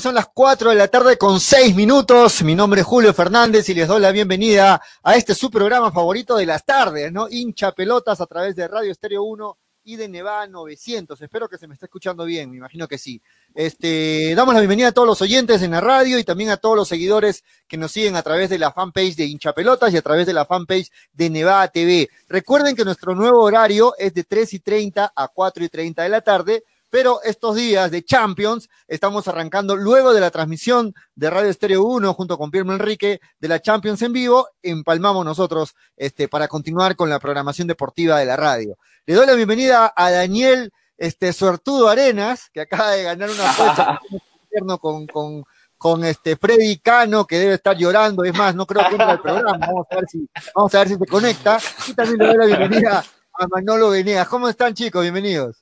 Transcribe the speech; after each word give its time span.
Son 0.00 0.14
las 0.14 0.28
4 0.32 0.70
de 0.70 0.76
la 0.76 0.86
tarde 0.86 1.18
con 1.18 1.40
6 1.40 1.74
minutos. 1.74 2.42
Mi 2.44 2.54
nombre 2.54 2.82
es 2.82 2.86
Julio 2.86 3.12
Fernández 3.12 3.68
y 3.68 3.74
les 3.74 3.88
doy 3.88 4.00
la 4.00 4.12
bienvenida 4.12 4.80
a 5.02 5.16
este 5.16 5.34
su 5.34 5.50
programa 5.50 5.90
favorito 5.90 6.36
de 6.36 6.46
las 6.46 6.64
tardes, 6.64 7.10
¿no? 7.10 7.26
Hincha 7.28 7.72
pelotas 7.72 8.20
a 8.20 8.26
través 8.26 8.54
de 8.54 8.68
Radio 8.68 8.92
Estéreo 8.92 9.24
1 9.24 9.58
y 9.82 9.96
de 9.96 10.06
Nevada 10.06 10.46
900. 10.46 11.20
Espero 11.20 11.48
que 11.48 11.58
se 11.58 11.66
me 11.66 11.74
esté 11.74 11.86
escuchando 11.86 12.24
bien, 12.24 12.48
me 12.50 12.58
imagino 12.58 12.86
que 12.86 12.96
sí. 12.96 13.20
Este, 13.54 14.34
damos 14.36 14.54
la 14.54 14.60
bienvenida 14.60 14.88
a 14.88 14.92
todos 14.92 15.08
los 15.08 15.20
oyentes 15.20 15.62
en 15.62 15.72
la 15.72 15.80
radio 15.80 16.16
y 16.18 16.24
también 16.24 16.50
a 16.50 16.58
todos 16.58 16.76
los 16.76 16.86
seguidores 16.86 17.42
que 17.66 17.76
nos 17.76 17.90
siguen 17.90 18.14
a 18.14 18.22
través 18.22 18.50
de 18.50 18.58
la 18.58 18.70
fanpage 18.70 19.16
de 19.16 19.24
Hincha 19.24 19.52
Pelotas 19.52 19.92
y 19.92 19.96
a 19.96 20.02
través 20.02 20.28
de 20.28 20.32
la 20.32 20.44
fanpage 20.44 20.92
de 21.12 21.30
Nevada 21.30 21.66
TV. 21.68 22.08
Recuerden 22.28 22.76
que 22.76 22.84
nuestro 22.84 23.16
nuevo 23.16 23.42
horario 23.42 23.94
es 23.98 24.14
de 24.14 24.22
3 24.22 24.52
y 24.54 24.58
30 24.60 25.12
a 25.16 25.28
4 25.28 25.64
y 25.64 25.68
30 25.68 26.02
de 26.04 26.08
la 26.08 26.20
tarde 26.20 26.62
pero 26.90 27.20
estos 27.22 27.56
días 27.56 27.90
de 27.90 28.04
Champions 28.04 28.68
estamos 28.86 29.28
arrancando 29.28 29.76
luego 29.76 30.14
de 30.14 30.20
la 30.20 30.30
transmisión 30.30 30.94
de 31.14 31.30
Radio 31.30 31.50
Estéreo 31.50 31.82
1 31.82 32.14
junto 32.14 32.38
con 32.38 32.50
Pierre 32.50 32.70
Enrique 32.70 33.20
de 33.38 33.48
la 33.48 33.60
Champions 33.60 34.02
en 34.02 34.12
vivo, 34.12 34.48
empalmamos 34.62 35.24
nosotros 35.24 35.74
este, 35.96 36.28
para 36.28 36.48
continuar 36.48 36.96
con 36.96 37.10
la 37.10 37.18
programación 37.18 37.68
deportiva 37.68 38.18
de 38.18 38.26
la 38.26 38.36
radio. 38.36 38.76
Le 39.06 39.14
doy 39.14 39.26
la 39.26 39.34
bienvenida 39.34 39.92
a 39.94 40.10
Daniel 40.10 40.70
este, 40.96 41.32
Suertudo 41.32 41.88
Arenas, 41.88 42.50
que 42.52 42.62
acaba 42.62 42.90
de 42.92 43.02
ganar 43.04 43.30
una 43.30 43.52
fecha 43.52 44.00
con, 44.80 45.06
con, 45.06 45.44
con 45.76 46.04
este 46.04 46.36
Freddy 46.36 46.78
Cano, 46.78 47.26
que 47.26 47.38
debe 47.38 47.54
estar 47.54 47.76
llorando, 47.76 48.24
es 48.24 48.36
más, 48.36 48.54
no 48.54 48.66
creo 48.66 48.82
que 48.88 48.96
entre 48.96 49.12
el 49.12 49.20
programa, 49.20 49.66
vamos 49.66 49.86
a 49.90 49.94
ver 49.96 50.04
si, 50.08 50.28
vamos 50.54 50.74
a 50.74 50.78
ver 50.78 50.88
si 50.88 50.94
se 50.96 51.06
conecta, 51.06 51.58
y 51.86 51.94
también 51.94 52.18
le 52.18 52.26
doy 52.26 52.36
la 52.36 52.46
bienvenida 52.46 53.04
a 53.38 53.46
Manolo 53.46 53.90
Venegas. 53.90 54.28
¿Cómo 54.28 54.48
están 54.48 54.74
chicos? 54.74 55.02
Bienvenidos. 55.02 55.60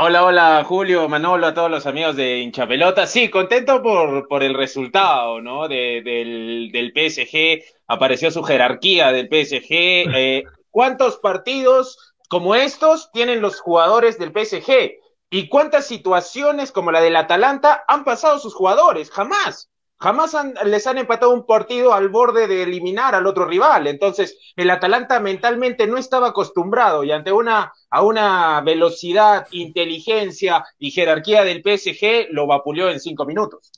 Hola, 0.00 0.24
hola 0.24 0.64
Julio, 0.64 1.08
Manolo, 1.08 1.48
a 1.48 1.54
todos 1.54 1.70
los 1.70 1.84
amigos 1.84 2.14
de 2.14 2.38
Hinchapelota. 2.38 3.04
Sí, 3.08 3.28
contento 3.30 3.82
por, 3.82 4.28
por 4.28 4.44
el 4.44 4.54
resultado, 4.54 5.40
¿no? 5.40 5.66
De, 5.66 6.02
del, 6.04 6.70
del 6.72 6.92
PSG, 6.92 7.64
apareció 7.88 8.30
su 8.30 8.44
jerarquía 8.44 9.10
del 9.10 9.28
PSG. 9.28 9.66
Eh, 10.14 10.44
¿Cuántos 10.70 11.16
partidos 11.18 12.14
como 12.28 12.54
estos 12.54 13.10
tienen 13.10 13.40
los 13.40 13.60
jugadores 13.60 14.20
del 14.20 14.30
PSG? 14.30 15.00
¿Y 15.30 15.48
cuántas 15.48 15.86
situaciones 15.86 16.70
como 16.70 16.92
la 16.92 17.00
del 17.00 17.16
Atalanta 17.16 17.84
han 17.88 18.04
pasado 18.04 18.38
sus 18.38 18.54
jugadores? 18.54 19.10
Jamás. 19.10 19.68
Jamás 20.00 20.36
les 20.64 20.86
han 20.86 20.98
empatado 20.98 21.32
un 21.32 21.44
partido 21.44 21.92
al 21.92 22.08
borde 22.08 22.46
de 22.46 22.62
eliminar 22.62 23.16
al 23.16 23.26
otro 23.26 23.46
rival. 23.46 23.88
Entonces, 23.88 24.38
el 24.54 24.70
Atalanta 24.70 25.18
mentalmente 25.18 25.88
no 25.88 25.98
estaba 25.98 26.28
acostumbrado 26.28 27.02
y 27.02 27.10
ante 27.10 27.32
una, 27.32 27.72
a 27.90 28.02
una 28.02 28.60
velocidad, 28.60 29.48
inteligencia 29.50 30.64
y 30.78 30.92
jerarquía 30.92 31.42
del 31.42 31.62
PSG, 31.62 32.28
lo 32.30 32.46
vapuleó 32.46 32.90
en 32.90 33.00
cinco 33.00 33.24
minutos. 33.24 33.72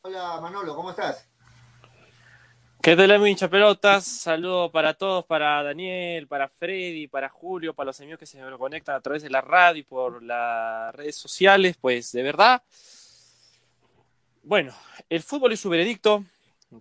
Hola 0.00 0.40
Manolo, 0.40 0.74
¿cómo 0.74 0.90
estás? 0.90 1.28
¿Qué 2.82 2.96
tal, 2.96 3.28
hincha 3.28 3.48
pelotas? 3.48 4.04
Saludos 4.04 4.72
para 4.72 4.94
todos, 4.94 5.24
para 5.24 5.62
Daniel, 5.62 6.26
para 6.26 6.48
Freddy, 6.48 7.06
para 7.06 7.28
Julio, 7.28 7.74
para 7.74 7.86
los 7.86 8.00
amigos 8.00 8.18
que 8.18 8.26
se 8.26 8.40
conectan 8.58 8.96
a 8.96 9.00
través 9.00 9.22
de 9.22 9.30
la 9.30 9.40
radio 9.40 9.78
y 9.78 9.84
por 9.84 10.20
las 10.20 10.92
redes 10.92 11.14
sociales. 11.14 11.76
Pues 11.80 12.10
de 12.10 12.24
verdad, 12.24 12.60
bueno, 14.42 14.74
el 15.08 15.22
fútbol 15.22 15.52
es 15.52 15.60
su 15.60 15.68
veredicto. 15.68 16.24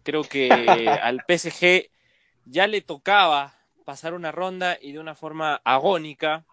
Creo 0.03 0.23
que 0.23 0.49
al 1.01 1.23
PSG 1.27 1.89
ya 2.45 2.67
le 2.67 2.81
tocaba 2.81 3.55
pasar 3.85 4.13
una 4.13 4.31
ronda 4.31 4.77
y 4.81 4.93
de 4.93 4.99
una 4.99 5.15
forma 5.15 5.61
agónica. 5.63 6.45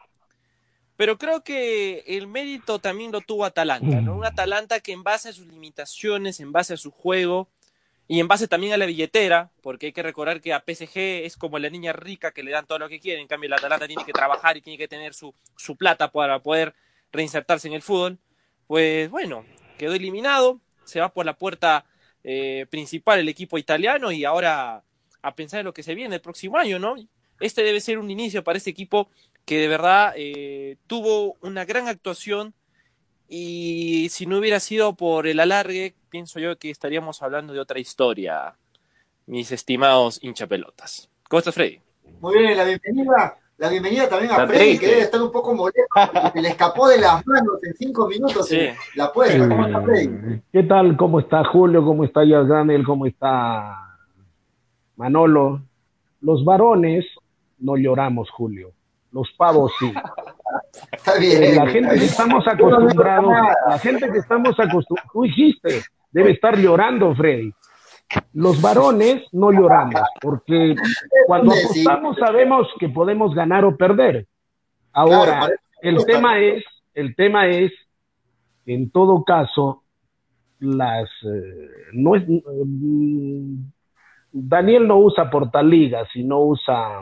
Pero 0.96 1.16
creo 1.16 1.44
que 1.44 2.02
el 2.08 2.26
mérito 2.26 2.80
también 2.80 3.12
lo 3.12 3.20
tuvo 3.20 3.44
Atalanta, 3.44 4.00
¿no? 4.00 4.16
Un 4.16 4.24
Atalanta 4.24 4.80
que 4.80 4.90
en 4.90 5.04
base 5.04 5.28
a 5.28 5.32
sus 5.32 5.46
limitaciones, 5.46 6.40
en 6.40 6.50
base 6.50 6.74
a 6.74 6.76
su 6.76 6.90
juego 6.90 7.48
y 8.08 8.18
en 8.18 8.26
base 8.26 8.48
también 8.48 8.72
a 8.72 8.76
la 8.76 8.86
billetera, 8.86 9.52
porque 9.62 9.86
hay 9.86 9.92
que 9.92 10.02
recordar 10.02 10.40
que 10.40 10.52
a 10.52 10.64
PSG 10.66 10.98
es 11.24 11.36
como 11.36 11.60
la 11.60 11.70
niña 11.70 11.92
rica 11.92 12.32
que 12.32 12.42
le 12.42 12.50
dan 12.50 12.66
todo 12.66 12.80
lo 12.80 12.88
que 12.88 12.98
quiere, 12.98 13.20
en 13.20 13.28
cambio 13.28 13.46
el 13.46 13.52
Atalanta 13.52 13.86
tiene 13.86 14.04
que 14.04 14.12
trabajar 14.12 14.56
y 14.56 14.60
tiene 14.60 14.76
que 14.76 14.88
tener 14.88 15.14
su, 15.14 15.32
su 15.56 15.76
plata 15.76 16.10
para 16.10 16.40
poder 16.40 16.74
reinsertarse 17.12 17.68
en 17.68 17.74
el 17.74 17.82
fútbol. 17.82 18.18
Pues 18.66 19.08
bueno, 19.08 19.44
quedó 19.76 19.92
eliminado, 19.92 20.60
se 20.88 21.00
va 21.00 21.12
por 21.12 21.24
la 21.24 21.36
puerta 21.36 21.84
eh, 22.24 22.66
principal 22.70 23.20
el 23.20 23.28
equipo 23.28 23.58
italiano 23.58 24.10
y 24.10 24.24
ahora 24.24 24.82
a 25.22 25.34
pensar 25.34 25.60
en 25.60 25.66
lo 25.66 25.74
que 25.74 25.82
se 25.82 25.94
viene 25.94 26.16
el 26.16 26.20
próximo 26.20 26.56
año, 26.56 26.78
¿no? 26.78 26.96
Este 27.40 27.62
debe 27.62 27.80
ser 27.80 27.98
un 27.98 28.10
inicio 28.10 28.42
para 28.42 28.58
este 28.58 28.70
equipo 28.70 29.08
que 29.44 29.58
de 29.58 29.68
verdad 29.68 30.14
eh, 30.16 30.76
tuvo 30.86 31.36
una 31.40 31.64
gran 31.64 31.88
actuación 31.88 32.54
y 33.28 34.08
si 34.10 34.26
no 34.26 34.38
hubiera 34.38 34.58
sido 34.58 34.96
por 34.96 35.26
el 35.26 35.38
alargue, 35.38 35.94
pienso 36.10 36.40
yo 36.40 36.58
que 36.58 36.70
estaríamos 36.70 37.22
hablando 37.22 37.52
de 37.52 37.60
otra 37.60 37.78
historia, 37.78 38.56
mis 39.26 39.52
estimados 39.52 40.18
hinchapelotas. 40.22 41.10
¿Cómo 41.28 41.38
estás, 41.38 41.54
Freddy? 41.54 41.80
Muy 42.20 42.38
bien, 42.38 42.56
la 42.56 42.64
bienvenida 42.64 43.38
la 43.58 43.68
bienvenida 43.68 44.08
también 44.08 44.30
a 44.32 44.46
Freddy, 44.46 44.78
que 44.78 44.86
debe 44.86 45.00
estar 45.00 45.20
un 45.20 45.32
poco 45.32 45.52
molesto 45.52 45.82
porque 46.22 46.40
le 46.40 46.48
escapó 46.50 46.88
de 46.88 46.98
las 46.98 47.26
manos 47.26 47.62
en 47.64 47.74
cinco 47.74 48.06
minutos 48.06 48.48
la 48.94 49.12
puerta. 49.12 49.48
¿Cómo 49.48 49.66
está 49.66 49.82
Freddy? 49.82 50.42
¿Qué 50.52 50.62
tal? 50.62 50.96
¿Cómo 50.96 51.20
está 51.20 51.44
Julio? 51.44 51.84
¿Cómo 51.84 52.04
está 52.04 52.20
Daniel? 52.24 52.84
¿Cómo 52.84 53.06
está 53.06 53.96
Manolo? 54.96 55.60
Los 56.20 56.44
varones 56.44 57.04
no 57.58 57.76
lloramos, 57.76 58.30
Julio. 58.30 58.70
Los 59.10 59.28
pavos 59.36 59.72
sí. 59.78 59.92
Está 60.92 61.18
bien. 61.18 61.56
La 61.56 61.66
gente 61.66 61.98
que 61.98 62.04
estamos 62.04 62.46
acostumbrados, 62.46 63.32
la 63.68 63.78
gente 63.78 64.10
que 64.10 64.18
estamos 64.18 64.50
acostumbrados, 64.60 65.10
tú 65.12 65.22
dijiste, 65.22 65.82
debe 66.12 66.32
estar 66.32 66.56
llorando, 66.56 67.14
Freddy. 67.16 67.52
Los 68.32 68.60
varones 68.62 69.22
no 69.32 69.50
lloramos, 69.52 70.00
porque 70.20 70.74
cuando 71.26 71.52
apostamos 71.52 72.16
sabemos 72.16 72.68
que 72.78 72.88
podemos 72.88 73.34
ganar 73.34 73.64
o 73.64 73.76
perder. 73.76 74.26
Ahora, 74.92 75.48
el 75.82 76.04
tema 76.06 76.38
es, 76.38 76.64
el 76.94 77.14
tema 77.14 77.48
es, 77.48 77.72
en 78.66 78.90
todo 78.90 79.24
caso, 79.24 79.82
las 80.60 81.08
eh, 81.24 81.68
no 81.92 82.16
es 82.16 82.24
mm, 82.26 83.56
Daniel 84.32 84.86
no 84.86 84.98
usa 84.98 85.30
portaligas, 85.30 86.08
sino 86.12 86.40
usa 86.40 87.00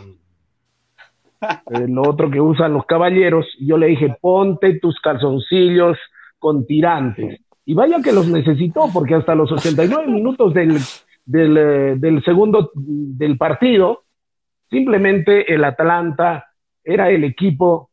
eh, 1.40 1.86
lo 1.88 2.02
otro 2.02 2.30
que 2.30 2.40
usan 2.40 2.72
los 2.72 2.86
caballeros. 2.86 3.46
Yo 3.60 3.76
le 3.78 3.88
dije, 3.88 4.16
ponte 4.20 4.78
tus 4.78 5.00
calzoncillos 5.00 5.98
con 6.38 6.66
tirantes. 6.66 7.40
Y 7.68 7.74
vaya 7.74 8.00
que 8.00 8.12
los 8.12 8.28
necesitó, 8.28 8.88
porque 8.94 9.16
hasta 9.16 9.34
los 9.34 9.50
89 9.50 10.06
minutos 10.06 10.54
del, 10.54 10.78
del, 11.24 11.56
eh, 11.56 11.94
del 11.96 12.24
segundo 12.24 12.70
del 12.74 13.36
partido, 13.36 14.04
simplemente 14.70 15.52
el 15.52 15.64
Atalanta 15.64 16.46
era 16.84 17.10
el 17.10 17.24
equipo 17.24 17.90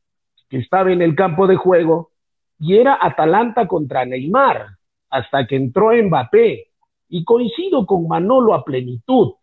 que 0.48 0.60
estaba 0.60 0.92
en 0.92 1.02
el 1.02 1.16
campo 1.16 1.48
de 1.48 1.56
juego 1.56 2.12
y 2.60 2.78
era 2.78 3.00
Atalanta 3.02 3.68
contra 3.68 4.06
Neymar, 4.06 4.68
hasta 5.10 5.48
que 5.48 5.56
entró 5.56 5.92
Mbappé. 5.92 6.68
Y 7.10 7.24
coincido 7.24 7.86
con 7.86 8.08
Manolo 8.08 8.54
a 8.54 8.64
plenitud. 8.64 9.34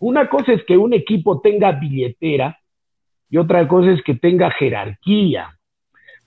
Una 0.00 0.28
cosa 0.28 0.52
es 0.52 0.64
que 0.64 0.76
un 0.76 0.92
equipo 0.92 1.40
tenga 1.40 1.72
billetera 1.72 2.58
y 3.28 3.38
otra 3.38 3.66
cosa 3.66 3.90
es 3.90 4.02
que 4.02 4.14
tenga 4.14 4.50
jerarquía. 4.50 5.58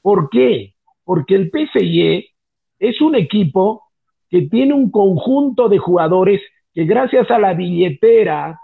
¿Por 0.01 0.29
qué? 0.29 0.73
Porque 1.03 1.35
el 1.35 1.49
PSG 1.51 2.36
es 2.79 3.01
un 3.01 3.15
equipo 3.15 3.83
que 4.29 4.43
tiene 4.43 4.73
un 4.73 4.91
conjunto 4.91 5.69
de 5.69 5.77
jugadores 5.77 6.41
que 6.73 6.85
gracias 6.85 7.29
a 7.31 7.39
la 7.39 7.53
billetera 7.53 8.59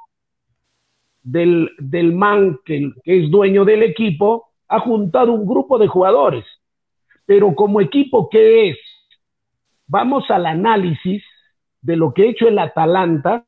del, 1.21 1.69
del 1.79 2.13
man 2.13 2.59
que, 2.65 2.91
que 3.03 3.23
es 3.23 3.31
dueño 3.31 3.65
del 3.65 3.83
equipo, 3.83 4.51
ha 4.67 4.79
juntado 4.79 5.33
un 5.33 5.47
grupo 5.47 5.77
de 5.77 5.87
jugadores. 5.87 6.45
Pero 7.25 7.55
como 7.55 7.79
equipo, 7.79 8.29
¿qué 8.29 8.69
es? 8.69 8.77
Vamos 9.87 10.29
al 10.29 10.45
análisis 10.45 11.23
de 11.81 11.95
lo 11.95 12.13
que 12.13 12.23
ha 12.23 12.29
hecho 12.31 12.47
el 12.47 12.59
Atalanta, 12.59 13.45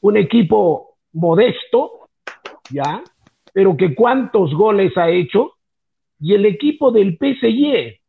un 0.00 0.16
equipo 0.16 0.96
modesto, 1.12 2.08
¿ya? 2.70 3.02
Pero 3.52 3.76
que 3.76 3.94
cuántos 3.94 4.54
goles 4.54 4.96
ha 4.96 5.10
hecho, 5.10 5.52
y 6.18 6.34
el 6.34 6.46
equipo 6.46 6.90
del 6.90 7.16
PSG, 7.16 7.99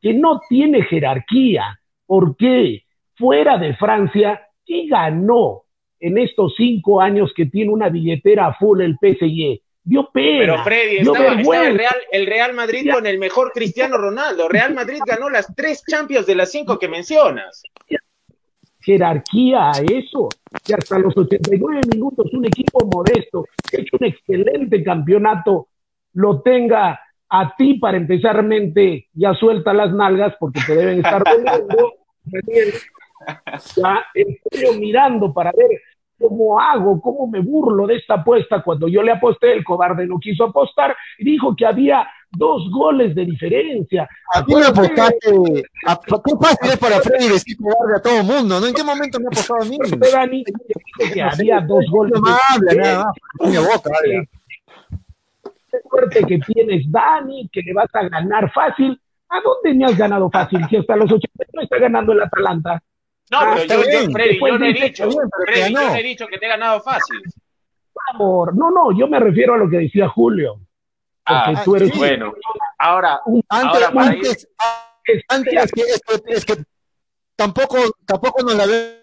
que 0.00 0.14
no 0.14 0.40
tiene 0.48 0.82
jerarquía. 0.82 1.80
¿Por 2.06 2.36
qué? 2.36 2.84
Fuera 3.16 3.58
de 3.58 3.74
Francia, 3.76 4.40
¿qué 4.64 4.86
ganó 4.86 5.64
en 6.00 6.18
estos 6.18 6.54
cinco 6.56 7.00
años 7.00 7.32
que 7.34 7.46
tiene 7.46 7.72
una 7.72 7.88
billetera 7.88 8.54
full 8.54 8.80
el 8.80 8.96
PSG? 9.00 9.60
Dio 9.82 10.10
pena. 10.12 10.38
Pero 10.38 10.64
Freddy, 10.64 10.96
estaba, 10.98 11.32
el, 11.32 11.78
Real, 11.78 11.96
el 12.12 12.26
Real 12.26 12.54
Madrid 12.54 12.90
con 12.92 13.06
el 13.06 13.18
mejor 13.18 13.52
Cristiano 13.52 13.96
Ronaldo. 13.96 14.48
Real 14.48 14.74
Madrid 14.74 15.00
ganó 15.06 15.30
las 15.30 15.54
tres 15.54 15.82
Champions 15.86 16.26
de 16.26 16.34
las 16.34 16.52
cinco 16.52 16.78
que 16.78 16.88
mencionas. 16.88 17.62
Jerarquía 18.80 19.70
a 19.70 19.80
eso. 19.80 20.28
Que 20.64 20.74
hasta 20.74 20.98
los 20.98 21.16
89 21.16 21.80
minutos 21.92 22.32
un 22.32 22.46
equipo 22.46 22.86
modesto, 22.86 23.44
que 23.70 23.78
ha 23.78 23.80
hecho 23.80 23.96
un 23.98 24.06
excelente 24.06 24.82
campeonato, 24.82 25.68
lo 26.12 26.40
tenga 26.42 27.00
A 27.30 27.54
ti, 27.56 27.74
para 27.74 27.96
empezar, 27.96 28.42
mente, 28.42 29.08
ya 29.12 29.34
suelta 29.34 29.74
las 29.74 29.92
nalgas 29.92 30.34
porque 30.40 30.60
te 30.66 30.74
deben 30.74 30.98
estar 30.98 31.22
doliendo. 31.24 31.92
ya 33.76 34.04
estoy 34.14 34.80
mirando 34.80 35.32
para 35.32 35.52
ver 35.52 35.70
cómo 36.18 36.60
hago, 36.60 37.00
cómo 37.00 37.26
me 37.26 37.40
burlo 37.40 37.86
de 37.86 37.96
esta 37.96 38.14
apuesta. 38.14 38.62
Cuando 38.62 38.88
yo 38.88 39.02
le 39.02 39.12
aposté, 39.12 39.52
el 39.52 39.64
cobarde 39.64 40.06
no 40.06 40.18
quiso 40.18 40.44
apostar 40.44 40.96
y 41.18 41.24
dijo 41.24 41.54
que 41.54 41.66
había 41.66 42.08
dos 42.30 42.70
goles 42.70 43.14
de 43.14 43.24
diferencia. 43.24 44.08
A 44.34 44.44
ti 44.44 44.54
me 44.54 44.66
apostaste. 44.66 45.64
A, 45.86 45.98
qué 45.98 46.32
fácil 46.40 46.70
es 46.70 46.78
para 46.78 47.00
Freddy 47.00 47.28
decir 47.28 47.56
cobarde 47.56 47.96
a 47.96 48.02
todo 48.02 48.20
el 48.20 48.24
mundo, 48.24 48.60
¿no? 48.60 48.66
¿En 48.66 48.74
qué 48.74 48.84
momento 48.84 49.18
me 49.18 49.26
ha 49.26 49.28
apostado 49.28 49.62
a 49.62 49.64
mí? 49.64 49.78
Dani 50.12 50.44
que 51.12 51.22
había 51.22 51.60
dos 51.60 51.84
goles. 51.90 52.20
No 52.20 52.28
habla, 52.28 52.74
nada 52.74 53.04
más. 53.04 53.50
Mi 53.50 53.56
boca, 53.56 53.90
habla. 53.96 54.24
Qué 55.82 55.88
suerte 55.88 56.24
que 56.24 56.38
tienes, 56.38 56.90
Dani, 56.90 57.48
que 57.52 57.62
le 57.62 57.72
vas 57.72 57.88
a 57.92 58.08
ganar 58.08 58.50
fácil. 58.52 59.00
¿A 59.28 59.40
dónde 59.40 59.74
me 59.74 59.84
has 59.84 59.96
ganado 59.96 60.30
fácil? 60.30 60.66
Si 60.68 60.76
hasta 60.76 60.96
los 60.96 61.10
80 61.12 61.44
no 61.52 61.62
está 61.62 61.78
ganando 61.78 62.12
el 62.12 62.22
Atalanta. 62.22 62.82
No, 63.30 63.38
ah, 63.40 63.54
pero 63.56 63.82
yo, 63.84 64.06
yo, 64.06 64.10
Freddy, 64.10 64.38
yo 64.40 64.58
no 64.58 64.64
he 64.64 64.72
dicho, 64.72 65.10
Freddy, 65.44 65.74
yo 65.74 65.80
no 65.80 65.94
he 65.94 66.02
dicho 66.02 66.26
que 66.26 66.38
te 66.38 66.46
he 66.46 66.48
ganado 66.48 66.80
fácil. 66.80 67.22
Amor, 68.10 68.56
no, 68.56 68.70
no, 68.70 68.98
yo 68.98 69.06
me 69.06 69.20
refiero 69.20 69.54
a 69.54 69.58
lo 69.58 69.68
que 69.68 69.78
decía 69.78 70.08
Julio. 70.08 70.60
Ah, 71.26 71.62
tú 71.62 71.76
eres 71.76 71.90
sí. 71.90 71.98
bueno. 71.98 72.32
Ahora, 72.78 73.20
antes, 73.26 73.44
ahora 73.50 73.90
para 73.92 74.10
antes, 74.10 74.48
ir... 75.06 75.24
antes 75.28 75.52
es, 75.52 75.72
que, 75.72 75.80
es, 75.82 76.00
que, 76.00 76.32
es 76.32 76.44
que 76.46 76.64
tampoco, 77.36 77.76
tampoco 78.06 78.42
nos 78.42 78.54
la 78.54 78.66
ve. 78.66 78.98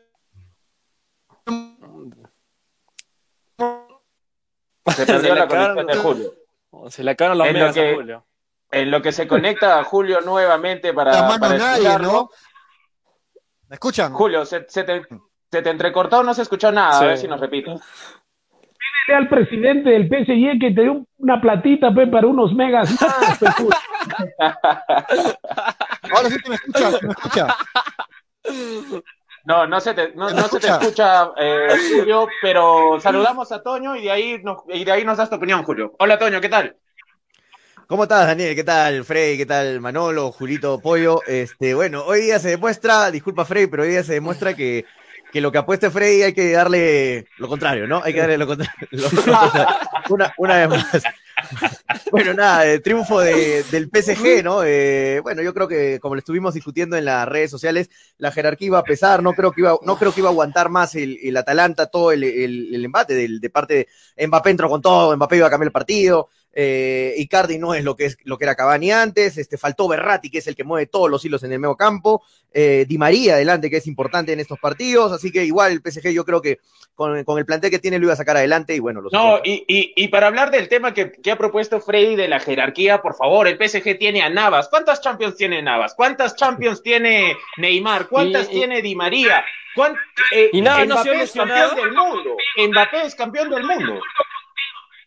Se 4.88 5.06
perdió 5.06 5.34
se 5.34 5.36
la 5.36 5.48
conexión 5.48 5.88
de 5.88 5.96
Julio. 5.98 6.45
Se 6.90 7.04
le 7.04 7.12
acabaron 7.12 7.38
los 7.38 7.52
megas 7.52 7.78
a 7.78 7.94
Julio. 7.94 8.26
En 8.72 8.92
lo 8.92 9.02
que 9.02 9.12
se 9.12 9.28
conecta 9.28 9.80
a 9.80 9.84
Julio 9.84 10.22
nuevamente 10.22 10.94
para, 10.94 11.12
la 11.12 11.38
para 11.40 11.58
nadie, 11.58 12.00
¿no? 12.00 12.30
¿Me 13.68 13.76
escuchan? 13.76 14.14
Julio, 14.14 14.46
se, 14.46 14.66
se, 14.68 14.84
te, 14.84 15.02
se 15.52 15.62
te 15.62 15.70
entrecortó, 15.70 16.24
no 16.24 16.34
se 16.34 16.42
escuchó 16.42 16.72
nada. 16.72 17.00
Sí. 17.00 17.06
A 17.06 17.08
ver 17.08 17.18
si 17.18 17.28
nos 17.28 17.40
repite. 17.40 17.72
Pídele 18.52 19.18
al 19.18 19.30
presidente 19.30 19.90
del 19.90 20.08
PSG 20.08 20.60
que 20.60 20.72
te 20.72 20.82
dé 20.82 21.06
una 21.18 21.42
platita 21.42 21.94
pe, 21.94 22.08
para 22.08 22.28
unos 22.28 22.54
megas 22.54 23.00
más. 23.02 23.40
Ahora 26.12 26.30
sí 26.30 26.42
te 26.42 26.50
me 26.50 26.56
escucha, 26.56 26.90
me 27.02 27.12
escucha. 27.12 27.56
No, 29.46 29.68
no 29.68 29.80
se 29.80 29.94
te, 29.94 30.12
no, 30.16 30.30
no 30.32 30.48
se 30.48 30.60
te 30.60 30.68
escucha, 30.68 31.30
eh, 31.38 31.68
Julio, 31.96 32.28
pero 32.42 33.00
saludamos 33.00 33.52
a 33.52 33.62
Toño 33.62 33.96
y 33.96 34.04
de, 34.04 34.12
ahí 34.12 34.42
nos, 34.44 34.64
y 34.70 34.84
de 34.84 34.92
ahí 34.92 35.06
nos 35.06 35.18
das 35.18 35.30
tu 35.30 35.36
opinión, 35.36 35.64
Julio. 35.64 35.94
Hola, 36.00 36.18
Toño, 36.18 36.42
¿qué 36.42 36.50
tal? 36.50 36.76
¿Cómo 37.86 38.04
estás, 38.04 38.26
Daniel? 38.26 38.56
¿Qué 38.56 38.64
tal, 38.64 39.06
Frey? 39.06 39.38
¿Qué 39.38 39.46
tal, 39.46 39.80
Manolo, 39.80 40.32
Julito, 40.32 40.80
Pollo? 40.80 41.22
Este, 41.28 41.76
bueno, 41.76 42.04
hoy 42.06 42.22
día 42.22 42.40
se 42.40 42.50
demuestra, 42.50 43.12
disculpa, 43.12 43.46
Frey, 43.46 43.68
pero 43.68 43.84
hoy 43.84 43.90
día 43.90 44.04
se 44.04 44.14
demuestra 44.14 44.56
que, 44.56 44.86
que 45.32 45.42
lo 45.42 45.52
que 45.52 45.60
apueste 45.60 45.92
Frey 45.92 46.24
hay 46.24 46.34
que 46.34 46.54
darle 46.54 47.28
lo 47.38 47.48
contrario, 47.48 47.86
¿no? 47.86 48.02
Hay 48.04 48.16
que 48.16 48.22
darle 48.22 48.40
lo 48.40 48.48
contrario. 48.48 48.74
Lo, 48.90 49.08
una, 50.10 50.34
una 50.38 50.56
vez 50.56 50.70
más. 50.70 51.04
Bueno, 52.12 52.34
nada, 52.34 52.66
el 52.66 52.82
triunfo 52.82 53.20
de, 53.20 53.64
del 53.72 53.90
PSG, 53.90 54.44
¿no? 54.44 54.64
Eh, 54.64 55.20
bueno, 55.22 55.42
yo 55.42 55.54
creo 55.54 55.68
que 55.68 56.00
como 56.00 56.16
lo 56.16 56.20
estuvimos 56.20 56.54
discutiendo 56.54 56.96
en 56.96 57.06
las 57.06 57.28
redes 57.28 57.52
sociales, 57.52 57.90
la 58.18 58.32
jerarquía 58.32 58.68
iba 58.68 58.80
a 58.80 58.84
pesar, 58.84 59.22
no 59.24 59.34
creo 59.34 59.52
que 59.52 59.62
iba, 59.62 59.78
no 59.84 59.98
creo 59.98 60.14
que 60.14 60.22
iba 60.22 60.30
a 60.30 60.32
aguantar 60.32 60.70
más 60.70 60.96
el, 60.96 61.18
el 61.22 61.36
Atalanta 61.38 61.88
todo 61.88 62.12
el, 62.12 62.24
el, 62.24 62.74
el 62.74 62.86
embate 62.86 63.16
del, 63.16 63.40
de 63.40 63.50
parte 63.50 63.88
de 64.16 64.28
Mbappé 64.28 64.50
entró 64.52 64.70
con 64.70 64.82
todo, 64.82 65.16
Mbappé 65.16 65.38
iba 65.38 65.48
a 65.48 65.50
cambiar 65.50 65.68
el 65.68 65.74
partido, 65.74 66.30
eh, 66.58 67.14
Icardi 67.18 67.58
no 67.58 67.74
es 67.74 67.84
lo 67.84 67.98
que 67.98 68.06
es 68.06 68.18
lo 68.24 68.38
que 68.38 68.46
era 68.46 68.56
Cavani 68.56 68.90
antes, 68.90 69.38
este 69.38 69.58
faltó 69.58 69.90
Berratti, 69.90 70.32
que 70.32 70.38
es 70.38 70.48
el 70.48 70.56
que 70.56 70.64
mueve 70.64 70.88
todos 70.88 71.12
los 71.12 71.24
hilos 71.26 71.44
en 71.44 71.52
el 71.52 71.60
medio 71.60 71.76
campo, 71.76 72.24
eh, 72.54 72.86
Di 72.88 72.98
María 72.98 73.34
adelante, 73.34 73.70
que 73.70 73.78
es 73.78 73.88
importante 73.88 74.32
en 74.32 74.40
estos 74.40 74.58
partidos, 74.58 75.12
así 75.12 75.34
que 75.34 75.44
igual 75.44 75.74
el 75.74 75.82
PSG 75.82 76.12
yo 76.12 76.24
creo 76.24 76.42
que 76.42 76.60
con, 76.96 77.26
con 77.26 77.38
el 77.38 77.46
plantel 77.46 77.72
que 77.72 77.80
tiene 77.80 78.00
lo 78.00 78.06
iba 78.06 78.14
a 78.14 78.18
sacar 78.18 78.38
adelante 78.38 78.74
y 78.74 78.80
bueno, 78.80 79.02
los 79.02 79.12
No, 79.12 79.42
y, 79.44 79.66
y, 79.68 79.92
y, 79.98 80.08
para 80.08 80.28
hablar 80.28 80.50
del 80.50 80.70
tema 80.70 80.94
que, 80.94 81.12
que, 81.12 81.30
ha 81.30 81.38
propuesto 81.38 81.82
Freddy 81.82 82.16
de 82.16 82.30
la 82.30 82.40
jerarquía, 82.40 83.02
por 83.02 83.16
favor, 83.16 83.50
el 83.50 83.58
PSG 83.58 83.98
tiene 83.98 84.22
a 84.22 84.30
Navas, 84.30 84.70
¿cuántas 84.70 85.02
Champions 85.02 85.36
tiene 85.36 85.62
Navas? 85.62 85.94
¿Cuántas 85.94 86.38
Champions 86.38 86.82
tiene 86.82 87.36
Neymar? 87.58 88.08
¿Cuántas 88.08 88.48
y, 88.48 88.52
tiene 88.52 88.82
Di 88.82 88.96
María? 88.96 89.44
¿Cuánt, 89.76 89.98
eh, 90.32 90.52
y 90.54 90.62
nada, 90.62 90.86
Mbappé 90.86 91.18
no 91.18 91.22
es 91.22 91.34
campeón 91.34 91.76
del 91.76 91.92
mundo, 91.92 92.38
Mbappé 92.70 93.02
es 93.08 93.16
campeón 93.16 93.50
del 93.50 93.64
mundo 93.64 94.00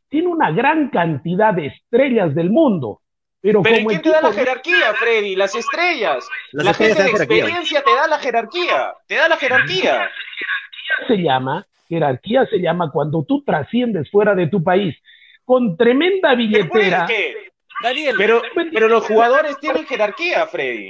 tiene 0.08 0.28
una 0.28 0.50
gran 0.50 0.88
cantidad 0.90 1.54
de 1.54 1.66
estrellas 1.66 2.34
del 2.34 2.50
mundo. 2.50 3.00
Pero, 3.40 3.62
pero 3.62 3.76
como 3.76 3.88
¿quién 3.88 4.02
te 4.02 4.10
da 4.10 4.20
la 4.20 4.32
jerarquía, 4.32 4.94
Freddy? 4.94 5.36
Las 5.36 5.54
estrellas. 5.54 6.28
Las 6.52 6.66
la 6.66 6.74
gente 6.74 7.02
de 7.02 7.10
experiencia 7.10 7.82
te 7.84 7.94
da 7.94 8.08
la 8.08 8.18
jerarquía. 8.18 8.94
Te 9.06 9.14
da 9.14 9.28
la 9.28 9.36
jerarquía. 9.36 10.10
Se 11.06 11.16
llama, 11.16 11.66
jerarquía 11.88 12.46
se 12.46 12.58
llama 12.58 12.90
cuando 12.90 13.24
tú 13.24 13.44
trasciendes 13.44 14.10
fuera 14.10 14.34
de 14.34 14.48
tu 14.48 14.62
país 14.62 14.96
con 15.44 15.76
tremenda 15.76 16.34
billetera. 16.34 17.06
Daniel, 17.82 18.14
pero, 18.18 18.42
pero 18.72 18.88
los 18.88 19.06
jugadores 19.06 19.56
tienen 19.60 19.86
jerarquía, 19.86 20.46
Freddy. 20.46 20.88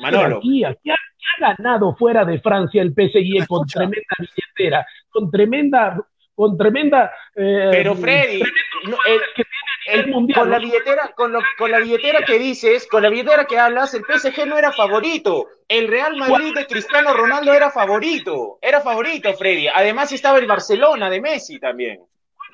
Manolo. 0.00 0.40
Jerarquía. 0.40 0.76
¿Qué 0.82 0.92
ha, 0.92 0.96
¿Qué 1.18 1.44
ha 1.44 1.54
ganado 1.54 1.96
fuera 1.96 2.24
de 2.24 2.40
Francia 2.40 2.80
el 2.80 2.92
PSG 2.92 3.46
con 3.48 3.66
tremenda 3.66 4.16
billetera, 4.18 4.86
con 5.10 5.30
tremenda 5.30 5.96
con 6.40 6.56
tremenda. 6.56 7.12
Eh, 7.36 7.68
Pero 7.70 7.94
Freddy, 7.94 8.42
no, 8.84 8.96
el, 9.06 9.20
el, 9.36 10.00
el 10.00 10.06
mundial, 10.06 10.40
con 10.40 10.50
la 10.50 10.58
billetera, 10.58 11.12
con, 11.14 11.32
lo, 11.32 11.40
con, 11.58 11.70
la 11.70 11.80
billetera 11.80 12.24
que 12.24 12.38
dices, 12.38 12.88
con 12.90 13.02
la 13.02 13.10
billetera 13.10 13.44
que 13.44 13.58
hablas, 13.58 13.92
el 13.92 14.04
PSG 14.04 14.46
no 14.46 14.56
era 14.56 14.72
favorito. 14.72 15.48
El 15.68 15.86
Real 15.86 16.16
Madrid 16.16 16.54
de 16.54 16.66
Cristiano 16.66 17.12
Ronaldo 17.12 17.52
era 17.52 17.70
favorito. 17.70 18.58
Era 18.62 18.80
favorito, 18.80 19.34
Freddy. 19.34 19.68
Además 19.68 20.12
estaba 20.12 20.38
el 20.38 20.46
Barcelona 20.46 21.10
de 21.10 21.20
Messi 21.20 21.60
también. 21.60 22.00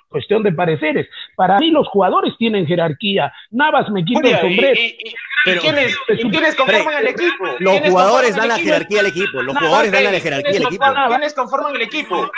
Cuestión 0.08 0.42
de 0.42 0.50
pareceres. 0.50 1.06
Para 1.36 1.58
mí 1.58 1.70
los 1.70 1.86
jugadores 1.86 2.34
tienen 2.38 2.66
jerarquía. 2.66 3.32
Navas 3.52 3.88
me 3.90 4.04
quita 4.04 4.28
el 4.28 4.40
sombrero. 4.40 4.80
Y, 4.80 4.98
y, 4.98 5.14
pero, 5.44 5.60
¿quiénes, 5.60 5.96
¿y 6.08 6.28
quiénes 6.28 6.56
conforman 6.56 6.86
Freddy, 6.86 7.02
el 7.02 7.08
equipo? 7.08 7.44
Los 7.60 7.80
jugadores 7.80 8.34
dan 8.34 8.48
la 8.48 8.58
jerarquía 8.58 9.00
al 9.00 9.06
equipo. 9.06 9.42
Los 9.42 9.56
jugadores 9.56 9.92
dan 9.92 10.04
la 10.04 10.20
jerarquía 10.20 10.50
al 10.50 10.66
equipo. 10.66 10.84
¿Quiénes 11.08 11.34
conforman 11.34 11.76
el 11.76 11.82
equipo? 11.82 12.30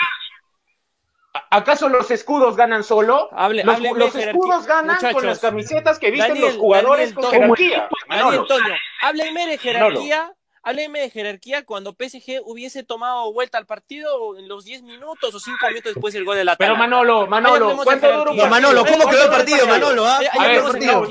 ¿Acaso 1.50 1.88
los 1.88 2.10
escudos 2.10 2.56
ganan 2.56 2.84
solo? 2.84 3.28
Hable, 3.32 3.64
los, 3.64 3.76
hable 3.76 3.92
los 3.94 4.14
escudos 4.14 4.66
ganan 4.66 4.96
Muchachos. 4.96 5.14
con 5.14 5.26
las 5.26 5.38
camisetas 5.38 5.98
que 5.98 6.10
visten 6.10 6.34
Daniel, 6.34 6.46
los 6.46 6.56
jugadores 6.56 7.14
Daniel, 7.14 7.30
con 7.30 7.56
jerarquía. 7.56 7.88
Daniel 8.08 8.44
Toño, 8.46 8.74
háblenme 9.02 9.46
de 9.46 9.58
jerarquía. 9.58 10.34
Háblenme 10.64 11.00
de 11.00 11.08
jerarquía 11.08 11.64
cuando 11.64 11.92
PSG 11.92 12.42
hubiese 12.44 12.82
tomado 12.82 13.32
vuelta 13.32 13.56
al 13.56 13.64
partido 13.64 14.36
en 14.36 14.48
los 14.48 14.64
10 14.64 14.82
minutos 14.82 15.34
o 15.34 15.40
5 15.40 15.56
minutos 15.68 15.94
después 15.94 16.12
del 16.12 16.24
gol 16.24 16.36
de 16.36 16.44
la 16.44 16.56
Pero 16.56 16.76
Manolo, 16.76 17.26
Manolo, 17.26 17.78
¿cuánto 17.84 18.12
duró 18.12 18.34
no, 18.34 18.46
Manolo, 18.48 18.84
¿cómo 18.84 19.08
quedó 19.08 19.24
el 19.24 19.30
partido, 19.30 19.66
Manolo? 19.66 20.04
¿ah? 20.04 20.20
A 20.38 20.46
ver, 20.46 20.62
no, 20.62 21.06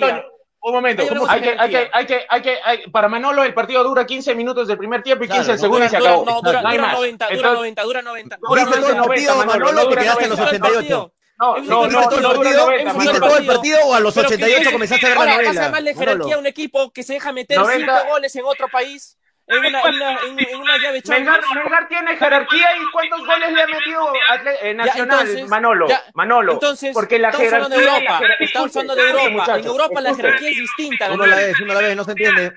un 0.69 0.75
momento, 0.75 1.03
hay 1.27 1.41
que, 1.41 1.55
hay 1.57 1.69
que, 1.69 1.89
hay 1.91 2.05
que, 2.05 2.25
hay 2.27 2.41
que, 2.41 2.57
hay, 2.63 2.89
para 2.89 3.07
Manolo 3.07 3.43
el 3.43 3.53
partido 3.53 3.83
dura 3.83 4.05
15 4.05 4.35
minutos 4.35 4.67
del 4.67 4.77
primer 4.77 5.01
tiempo 5.01 5.23
y 5.23 5.29
15 5.29 5.51
del 5.51 5.59
segundo 5.59 5.85
y 5.85 5.89
se 5.89 5.97
acabó. 5.97 6.25
No, 6.25 6.41
dura, 6.41 6.61
no 6.61 6.71
dura 6.71 6.91
90, 6.93 7.27
dura 7.35 7.53
90, 7.53 7.83
dura 7.83 8.01
90. 8.01 8.37
Dura 8.41 8.65
todo 8.65 8.89
el 8.89 8.95
partido, 8.97 9.37
Manolo, 9.37 9.71
no 9.71 9.89
te 9.89 9.95
quedaste 9.95 10.23
en 10.25 10.29
los 10.29 10.39
88. 10.39 11.13
No, 11.39 11.57
no, 11.59 11.87
no, 11.87 12.09
todo 12.09 12.17
el 12.17 12.37
partido, 12.37 12.67
¿Viste 12.97 13.19
todo 13.19 13.37
el 13.37 13.45
partido 13.45 13.79
o 13.85 13.93
a 13.93 13.99
los 13.99 14.17
88 14.17 14.71
comenzaste 14.71 15.05
a 15.05 15.09
ver 15.09 15.17
la 15.19 15.25
novela? 15.25 15.49
Ahora, 15.49 15.69
más 15.69 15.83
de 15.83 15.95
jerarquía 15.95 16.35
a 16.35 16.39
un 16.39 16.47
equipo 16.47 16.91
que 16.91 17.03
se 17.03 17.13
deja 17.13 17.31
meter 17.31 17.59
5 17.59 17.91
goles 18.09 18.35
en 18.35 18.45
otro 18.45 18.67
país 18.69 19.17
en 19.47 19.59
una, 19.59 19.81
en 19.81 19.95
una, 19.95 20.11
en, 20.11 20.49
en 20.49 20.59
una 20.59 20.77
llave 20.77 21.01
Melgar, 21.07 21.41
Melgar, 21.55 21.87
tiene 21.87 22.17
jerarquía 22.17 22.67
y 22.75 22.91
cuántos 22.91 23.25
goles 23.25 23.53
le 23.53 23.61
ha 23.61 23.67
metido 23.67 24.13
eh, 24.61 24.73
Nacional, 24.73 25.07
ya, 25.07 25.21
entonces, 25.21 25.49
Manolo, 25.49 25.87
ya, 25.87 26.03
Manolo. 26.13 26.53
Entonces, 26.53 26.93
porque 26.93 27.17
la 27.17 27.31
jerarquía 27.31 27.77
de 27.77 27.85
Europa, 27.85 28.21
estamos 28.39 28.75
hablando 28.75 28.95
de 28.95 29.09
Europa. 29.09 29.57
en 29.57 29.65
Europa 29.65 30.01
la 30.01 30.15
jerarquía 30.15 30.49
es 30.49 30.57
distinta. 30.57 31.11
Uno 31.13 31.25
la 31.25 31.35
ve, 31.37 31.53
uno 31.61 31.73
la 31.73 31.79
ve, 31.79 31.95
no 31.95 32.03
se 32.03 32.11
entiende. 32.11 32.53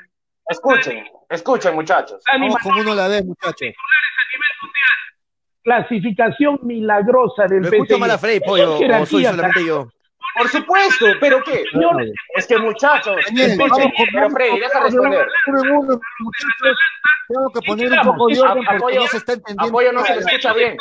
Escuchen, 0.49 1.04
escuchen, 1.28 1.75
muchachos. 1.76 2.25
Vamos 2.26 2.56
como 2.61 2.80
uno 2.80 2.94
la 2.94 3.06
ve, 3.06 3.23
muchachos. 3.23 3.68
Clasificación 5.62 6.59
milagrosa 6.62 7.44
del 7.44 7.61
¿Me 7.61 7.68
escucho 7.68 7.99
mal 7.99 8.11
a 8.11 8.18
Frey, 8.18 8.40
pollo, 8.40 8.78
o 8.78 9.06
soy 9.06 9.25
solamente 9.25 9.64
yo? 9.64 9.88
Por 10.37 10.49
supuesto, 10.49 11.06
pero 11.20 11.42
¿qué? 11.44 11.64
No, 11.72 11.90
es 12.37 12.46
que 12.46 12.58
muchachos, 12.58 13.16
Daniel, 13.26 13.50
escuchen, 13.52 13.92
pero 14.12 14.30
Freddy, 14.30 14.60
deja 14.60 14.80
responder. 14.80 15.28
Tengo 17.28 17.50
que 17.52 17.60
poner 17.66 17.92
un 17.92 18.00
poco 18.02 18.26
de 18.28 18.40
orden 18.40 18.64
porque 18.78 18.96
no 18.96 19.06
se 19.06 19.16
está 19.16 19.32
entendiendo. 19.34 19.68
Apoyo 19.68 19.92
no 19.92 20.04
se 20.04 20.14
le 20.14 20.20
escucha 20.20 20.52
bien. 20.52 20.76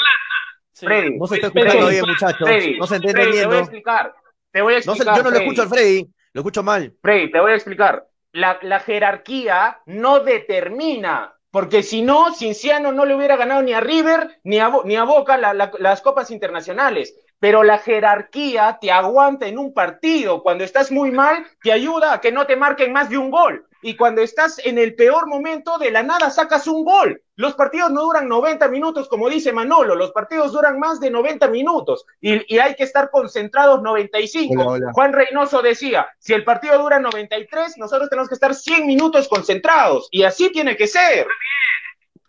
Freddy. 0.73 1.17
No 1.17 1.27
se 1.27 1.35
está 1.35 1.47
escuchando 1.47 1.87
bien, 1.87 2.05
muchachos. 2.07 2.47
Freddy, 2.47 2.77
no 2.77 2.87
se 2.87 2.95
está 2.95 3.11
Freddy, 3.11 3.37
entendiendo. 3.37 3.41
te 3.41 3.47
voy 3.47 3.57
a 3.57 3.61
explicar. 3.61 4.15
Te 4.51 4.61
voy 4.61 4.73
a 4.73 4.77
explicar. 4.77 5.05
No 5.05 5.13
se, 5.13 5.17
yo 5.17 5.23
no 5.23 5.29
Freddy. 5.29 5.31
lo 5.31 5.39
escucho 5.43 5.61
al 5.61 5.69
Freddy, 5.69 6.07
lo 6.33 6.41
escucho 6.41 6.63
mal. 6.63 6.93
Freddy, 7.01 7.31
te 7.31 7.39
voy 7.39 7.51
a 7.51 7.55
explicar. 7.55 8.07
La, 8.31 8.59
la 8.61 8.79
jerarquía 8.79 9.79
no 9.85 10.19
determina 10.19 11.33
porque 11.51 11.81
si 11.81 12.01
no, 12.03 12.33
Cinciano 12.33 12.91
no 12.91 13.05
le 13.05 13.15
hubiera 13.15 13.35
ganado 13.35 13.61
ni 13.63 13.73
a 13.73 13.79
River 13.81 14.39
ni 14.43 14.59
a, 14.59 14.71
ni 14.85 14.95
a 14.95 15.03
Boca 15.03 15.35
la, 15.37 15.53
la, 15.53 15.71
las 15.79 16.01
copas 16.01 16.29
internacionales. 16.29 17.15
Pero 17.39 17.63
la 17.63 17.77
jerarquía 17.77 18.77
te 18.81 18.91
aguanta 18.91 19.47
en 19.47 19.57
un 19.57 19.73
partido. 19.73 20.43
Cuando 20.43 20.63
estás 20.63 20.91
muy 20.91 21.11
mal, 21.11 21.45
te 21.63 21.71
ayuda 21.71 22.13
a 22.13 22.21
que 22.21 22.31
no 22.31 22.45
te 22.45 22.55
marquen 22.55 22.91
más 22.91 23.09
de 23.09 23.17
un 23.17 23.31
gol. 23.31 23.65
Y 23.81 23.95
cuando 23.95 24.21
estás 24.21 24.59
en 24.59 24.77
el 24.77 24.93
peor 24.95 25.27
momento, 25.27 25.77
de 25.77 25.89
la 25.89 26.03
nada 26.03 26.29
sacas 26.29 26.67
un 26.67 26.83
gol. 26.83 27.21
Los 27.37 27.53
partidos 27.53 27.89
no 27.91 28.01
duran 28.01 28.27
90 28.27 28.67
minutos, 28.67 29.07
como 29.07 29.29
dice 29.29 29.53
Manolo, 29.53 29.95
los 29.95 30.11
partidos 30.11 30.51
duran 30.51 30.77
más 30.77 30.99
de 30.99 31.09
90 31.09 31.47
minutos 31.47 32.05
y, 32.19 32.53
y 32.53 32.59
hay 32.59 32.75
que 32.75 32.83
estar 32.83 33.09
concentrados 33.09 33.81
95. 33.81 34.53
Hola, 34.53 34.71
hola. 34.71 34.91
Juan 34.91 35.13
Reynoso 35.13 35.61
decía, 35.61 36.09
si 36.19 36.33
el 36.33 36.43
partido 36.43 36.77
dura 36.77 36.99
93, 36.99 37.77
nosotros 37.77 38.09
tenemos 38.09 38.27
que 38.27 38.35
estar 38.35 38.53
100 38.53 38.85
minutos 38.85 39.29
concentrados 39.29 40.09
y 40.11 40.23
así 40.23 40.51
tiene 40.51 40.75
que 40.75 40.87
ser. 40.87 41.25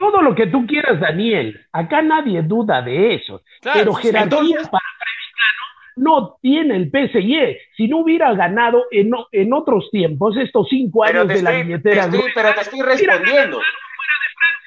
Todo 0.01 0.23
lo 0.23 0.35
que 0.35 0.47
tú 0.49 0.67
quieras, 0.67 0.99
Daniel. 0.99 1.61
Acá 1.73 2.01
nadie 2.03 2.43
duda 2.43 2.81
de 2.83 3.15
eso. 3.15 3.43
Claro, 3.61 3.79
pero 3.81 3.95
sí, 3.97 4.03
jerarquía 4.03 4.39
entonces- 4.41 4.69
para 4.69 4.85
no 5.97 6.39
tiene 6.41 6.77
el 6.77 6.91
PSG. 6.91 7.59
Si 7.77 7.87
no 7.87 7.99
hubiera 7.99 8.33
ganado 8.33 8.87
en, 8.91 9.11
en 9.33 9.53
otros 9.53 9.91
tiempos, 9.91 10.35
estos 10.39 10.67
cinco 10.71 11.03
Pero 11.07 11.21
años 11.23 11.29
de 11.29 11.43
la 11.43 11.51
estoy, 11.51 11.63
billetera 11.65 11.95
te 11.95 12.01
estoy- 12.17 12.19
gruesa, 12.21 12.35
pero 12.35 12.55
te 12.55 12.61
estoy 12.63 12.81
respondiendo. 12.81 13.61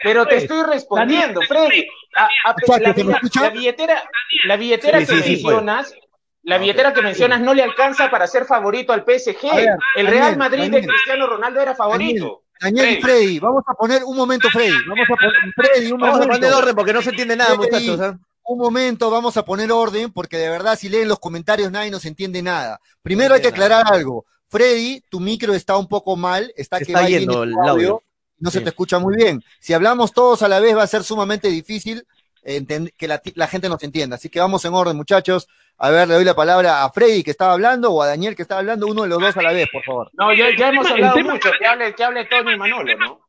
Pero 0.03 0.23
te 0.25 0.29
pues. 0.31 0.43
estoy 0.43 0.63
respondiendo, 0.71 1.39
Daniel, 1.39 1.47
Freddy. 1.71 1.87
A- 2.15 2.25
a- 2.25 2.55
la, 2.79 2.93
¿se 2.93 3.03
me 3.03 3.11
la- 3.13 3.19
la 3.41 3.49
billetera, 3.49 4.03
la 4.45 4.57
billetera 4.57 4.99
Sí, 4.99 5.05
que 5.07 5.13
sí, 5.15 5.21
sí, 5.37 5.41
pues. 5.41 5.55
mencionas, 5.55 5.95
la 6.43 6.57
billetera 6.59 6.93
que 6.93 7.01
mencionas 7.01 7.41
no 7.41 7.53
le 7.55 7.63
alcanza 7.63 8.11
para 8.11 8.27
ser 8.27 8.45
favorito 8.45 8.93
al 8.93 9.03
PSG. 9.03 9.55
Ver, 9.55 9.69
el 9.95 10.05
Daniel, 10.05 10.11
Real 10.23 10.37
Madrid 10.37 10.63
de 10.65 10.69
Daniel. 10.71 10.87
Cristiano 10.87 11.25
Ronaldo 11.27 11.61
era 11.61 11.73
favorito. 11.73 12.42
Daniel 12.63 12.97
y 12.97 13.01
Freddy. 13.01 13.39
Vamos 13.39 13.63
a 13.67 13.73
poner 13.73 14.03
un 14.03 14.15
momento, 14.15 14.49
Freddy. 14.49 14.73
Vamos 14.87 15.05
a 15.05 15.15
poner, 15.15 15.31
Freddy, 15.55 15.91
un 15.91 15.99
Vamos 15.99 16.21
a 16.21 16.27
poner 16.29 16.53
orden 16.53 16.75
porque 16.75 16.93
no 16.93 17.01
se 17.01 17.09
entiende 17.09 17.35
nada, 17.35 17.55
Freddy, 17.55 17.87
muchachos. 17.87 17.99
¿ah? 17.99 18.19
Un 18.45 18.57
momento, 18.57 19.09
vamos 19.09 19.37
a 19.37 19.45
poner 19.45 19.71
orden, 19.71 20.11
porque 20.11 20.37
de 20.37 20.49
verdad, 20.49 20.77
si 20.77 20.89
leen 20.89 21.07
los 21.07 21.19
comentarios, 21.19 21.71
nadie 21.71 21.91
nos 21.91 22.05
entiende 22.05 22.41
nada. 22.41 22.79
Primero 23.01 23.35
hay 23.35 23.41
que 23.41 23.47
aclarar 23.47 23.85
algo. 23.91 24.25
Freddy, 24.49 25.01
tu 25.09 25.19
micro 25.19 25.53
está 25.53 25.77
un 25.77 25.87
poco 25.87 26.15
mal, 26.15 26.53
está 26.55 26.77
Se 26.77 26.85
que 26.85 26.91
está 26.91 27.07
yendo 27.07 27.43
el 27.43 27.53
audio. 27.53 28.03
no 28.39 28.51
se 28.51 28.61
te 28.61 28.69
escucha 28.69 28.99
muy 28.99 29.15
bien. 29.15 29.43
Si 29.59 29.73
hablamos 29.73 30.11
todos 30.11 30.41
a 30.43 30.47
la 30.47 30.59
vez, 30.59 30.75
va 30.75 30.83
a 30.83 30.87
ser 30.87 31.03
sumamente 31.03 31.47
difícil 31.47 32.05
que 32.43 33.07
la, 33.07 33.21
la 33.35 33.47
gente 33.47 33.69
nos 33.69 33.81
entienda. 33.83 34.17
Así 34.17 34.29
que 34.29 34.39
vamos 34.39 34.63
en 34.65 34.73
orden, 34.73 34.97
muchachos. 34.97 35.47
A 35.77 35.89
ver, 35.89 36.07
le 36.07 36.13
doy 36.15 36.23
la 36.25 36.35
palabra 36.35 36.83
a 36.83 36.91
Freddy 36.91 37.23
que 37.23 37.31
estaba 37.31 37.53
hablando 37.53 37.91
o 37.91 38.01
a 38.01 38.07
Daniel 38.07 38.35
que 38.35 38.41
estaba 38.43 38.59
hablando, 38.61 38.87
uno 38.87 39.03
de 39.03 39.09
los 39.09 39.19
dos 39.19 39.35
a 39.37 39.41
la 39.41 39.51
vez, 39.53 39.67
por 39.71 39.83
favor. 39.83 40.09
No, 40.13 40.33
ya, 40.33 40.55
ya 40.55 40.69
hemos 40.69 40.85
tema- 40.87 41.09
hablado 41.11 41.31
mucho. 41.31 41.51
Que 41.59 41.65
hable, 41.65 41.93
que 41.95 42.03
hable 42.03 42.25
Tony 42.25 42.53
y 42.53 42.57
Manolo, 42.57 42.97
¿no? 42.97 43.19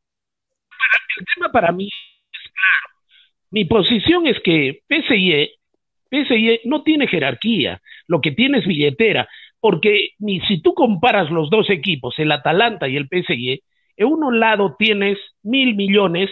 el 1.17 1.25
tema 1.33 1.51
para 1.51 1.71
mí 1.71 1.85
es 1.87 2.51
claro. 2.51 2.93
Mi 3.51 3.65
posición 3.65 4.27
es 4.27 4.37
que 4.43 4.81
PSG, 4.89 5.49
PSG 6.11 6.61
no 6.65 6.83
tiene 6.83 7.07
jerarquía, 7.07 7.81
lo 8.07 8.21
que 8.21 8.31
tiene 8.31 8.59
es 8.59 8.65
billetera, 8.67 9.27
porque 9.59 10.09
ni 10.19 10.41
si 10.41 10.61
tú 10.61 10.73
comparas 10.73 11.31
los 11.31 11.49
dos 11.49 11.69
equipos, 11.69 12.15
el 12.19 12.31
Atalanta 12.31 12.87
y 12.87 12.97
el 12.97 13.07
PSG, 13.07 13.61
en 13.97 14.07
uno 14.07 14.29
lado 14.31 14.75
tienes 14.77 15.17
mil 15.41 15.75
millones 15.75 16.29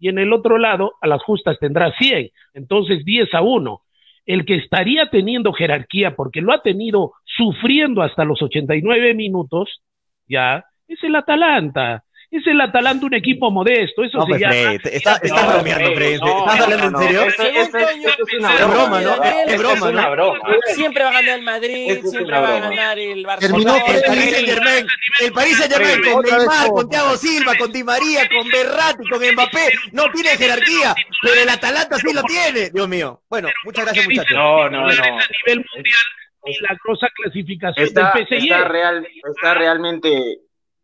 y 0.00 0.08
en 0.08 0.18
el 0.18 0.32
otro 0.32 0.58
lado 0.58 0.94
a 1.00 1.06
las 1.06 1.22
justas 1.22 1.58
tendrás 1.60 1.94
100, 1.96 2.30
entonces 2.54 3.04
10 3.04 3.32
a 3.34 3.40
1. 3.40 3.80
El 4.26 4.44
que 4.46 4.56
estaría 4.56 5.10
teniendo 5.10 5.52
jerarquía, 5.52 6.16
porque 6.16 6.40
lo 6.40 6.52
ha 6.52 6.62
tenido 6.62 7.12
sufriendo 7.24 8.02
hasta 8.02 8.24
los 8.24 8.40
89 8.42 9.14
minutos, 9.14 9.82
ya, 10.26 10.64
es 10.88 11.02
el 11.02 11.16
Atalanta. 11.16 12.03
Es 12.36 12.44
el 12.48 12.60
Atalanta 12.60 13.06
un 13.06 13.14
equipo 13.14 13.48
modesto, 13.52 14.02
eso 14.02 14.18
No, 14.18 14.24
se 14.24 14.28
pues, 14.30 14.40
llama. 14.40 14.54
Fred, 14.54 14.80
te- 14.82 14.96
está- 14.96 15.20
estás 15.22 15.44
No, 15.46 15.52
bromeando, 15.52 15.92
Fred. 15.94 16.18
no, 16.18 16.38
¿Estás 16.50 16.60
hablando 16.60 16.90
no, 16.90 17.00
en 17.00 17.06
serio? 17.06 17.22
Es- 17.22 18.34
una 18.40 18.66
broma, 18.66 19.00
¿no? 19.00 19.22
Es 19.22 19.58
broma, 19.58 19.90
¿no? 19.92 20.10
broma. 20.10 20.38
Siempre 20.74 21.04
va 21.04 21.10
a 21.10 21.12
ganar 21.12 21.38
el 21.38 21.44
Madrid, 21.44 22.00
siempre 22.04 22.32
va 22.40 22.56
a 22.56 22.60
ganar 22.60 22.98
el 22.98 23.24
Terminó 23.38 23.72
Barcelona. 23.74 23.76
El 23.86 24.00
Freddy. 24.00 24.06
Paris 24.08 24.30
Saint 24.34 24.48
Germain, 24.48 24.86
el 25.20 25.32
Paris 25.32 25.56
Saint 25.58 25.72
Germain 25.72 25.94
Freddy. 26.00 26.12
con 26.12 26.22
Neymar, 26.24 26.68
con 26.70 26.88
Thiago 26.90 27.16
Silva, 27.16 27.52
con 27.56 27.72
Di 27.72 27.84
María, 27.84 28.28
con 28.28 28.48
Berratti, 28.50 29.08
con 29.08 29.20
Mbappé, 29.32 29.68
no 29.92 30.04
tiene 30.12 30.30
jerarquía, 30.30 30.94
pero 31.22 31.40
el 31.40 31.48
Atalanta 31.48 31.98
sí 31.98 32.12
lo 32.12 32.22
tiene, 32.24 32.70
Dios 32.70 32.88
mío. 32.88 33.22
Bueno, 33.30 33.48
muchas 33.64 33.84
gracias 33.84 34.06
muchachos. 34.06 34.36
No, 34.36 34.68
no, 34.70 34.80
no. 34.80 34.88
a 34.88 34.92
nivel 34.92 35.64
mundial 35.72 36.02
milagrosa 36.46 37.08
clasificación 37.14 37.86
Está, 37.86 38.12
del 38.12 38.26
PSG. 38.26 38.34
está, 38.42 38.64
real, 38.68 39.06
está 39.34 39.54
realmente 39.54 40.10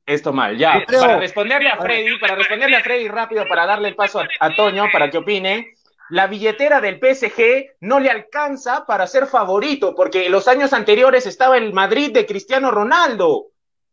esto 0.07 0.33
mal. 0.33 0.57
Ya, 0.57 0.85
Creo- 0.87 1.00
para 1.00 1.19
responderle 1.19 1.69
a 1.69 1.76
Freddy, 1.76 2.19
para 2.19 2.35
responderle 2.35 2.76
a 2.76 2.80
Freddy 2.83 3.09
rápido, 3.09 3.47
para 3.49 3.66
darle 3.66 3.88
el 3.88 3.95
paso 3.97 4.21
a, 4.21 4.28
a 4.40 4.54
Toño 4.54 4.87
para 4.92 5.11
que 5.11 5.19
opine, 5.19 5.75
la 6.11 6.26
billetera 6.26 6.80
del 6.80 6.99
PSG 6.99 7.76
no 7.83 8.00
le 8.00 8.11
alcanza 8.11 8.85
para 8.87 9.07
ser 9.07 9.26
favorito, 9.26 9.95
porque 9.95 10.26
en 10.26 10.33
los 10.33 10.49
años 10.49 10.73
anteriores 10.73 11.26
estaba 11.26 11.57
el 11.57 11.73
Madrid 11.73 12.12
de 12.12 12.26
Cristiano 12.26 12.71
Ronaldo, 12.73 13.47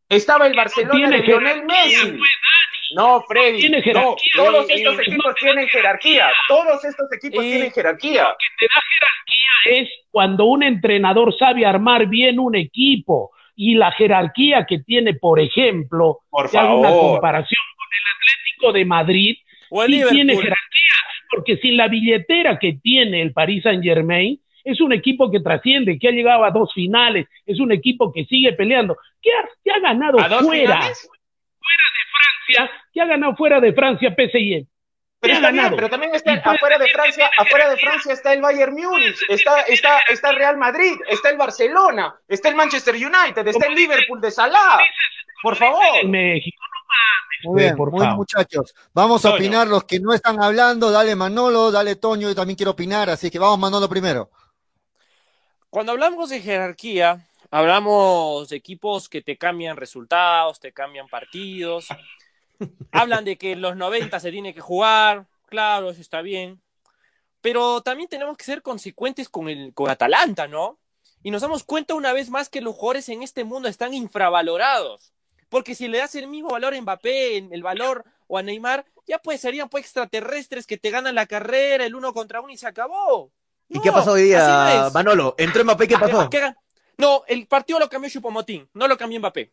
estaba 0.09 0.47
el 0.47 0.55
Barcelona 0.55 1.09
de 1.09 1.17
Lionel 1.19 1.63
Messi. 1.65 2.17
No, 2.95 3.21
Freddy, 3.27 3.59
Tiene 3.59 3.77
no, 3.79 3.83
jerarquía. 3.83 4.31
todos 4.37 4.65
estos 4.69 4.99
equipos 5.01 5.35
tienen 5.35 5.67
jerarquía, 5.67 6.29
todos 6.47 6.83
estos 6.85 7.05
equipos 7.11 7.43
Y- 7.43 7.49
tienen 7.51 7.71
jerarquía. 7.71 8.23
te 8.59 8.65
da 8.65 8.81
jerarquía 8.95 9.81
es 9.83 9.89
cuando 10.11 10.45
un 10.45 10.63
entrenador 10.63 11.35
sabe 11.37 11.65
armar 11.65 12.05
bien 12.07 12.39
un 12.39 12.55
equipo 12.55 13.31
y 13.57 13.73
la 13.73 13.91
jerarquía 13.91 14.65
que 14.65 14.79
tiene, 14.79 15.15
por 15.15 15.39
ejemplo, 15.39 16.19
Por 16.29 16.45
una 16.45 16.89
comparación 16.91 17.63
con 17.75 17.87
el 17.91 18.03
Atlético 18.15 18.71
de 18.71 18.85
Madrid, 18.85 19.37
O 19.71 19.83
el 19.83 19.93
sí 19.93 20.03
tiene 20.11 20.35
jerarquía, 20.35 20.93
porque 21.31 21.57
sin 21.57 21.75
la 21.75 21.87
billetera 21.87 22.59
que 22.59 22.73
tiene 22.81 23.21
el 23.23 23.33
Paris 23.33 23.63
Saint 23.63 23.83
Germain, 23.83 24.39
es 24.63 24.79
un 24.79 24.93
equipo 24.93 25.31
que 25.31 25.39
trasciende, 25.39 25.97
que 25.97 26.07
ha 26.07 26.11
llegado 26.11 26.43
a 26.43 26.51
dos 26.51 26.71
finales, 26.71 27.25
es 27.47 27.59
un 27.59 27.71
equipo 27.71 28.13
que 28.13 28.25
sigue 28.25 28.53
peleando, 28.53 28.95
que 29.21 29.31
ha, 29.31 29.49
que 29.63 29.71
ha 29.71 29.79
ganado 29.79 30.19
¿A 30.19 30.29
dos 30.29 30.43
fuera 30.43 30.75
finales? 30.75 31.09
Francia, 32.47 32.71
que 32.93 33.01
ha 33.01 33.05
ganado 33.05 33.35
fuera 33.35 33.59
de 33.59 33.73
Francia 33.73 34.15
PSG. 34.15 34.67
Pero 35.19 35.31
¿Qué 35.31 35.31
ha 35.31 35.50
está 35.50 35.51
bien, 35.51 35.75
pero 35.75 35.89
también 35.89 36.13
está 36.13 36.33
afuera 36.33 36.77
de 36.77 36.88
Francia, 36.89 37.31
afuera 37.39 37.69
de 37.69 37.77
Francia 37.77 38.13
está 38.13 38.33
el 38.33 38.41
Bayern 38.41 38.74
Múnich, 38.75 39.17
está, 39.29 39.62
está, 39.62 40.00
está 40.01 40.29
el 40.29 40.36
Real 40.36 40.57
Madrid, 40.57 40.95
está 41.09 41.29
el 41.31 41.38
Barcelona, 41.38 42.15
está 42.27 42.50
el 42.50 42.55
Manchester 42.55 42.93
United, 42.93 43.47
está 43.47 43.65
el 43.65 43.74
Liverpool 43.74 44.21
de 44.21 44.29
Salah. 44.29 44.79
Por 45.41 45.55
favor. 45.55 46.05
México, 46.05 46.63
no 46.71 46.79
mames, 46.88 47.45
Muy 47.45 47.62
bien, 47.63 47.75
por 47.75 47.91
muy 47.91 48.01
favor. 48.01 48.15
muchachos. 48.17 48.75
Vamos 48.93 49.25
a 49.25 49.29
Toño. 49.29 49.36
opinar 49.38 49.67
los 49.67 49.83
que 49.86 50.00
no 50.00 50.13
están 50.13 50.41
hablando. 50.41 50.91
Dale 50.91 51.15
Manolo, 51.15 51.71
dale 51.71 51.95
Toño, 51.95 52.27
yo 52.29 52.36
también 52.36 52.55
quiero 52.55 52.71
opinar, 52.71 53.09
así 53.09 53.31
que 53.31 53.39
vamos 53.39 53.57
Manolo 53.57 53.89
primero. 53.89 54.29
Cuando 55.69 55.91
hablamos 55.93 56.29
de 56.29 56.41
jerarquía, 56.41 57.25
hablamos 57.51 58.50
de 58.50 58.55
equipos 58.55 59.09
que 59.09 59.21
te 59.21 59.38
cambian 59.38 59.77
resultados, 59.77 60.59
te 60.59 60.71
cambian 60.71 61.07
partidos. 61.07 61.88
Hablan 62.91 63.25
de 63.25 63.37
que 63.37 63.51
en 63.53 63.61
los 63.61 63.75
90 63.75 64.19
se 64.19 64.31
tiene 64.31 64.53
que 64.53 64.61
jugar, 64.61 65.25
claro, 65.47 65.89
eso 65.89 66.01
está 66.01 66.21
bien. 66.21 66.61
Pero 67.41 67.81
también 67.81 68.09
tenemos 68.09 68.35
que 68.37 68.45
ser 68.45 68.61
consecuentes 68.61 69.29
con 69.29 69.47
el 69.49 69.73
con 69.73 69.89
Atalanta, 69.89 70.47
¿no? 70.47 70.79
Y 71.23 71.31
nos 71.31 71.41
damos 71.41 71.63
cuenta 71.63 71.93
una 71.93 72.13
vez 72.13 72.29
más 72.29 72.49
que 72.49 72.61
los 72.61 72.75
jugadores 72.75 73.09
en 73.09 73.21
este 73.23 73.43
mundo 73.43 73.67
están 73.67 73.93
infravalorados. 73.93 75.11
Porque 75.49 75.75
si 75.75 75.87
le 75.87 75.99
das 75.99 76.15
el 76.15 76.27
mismo 76.27 76.49
valor 76.49 76.73
a 76.73 76.81
Mbappé, 76.81 77.37
el 77.37 77.63
valor 77.63 78.03
o 78.27 78.37
a 78.37 78.43
Neymar, 78.43 78.85
ya 79.07 79.17
pues 79.19 79.39
serían 79.39 79.69
pues 79.69 79.85
extraterrestres 79.85 80.67
que 80.67 80.77
te 80.77 80.89
ganan 80.89 81.15
la 81.15 81.25
carrera, 81.25 81.85
el 81.85 81.95
uno 81.95 82.13
contra 82.13 82.41
uno 82.41 82.51
y 82.51 82.57
se 82.57 82.67
acabó. 82.67 83.31
¿Y 83.69 83.75
No, 83.77 83.81
qué 83.81 83.91
pasó 83.91 84.11
hoy 84.13 84.23
día, 84.23 84.83
no. 84.85 84.91
Manolo? 84.91 85.35
¿Entró 85.37 85.63
Mbappé 85.63 85.87
qué 85.87 85.97
pasó? 85.97 86.29
¿Qué- 86.29 86.39
qué 86.39 86.53
No, 86.97 87.23
el 87.27 87.45
partido 87.47 87.77
lo 87.79 87.89
cambió 87.89 88.09
Chupomotín, 88.09 88.67
no 88.73 88.87
lo 88.87 88.97
cambió 88.97 89.19
Mbappé. 89.19 89.51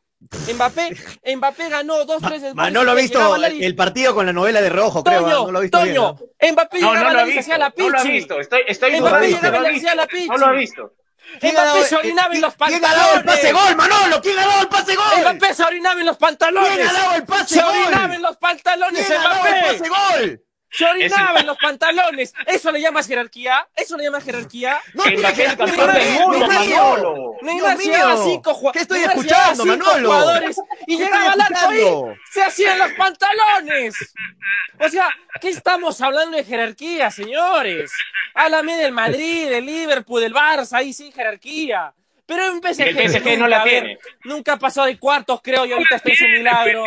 Mbappé, 0.55 0.97
Mbappé 1.37 1.69
ganó 1.69 2.05
dos, 2.07 2.23
tres 2.23 2.41
goles 2.41 2.55
Manolo 2.55 2.93
ha 2.93 2.97
que 2.97 3.03
visto 3.03 3.37
el 3.37 3.77
partido 3.77 4.15
con 4.15 4.25
la 4.25 4.33
novela 4.33 4.63
de 4.63 4.71
Rojo, 4.71 5.05
creo. 5.05 5.27
¿ah? 5.27 5.31
Toño, 5.31 5.45
No 5.47 5.53
lo 5.53 5.59
ha 5.59 5.63
visto 5.63 5.83
bien, 5.83 5.95
Toño, 5.95 6.17
¿no? 6.41 6.53
Mbappé 6.53 6.81
No, 6.81 6.89
llegaba 6.95 7.13
no 7.13 7.15
lo 7.15 7.19
se 7.21 7.25
visto, 7.27 7.41
hacía 7.41 7.59
la 7.59 7.73
no 7.77 7.89
lo 7.91 7.99
ha 7.99 8.03
visto. 8.03 8.41
Estoy, 8.41 8.61
estoy 8.67 9.01
Mbappé 9.01 9.27
llegaba 9.29 9.59
no 9.59 9.69
lo 9.69 9.77
hacía 9.77 9.95
la 9.95 10.07
pichi. 10.07 10.29
no 10.29 10.37
lo 10.39 10.47
ha 10.47 10.53
visto. 10.53 10.95
¿Quién 11.41 11.57
ha 11.57 11.65
dado- 11.65 11.75
Mbappé 11.77 11.89
se 11.89 11.97
orinaba 11.97 12.35
en 12.35 12.41
los 12.41 12.55
¿Quién 12.55 12.85
ha 12.85 12.95
dado 12.95 13.15
el 13.19 13.25
pase 13.25 13.43
pantalones. 13.53 13.67
gol, 13.67 13.77
Manolo? 13.77 14.23
¿Quién 14.23 14.39
ha 14.39 14.47
dado 14.47 14.61
el 14.63 14.69
pase 14.69 14.95
gol? 14.97 15.05
Mbappé 15.21 15.55
se 15.55 15.65
orinaba 15.65 16.01
en 16.01 16.07
los 16.07 16.17
pantalones. 16.17 16.73
¿Quién 16.75 16.87
ha 16.89 16.93
dado 16.95 17.15
el 17.15 17.25
pase 17.25 17.55
Se 17.55 17.63
gol? 17.63 17.71
orinaba 17.77 18.15
en 18.15 18.23
los 18.23 18.37
pantalones, 18.39 19.07
¿Quién 19.07 19.21
ha 19.21 19.23
dado 19.29 19.47
el 19.47 19.79
pase 19.79 19.89
gol? 19.91 20.44
Se 20.77 20.85
orinaba 20.85 21.41
en 21.41 21.47
los 21.47 21.57
pantalones. 21.59 22.35
¿Eso 22.47 22.73
le 22.73 22.81
llamas 22.81 23.07
jerarquía? 23.07 23.69
¿Eso 23.77 23.97
le 23.97 24.05
llamas 24.05 24.25
jerarquía? 24.25 24.81
No 24.95 25.05
tiene 25.05 25.19
Mbappé 25.19 25.45
es 25.45 25.51
jerarquía, 25.51 25.67
campeón 25.67 25.93
del 25.95 26.21
mundo. 26.21 26.47
Manolo. 26.49 27.37
Neymar 27.43 27.79
llevaba 27.79 28.25
cinco 28.25 28.55
jugadores. 28.55 28.73
¿Qué 28.73 28.83
estoy 28.83 29.03
escuchando, 29.03 29.65
Manolo? 29.67 30.09
jugadores 30.09 30.57
y 30.87 30.97
¿Qué 30.97 31.05
llegaba 31.05 31.33
al 31.33 31.41
arco 31.41 31.69
ahí. 31.69 32.17
Se 32.33 32.43
hacían 32.43 32.79
los 32.79 32.93
pantalones. 32.95 33.95
O 34.81 34.89
sea, 34.89 35.09
¿qué 35.41 35.51
estamos 35.51 36.01
hablando 36.01 36.37
de 36.37 36.45
jerarquía, 36.45 37.11
señores? 37.11 37.93
Háblame 38.35 38.77
del 38.77 38.91
Madrid, 38.91 39.49
del 39.49 39.67
Liverpool, 39.67 40.21
del 40.23 40.35
Barça, 40.35 40.79
ahí 40.79 40.93
sí 40.93 41.13
jerarquía. 41.13 41.95
Pero 42.27 42.47
en 42.47 42.61
PSG, 42.61 42.81
El 42.89 42.97
PSG 42.97 43.25
no 43.25 43.31
nunca, 43.45 43.49
la 43.49 43.61
a 43.61 43.65
ver, 43.65 43.83
tiene. 43.83 43.99
Nunca 44.25 44.59
pasó 44.59 44.85
de 44.85 44.99
cuartos, 44.99 45.41
creo, 45.43 45.67
y 45.67 45.73
ahorita 45.73 45.97
está 45.97 46.11
ese 46.11 46.29
milagro. 46.29 46.85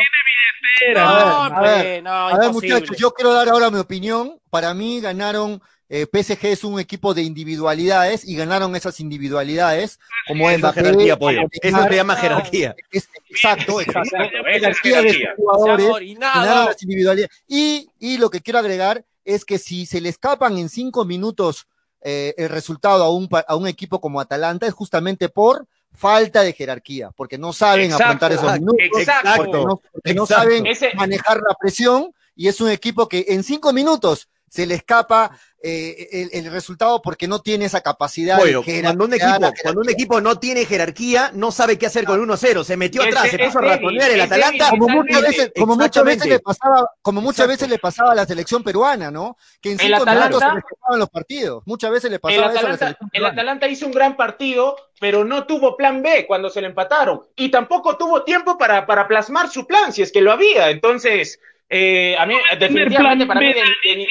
Era, 0.86 1.04
No, 1.06 1.44
a 1.44 1.62
ver, 1.62 2.04
no, 2.04 2.12
A 2.12 2.38
ver, 2.38 2.52
muchachos, 2.52 2.98
yo 2.98 3.12
quiero 3.12 3.34
dar 3.34 3.50
ahora 3.50 3.70
mi 3.70 3.80
opinión. 3.80 4.40
Para 4.50 4.74
mí 4.74 5.00
ganaron 5.00 5.62
eh, 5.90 6.06
PSG 6.12 6.46
es 6.48 6.64
un 6.64 6.80
equipo 6.80 7.14
de 7.14 7.22
individualidades 7.24 8.28
y 8.28 8.36
ganaron 8.36 8.76
esas 8.76 9.00
individualidades 9.00 10.00
como 10.28 10.50
es 10.50 10.60
Mbappé, 10.60 10.82
jerarquía, 10.84 11.18
pollo. 11.18 11.42
Eso 11.62 11.84
se 11.84 11.96
llama 11.96 12.16
jerarquía. 12.16 12.76
Es- 12.92 13.10
exacto, 13.30 13.80
exacto. 13.82 14.16
Es 14.18 14.62
Jerarquía 14.62 15.02
de 15.02 15.28
jugadores 15.38 15.88
orinado. 15.90 16.42
ganaron 16.42 16.66
las 16.66 16.84
individualidades. 16.84 17.44
Y, 17.48 17.90
y 18.00 18.18
lo 18.18 18.30
que 18.30 18.42
quiero 18.42 18.60
agregar 18.60 19.06
es 19.24 19.46
que 19.46 19.58
si 19.60 19.86
se 19.86 20.02
le 20.02 20.10
escapan 20.10 20.58
en 20.58 20.70
cinco 20.70 21.06
minutos 21.06 21.68
eh, 22.02 22.34
el 22.38 22.50
resultado 22.50 23.04
a 23.04 23.12
un, 23.12 23.28
a 23.48 23.56
un 23.56 23.68
equipo 23.68 24.00
como 24.02 24.20
Atalanta 24.20 24.66
es 24.68 24.74
justamente 24.74 25.30
por 25.30 25.66
falta 25.94 26.44
de 26.44 26.54
jerarquía, 26.54 27.12
porque 27.16 27.38
no 27.38 27.54
saben 27.54 27.86
Exacto, 27.86 28.04
afrontar 28.04 28.32
esos 28.32 28.54
minutos, 28.60 29.00
exacto. 29.00 29.36
porque 29.36 29.52
no, 29.66 29.82
porque 29.92 30.14
no 30.14 30.24
Exacto. 30.24 30.44
saben 30.44 30.68
Ese- 30.68 30.94
manejar 30.96 31.38
la 31.38 31.56
presión 31.60 32.14
y 32.36 32.48
es 32.48 32.62
un 32.62 32.70
equipo 32.70 33.08
que 33.10 33.26
en 33.30 33.44
cinco 33.44 33.74
minutos 33.74 34.30
se 34.50 34.66
le 34.66 34.76
escapa 34.76 35.32
eh, 35.62 36.30
el, 36.32 36.46
el 36.46 36.52
resultado 36.52 37.02
porque 37.02 37.28
no 37.28 37.40
tiene 37.40 37.66
esa 37.66 37.82
capacidad 37.82 38.38
de 38.38 38.54
cuando 38.64 39.06
un 39.06 39.14
equipo, 39.14 39.28
la 39.40 39.52
cuando 39.62 39.82
un 39.82 39.88
jerarquía. 39.88 39.92
equipo 39.94 40.22
no 40.22 40.40
tiene 40.40 40.66
jerarquía, 40.66 41.32
no 41.34 41.52
sabe 41.52 41.78
qué 41.78 41.88
hacer 41.88 42.06
con 42.06 42.26
1-0. 42.26 42.64
Se 42.64 42.78
metió 42.78 43.02
atrás, 43.04 43.30
se 43.30 43.40
puso 43.40 43.60
a 43.60 43.62
ratonear 43.64 44.12
el 44.12 44.22
Atalanta. 44.22 44.70
como 44.70 44.88
muchas 44.88 45.22
veces, 45.22 45.52
como 45.58 45.76
muchas 45.76 46.04
veces 46.06 46.28
le 46.28 46.40
pasaba, 46.40 46.90
como 47.02 47.22
muchas 47.22 47.40
Exacto. 47.46 47.52
veces 47.54 47.70
le 47.70 47.80
pasaba 47.80 48.12
a 48.12 48.16
la 48.16 48.26
selección 48.26 48.64
peruana, 48.64 49.12
¿no? 49.12 49.36
Que 49.62 49.72
en 49.72 49.80
El 49.80 49.88
cinco 49.88 50.04
Atalanta- 50.04 50.28
minutos 50.30 50.48
se 50.48 50.54
le 50.54 50.60
escapaban 50.60 51.00
los 51.00 51.10
partidos. 51.10 51.64
Muchas 51.66 51.92
veces 51.92 52.10
le 52.12 52.16
El 52.16 52.22
pasaba 52.22 52.42
eso 52.42 52.50
a 52.50 52.54
la 52.54 52.60
Atalanta, 52.60 52.86
selección 52.86 53.10
el. 53.14 53.26
Atalanta 53.26 53.68
hizo 53.68 53.86
un 53.88 53.92
gran 53.92 54.16
partido, 54.16 54.76
pero 55.00 55.26
no 55.26 55.46
tuvo 55.46 55.76
plan 55.76 56.02
B 56.02 56.26
cuando 56.28 56.50
se 56.50 56.62
le 56.62 56.68
empataron. 56.68 57.24
Y 57.36 57.50
tampoco 57.50 57.98
tuvo 57.98 58.24
tiempo 58.24 58.58
para, 58.58 58.86
para 58.86 59.08
plasmar 59.08 59.50
su 59.50 59.66
plan, 59.68 59.92
si 59.92 60.02
es 60.04 60.12
que 60.12 60.22
lo 60.22 60.32
había. 60.32 60.70
Entonces, 60.70 61.40
eh, 61.70 62.16
a 62.18 62.26
mí, 62.26 62.36
definitivamente 62.60 63.26
para 63.26 63.40
mí, 63.40 63.48
de- 63.54 63.62
de- 63.62 63.96
de- 63.96 64.08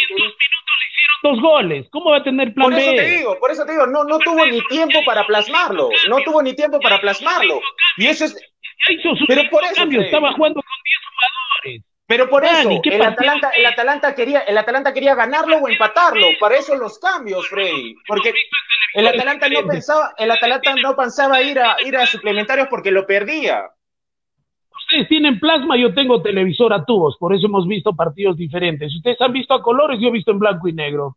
Dos 1.23 1.41
goles. 1.41 1.87
¿Cómo 1.91 2.11
va 2.11 2.19
a 2.19 2.23
tener 2.23 2.53
plan 2.55 2.71
por 2.71 2.79
eso 2.79 2.91
B? 2.91 2.97
te 2.97 3.11
digo, 3.17 3.39
por 3.41 3.51
eso 3.51 3.65
te 3.65 3.73
digo, 3.73 3.87
no, 3.87 4.05
no 4.05 4.19
tuvo 4.19 4.47
ni 4.47 4.61
tiempo 4.67 4.99
para 5.05 5.27
plasmarlo. 5.27 5.89
No 6.09 6.19
tuvo 6.21 6.43
ni 6.43 6.55
tiempo 6.55 6.79
para 6.79 7.01
plasmarlo. 7.01 7.61
Y 7.97 8.07
eso 8.07 8.27
es, 8.27 8.37
Pero 9.27 9.43
por 9.51 9.65
eso, 9.65 9.75
cambio, 9.77 10.03
estaba 10.03 10.33
jugando 10.35 10.61
con 10.63 10.83
10 10.85 10.99
jugadores. 11.11 11.83
Pero 12.09 12.29
por 12.29 12.45
eso, 12.45 12.81
¿qué 12.83 12.95
el? 12.97 13.03
Atalanta, 13.03 13.51
el 13.57 13.67
Atalanta 13.67 14.15
quería, 14.15 14.41
el 14.41 14.57
Atalanta 14.59 14.93
quería 14.95 15.15
ganarlo 15.17 15.57
o 15.57 15.69
empatarlo. 15.69 16.29
Para 16.39 16.57
eso 16.59 16.77
los 16.77 16.99
cambios, 17.01 17.49
Freddy. 17.49 17.97
Porque 18.07 18.33
el 18.95 19.07
Atalanta 19.09 19.49
no 19.49 19.67
pensaba, 19.67 20.15
el 20.19 20.31
Atalanta 20.31 20.75
no 20.77 20.95
pensaba 20.95 21.43
ir 21.43 21.59
a, 21.59 21.77
ir 21.85 21.97
a 21.97 22.07
suplementarios 22.07 22.69
porque 22.69 22.93
lo 22.93 23.07
perdía. 23.07 23.65
Ustedes 24.89 25.09
tienen 25.09 25.41
plasma, 25.41 25.77
yo 25.77 25.93
tengo 25.93 26.23
televisor 26.23 26.73
a 26.73 26.85
tubos, 26.85 27.17
por 27.19 27.35
eso 27.35 27.47
hemos 27.47 27.67
visto 27.67 27.95
partidos 27.95 28.37
diferentes. 28.37 28.95
Ustedes 28.95 29.21
han 29.21 29.33
visto 29.33 29.53
a 29.55 29.63
colores, 29.63 29.99
yo 30.01 30.09
he 30.09 30.13
visto 30.13 30.31
en 30.31 30.39
blanco 30.39 30.69
y 30.69 30.73
negro. 30.73 31.17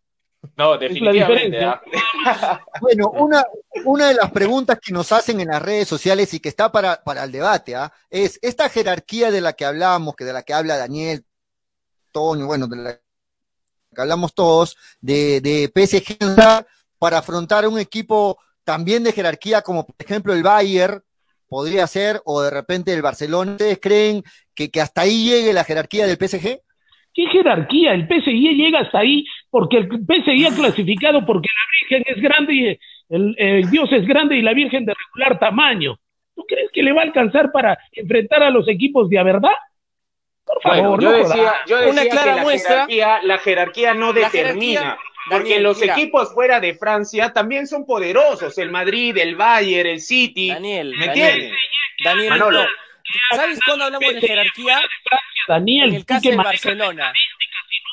No, 0.55 0.73
Es 0.75 0.81
la 0.81 1.11
definitivamente. 1.11 1.57
diferencia. 1.57 1.81
¿ah? 2.25 2.61
Bueno, 2.81 3.09
una, 3.11 3.43
una 3.85 4.07
de 4.07 4.15
las 4.15 4.31
preguntas 4.31 4.79
que 4.81 4.93
nos 4.93 5.11
hacen 5.11 5.39
en 5.39 5.49
las 5.49 5.61
redes 5.61 5.87
sociales 5.87 6.33
y 6.33 6.39
que 6.39 6.49
está 6.49 6.71
para, 6.71 7.03
para 7.03 7.25
el 7.25 7.31
debate, 7.31 7.75
¿ah? 7.75 7.91
es 8.09 8.39
esta 8.41 8.69
jerarquía 8.69 9.31
de 9.31 9.41
la 9.41 9.53
que 9.53 9.65
hablamos, 9.65 10.15
que 10.15 10.25
de 10.25 10.33
la 10.33 10.43
que 10.43 10.53
habla 10.53 10.77
Daniel, 10.77 11.25
Toño, 12.11 12.47
bueno, 12.47 12.67
de 12.67 12.75
la 12.77 12.93
que 12.93 14.01
hablamos 14.01 14.33
todos, 14.33 14.77
de, 15.01 15.41
de 15.41 15.71
PSG 15.75 16.17
para 16.97 17.19
afrontar 17.19 17.67
un 17.67 17.77
equipo 17.77 18.39
también 18.63 19.03
de 19.03 19.11
jerarquía 19.11 19.61
como 19.61 19.85
por 19.85 19.95
ejemplo 19.99 20.33
el 20.33 20.43
Bayern 20.43 21.01
podría 21.49 21.85
ser, 21.87 22.21
o 22.25 22.41
de 22.41 22.49
repente 22.51 22.93
el 22.93 23.01
Barcelona. 23.01 23.51
¿Ustedes 23.53 23.79
creen 23.81 24.23
que, 24.55 24.69
que 24.71 24.79
hasta 24.81 25.01
ahí 25.01 25.25
llegue 25.25 25.51
la 25.53 25.63
jerarquía 25.63 26.05
del 26.07 26.17
PSG? 26.17 26.59
¿Qué 27.13 27.25
jerarquía? 27.31 27.93
El 27.93 28.07
PSG 28.07 28.31
llega 28.55 28.81
hasta 28.81 28.99
ahí 28.99 29.25
porque 29.49 29.77
el 29.77 29.87
PSG 29.89 30.47
ha 30.47 30.55
clasificado 30.55 31.25
porque 31.25 31.49
la 31.49 31.97
Virgen 31.97 32.15
es 32.15 32.21
grande 32.21 32.53
y 32.53 32.79
el, 33.13 33.35
el 33.37 33.69
Dios 33.71 33.91
es 33.91 34.05
grande 34.07 34.37
y 34.37 34.41
la 34.43 34.53
Virgen 34.53 34.85
de 34.85 34.93
regular 34.93 35.39
tamaño. 35.39 35.97
¿Tú 36.35 36.45
crees 36.47 36.69
que 36.71 36.83
le 36.83 36.93
va 36.93 37.01
a 37.01 37.05
alcanzar 37.05 37.51
para 37.51 37.77
enfrentar 37.91 38.43
a 38.43 38.49
los 38.51 38.67
equipos 38.69 39.09
de 39.09 39.19
a 39.19 39.23
verdad? 39.23 39.49
Por 40.45 40.61
Bueno, 40.63 40.83
favor, 40.83 41.01
yo 41.01 41.11
no 41.11 41.17
decía, 41.17 41.53
yo 41.67 41.77
decía 41.77 41.91
Una 41.91 42.05
clara 42.09 42.31
que 42.31 42.37
la 42.37 42.43
muestra- 42.43 42.69
jerarquía, 42.87 43.19
la 43.23 43.37
jerarquía 43.39 43.93
no 43.93 44.07
La 44.13 44.13
determina. 44.13 44.79
jerarquía, 44.81 44.97
porque 45.29 45.43
Daniel, 45.49 45.63
los 45.63 45.79
mira. 45.79 45.93
equipos 45.93 46.33
fuera 46.33 46.59
de 46.59 46.73
Francia 46.73 47.31
también 47.33 47.67
son 47.67 47.85
poderosos. 47.85 48.57
El 48.57 48.71
Madrid, 48.71 49.17
el 49.17 49.35
Bayern, 49.35 49.89
el 49.89 50.01
City. 50.01 50.49
Daniel, 50.49 50.93
¿Me 50.97 51.07
Daniel, 51.07 51.29
entiendes? 51.29 51.59
Daniel, 52.03 52.29
Manolo. 52.29 52.65
¿sabes 53.35 53.59
cuándo 53.65 53.85
hablamos 53.85 54.13
de 54.13 54.21
jerarquía? 54.21 54.81
Daniel, 55.47 55.89
En 55.89 55.95
el 55.95 56.05
caso 56.05 56.29
de 56.29 56.35
Barcelona. 56.35 57.13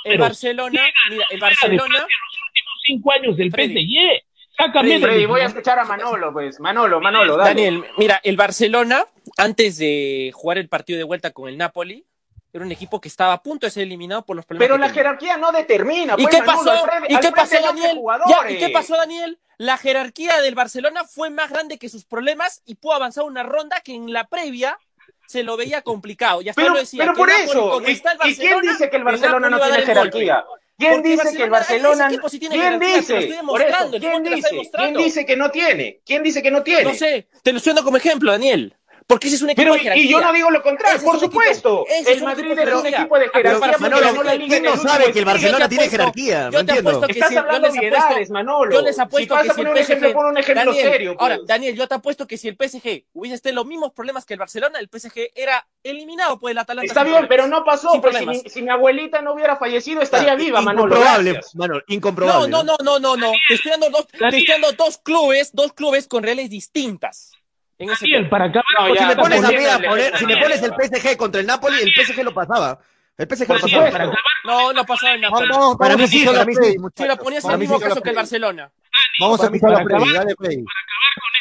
El 0.05 0.19
Barcelona, 0.19 0.87
mira, 1.11 1.27
el 1.31 1.41
Barcelona, 1.41 1.99
los 1.99 2.05
últimos 2.05 2.83
cinco 2.85 3.13
años 3.13 3.37
del. 3.37 3.51
PSG. 3.51 4.23
Sácame 4.57 5.01
Freddy, 5.01 5.27
voy 5.27 5.41
a 5.41 5.47
escuchar 5.47 5.79
a 5.79 5.85
Manolo, 5.85 6.33
pues. 6.33 6.61
Manolo, 6.61 7.01
Manolo, 7.01 7.37
dale. 7.37 7.51
Daniel, 7.51 7.85
mira, 7.99 8.21
el 8.25 8.37
Barcelona, 8.37 9.05
antes 9.37 9.77
de 9.79 10.31
jugar 10.33 10.59
el 10.59 10.69
partido 10.69 10.97
de 10.99 11.05
vuelta 11.05 11.33
con 11.33 11.49
el 11.49 11.59
Napoli, 11.59 12.05
era 12.53 12.65
un 12.65 12.73
equipo 12.73 13.01
que 13.01 13.09
estaba 13.09 13.33
a 13.35 13.43
punto 13.43 13.67
de 13.67 13.71
ser 13.71 13.83
eliminado 13.83 14.25
por 14.25 14.37
los 14.37 14.47
problemas. 14.47 14.67
Pero 14.67 14.79
la 14.79 14.87
tenía. 14.87 15.03
jerarquía 15.03 15.37
no 15.37 15.53
determina. 15.53 16.15
¿Y 16.17 16.23
pues, 16.23 16.35
qué 16.37 16.43
pasó? 16.43 16.71
al 16.71 16.81
frente- 16.91 17.13
¿Y 17.13 17.19
qué 17.19 17.33
pasó, 17.33 17.57
hay 17.57 17.65
11 17.65 17.81
Daniel? 17.83 18.01
Ya. 18.29 18.51
¿Y 18.51 18.59
qué 18.59 18.69
pasó, 18.71 18.97
Daniel? 18.97 19.39
La 19.59 19.77
jerarquía 19.77 20.41
del 20.41 20.55
Barcelona 20.55 21.05
fue 21.05 21.31
más 21.31 21.51
grande 21.51 21.79
que 21.79 21.89
sus 21.89 22.05
problemas 22.05 22.63
y 22.67 22.77
pudo 22.77 22.95
avanzar 22.95 23.25
una 23.25 23.43
ronda 23.43 23.81
que 23.81 23.95
en 23.95 24.13
la 24.13 24.25
previa 24.25 24.79
se 25.27 25.43
lo 25.43 25.57
veía 25.57 25.83
complicado. 25.83 26.41
Ya 26.43 26.53
Pero, 26.55 26.75
lo 26.75 26.79
decía. 26.79 27.03
pero 27.03 27.15
por 27.15 27.31
eso. 27.31 27.81
¿Y, 27.81 28.37
quién 28.37 28.61
dice 28.61 28.91
que 28.91 28.97
el 28.97 29.01
el 29.01 29.05
Barcelona 29.05 29.51
no 29.51 29.61
tiene 29.61 29.83
jerarquía? 29.83 30.45
¿Quién 30.79 30.93
Porque 30.95 31.09
dice 31.09 31.37
que 31.37 31.43
el 31.43 31.51
Barcelona- 31.51 32.07
equipo 32.09 32.29
tiene 32.29 32.55
¿Quién 32.55 32.79
dice? 32.79 33.41
Por 33.47 33.63
eso, 33.63 33.91
¿quién 33.91 34.23
dice? 34.23 34.71
¿Quién 34.71 34.95
dice 34.95 35.27
que 35.27 35.37
no 35.37 35.51
tiene? 35.51 36.01
¿Quién 36.05 36.23
dice 36.23 36.43
que 36.43 36.51
no 36.51 36.63
tiene? 36.63 36.85
No 36.85 36.95
sé, 36.95 37.29
te 37.43 37.53
lo 37.53 37.61
dando 37.61 37.83
como 37.83 37.97
ejemplo, 37.97 38.31
Daniel. 38.31 38.76
Porque 39.09 39.29
ese 39.29 39.37
es 39.37 39.43
un 39.43 39.51
equipo 39.51 39.63
Pero, 39.63 39.75
de 39.75 39.79
jerarquía. 39.81 40.05
y 40.05 40.09
yo 40.09 40.21
no 40.21 40.33
digo 40.33 40.51
lo 40.51 40.63
contrario, 40.65 40.97
Ese 40.97 41.05
por 41.05 41.15
equipo- 41.15 41.31
supuesto. 41.31 41.85
ese 41.87 42.11
el 42.11 42.17
es 42.17 42.23
un 42.23 42.25
Madrid 42.29 42.45
equipo 42.47 42.57
de 42.57 42.63
es 42.63 42.67
un 42.67 42.83
jerarquía. 42.83 42.99
equipo 43.01 43.19
de 43.19 43.29
pero 43.33 43.49
jerarquía 43.61 43.79
Manolo, 43.79 44.23
liga 44.35 44.47
¿quién 44.49 44.63
no 44.65 44.77
sabe 44.77 45.13
que 45.13 45.19
el. 45.21 45.25
Barcelona 45.25 45.69
tiene 45.69 45.89
jerarquía? 45.89 46.39
yo 46.39 46.45
No 46.45 46.51
te 46.51 46.59
entiendo. 46.59 46.91
apuesto 46.91 47.07
que 47.07 47.13
Estás 47.13 47.29
sí, 47.29 47.35
yo 47.35 47.41
hablando 47.41 47.69
apuesto- 47.69 48.33
Manolo. 48.33 48.73
Yo 48.75 48.83
les 48.83 48.99
apuesto 48.99 49.37
que 49.37 49.51
si 49.55 49.61
el 49.61 49.69
PSG 49.77 50.13
pon 50.13 50.27
un 50.27 50.39
ejemplo 50.39 50.65
Daniel, 50.65 50.91
serio. 50.91 51.17
Ahora, 51.21 51.37
pues. 51.37 51.47
Daniel, 51.47 51.77
yo 51.77 51.87
te 51.87 51.95
apuesto 51.95 52.27
que 52.27 52.37
si 52.37 52.49
el 52.49 52.57
PSG 52.57 53.05
hubiese 53.13 53.41
tenido 53.41 53.63
los 53.63 53.67
mismos 53.69 53.93
problemas 53.93 54.25
que 54.25 54.35
el 54.35 54.41
Barcelona, 54.41 54.81
el 54.81 54.89
PSG 54.89 55.31
era 55.37 55.65
eliminado 55.85 56.41
por 56.41 56.51
el 56.51 56.59
Atalanta. 56.59 56.87
Está 56.91 57.05
bien, 57.05 57.27
pero 57.29 57.47
no 57.47 57.65
pasó. 57.65 57.93
Sin 57.93 58.01
Pues 58.01 58.17
si, 58.17 58.27
mi, 58.27 58.39
si 58.41 58.63
mi 58.63 58.71
abuelita 58.71 59.23
no 59.23 59.35
hubiera 59.35 59.57
fallecido, 59.57 60.03
estaría 60.03 60.35
viva, 60.35 60.61
Manolo. 60.63 60.97
Incomprobable. 60.97 61.41
Manolo, 61.55 61.81
No, 61.87 61.95
incomprobable. 61.95 62.49
no, 62.51 62.65
no, 62.65 62.77
no, 62.83 62.99
no, 62.99 63.17
no. 63.17 63.31
Te 63.47 63.55
estoy 63.55 63.71
dando 63.71 63.89
dos, 63.91 64.09
te 64.09 64.27
estoy 64.27 64.47
dando 64.49 64.73
dos 64.73 64.99
clubes, 64.99 65.51
dos 65.53 65.73
clubes 65.75 66.09
con 66.09 66.25
reales 66.25 66.51
distintas. 66.51 67.31
En 67.79 67.91
ese 67.91 68.07
Daniel, 68.07 68.29
para 68.29 68.47
No, 68.49 68.63
con 68.87 68.95
ya, 68.95 69.01
Si 69.01 69.07
me 69.07 69.17
pones 69.17 69.45
a 69.45 69.49
mí 69.49 69.55
a 69.57 69.77
el 69.77 69.85
poner, 69.85 70.01
ejemplo, 70.15 70.19
si 70.19 70.27
me 70.27 70.37
pones 70.37 70.63
el 70.63 70.73
PSG 70.73 71.17
contra 71.17 71.41
el 71.41 71.47
Napoli, 71.47 71.77
el 71.83 71.93
PSG 71.95 72.25
lo 72.25 72.33
pasaba. 72.35 72.79
El 73.19 73.27
PSG 73.29 73.49
lo 73.49 73.61
pasaba. 73.61 74.13
No, 74.45 74.73
no 74.73 74.85
pasaba 74.85 75.15
en 75.15 75.21
Napoli. 75.23 75.49
Para 75.79 75.95
vamos 75.95 76.11
mí 76.11 76.19
sí, 76.19 76.27
para 76.27 76.45
sí. 76.45 76.77
Si 76.95 77.07
lo 77.07 77.17
ponías 77.17 77.45
en 77.45 77.49
Para 77.49 77.55
el 77.55 77.61
mismo 77.61 77.81
caso 77.81 78.01
que 78.03 78.11
el. 78.11 78.17
Barcelona. 78.17 78.73
Vamos 79.21 79.41
a 79.41 79.43
Para 79.43 79.51
mí, 79.51 79.57
escuchar 79.57 79.81
a 79.81 79.85
para 79.85 79.85
Freddy, 79.85 80.11
acabar. 80.11 80.27
dale 80.27 80.35
Freddy. 80.37 80.65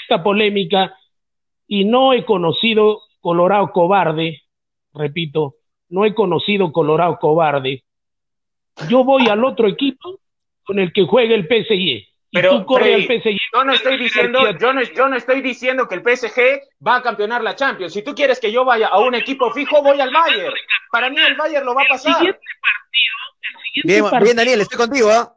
esta 0.04 0.24
polémica 0.24 0.98
y 1.68 1.86
no 1.86 2.14
he 2.14 2.26
conocido 2.26 3.02
Colorado 3.22 3.72
cobarde, 3.72 4.44
repito, 4.94 5.56
no 5.90 6.06
he 6.06 6.14
conocido 6.14 6.72
Colorado 6.72 7.18
cobarde. 7.20 7.84
Yo 8.90 9.04
voy 9.04 9.28
al 9.30 9.44
otro 9.44 9.68
equipo 9.68 10.20
con 10.64 10.80
el 10.80 10.92
que 10.94 11.06
juega 11.06 11.34
el 11.36 11.48
PSG. 11.48 12.08
Pero, 12.36 12.60
tú 12.60 12.66
corres 12.66 13.06
Freddy, 13.06 13.16
al 13.16 13.22
PSG. 13.22 13.40
Yo 13.54 13.64
no 13.64 13.74
estoy 13.74 13.98
diciendo, 13.98 14.40
yo 14.60 14.74
no, 14.74 14.82
yo 14.84 15.08
no 15.08 15.16
estoy 15.16 15.42
diciendo 15.42 15.88
que 15.88 15.96
el 15.96 16.02
PSG 16.02 16.60
va 16.86 16.98
a 16.98 17.02
campeonar 17.02 17.42
la 17.42 17.56
Champions. 17.56 17.94
Si 17.94 18.04
tú 18.04 18.14
quieres 18.14 18.40
que 18.40 18.52
yo 18.52 18.66
vaya 18.66 18.88
a 18.88 19.00
un 19.00 19.16
equipo 19.16 19.52
fijo, 19.52 19.82
voy 19.82 20.00
al 20.02 20.12
Bayern. 20.12 20.54
Para 20.92 21.10
mí 21.10 21.18
el 21.18 21.36
Bayern 21.36 21.66
lo 21.66 21.74
va 21.74 21.84
a 21.84 21.88
pasar. 21.88 22.16
Siguiente 22.18 22.40
partido, 22.62 23.16
el 23.42 23.64
siguiente 23.64 23.94
Bien, 23.94 24.04
partido- 24.04 24.24
bien, 24.24 24.38
Daniel, 24.38 24.62
estoy 24.62 24.78
contigo, 24.78 25.10
¿ah? 25.12 25.32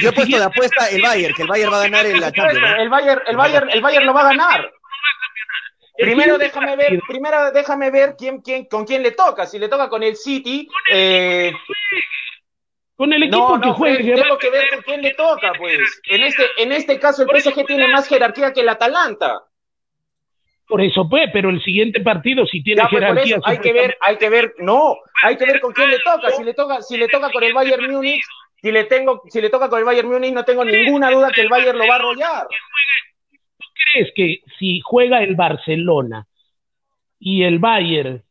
Yo 0.00 0.10
he 0.10 0.12
puesto 0.12 0.36
de 0.38 0.44
apuesta 0.44 0.88
el 0.90 1.02
Bayern, 1.02 1.34
que 1.34 1.42
el 1.42 1.48
Bayern 1.48 1.72
va 1.72 1.78
a 1.78 1.82
ganar 1.82 2.06
en 2.06 2.20
la 2.20 2.30
Champions. 2.30 2.60
¿no? 2.60 2.76
El 2.76 2.88
Bayern, 2.88 3.22
el 3.26 3.36
Bayern, 3.36 3.70
el 3.70 3.80
Bayern 3.80 4.06
lo 4.06 4.14
va 4.14 4.20
a 4.20 4.28
ganar. 4.28 4.72
Primero 5.96 6.38
déjame 6.38 6.76
ver, 6.76 7.00
primero 7.06 7.52
déjame 7.52 7.90
ver 7.90 8.14
quién, 8.16 8.40
quién, 8.40 8.64
con 8.66 8.84
quién 8.86 9.02
le 9.02 9.12
toca. 9.12 9.46
Si 9.46 9.58
le 9.58 9.68
toca 9.68 9.88
con 9.88 10.02
el 10.02 10.16
City, 10.16 10.68
eh, 10.90 11.52
con 13.02 13.12
el 13.12 13.24
equipo 13.24 13.56
no, 13.56 13.60
que 13.60 13.66
no, 13.66 13.74
juegue. 13.74 14.14
Tengo 14.14 14.38
que 14.38 14.48
ver 14.48 14.70
con 14.70 14.82
quién 14.82 15.02
le 15.02 15.12
toca, 15.14 15.52
pues. 15.58 16.00
En 16.08 16.22
este, 16.22 16.44
en 16.58 16.70
este 16.70 17.00
caso 17.00 17.24
el 17.24 17.40
PSG 17.40 17.66
tiene 17.66 17.88
más 17.88 18.06
jerarquía 18.06 18.52
que 18.52 18.60
el 18.60 18.68
Atalanta. 18.68 19.42
Por 20.68 20.80
eso, 20.80 21.08
pues, 21.10 21.28
pero 21.32 21.50
el 21.50 21.60
siguiente 21.64 22.00
partido, 22.00 22.46
si 22.46 22.62
tiene 22.62 22.82
Ya, 22.82 22.88
pues, 22.88 23.00
jerarquía, 23.00 23.36
eso, 23.38 23.44
hay 23.44 23.58
que 23.58 23.72
ver, 23.72 23.98
hay 24.00 24.16
que 24.18 24.30
ver, 24.30 24.54
no, 24.58 24.94
hay 25.20 25.36
que 25.36 25.46
ver 25.46 25.60
con 25.60 25.72
quién 25.72 25.90
le 25.90 25.98
toca. 25.98 26.30
Si 26.30 26.44
le 26.44 26.54
toca, 26.54 26.80
si 26.80 26.96
le 26.96 27.08
toca 27.08 27.32
con 27.32 27.42
el 27.42 27.52
Bayern 27.52 27.90
Múnich, 27.90 28.22
si 28.60 28.70
le 28.70 28.84
tengo, 28.84 29.22
si 29.28 29.40
le 29.40 29.50
toca 29.50 29.68
con 29.68 29.80
el 29.80 29.84
Bayern 29.84 30.08
Múnich, 30.08 30.32
no 30.32 30.44
tengo 30.44 30.64
ninguna 30.64 31.10
duda 31.10 31.32
que 31.32 31.40
el 31.40 31.48
Bayern 31.48 31.78
lo 31.78 31.88
va 31.88 31.94
a 31.94 31.98
arrollar. 31.98 32.46
crees 33.92 34.12
que 34.14 34.42
si 34.60 34.80
juega 34.84 35.24
el 35.24 35.34
Barcelona 35.34 36.28
y 37.18 37.42
el 37.42 37.58
Bayern, 37.58 38.22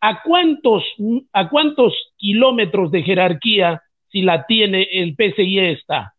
¿a 0.00 0.22
cuántos, 0.22 0.82
a 1.34 1.50
cuántos 1.50 1.92
kilómetros 2.16 2.90
de 2.90 3.02
jerarquía 3.02 3.82
si 4.14 4.22
la 4.22 4.46
tiene 4.46 4.86
el 4.92 5.16
PSG 5.16 5.76
está? 5.76 6.14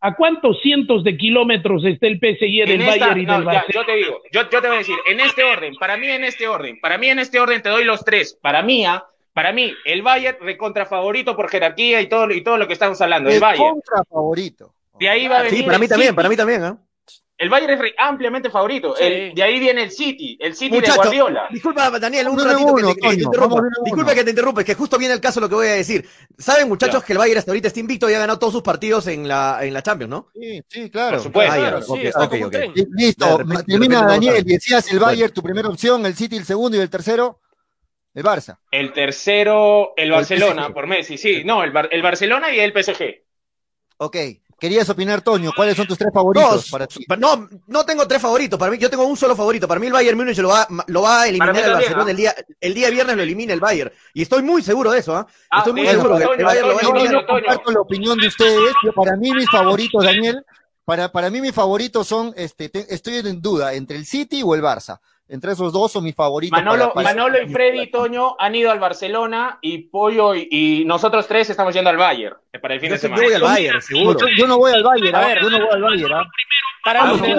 ¿A 0.00 0.14
cuántos 0.14 0.60
cientos 0.60 1.02
de 1.02 1.16
kilómetros 1.16 1.82
está 1.86 2.06
el 2.06 2.18
PSG 2.18 2.68
del 2.68 2.84
Bayern 2.84 3.18
y 3.18 3.24
del 3.24 3.44
Barcelona? 3.44 3.64
yo 3.72 3.86
te 3.86 3.96
digo, 3.96 4.22
yo, 4.30 4.46
te 4.46 4.58
voy 4.58 4.76
a 4.76 4.78
decir, 4.80 4.96
en 5.06 5.20
este 5.20 5.42
orden, 5.42 5.74
para 5.76 5.96
mí 5.96 6.06
en 6.06 6.24
este 6.24 6.46
orden, 6.46 6.78
para 6.78 6.98
mí 6.98 7.08
en 7.08 7.20
este 7.20 7.40
orden 7.40 7.62
te 7.62 7.70
doy 7.70 7.84
los 7.84 8.04
tres. 8.04 8.38
Para 8.42 8.62
mí, 8.62 8.84
¿ah? 8.84 9.02
para 9.32 9.54
mí, 9.54 9.72
el 9.86 10.02
Bayern 10.02 10.36
recontra 10.42 10.84
favorito 10.84 11.34
por 11.34 11.48
jerarquía 11.48 12.02
y 12.02 12.08
todo, 12.08 12.30
y 12.30 12.42
todo 12.42 12.58
lo 12.58 12.66
que 12.66 12.74
estamos 12.74 13.00
hablando. 13.00 13.30
El, 13.30 13.40
Bayern. 13.40 13.70
Contra 13.70 14.04
favorito. 14.04 14.74
De 15.00 15.08
ahí 15.08 15.26
va 15.26 15.38
a 15.38 15.42
venir 15.44 15.60
sí, 15.60 15.64
para 15.64 15.78
mí 15.78 15.88
también, 15.88 16.14
para 16.14 16.28
mí 16.28 16.36
también, 16.36 16.62
¿ah? 16.64 16.78
El 17.36 17.48
Bayern 17.48 17.84
es 17.84 17.92
ampliamente 17.98 18.48
favorito. 18.48 18.94
de 18.94 19.42
ahí 19.42 19.58
viene 19.58 19.82
el 19.82 19.90
City, 19.90 20.38
el 20.40 20.54
City 20.54 20.80
de 20.80 20.90
Guardiola. 20.90 21.48
Disculpa, 21.50 21.90
Daniel, 21.98 22.28
un 22.28 22.38
ratito 22.38 22.74
que, 22.76 22.94
te, 22.94 23.14
interrumpa. 23.14 23.62
Disculpa 23.84 24.14
que 24.14 24.24
te 24.24 24.30
interrumpa, 24.30 24.60
es 24.60 24.66
que 24.66 24.74
justo 24.74 24.98
viene 24.98 25.14
el 25.14 25.20
caso 25.20 25.40
lo 25.40 25.48
que 25.48 25.54
voy 25.56 25.66
a 25.66 25.72
decir. 25.72 26.08
Saben, 26.38 26.68
muchachos, 26.68 27.02
que 27.02 27.12
el 27.12 27.18
Bayern 27.18 27.38
hasta 27.38 27.50
ahorita 27.50 27.68
está 27.68 27.80
invicto 27.80 28.08
y 28.08 28.14
ha 28.14 28.20
ganado 28.20 28.38
todos 28.38 28.52
sus 28.52 28.62
partidos 28.62 29.08
en 29.08 29.26
la, 29.26 29.58
en 29.62 29.74
la 29.74 29.82
Champions, 29.82 30.10
¿no? 30.10 30.28
Sí, 30.32 30.62
sí, 30.68 30.90
claro. 30.90 31.16
Por 31.16 31.24
supuesto. 31.24 31.84
Listo, 32.92 33.40
termina 33.66 34.02
Daniel. 34.02 34.44
Decías 34.44 34.90
el 34.92 35.00
Bayern, 35.00 35.32
tu 35.32 35.42
primera 35.42 35.68
opción, 35.68 36.06
el 36.06 36.14
City 36.14 36.36
el 36.36 36.44
segundo 36.44 36.76
y 36.76 36.80
el 36.80 36.90
tercero. 36.90 37.40
El 38.14 38.22
Barça. 38.22 38.58
El 38.70 38.92
tercero, 38.92 39.92
el 39.96 40.12
Barcelona, 40.12 40.72
por 40.72 40.86
Messi, 40.86 41.18
sí. 41.18 41.42
No, 41.44 41.64
el, 41.64 41.72
el 41.90 42.00
Barcelona 42.00 42.54
y 42.54 42.60
el 42.60 42.72
PSG. 42.72 43.24
Ok. 43.96 44.16
Querías 44.58 44.88
opinar, 44.88 45.22
Toño, 45.22 45.52
¿cuáles 45.54 45.76
son 45.76 45.86
tus 45.86 45.98
tres 45.98 46.12
favoritos 46.12 46.70
para 46.70 46.86
ti? 46.86 47.04
No, 47.18 47.48
no 47.66 47.84
tengo 47.84 48.06
tres 48.06 48.20
favoritos. 48.20 48.58
Para 48.58 48.70
mí, 48.70 48.78
yo 48.78 48.88
tengo 48.88 49.04
un 49.04 49.16
solo 49.16 49.36
favorito. 49.36 49.68
Para 49.68 49.80
mí, 49.80 49.86
el 49.86 49.92
Bayern 49.92 50.16
Múnich 50.16 50.38
lo 50.38 50.48
va, 50.48 50.66
lo 50.86 51.02
va 51.02 51.22
a 51.22 51.28
eliminar 51.28 51.56
el 51.56 51.72
Barcelona 51.72 52.10
el 52.10 52.16
día, 52.16 52.34
el 52.60 52.74
día 52.74 52.90
viernes 52.90 53.16
lo 53.16 53.22
elimina 53.22 53.52
el 53.52 53.60
Bayern. 53.60 53.92
Y 54.12 54.22
estoy 54.22 54.42
muy 54.42 54.62
seguro 54.62 54.90
de 54.90 55.00
eso, 55.00 55.16
¿ah? 55.16 55.26
estoy 55.56 55.72
muy 55.72 55.86
seguro 55.86 56.16
que 56.16 56.24
el 56.24 56.44
Bayern 56.44 56.68
lo 56.68 56.74
va 56.74 56.80
a 56.80 56.84
eliminar. 56.84 57.12
Yo 57.12 57.26
comparto 57.26 57.72
la 57.72 57.80
opinión 57.80 58.18
de 58.18 58.28
ustedes. 58.28 58.74
para 58.94 59.16
mí, 59.16 59.32
mis 59.32 59.50
favoritos, 59.50 60.04
Daniel, 60.04 60.44
para, 60.84 61.10
para 61.10 61.30
mí, 61.30 61.40
mis 61.40 61.54
favoritos 61.54 62.06
son, 62.06 62.32
este, 62.36 62.70
estoy 62.92 63.16
en 63.16 63.40
duda 63.40 63.74
entre 63.74 63.96
el 63.96 64.06
City 64.06 64.42
o 64.44 64.54
el 64.54 64.62
Barça. 64.62 65.00
Entre 65.26 65.52
esos 65.52 65.72
dos 65.72 65.90
son 65.90 66.04
mis 66.04 66.14
favoritos. 66.14 66.56
Manolo, 66.56 66.92
Manolo 66.94 67.42
y 67.42 67.48
Freddy 67.48 67.90
Toño 67.90 68.36
han 68.38 68.54
ido 68.54 68.70
al 68.70 68.78
Barcelona 68.78 69.58
y 69.62 69.78
Pollo 69.78 70.34
y, 70.34 70.84
nosotros 70.84 71.26
tres 71.26 71.48
estamos 71.48 71.72
yendo 71.72 71.88
al 71.88 71.96
Bayern 71.96 72.36
eh, 72.52 72.58
para 72.58 72.74
el 72.74 72.80
fin 72.80 72.90
de 72.90 72.98
semana. 72.98 73.22
Yo 73.22 73.28
voy 73.28 73.34
al 73.34 73.42
Bayern, 73.42 73.80
seguro. 73.80 74.26
Yo, 74.36 74.46
no 74.46 74.58
voy 74.58 74.72
al 74.72 74.82
Bayern, 74.82 75.14
a 75.14 75.26
ver, 75.26 75.42
yo 75.42 75.50
no 75.50 75.58
voy 75.60 75.68
al 75.72 75.82
Bayern. 75.82 76.12
¿ah? 76.12 76.24
Para, 76.84 77.14
mí, 77.14 77.34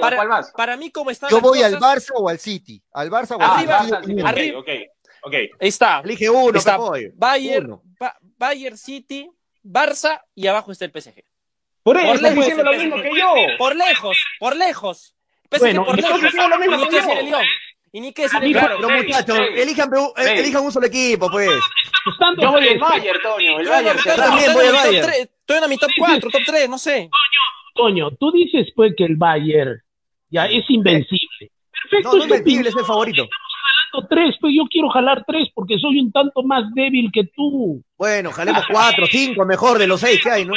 para, 0.00 0.42
para, 0.56 0.76
mí, 0.78 0.90
como 0.90 1.10
está. 1.10 1.28
Yo 1.28 1.42
voy 1.42 1.62
al 1.62 1.78
Barça 1.78 2.12
o 2.16 2.26
al 2.30 2.38
City. 2.38 2.82
Al 2.92 3.10
Barça 3.10 3.36
o 3.36 3.42
al 3.42 3.60
City. 3.60 4.22
Arriba, 4.22 4.58
okay, 4.58 4.86
okay, 5.22 5.50
Ahí 5.60 5.68
está. 5.68 6.00
Elige 6.00 6.30
uno, 6.30 6.56
está 6.56 6.78
Bayern, 7.14 7.78
Bayern 8.38 8.78
City, 8.78 9.30
Barça 9.62 10.22
y 10.34 10.46
abajo 10.46 10.72
está 10.72 10.86
el 10.86 10.92
PSG. 10.92 11.22
Por 11.82 11.98
eso, 11.98 12.14
estás 12.14 12.34
diciendo 12.34 12.62
lo 12.62 12.72
mismo 12.72 12.96
que 12.96 13.10
yo. 13.18 13.34
Por 13.58 13.76
lejos, 13.76 14.16
por 14.38 14.56
lejos 14.56 15.14
bueno, 15.58 15.84
por 15.84 15.98
entonces 15.98 16.34
lo 16.34 16.58
mismo 16.58 16.74
y 16.74 16.78
ni 16.78 16.88
que 16.88 16.98
el 16.98 17.26
León. 17.26 17.46
Y 17.94 18.00
ni 18.00 18.12
que 18.12 18.22
decir 18.22 18.42
el 18.42 18.52
León. 18.52 18.66
Pero 18.76 18.90
muchachos, 18.90 19.38
elijan, 19.54 19.90
elijan 20.16 20.64
un 20.64 20.72
solo 20.72 20.86
equipo, 20.86 21.30
pues. 21.30 21.50
Yo 22.38 22.50
voy 22.50 22.68
al 22.68 22.78
Bayern, 22.78 23.22
Toño. 23.22 23.60
El 23.60 23.68
Bayern. 23.68 23.98
Yo 24.04 24.16
también 24.16 24.52
voy 24.52 24.66
al 24.66 24.72
Bayern. 24.72 25.12
Estoy 25.12 25.58
en 25.62 25.70
mi 25.70 25.76
top 25.76 25.90
4, 25.98 26.30
top 26.30 26.42
3, 26.46 26.68
no 26.68 26.78
sé. 26.78 27.10
Toño, 27.74 28.10
tú 28.12 28.30
dices 28.32 28.68
pues 28.74 28.92
que 28.96 29.04
el 29.04 29.16
Bayern 29.16 29.80
ya 30.30 30.46
es 30.46 30.64
invencible. 30.68 31.50
Perfecto. 31.70 32.10
No, 32.10 32.16
no 32.16 32.24
es 32.24 32.30
invencible, 32.30 32.68
es 32.68 32.76
el 32.76 32.84
favorito. 32.84 33.22
Estamos 33.22 33.52
jalando 33.62 34.08
tres, 34.08 34.36
pues 34.40 34.54
yo 34.56 34.64
quiero 34.70 34.88
jalar 34.88 35.24
tres 35.26 35.48
porque 35.54 35.78
soy 35.78 36.00
un 36.00 36.12
tanto 36.12 36.42
más 36.42 36.64
débil 36.74 37.10
que 37.12 37.24
tú. 37.24 37.82
Bueno, 37.96 38.30
jalemos 38.30 38.64
cuatro, 38.70 39.06
cinco, 39.06 39.44
mejor 39.44 39.78
de 39.78 39.86
los 39.86 40.00
seis 40.00 40.22
que 40.22 40.30
hay, 40.30 40.44
¿no? 40.44 40.54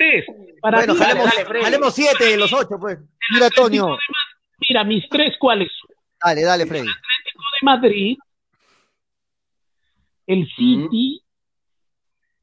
Tres. 0.00 0.24
Para 0.60 0.78
bueno, 0.78 0.94
jalemos, 1.62 1.94
siete 1.94 2.24
de 2.24 2.36
los 2.36 2.52
ocho, 2.52 2.78
pues. 2.78 2.98
Mira, 3.32 3.50
Toño. 3.50 3.96
Mira, 4.68 4.84
mis 4.84 5.08
tres, 5.08 5.34
¿cuáles 5.38 5.70
son? 5.80 5.96
Dale, 6.22 6.42
dale, 6.42 6.66
Freddy. 6.66 6.82
El 6.82 6.90
Atlético 6.90 7.42
de 7.60 7.64
Madrid, 7.64 8.18
el 10.26 10.46
City 10.56 11.22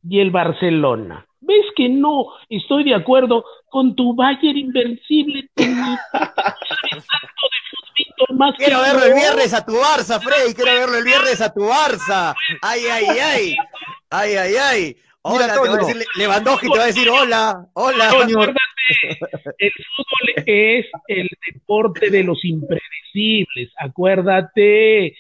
y 0.10 0.20
el 0.20 0.32
Barcelona. 0.32 1.26
¿Ves 1.40 1.66
que 1.76 1.88
no 1.90 2.28
estoy 2.50 2.84
de 2.84 2.96
acuerdo 2.96 3.46
con 3.70 3.96
tu 3.96 4.16
Bayern 4.16 4.58
invencible? 4.58 5.50
más 8.34 8.56
quiero 8.58 8.82
verlo 8.82 9.06
el 9.06 9.14
viernes 9.14 9.54
a 9.54 9.66
tu 9.66 9.74
Barça, 9.74 10.20
Freddy. 10.20 10.54
Quiero 10.54 10.74
verlo 10.74 10.98
el 10.98 11.04
viernes 11.04 11.40
a 11.42 11.54
tu 11.54 11.62
Barça. 11.62 12.36
Ay, 12.62 12.86
ay, 12.88 13.06
ay. 13.06 13.56
Ay, 14.10 14.36
ay, 14.36 14.56
ay. 14.56 14.98
Hola, 15.30 15.54
te 15.54 15.60
va 15.60 15.74
a 15.74 15.78
decir, 15.78 16.06
Lewandowski 16.16 16.70
te 16.70 16.78
va 16.78 16.84
a 16.84 16.88
decir 16.88 17.10
hola, 17.10 17.66
hola. 17.74 18.10
el 19.58 19.72
fútbol 19.72 20.44
es 20.46 20.86
el 21.08 21.30
deporte 21.52 22.10
de 22.10 22.24
los 22.24 22.44
impredecibles, 22.46 23.72
acuérdate. 23.78 25.16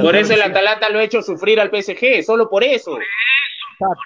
Por 0.00 0.16
eso 0.16 0.34
el 0.34 0.42
Atalanta 0.42 0.88
lo 0.88 1.00
ha 1.00 1.04
hecho 1.04 1.22
sufrir 1.22 1.60
al 1.60 1.70
PSG, 1.70 2.22
solo 2.24 2.48
por 2.48 2.62
eso. 2.62 2.98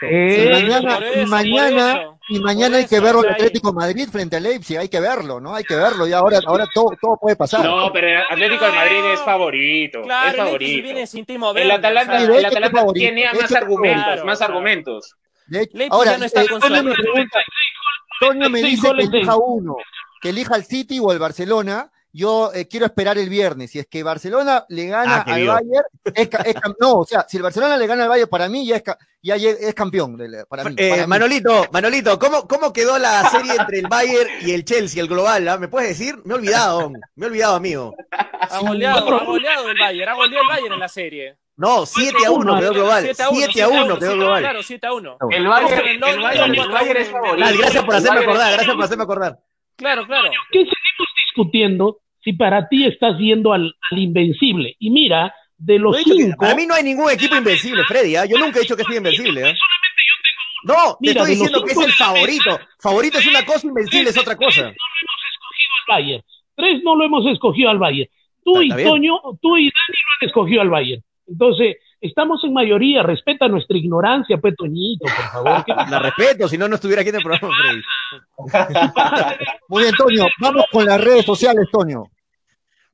y 0.03 0.49
mañana, 0.49 0.99
y 1.15 1.27
mañana, 1.27 2.19
y 2.29 2.41
mañana 2.41 2.77
hay 2.79 2.87
que 2.87 2.99
verlo 2.99 3.23
el 3.23 3.31
Atlético 3.33 3.73
Madrid 3.75 4.09
frente 4.11 4.37
al 4.37 4.45
Leipzig, 4.45 4.79
hay 4.79 4.89
que 4.89 5.01
verlo, 5.01 5.39
¿no? 5.41 5.55
Hay 5.55 5.65
que 5.65 5.77
verlo 5.77 6.07
y 6.09 6.13
ahora, 6.13 6.41
ahora 6.47 6.67
todo, 6.73 6.97
todo 7.01 7.19
puede 7.21 7.37
pasar. 7.37 7.65
No, 7.65 7.93
pero 7.93 8.09
el 8.09 8.17
Atlético 8.31 8.65
de 8.65 8.73
Madrid 8.73 9.05
es 9.13 9.21
favorito, 9.21 10.03
claro, 10.03 10.31
es 10.31 10.37
favorito. 10.37 10.89
El, 10.89 11.63
el 11.63 11.71
Atalanta, 11.71 12.25
el 12.25 12.45
Atalanta 12.45 12.87
tiene 12.95 13.27
más 13.35 13.53
argumentos, 13.53 14.25
más 14.25 14.41
argumentos. 14.41 15.17
Ahora, 15.91 16.19
no 16.19 16.25
está 16.25 16.43
eh, 16.43 16.49
Toño 16.49 16.83
me 16.83 16.95
pregunta, 16.95 17.39
Toño 18.21 18.51
me 18.51 18.63
dice 18.63 18.91
que 18.93 19.03
elija 19.03 19.37
uno, 19.37 19.77
que 20.21 20.31
elija 20.31 20.57
el 20.57 20.65
City 20.65 20.99
o 21.01 21.13
el 21.13 21.19
Barcelona. 21.19 21.91
Yo 22.13 22.51
eh, 22.55 22.67
quiero 22.67 22.87
esperar 22.87 23.19
el 23.19 23.29
viernes. 23.29 23.73
Si 23.73 23.79
es 23.79 23.87
que 23.89 24.03
Barcelona 24.03 24.65
le 24.71 24.87
gana 24.87 25.17
ah, 25.17 25.35
al 25.35 25.47
Bayern, 25.47 25.85
es, 26.15 26.31
no, 26.81 27.01
o 27.01 27.05
sea, 27.05 27.27
si 27.29 27.37
el 27.37 27.43
Barcelona 27.43 27.77
le 27.77 27.87
gana 27.87 28.05
al 28.05 28.09
Bayern, 28.09 28.31
para 28.31 28.49
mí 28.49 28.67
ya 28.67 28.77
es, 28.77 28.85
ya 29.21 29.37
es 29.37 29.75
campeón. 29.75 30.17
Para 30.49 30.65
mí, 30.65 30.75
eh, 30.79 31.07
Manolito, 31.07 31.67
Manolito, 31.73 32.19
¿cómo, 32.19 32.49
¿cómo 32.49 32.73
quedó 32.73 32.99
la 32.99 33.29
serie 33.29 33.57
entre 33.57 33.81
el 33.81 33.87
Bayern 33.87 34.31
y 34.41 34.53
el 34.53 34.65
Chelsea, 34.65 35.03
el 35.03 35.09
global? 35.09 35.47
Ah? 35.47 35.59
¿Me 35.59 35.69
puedes 35.69 35.91
decir? 35.91 36.17
Me 36.25 36.33
he 36.33 36.39
olvidado, 36.39 36.91
me 37.17 37.27
he 37.27 37.29
olvidado, 37.29 37.57
amigo. 37.57 37.95
Ha 38.11 38.61
goleado, 38.61 39.21
ha 39.21 39.25
goleado 39.25 39.69
el 39.69 39.79
Bayern, 39.79 40.09
ha 40.09 40.15
goleado 40.15 40.43
el 40.43 40.49
Bayern 40.49 40.73
en 40.73 40.81
la 40.81 40.89
serie. 40.89 41.37
No, 41.57 41.87
7 41.87 42.27
a 42.27 42.31
1 42.31 42.59
quedó 42.59 42.73
global. 42.73 43.03
7 43.03 43.23
a 43.63 43.69
1 43.69 43.99
quedó 43.99 44.15
global. 44.15 44.43
Claro, 44.43 44.63
7 44.63 44.87
a 44.87 44.93
1. 44.93 45.19
El 45.31 45.47
Bayern, 45.47 45.89
el 45.89 46.91
el 46.91 46.97
es 46.97 47.11
favorito. 47.11 47.59
Gracias 47.59 47.85
por 47.85 47.95
hacerme 47.95 48.21
acordar, 48.21 48.53
gracias 48.53 48.75
por 48.75 48.85
hacerme 48.85 49.05
acordar. 49.05 49.39
Claro, 49.77 50.07
claro. 50.07 50.31
¿Qué 50.51 50.59
seguimos 50.59 51.09
discutiendo 51.27 51.99
si 52.23 52.33
para 52.33 52.69
ti 52.69 52.87
estás 52.87 53.17
viendo 53.19 53.53
al, 53.53 53.75
al 53.91 53.99
invencible? 53.99 54.77
Y 54.79 54.91
mira, 54.91 55.35
de 55.59 55.79
los 55.79 55.97
cinco... 56.03 56.37
Para 56.39 56.55
mí 56.55 56.67
no 56.67 56.75
hay 56.75 56.83
ningún 56.83 57.11
equipo 57.11 57.37
invencible, 57.37 57.85
Freddy. 57.85 58.17
¿eh? 58.17 58.29
Yo 58.29 58.39
nunca 58.39 58.59
he 58.59 58.63
dicho 58.63 58.77
que 58.77 58.85
sea 58.85 58.97
invencible. 58.97 59.51
¿eh? 59.51 59.55
No, 60.65 60.99
te 61.01 61.11
estoy 61.11 61.31
diciendo 61.31 61.63
que 61.63 61.73
es 61.73 61.79
el 61.79 61.93
favorito. 61.93 62.59
Favorito 62.81 63.19
es 63.19 63.27
una 63.27 63.45
cosa, 63.45 63.67
invencible 63.67 64.11
es 64.11 64.19
otra 64.19 64.37
cosa. 64.37 64.63
No 64.63 64.67
lo 64.67 64.67
hemos 64.67 65.21
escogido 65.31 65.73
al 65.79 65.95
Bayern. 65.95 66.25
Tres 66.57 66.83
no 66.83 66.97
lo 66.97 67.05
hemos 67.05 67.27
escogido 67.27 67.71
al 67.71 67.79
Bayern. 67.79 68.11
Tú 68.45 68.63
y 68.63 68.69
Toño, 68.69 69.21
tú 69.41 69.57
y 69.57 69.65
Dani 69.65 69.73
lo 69.89 70.13
han 70.21 70.29
escogido 70.29 70.61
al 70.63 70.71
Bayern. 70.71 71.03
Entonces, 71.27 71.77
estamos 72.01 72.43
en 72.45 72.53
mayoría, 72.53 73.03
respeta 73.03 73.49
nuestra 73.49 73.77
ignorancia, 73.77 74.39
pues 74.39 74.55
Toñito, 74.57 75.05
por 75.05 75.45
favor. 75.45 75.65
La 75.91 75.99
respeto, 75.99 76.49
si 76.49 76.57
no, 76.57 76.69
no 76.69 76.77
estuviera 76.77 77.03
aquí 77.03 77.11
en 77.11 77.17
el 77.17 77.23
programa, 77.23 77.55
Freddy. 77.55 77.83
Muy 79.69 79.83
bien, 79.83 79.95
Toño, 79.95 80.27
vamos 80.41 80.65
con 80.71 80.85
las 80.85 81.01
redes 81.01 81.25
sociales, 81.25 81.69
Toño. 81.71 82.05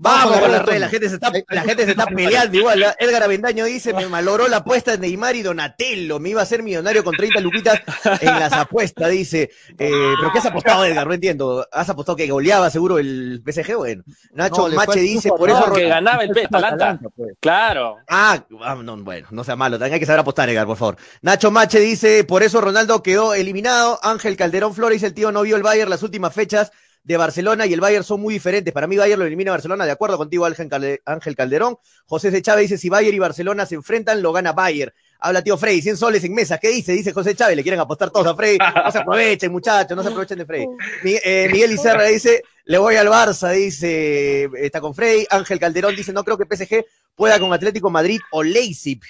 Vamos 0.02 0.40
con 0.40 0.50
la 0.50 0.58
red, 0.62 0.80
la 0.80 0.88
gente 0.88 1.08
se 1.08 1.14
está, 1.14 1.30
la 1.48 1.62
gente 1.62 1.84
se 1.84 1.92
está 1.92 2.06
peleando 2.14 2.58
igual. 2.58 2.84
Edgar 2.98 3.22
Avendaño 3.22 3.66
dice, 3.66 3.94
me 3.94 4.08
maloró 4.08 4.48
la 4.48 4.56
apuesta 4.58 4.90
de 4.90 4.98
Neymar 4.98 5.36
y 5.36 5.42
Donatello, 5.42 6.18
me 6.18 6.30
iba 6.30 6.42
a 6.42 6.46
ser 6.46 6.64
millonario 6.64 7.04
con 7.04 7.14
30 7.14 7.38
luquitas 7.38 7.80
en 8.20 8.40
las 8.40 8.52
apuestas, 8.52 9.10
dice. 9.10 9.50
Eh, 9.78 9.92
¿Pero 10.18 10.32
qué 10.32 10.38
has 10.40 10.46
apostado, 10.46 10.84
Edgar? 10.84 11.06
No 11.06 11.14
entiendo. 11.14 11.68
¿Has 11.70 11.88
apostado 11.88 12.16
que 12.16 12.26
goleaba 12.26 12.68
seguro 12.68 12.98
el 12.98 13.44
PSG? 13.46 13.76
Bueno, 13.76 14.02
Nacho 14.32 14.68
Mache 14.70 14.98
dice, 14.98 15.28
por 15.28 15.48
eso... 15.48 15.72
que 15.72 15.86
ganaba 15.86 16.24
el 16.24 16.36
Atalanta. 16.36 16.98
Pues. 17.14 17.36
Claro. 17.38 17.98
Ah, 18.08 18.44
ah, 18.60 18.74
no, 18.74 18.96
bueno, 18.96 19.28
no 19.30 19.44
sea 19.44 19.54
malo, 19.54 19.78
hay 19.80 20.00
que 20.00 20.06
saber 20.06 20.18
apostar, 20.18 20.48
Edgar, 20.48 20.66
por 20.66 20.78
favor. 20.78 20.96
Nacho 21.20 21.52
Mache 21.52 21.78
dice, 21.78 22.24
por 22.24 22.42
eso 22.42 22.60
Ronaldo 22.60 23.04
quedó 23.04 23.34
eliminado. 23.34 24.00
Ángel 24.02 24.36
Calderón 24.36 24.74
Flores, 24.74 25.04
el 25.04 25.14
tío 25.14 25.30
no 25.30 25.42
vio 25.42 25.54
el 25.54 25.62
Bayern 25.62 25.90
las 25.90 26.02
últimas 26.02 26.34
fechas 26.34 26.72
de 27.04 27.16
Barcelona 27.16 27.66
y 27.66 27.72
el 27.72 27.80
Bayern 27.80 28.04
son 28.04 28.20
muy 28.20 28.34
diferentes. 28.34 28.72
Para 28.72 28.86
mí 28.86 28.96
Bayern 28.96 29.20
lo 29.20 29.26
elimina 29.26 29.50
Barcelona, 29.50 29.84
de 29.84 29.90
acuerdo 29.90 30.16
contigo 30.16 30.46
Ángel 30.46 31.36
Calderón. 31.36 31.78
José 32.06 32.30
C. 32.30 32.42
Chávez 32.42 32.70
dice, 32.70 32.78
si 32.78 32.88
Bayern 32.88 33.16
y 33.16 33.18
Barcelona 33.18 33.66
se 33.66 33.74
enfrentan, 33.74 34.22
lo 34.22 34.32
gana 34.32 34.52
Bayern. 34.52 34.92
Habla 35.18 35.42
tío 35.42 35.56
Frey, 35.56 35.80
100 35.80 35.96
soles 35.96 36.24
en 36.24 36.34
mesa. 36.34 36.58
¿Qué 36.58 36.68
dice? 36.68 36.92
Dice 36.92 37.12
José 37.12 37.34
Chávez, 37.34 37.56
le 37.56 37.62
quieren 37.62 37.80
apostar 37.80 38.10
todos 38.10 38.26
a 38.26 38.34
Frey. 38.34 38.58
No 38.58 38.90
se 38.90 38.98
aprovechen, 38.98 39.52
muchachos, 39.52 39.96
no 39.96 40.02
se 40.02 40.08
aprovechen 40.08 40.38
de 40.38 40.46
Frey. 40.46 40.66
Eh, 41.04 41.48
Miguel 41.50 41.72
Icerra 41.72 42.04
dice, 42.04 42.42
le 42.64 42.78
voy 42.78 42.96
al 42.96 43.06
Barça, 43.06 43.52
dice, 43.52 44.48
está 44.56 44.80
con 44.80 44.94
Frey. 44.94 45.26
Ángel 45.30 45.60
Calderón 45.60 45.94
dice, 45.94 46.12
no 46.12 46.24
creo 46.24 46.36
que 46.36 46.44
PSG 46.44 46.84
pueda 47.14 47.38
con 47.38 47.52
Atlético 47.52 47.90
Madrid 47.90 48.20
o 48.32 48.42
Leipzig. 48.42 49.00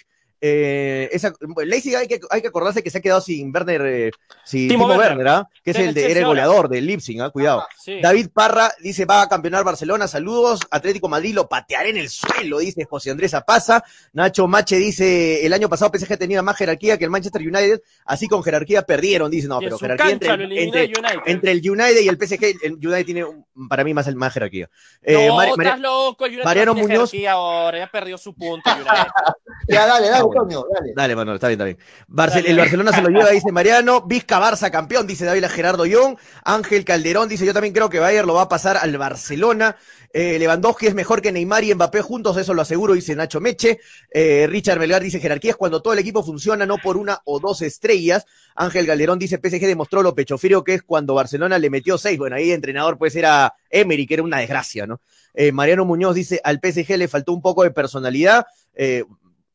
Eh, 0.45 1.09
esa, 1.13 1.33
Leipzig 1.65 1.95
hay 1.95 2.09
que, 2.09 2.19
hay 2.29 2.43
que 2.43 2.49
acordarse 2.49 2.83
que 2.83 2.91
se 2.91 2.99
ha 2.99 3.01
quedado 3.01 3.21
sin 3.21 3.55
Werner, 3.55 3.81
eh, 3.87 4.11
sin 4.45 4.69
Timo, 4.69 4.87
Werner, 4.87 5.29
¿ah? 5.29 5.49
que 5.63 5.71
es 5.71 5.79
el, 5.79 5.95
de, 5.95 6.11
era 6.11 6.19
el 6.19 6.27
goleador 6.27 6.69
del 6.69 6.85
Leipzig, 6.85 7.21
¿ah? 7.21 7.31
cuidado. 7.31 7.65
David 8.03 8.31
Parra 8.35 8.73
dice, 8.81 9.05
va 9.05 9.23
a 9.23 9.29
campeonar 9.29 9.63
Barcelona, 9.63 10.09
saludos. 10.09 10.59
Atlético 10.73 11.09
Madrid 11.09 11.33
lo 11.33 11.49
patearé 11.49 11.91
en 11.91 11.99
el 11.99 12.09
suelo, 12.09 12.59
dice 12.59 12.85
José 12.85 13.13
Andrés 13.13 13.35
Apaza. 13.35 13.85
Nacho 14.15 14.49
Mache 14.49 14.79
dice, 14.79 15.47
el 15.47 15.53
año 15.53 15.69
pasado 15.69 15.93
PSG 15.97 16.19
tenía 16.19 16.43
más 16.43 16.57
jerarquía 16.57 16.99
que 16.99 17.05
el 17.05 17.11
Manchester 17.13 17.41
United, 17.41 17.81
así 18.05 18.27
con 18.27 18.43
jerarquía 18.43 18.83
perdieron, 18.83 19.31
dice, 19.31 19.47
no, 19.47 19.61
pero 19.61 19.79
jerarquía 19.79 20.11
entre, 20.11 20.33
entre, 21.27 21.53
el 21.53 21.71
United 21.71 22.01
y 22.01 22.09
el 22.09 22.17
PSG, 22.17 22.45
el 22.65 22.73
United 22.85 23.07
tiene 23.07 23.25
para 23.69 23.85
mí 23.85 23.95
más, 23.95 24.13
más 24.17 24.33
jerarquía. 24.33 24.69
Eh, 25.03 25.29
no, 25.29 25.41
estás 25.41 25.79
loco, 25.79 26.27
el 26.27 26.33
United 26.33 26.45
Mariano 26.45 26.75
Muñoz. 26.75 27.13
Ahora, 27.31 27.79
ya 27.79 27.87
perdió 27.87 28.19
su 28.19 28.35
punto. 28.35 28.69
ya, 29.69 29.87
dale, 29.87 30.09
dale, 30.09 30.32
Antonio, 30.33 30.67
dale. 30.73 30.93
Dale, 30.95 31.17
Manuel, 31.17 31.37
está 31.37 31.49
bien, 31.49 31.61
está 31.61 32.35
bien. 32.35 32.47
el 32.47 32.57
Barcelona 32.57 32.93
se 32.93 33.03
lo 33.03 33.09
lleva, 33.09 33.31
dice 33.31 33.53
Mariano. 33.53 34.03
Vizca 34.03 34.41
Barça 34.41 34.71
campeón, 34.71 35.07
dice 35.07 35.25
David 35.25 35.45
Gerardo 35.47 35.87
Young. 35.87 36.17
Ángel 36.45 36.85
Calderón 36.85 37.29
dice, 37.29 37.47
yo 37.47 37.53
también 37.53 37.75
creo 37.75 37.89
que 37.91 37.99
Bayer 37.99 38.25
lo 38.25 38.35
va 38.35 38.43
a 38.43 38.49
pasar 38.49 38.77
al 38.77 38.97
Barcelona. 38.99 39.77
Eh, 40.15 40.39
Lewandowski 40.39 40.87
es 40.87 40.95
mejor 40.95 41.23
que 41.23 41.33
Neymar 41.33 41.65
y 41.65 41.75
Mbappé 41.75 42.03
juntos, 42.03 42.37
eso 42.37 42.53
lo 42.53 42.63
aseguro, 42.63 42.93
dice 42.93 43.17
Nacho 43.17 43.41
Meche. 43.41 43.81
Eh, 44.11 44.47
Richard 44.49 44.79
Melgar 44.79 45.03
dice, 45.03 45.21
jerarquía 45.21 45.53
es 45.53 45.57
cuando 45.57 45.81
todo 45.81 45.95
el 45.95 45.99
equipo 46.01 46.23
funciona, 46.23 46.67
no 46.67 46.77
por 46.79 46.97
una 46.97 47.21
o 47.25 47.41
dos 47.41 47.63
estrellas. 47.63 48.27
Ángel 48.55 48.87
Calderón 48.87 49.19
dice, 49.19 49.39
PSG 49.43 49.67
demostró 49.67 50.03
lo 50.03 50.15
pecho 50.15 50.37
frío 50.37 50.63
que 50.65 50.75
es 50.75 50.83
cuando 50.83 51.15
Barcelona 51.15 51.59
le 51.59 51.71
metió 51.71 51.97
seis. 51.97 52.19
Bueno, 52.19 52.37
ahí 52.37 52.53
entrenador 52.53 52.99
pues 52.99 53.17
era 53.17 53.55
Emery, 53.71 54.07
que 54.07 54.15
era 54.15 54.23
una 54.23 54.39
desgracia, 54.39 54.87
¿no? 54.87 55.01
Eh, 55.35 55.53
Mariano 55.53 55.85
Muñoz 55.85 56.15
dice, 56.15 56.41
al 56.45 56.61
PSG 56.63 56.97
le 56.99 57.09
faltó 57.09 57.33
un 57.33 57.41
poco 57.41 57.63
de 57.63 57.71
personalidad. 57.71 58.47
Eh, 58.75 59.05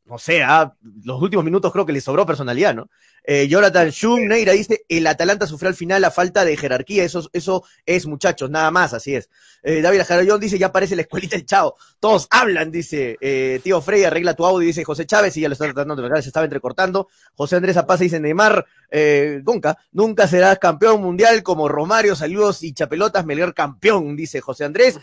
no 0.08 0.18
sé, 0.18 0.42
ah, 0.42 0.74
los 1.04 1.22
últimos 1.22 1.44
minutos 1.44 1.72
creo 1.72 1.86
que 1.86 1.92
le 1.92 2.02
sobró 2.02 2.26
personalidad, 2.26 2.74
¿no? 2.74 2.90
Eh, 3.30 3.50
Jonathan 3.50 3.90
Schum, 3.90 4.26
Neira 4.26 4.54
dice, 4.54 4.86
el 4.88 5.06
Atalanta 5.06 5.46
sufrió 5.46 5.68
al 5.68 5.76
final 5.76 6.02
la 6.02 6.12
falta 6.12 6.46
de 6.46 6.56
jerarquía, 6.56 7.04
eso, 7.04 7.30
eso 7.34 7.66
es 7.86 8.06
muchachos, 8.06 8.50
nada 8.50 8.72
más, 8.72 8.94
así 8.94 9.16
es. 9.16 9.30
Eh, 9.64 9.82
David 9.82 10.00
Ajarayón 10.00 10.40
dice, 10.40 10.58
ya 10.58 10.68
aparece 10.68 10.96
la 10.96 11.02
escuelita 11.02 11.36
el 11.36 11.46
chao, 11.46 11.76
todos 12.00 12.28
hablan, 12.30 12.72
dice, 12.72 13.18
eh, 13.20 13.60
tío 13.62 13.82
Frey, 13.82 14.06
arregla 14.06 14.34
tu 14.34 14.46
audio, 14.46 14.66
dice 14.66 14.86
José 14.86 15.06
Chávez, 15.06 15.36
y 15.36 15.42
ya 15.42 15.50
lo 15.50 15.54
está 15.54 15.66
tratando 15.66 15.94
de 15.98 16.22
se 16.22 16.30
estaba 16.30 16.46
entrecortando. 16.46 17.10
José 17.36 17.58
Andrés 17.58 17.76
Apaza 17.76 18.06
dice, 18.06 18.22
Neymar, 18.22 18.66
eh, 18.90 19.42
nunca, 19.46 19.78
nunca 19.92 20.26
serás 20.26 20.58
campeón 20.58 21.02
mundial 21.02 21.44
como 21.44 21.68
Romario, 21.68 22.16
saludos 22.16 22.64
y 22.64 22.72
chapelotas, 22.72 23.26
Melgar 23.26 23.54
campeón, 23.54 24.16
dice 24.16 24.40
José 24.40 24.64
Andrés. 24.64 25.00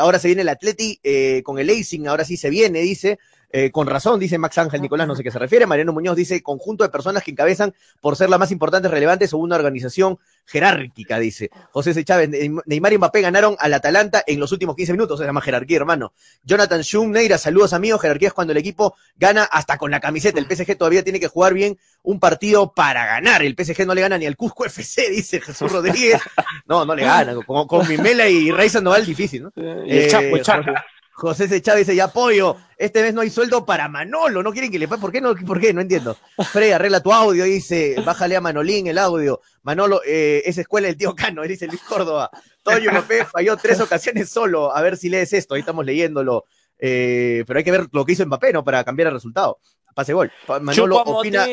Ahora 0.00 0.18
se 0.18 0.26
viene 0.26 0.42
el 0.42 0.48
Atleti 0.48 1.00
con 1.44 1.60
el 1.60 1.70
Acing, 1.70 2.08
ahora 2.08 2.24
sí 2.24 2.36
se 2.36 2.50
viene, 2.50 2.80
dice. 2.80 3.20
Eh, 3.50 3.70
con 3.70 3.86
razón, 3.86 4.20
dice 4.20 4.36
Max 4.36 4.58
Ángel 4.58 4.82
Nicolás, 4.82 5.08
no 5.08 5.16
sé 5.16 5.22
qué 5.22 5.30
se 5.30 5.38
refiere. 5.38 5.66
Mariano 5.66 5.92
Muñoz 5.92 6.16
dice 6.16 6.42
conjunto 6.42 6.84
de 6.84 6.90
personas 6.90 7.22
que 7.22 7.30
encabezan 7.30 7.74
por 8.00 8.16
ser 8.16 8.28
las 8.28 8.38
más 8.38 8.50
importantes, 8.50 8.90
relevantes 8.90 9.32
o 9.32 9.38
una 9.38 9.56
organización 9.56 10.18
jerárquica, 10.44 11.18
dice. 11.18 11.50
José 11.70 11.94
C. 11.94 12.04
Chávez, 12.04 12.28
Neymar 12.66 12.92
y 12.92 12.98
Mbappé 12.98 13.22
ganaron 13.22 13.56
al 13.58 13.72
Atalanta 13.72 14.22
en 14.26 14.38
los 14.38 14.52
últimos 14.52 14.76
15 14.76 14.92
minutos, 14.92 15.18
se 15.18 15.24
llama 15.24 15.40
jerarquía, 15.40 15.78
hermano. 15.78 16.12
Jonathan 16.44 16.82
Schum, 16.82 17.10
Neira, 17.10 17.38
saludos 17.38 17.72
amigos. 17.72 18.02
Jerarquía 18.02 18.28
es 18.28 18.34
cuando 18.34 18.52
el 18.52 18.58
equipo 18.58 18.94
gana 19.16 19.44
hasta 19.44 19.78
con 19.78 19.90
la 19.90 20.00
camiseta. 20.00 20.38
El 20.38 20.46
PSG 20.46 20.76
todavía 20.76 21.02
tiene 21.02 21.20
que 21.20 21.28
jugar 21.28 21.54
bien 21.54 21.78
un 22.02 22.20
partido 22.20 22.72
para 22.74 23.06
ganar. 23.06 23.42
El 23.42 23.54
PSG 23.54 23.86
no 23.86 23.94
le 23.94 24.02
gana 24.02 24.18
ni 24.18 24.26
al 24.26 24.36
Cusco 24.36 24.66
FC, 24.66 25.10
dice 25.10 25.40
Jesús 25.40 25.72
Rodríguez. 25.72 26.20
No, 26.66 26.84
no 26.84 26.94
le 26.94 27.02
gana. 27.02 27.34
Con, 27.46 27.66
con 27.66 27.88
Mimela 27.88 28.28
y 28.28 28.50
Rey 28.50 28.68
Sandoval 28.68 29.06
difícil, 29.06 29.44
¿no? 29.44 29.52
el 29.56 30.10
Chapo, 30.10 30.36
el 30.36 30.42
Chapo. 30.42 30.70
José 31.18 31.48
C. 31.48 31.60
Chávez 31.60 31.84
dice, 31.84 31.96
ya 31.96 32.04
apoyo, 32.04 32.56
este 32.76 33.02
mes 33.02 33.12
no 33.12 33.22
hay 33.22 33.30
sueldo 33.30 33.66
para 33.66 33.88
Manolo, 33.88 34.40
no 34.40 34.52
quieren 34.52 34.70
que 34.70 34.78
le 34.78 34.86
pague, 34.86 35.00
¿por 35.00 35.10
qué 35.10 35.20
no? 35.20 35.34
¿Por 35.34 35.60
qué? 35.60 35.74
No 35.74 35.80
entiendo. 35.80 36.16
Frey, 36.52 36.70
arregla 36.70 37.02
tu 37.02 37.12
audio, 37.12 37.42
dice, 37.42 37.96
bájale 38.06 38.36
a 38.36 38.40
Manolín 38.40 38.86
el 38.86 38.98
audio. 38.98 39.40
Manolo, 39.62 40.00
eh, 40.06 40.42
es 40.46 40.58
escuela 40.58 40.86
del 40.86 40.96
tío 40.96 41.16
Cano, 41.16 41.42
dice 41.42 41.66
Luis 41.66 41.82
Córdoba. 41.82 42.30
Toyo 42.62 42.92
Mbappé 42.92 43.24
falló 43.24 43.56
tres 43.56 43.80
ocasiones 43.80 44.28
solo, 44.28 44.72
a 44.72 44.80
ver 44.80 44.96
si 44.96 45.08
lees 45.08 45.32
esto, 45.32 45.54
ahí 45.54 45.60
estamos 45.60 45.84
leyéndolo. 45.84 46.44
Eh, 46.78 47.42
pero 47.48 47.58
hay 47.58 47.64
que 47.64 47.72
ver 47.72 47.88
lo 47.90 48.04
que 48.04 48.12
hizo 48.12 48.24
Mbappé, 48.24 48.52
¿no? 48.52 48.62
Para 48.62 48.84
cambiar 48.84 49.08
el 49.08 49.14
resultado. 49.14 49.58
Pase 49.96 50.12
gol. 50.12 50.30
Manolo 50.60 51.02
opina, 51.02 51.48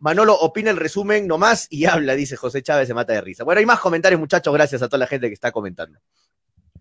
Manolo 0.00 0.34
opina 0.36 0.70
el 0.70 0.78
resumen 0.78 1.26
nomás 1.26 1.66
y 1.68 1.84
habla, 1.84 2.14
dice 2.14 2.36
José 2.36 2.62
Chávez, 2.62 2.88
se 2.88 2.94
mata 2.94 3.12
de 3.12 3.20
risa. 3.20 3.44
Bueno, 3.44 3.58
hay 3.58 3.66
más 3.66 3.80
comentarios, 3.80 4.18
muchachos, 4.18 4.54
gracias 4.54 4.80
a 4.80 4.88
toda 4.88 5.00
la 5.00 5.06
gente 5.06 5.28
que 5.28 5.34
está 5.34 5.52
comentando. 5.52 5.98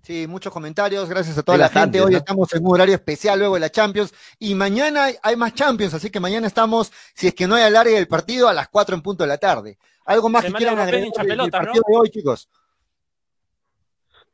Sí, 0.01 0.25
muchos 0.27 0.51
comentarios, 0.51 1.07
gracias 1.07 1.37
a 1.37 1.43
toda 1.43 1.59
la 1.59 1.69
gente. 1.69 2.01
Hoy 2.01 2.15
estamos 2.15 2.51
en 2.55 2.65
un 2.65 2.73
horario 2.73 2.95
especial 2.95 3.37
luego 3.37 3.53
de 3.53 3.59
la 3.59 3.69
Champions 3.69 4.11
y 4.39 4.55
mañana 4.55 5.05
hay 5.21 5.35
más 5.35 5.53
Champions, 5.53 5.93
así 5.93 6.09
que 6.09 6.19
mañana 6.19 6.47
estamos, 6.47 6.91
si 7.13 7.27
es 7.27 7.35
que 7.35 7.47
no 7.47 7.53
hay 7.53 7.63
alargue 7.63 7.93
del 7.93 8.07
partido, 8.07 8.47
a 8.47 8.53
las 8.53 8.67
4 8.69 8.95
en 8.95 9.01
punto 9.03 9.23
de 9.23 9.27
la 9.27 9.37
tarde. 9.37 9.77
¿Algo 10.05 10.27
más 10.29 10.43
que 10.43 10.53
quieran 10.53 10.79
agregar 10.79 11.25
del 11.25 11.51
partido 11.51 11.83
de 11.87 11.97
hoy, 11.97 12.09
chicos? 12.09 12.49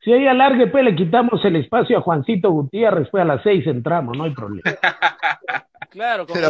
Si 0.06 0.13
hay 0.13 0.25
alargue, 0.25 0.67
pues 0.67 0.86
le 0.86 0.95
quitamos 0.95 1.43
el 1.43 1.58
espacio 1.58 1.97
a 1.97 2.01
Juancito 2.01 2.49
Gutiérrez, 2.49 3.10
pues 3.12 3.21
a 3.21 3.25
las 3.25 3.43
6 3.43 3.67
entramos, 3.67 4.17
no 4.17 4.23
hay 4.23 4.34
problema. 4.34 4.62
claro, 5.89 6.25
con 6.25 6.38
el 6.38 6.45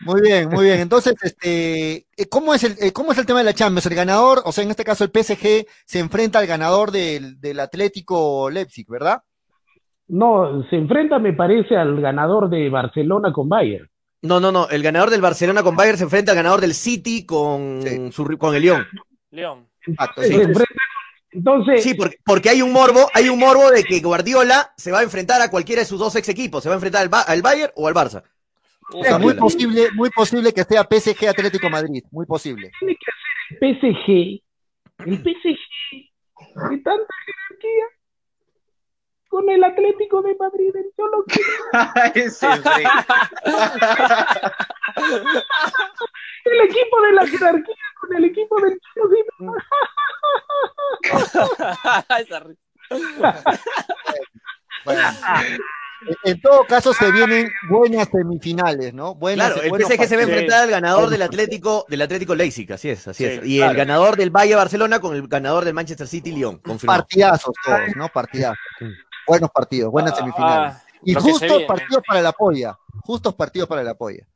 muy 0.00 0.20
bien, 0.20 0.48
muy 0.48 0.64
bien. 0.64 0.80
Entonces, 0.80 1.14
este, 1.22 2.06
eh, 2.16 2.28
¿cómo 2.28 2.54
es 2.54 2.64
el, 2.64 2.72
eh, 2.80 2.92
cómo 2.92 3.12
es 3.12 3.18
el 3.18 3.26
tema 3.26 3.40
de 3.40 3.46
la 3.46 3.54
Champions? 3.54 3.86
El 3.86 3.94
ganador, 3.94 4.42
o 4.44 4.52
sea, 4.52 4.64
en 4.64 4.70
este 4.70 4.84
caso 4.84 5.04
el 5.04 5.10
PSG 5.10 5.66
se 5.84 5.98
enfrenta 5.98 6.38
al 6.38 6.46
ganador 6.46 6.90
del, 6.90 7.40
del 7.40 7.60
Atlético 7.60 8.50
Leipzig, 8.50 8.86
¿verdad? 8.88 9.22
No, 10.08 10.64
se 10.70 10.76
enfrenta, 10.76 11.18
me 11.18 11.32
parece, 11.32 11.76
al 11.76 12.00
ganador 12.00 12.48
de 12.48 12.68
Barcelona 12.68 13.32
con 13.32 13.48
Bayern. 13.48 13.88
No, 14.22 14.40
no, 14.40 14.52
no. 14.52 14.68
El 14.68 14.82
ganador 14.82 15.10
del 15.10 15.20
Barcelona 15.20 15.62
con 15.62 15.76
Bayern 15.76 15.98
se 15.98 16.04
enfrenta 16.04 16.32
al 16.32 16.36
ganador 16.36 16.60
del 16.60 16.74
City 16.74 17.26
con, 17.26 18.12
su, 18.12 18.24
con 18.38 18.54
el 18.54 18.62
León. 18.62 18.86
León. 19.30 19.68
sí. 20.22 20.36
Entonces, 21.32 21.82
sí, 21.82 21.92
porque, 21.92 22.16
porque, 22.24 22.48
hay 22.48 22.62
un 22.62 22.72
morbo, 22.72 23.10
hay 23.12 23.28
un 23.28 23.38
morbo 23.38 23.70
de 23.70 23.84
que 23.84 24.00
Guardiola 24.00 24.72
se 24.78 24.90
va 24.90 25.00
a 25.00 25.02
enfrentar 25.02 25.42
a 25.42 25.50
cualquiera 25.50 25.82
de 25.82 25.86
sus 25.86 25.98
dos 25.98 26.16
ex 26.16 26.30
equipos, 26.30 26.62
se 26.62 26.70
va 26.70 26.76
a 26.76 26.78
enfrentar 26.78 27.02
al, 27.02 27.10
al 27.26 27.42
Bayern 27.42 27.72
o 27.76 27.86
al 27.86 27.92
Barça. 27.94 28.22
O 28.92 29.02
sea, 29.02 29.18
muy 29.18 29.34
posible, 29.34 29.88
muy 29.94 30.10
posible 30.10 30.52
que 30.52 30.62
sea 30.64 30.86
PSG 30.88 31.28
Atlético 31.28 31.68
Madrid, 31.68 32.04
muy 32.10 32.24
posible. 32.26 32.70
Tiene 32.78 32.96
que 32.96 33.04
ser 33.04 33.16
el 33.60 33.76
PSG, 33.76 34.40
el 35.06 35.18
PSG 35.18 36.70
de 36.70 36.78
tanta 36.78 37.14
jerarquía. 37.26 37.86
Con 39.28 39.50
el 39.50 39.64
Atlético 39.64 40.22
de 40.22 40.36
Madrid 40.36 40.76
en 40.76 40.84
solo 40.96 41.24
el 46.44 46.60
equipo 46.60 47.02
de 47.02 47.12
la 47.12 47.26
jerarquía 47.26 47.74
con 48.00 48.14
el 48.16 48.24
equipo 48.24 48.60
del 48.60 48.80
Cholo 48.94 49.16
bueno. 54.84 55.02
En 56.24 56.40
todo 56.40 56.64
caso, 56.64 56.92
se 56.92 57.10
vienen 57.10 57.50
buenas 57.68 58.08
semifinales, 58.08 58.94
¿no? 58.94 59.14
Buenas, 59.14 59.52
claro, 59.52 59.76
el 59.76 59.84
PSG 59.84 60.06
se 60.06 60.16
va 60.16 60.22
a 60.22 60.24
enfrentar 60.24 60.62
al 60.64 60.70
ganador 60.70 61.10
del 61.10 61.22
Atlético, 61.22 61.84
del 61.88 62.02
Atlético 62.02 62.34
Leipzig, 62.34 62.72
así 62.72 62.90
es, 62.90 63.08
así 63.08 63.24
es. 63.24 63.44
Y 63.44 63.60
el 63.60 63.74
ganador 63.74 64.16
del 64.16 64.30
Valle 64.30 64.54
Barcelona 64.54 65.00
con 65.00 65.14
el 65.14 65.26
ganador 65.28 65.64
del 65.64 65.74
Manchester 65.74 66.06
City 66.06 66.32
Lyon. 66.32 66.60
Partidazos 66.84 67.54
todos, 67.64 67.96
¿no? 67.96 68.08
Partidazos. 68.08 68.58
Buenos 69.26 69.50
partidos, 69.50 69.90
buenas 69.90 70.12
ah, 70.12 70.16
semifinales. 70.16 70.76
y 71.02 71.14
justos 71.14 71.62
partidos 71.64 72.02
para 72.06 72.22
la 72.22 72.32
polla. 72.32 72.78
Justos 73.04 73.34
partidos 73.34 73.68
para 73.68 73.82
la 73.82 73.94
polla. 73.94 74.26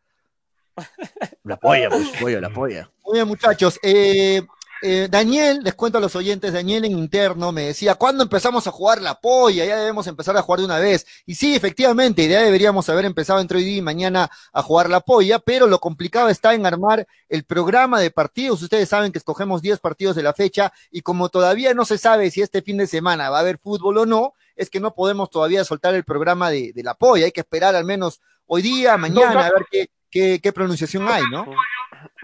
La 1.44 1.56
polla, 1.56 1.88
pues, 1.90 2.08
polla, 2.20 2.40
la 2.40 2.50
polla. 2.50 2.90
Muy 3.04 3.14
bien, 3.14 3.28
muchachos. 3.28 3.78
Eh, 3.82 4.42
eh, 4.82 5.08
Daniel, 5.10 5.60
les 5.62 5.74
cuento 5.74 5.98
a 5.98 6.00
los 6.00 6.16
oyentes, 6.16 6.54
Daniel 6.54 6.86
en 6.86 6.92
interno 6.92 7.52
me 7.52 7.66
decía, 7.66 7.96
¿cuándo 7.96 8.22
empezamos 8.22 8.66
a 8.66 8.70
jugar 8.70 9.02
la 9.02 9.20
polla? 9.20 9.64
Ya 9.64 9.76
debemos 9.76 10.06
empezar 10.06 10.36
a 10.36 10.42
jugar 10.42 10.60
de 10.60 10.66
una 10.66 10.78
vez. 10.78 11.06
Y 11.26 11.34
sí, 11.34 11.54
efectivamente, 11.54 12.26
ya 12.26 12.40
deberíamos 12.40 12.88
haber 12.88 13.04
empezado 13.04 13.40
entre 13.40 13.58
hoy 13.58 13.64
día 13.64 13.76
y 13.76 13.82
mañana 13.82 14.30
a 14.52 14.62
jugar 14.62 14.88
la 14.88 15.00
polla, 15.00 15.38
pero 15.38 15.66
lo 15.66 15.80
complicado 15.80 16.30
está 16.30 16.54
en 16.54 16.64
armar 16.64 17.06
el 17.28 17.44
programa 17.44 18.00
de 18.00 18.10
partidos. 18.10 18.62
Ustedes 18.62 18.88
saben 18.88 19.12
que 19.12 19.18
escogemos 19.18 19.60
10 19.60 19.80
partidos 19.80 20.16
de 20.16 20.22
la 20.22 20.32
fecha 20.32 20.72
y 20.90 21.02
como 21.02 21.28
todavía 21.28 21.74
no 21.74 21.84
se 21.84 21.98
sabe 21.98 22.30
si 22.30 22.40
este 22.40 22.62
fin 22.62 22.78
de 22.78 22.86
semana 22.86 23.28
va 23.28 23.38
a 23.38 23.40
haber 23.40 23.58
fútbol 23.58 23.98
o 23.98 24.06
no, 24.06 24.34
es 24.56 24.70
que 24.70 24.80
no 24.80 24.94
podemos 24.94 25.28
todavía 25.28 25.64
soltar 25.64 25.94
el 25.94 26.04
programa 26.04 26.50
de, 26.50 26.72
la 26.76 26.94
polla. 26.94 27.26
Hay 27.26 27.32
que 27.32 27.40
esperar 27.40 27.76
al 27.76 27.84
menos 27.84 28.20
hoy 28.46 28.62
día, 28.62 28.96
mañana, 28.96 29.46
a 29.46 29.50
ver 29.50 29.66
qué, 29.70 29.90
qué, 30.10 30.40
qué 30.42 30.52
pronunciación 30.52 31.06
hay, 31.06 31.22
¿no? 31.30 31.46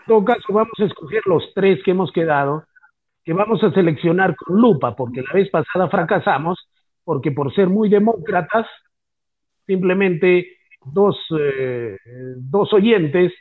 Todo 0.07 0.25
caso, 0.25 0.53
vamos 0.53 0.79
a 0.79 0.85
escoger 0.85 1.23
los 1.27 1.53
tres 1.55 1.83
que 1.85 1.91
hemos 1.91 2.13
quedado, 2.13 2.65
que 3.25 3.33
vamos 3.33 3.63
a 3.63 3.73
seleccionar 3.73 4.37
con 4.37 4.61
lupa, 4.61 4.95
porque 4.95 5.23
la 5.23 5.33
vez 5.33 5.51
pasada 5.51 5.89
fracasamos, 5.89 6.69
porque 7.05 7.33
por 7.33 7.55
ser 7.55 7.69
muy 7.69 7.89
demócratas, 7.89 8.67
simplemente 9.67 10.59
dos, 10.85 11.19
eh, 11.39 11.97
dos 12.37 12.73
oyentes 12.73 13.33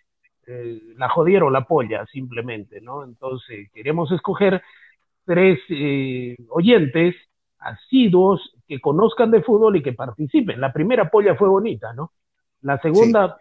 eh, 0.47 0.79
la 0.97 1.09
jodieron 1.09 1.53
la 1.53 1.65
polla, 1.65 2.05
simplemente, 2.07 2.81
¿no? 2.81 3.03
Entonces, 3.03 3.69
queremos 3.73 4.11
escoger 4.11 4.61
tres 5.23 5.59
eh, 5.69 6.35
oyentes 6.49 7.15
asiduos 7.59 8.53
que 8.67 8.79
conozcan 8.79 9.31
de 9.31 9.41
fútbol 9.41 9.75
y 9.77 9.81
que 9.83 9.93
participen. 9.93 10.61
La 10.61 10.71
primera 10.71 11.09
polla 11.09 11.35
fue 11.35 11.49
bonita, 11.49 11.93
¿no? 11.93 12.11
La 12.61 12.79
segunda 12.79 13.37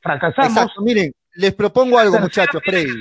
fracasamos. 0.00 0.50
Exacto, 0.50 0.82
miren, 0.82 1.12
les 1.34 1.54
propongo 1.54 1.98
algo, 1.98 2.18
muchachos, 2.20 2.62
Freddy. 2.64 3.00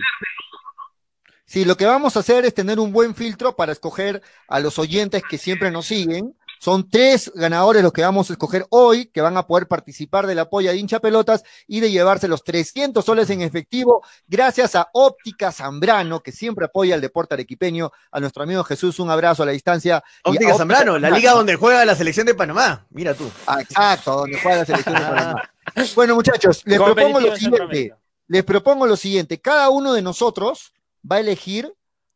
Sí, 1.45 1.65
lo 1.65 1.75
que 1.75 1.85
vamos 1.85 2.15
a 2.15 2.21
hacer 2.21 2.45
es 2.45 2.53
tener 2.53 2.79
un 2.79 2.93
buen 2.93 3.13
filtro 3.13 3.57
para 3.57 3.73
escoger 3.73 4.21
a 4.47 4.61
los 4.61 4.79
oyentes 4.79 5.21
que 5.29 5.37
siempre 5.37 5.69
nos 5.69 5.85
siguen. 5.85 6.33
Son 6.61 6.87
tres 6.89 7.31
ganadores 7.35 7.81
los 7.81 7.91
que 7.91 8.03
vamos 8.03 8.29
a 8.29 8.33
escoger 8.33 8.67
hoy, 8.69 9.07
que 9.07 9.19
van 9.19 9.35
a 9.35 9.47
poder 9.47 9.67
participar 9.67 10.27
de 10.27 10.35
la 10.35 10.47
polla 10.47 10.71
de 10.71 10.77
hincha 10.77 10.99
pelotas 10.99 11.43
y 11.67 11.79
de 11.79 11.89
llevarse 11.89 12.27
los 12.27 12.43
300 12.43 13.03
soles 13.03 13.29
en 13.31 13.41
efectivo, 13.41 14.01
gracias 14.27 14.75
a 14.75 14.87
Óptica 14.93 15.51
Zambrano, 15.51 16.21
que 16.21 16.31
siempre 16.31 16.65
apoya 16.65 16.93
el 16.93 17.01
deporte 17.01 17.33
arequipeño. 17.33 17.91
A 18.11 18.19
nuestro 18.19 18.43
amigo 18.43 18.63
Jesús, 18.63 18.99
un 18.99 19.09
abrazo 19.09 19.41
a 19.43 19.47
la 19.47 19.53
distancia. 19.53 20.03
Óptica 20.23 20.53
Zambrano, 20.53 20.99
la 20.99 21.09
liga 21.09 21.31
donde 21.31 21.55
juega 21.55 21.83
la 21.83 21.95
selección 21.95 22.27
de 22.27 22.35
Panamá. 22.35 22.85
Mira 22.91 23.15
tú. 23.15 23.29
Ah, 23.47 23.59
exacto, 23.59 24.17
donde 24.17 24.39
juega 24.39 24.59
la 24.59 24.65
selección 24.65 24.95
de 24.95 25.01
Panamá. 25.01 25.51
Bueno, 25.95 26.15
muchachos, 26.15 26.61
les 26.65 26.79
propongo 26.79 27.19
lo 27.19 27.33
en 27.33 27.37
siguiente. 27.37 27.95
Les 28.31 28.45
propongo 28.45 28.87
lo 28.87 28.95
siguiente. 28.95 29.41
Cada 29.41 29.69
uno 29.69 29.91
de 29.91 30.01
nosotros 30.01 30.71
va 31.09 31.17
a 31.17 31.19
elegir 31.19 31.69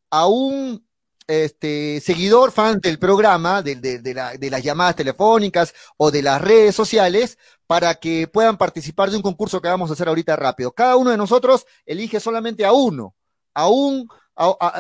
a 0.10 0.28
un 0.28 0.88
este, 1.28 2.00
seguidor 2.00 2.54
fan 2.54 2.80
del 2.80 3.00
programa, 3.00 3.62
de, 3.62 3.76
de- 3.76 4.00
de 4.00 4.14
la- 4.14 4.38
de 4.38 4.50
las 4.50 4.64
llamadas 4.64 4.96
telefónicas 4.96 5.74
o 5.98 6.12
de 6.12 6.22
las 6.22 6.42
redes 6.42 6.74
sociales, 6.74 7.38
para 7.68 7.96
que 7.96 8.30
puedan 8.30 8.58
participar 8.58 9.10
de 9.12 9.18
un 9.18 9.24
concurso 9.24 9.60
que 9.62 9.68
vamos 9.68 9.90
a 9.90 9.94
hacer 9.94 10.08
ahorita 10.08 10.38
rápido. 10.38 10.72
Cada 10.72 10.96
uno 10.96 11.12
de 11.12 11.18
nosotros 11.18 11.66
elige 11.86 12.22
solamente 12.22 12.64
a 12.64 12.72
uno, 12.72 13.14
a 13.54 13.68
un, 13.68 14.08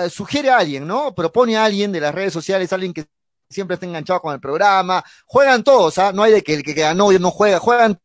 sugiere 0.09 0.51
a 0.51 0.59
alguien, 0.59 0.87
¿no? 0.87 1.13
Propone 1.13 1.57
a 1.57 1.65
alguien 1.65 1.91
de 1.91 1.99
las 1.99 2.15
redes 2.15 2.31
sociales, 2.31 2.71
alguien 2.71 2.93
que 2.93 3.07
siempre 3.49 3.73
esté 3.73 3.87
enganchado 3.87 4.21
con 4.21 4.33
el 4.33 4.39
programa. 4.39 5.03
Juegan 5.25 5.65
todos, 5.65 5.97
¿ah? 5.97 6.13
No 6.13 6.23
hay 6.23 6.31
de 6.31 6.43
que 6.43 6.53
el 6.53 6.63
que 6.63 6.73
ganó 6.73 7.11
no 7.11 7.31
juega, 7.31 7.59
juegan 7.59 7.99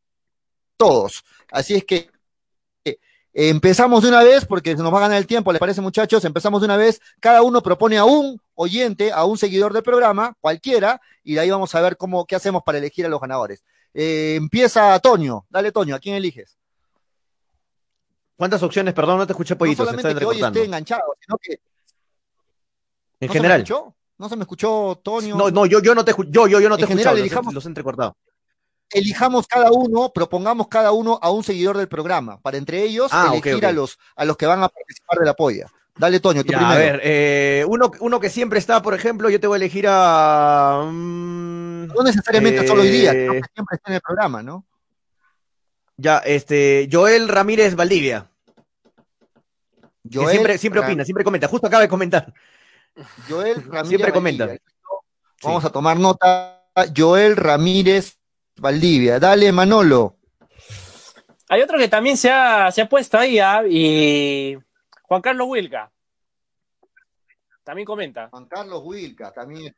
todos. 0.77 1.23
Así 1.53 1.75
es 1.77 1.85
que 1.85 2.11
empezamos 3.33 4.03
de 4.03 4.09
una 4.09 4.23
vez 4.23 4.45
porque 4.45 4.75
nos 4.75 4.93
va 4.93 4.99
a 4.99 5.03
ganar 5.03 5.19
el 5.19 5.27
tiempo, 5.27 5.53
¿les 5.53 5.61
parece 5.61 5.81
muchachos? 5.81 6.25
Empezamos 6.25 6.61
de 6.61 6.65
una 6.67 6.77
vez, 6.77 7.01
cada 7.21 7.43
uno 7.43 7.63
propone 7.63 7.97
a 7.99 8.05
un 8.05 8.41
oyente, 8.55 9.13
a 9.13 9.25
un 9.25 9.39
seguidor 9.39 9.73
del 9.73 9.83
programa, 9.83 10.37
cualquiera, 10.41 11.01
y 11.23 11.35
de 11.35 11.41
ahí 11.41 11.51
vamos 11.51 11.75
a 11.75 11.81
ver 11.81 11.97
cómo, 11.97 12.27
qué 12.27 12.37
hacemos 12.37 12.63
para 12.65 12.79
elegir 12.79 13.07
a 13.07 13.09
los 13.09 13.21
ganadores. 13.21 13.63
Eh, 13.95 14.35
empieza 14.37 14.99
Toño, 15.01 15.47
dale 15.51 15.73
Toño, 15.73 15.95
¿a 15.95 15.99
quién 15.99 16.15
eliges? 16.17 16.57
¿Cuántas 18.37 18.63
opciones? 18.63 18.95
Perdón, 18.95 19.19
no 19.19 19.27
te 19.27 19.33
escuché, 19.33 19.55
No 19.55 19.59
Pollito, 19.59 19.83
se 19.85 19.91
solamente 19.91 20.09
que 20.19 20.25
hoy 20.25 20.35
recortando. 20.37 20.59
esté 20.59 20.67
enganchado, 20.67 21.15
sino 21.21 21.37
que 21.39 21.61
En 23.21 23.27
¿no 23.29 23.33
general. 23.33 23.59
se 23.67 23.73
me 23.73 23.75
escuchó? 23.75 23.95
¿No 24.19 24.29
se 24.29 24.37
me 24.37 24.43
escuchó, 24.43 25.01
Toño? 25.03 25.37
No, 25.37 25.51
no, 25.51 25.67
yo, 25.67 25.81
yo 25.81 25.95
no 25.95 26.05
te 26.05 26.13
escu- 26.15 26.27
yo, 26.31 26.47
yo, 26.47 26.61
yo 26.61 26.69
no 26.69 26.77
te 26.77 26.83
En 26.83 26.89
general, 26.89 27.17
escuchado, 27.19 27.43
los, 27.43 27.47
elijamos- 27.47 27.55
los 27.55 27.65
he 27.65 27.69
entrecortado. 27.69 28.17
Elijamos 28.93 29.47
cada 29.47 29.71
uno, 29.73 30.13
propongamos 30.13 30.69
cada 30.69 30.93
uno 30.93 31.19
a 31.23 31.31
un 31.31 31.43
seguidor 31.45 31.77
del 31.77 31.89
programa, 31.89 32.41
para 32.41 32.57
entre 32.59 32.83
ellos 32.83 33.11
Ah, 33.13 33.31
elegir. 33.33 33.65
A, 33.67 33.73
los, 33.73 33.99
a 34.17 34.25
los 34.25 34.37
que 34.37 34.47
van 34.47 34.63
a 34.63 34.69
participar 34.69 35.19
de 35.19 35.27
la 35.27 35.35
polla. 35.35 35.67
Dale, 35.97 36.21
Toño, 36.21 36.45
tú 36.45 36.53
Ya, 36.53 36.59
primero. 36.59 36.75
a 36.75 36.79
ver, 36.79 37.01
eh, 37.05 37.65
uno, 37.69 37.91
uno 38.01 38.21
que 38.21 38.31
siempre 38.31 38.59
está, 38.59 38.81
por 38.81 38.95
ejemplo, 38.95 39.29
yo 39.29 39.39
te 39.41 39.47
voy 39.47 39.57
a 39.57 39.59
elegir 39.59 39.87
a. 39.89 40.83
mm, 40.91 41.87
No 41.89 42.03
necesariamente 42.05 42.67
solo 42.67 42.83
hoy 42.83 42.91
día, 42.91 43.13
eh, 43.13 43.21
sino 43.29 43.33
que 43.35 43.49
siempre 43.55 43.77
está 43.77 43.91
en 43.91 43.95
el 43.97 44.01
programa, 44.01 44.43
¿no? 44.43 44.65
Ya, 45.97 46.19
este, 46.19 46.89
Joel 46.91 47.29
Ramírez 47.29 47.75
Valdivia. 47.77 48.31
que 50.11 50.19
Joel 50.19 50.59
siempre, 50.59 50.81
opina, 50.81 51.05
siempre 51.05 51.25
comenta. 51.25 51.49
Justo 51.49 51.67
acaba 51.67 51.83
de 51.83 51.89
comentar. 51.89 52.33
Joel 53.29 53.57
Ramírez 53.69 53.89
Siempre 53.89 54.13
comenta. 54.13 54.47
Valdivia. 54.47 54.71
Vamos 55.43 55.65
a 55.65 55.71
tomar 55.71 55.99
nota. 55.99 56.57
Joel 56.97 57.37
Ramírez 57.37 58.17
Valdivia. 58.61 59.19
Dale, 59.19 59.51
Manolo. 59.53 60.17
Hay 61.49 61.63
otro 61.63 61.79
que 61.79 61.89
también 61.89 62.17
se 62.17 62.31
ha, 62.31 62.71
se 62.71 62.83
ha 62.83 62.89
puesto 62.89 63.19
ahí, 63.19 63.39
¿ah? 63.39 63.63
y 63.69 64.57
Juan 65.03 65.21
Carlos 65.23 65.49
Wilca. 65.49 65.91
También 67.65 67.87
comenta. 67.87 68.29
Juan 68.31 68.47
Carlos 68.47 68.83
Wilca, 68.85 69.33
también. 69.33 69.75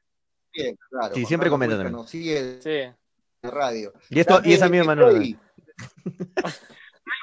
Bien, 0.52 0.76
claro. 0.90 1.14
Sí, 1.14 1.20
Juan 1.20 1.28
siempre 1.28 1.46
Carlos 1.46 1.54
comenta 1.54 1.74
Wilca 1.76 1.84
también. 1.84 2.02
Nos 2.02 2.10
sigue 2.10 2.42
de 2.42 2.94
Sí. 3.42 3.48
radio. 3.48 3.92
Y, 4.10 4.20
esto, 4.20 4.40
y 4.44 4.52
es 4.52 4.62
amigo 4.62 4.82
de 4.82 4.86
Manuel. 4.88 5.16
Freddy, 5.16 5.36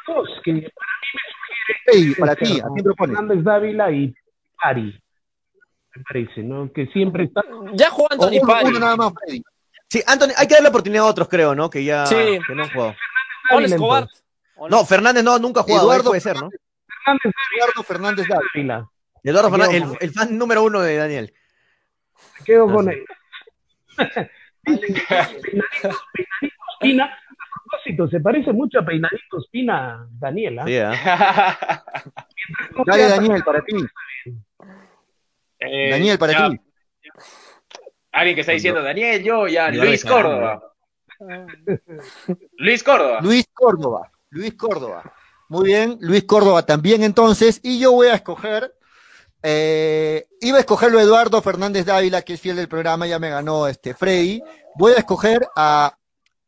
Dos, 0.07 0.29
que 0.43 0.67
Freddy, 1.85 2.15
para 2.15 2.35
ti, 2.35 2.59
¿a 2.59 2.67
quién 2.73 2.83
propones? 2.83 3.17
Fernández 3.17 3.43
Dávila 3.43 3.91
y 3.91 4.13
Pari, 4.61 4.99
me 5.95 6.03
parece, 6.03 6.41
¿no? 6.41 6.71
Que 6.73 6.87
siempre 6.87 7.25
está. 7.25 7.43
Ya 7.73 7.89
jugó 7.91 8.07
Anthony 8.11 8.45
Pari. 8.45 8.69
uno 8.69 8.79
nada 8.79 8.95
más, 8.95 9.13
Freddy. 9.13 9.43
Sí, 9.89 10.03
Anthony, 10.05 10.29
hay 10.37 10.47
que 10.47 10.53
darle 10.53 10.69
oportunidad 10.69 11.03
a 11.03 11.07
otros, 11.07 11.27
creo, 11.27 11.55
¿no? 11.55 11.69
Que 11.69 11.83
ya 11.83 12.05
Sí. 12.05 12.15
que 12.15 12.55
no 12.55 12.63
han 12.63 12.69
jugado. 12.71 12.95
Escobar. 13.61 14.03
entonces. 14.03 14.23
¿O 14.55 14.69
No, 14.69 14.85
Fernández 14.85 15.23
no, 15.23 15.39
nunca 15.39 15.61
ha 15.61 15.63
jugado. 15.63 15.83
Eduardo 15.85 16.09
puede 16.11 16.21
ser, 16.21 16.35
¿no? 16.35 16.49
Fernández 17.03 17.33
Eduardo 17.57 17.83
Fernández 17.83 18.27
Dávila. 18.27 18.89
Eduardo 19.23 19.49
Fernández, 19.49 19.81
el, 19.81 19.97
el 19.99 20.11
fan 20.13 20.37
número 20.37 20.63
uno 20.63 20.81
de 20.81 20.95
Daniel. 20.97 21.33
Me 22.39 22.45
quedo 22.45 22.71
con 22.71 22.89
él. 22.89 23.03
Peinadito, 24.63 25.01
Peinadito 26.13 26.63
Espina. 26.73 27.05
A 27.05 27.59
propósito, 27.65 28.07
se 28.09 28.19
parece 28.19 28.53
mucho 28.53 28.79
a 28.79 28.85
Peinadito 28.85 29.39
Espina, 29.39 30.05
Daniela. 30.11 30.65
¿ah? 30.67 31.83
Dale, 32.85 33.03
Daniel, 33.09 33.43
para 33.43 33.61
ti. 33.63 33.75
Eh, 35.59 35.89
Daniel, 35.91 36.17
para 36.19 36.33
ya. 36.33 36.49
ti. 36.49 36.59
Alguien 38.19 38.35
que 38.35 38.41
está 38.41 38.51
diciendo, 38.51 38.83
Daniel, 38.83 39.23
yo, 39.23 39.47
ya, 39.47 39.71
Luis 39.71 40.03
Córdoba. 40.03 40.61
Luis 42.57 42.83
Córdoba. 42.83 43.19
Luis 43.21 43.45
Córdoba. 43.53 44.11
Luis 44.29 44.53
Córdoba. 44.55 45.13
Muy 45.47 45.67
bien, 45.67 45.97
Luis 46.01 46.25
Córdoba 46.25 46.65
también 46.65 47.01
entonces. 47.03 47.61
Y 47.63 47.79
yo 47.79 47.93
voy 47.93 48.07
a 48.07 48.15
escoger, 48.15 48.75
eh, 49.41 50.27
iba 50.41 50.57
a 50.57 50.59
escogerlo 50.59 50.99
Eduardo 50.99 51.41
Fernández 51.41 51.85
Dávila, 51.85 52.21
que 52.23 52.33
es 52.33 52.41
fiel 52.41 52.57
del 52.57 52.67
programa, 52.67 53.07
ya 53.07 53.19
me 53.19 53.29
ganó 53.29 53.69
este 53.69 53.93
Freddy. 53.93 54.43
Voy 54.75 54.91
a 54.91 54.97
escoger 54.97 55.47
a 55.55 55.97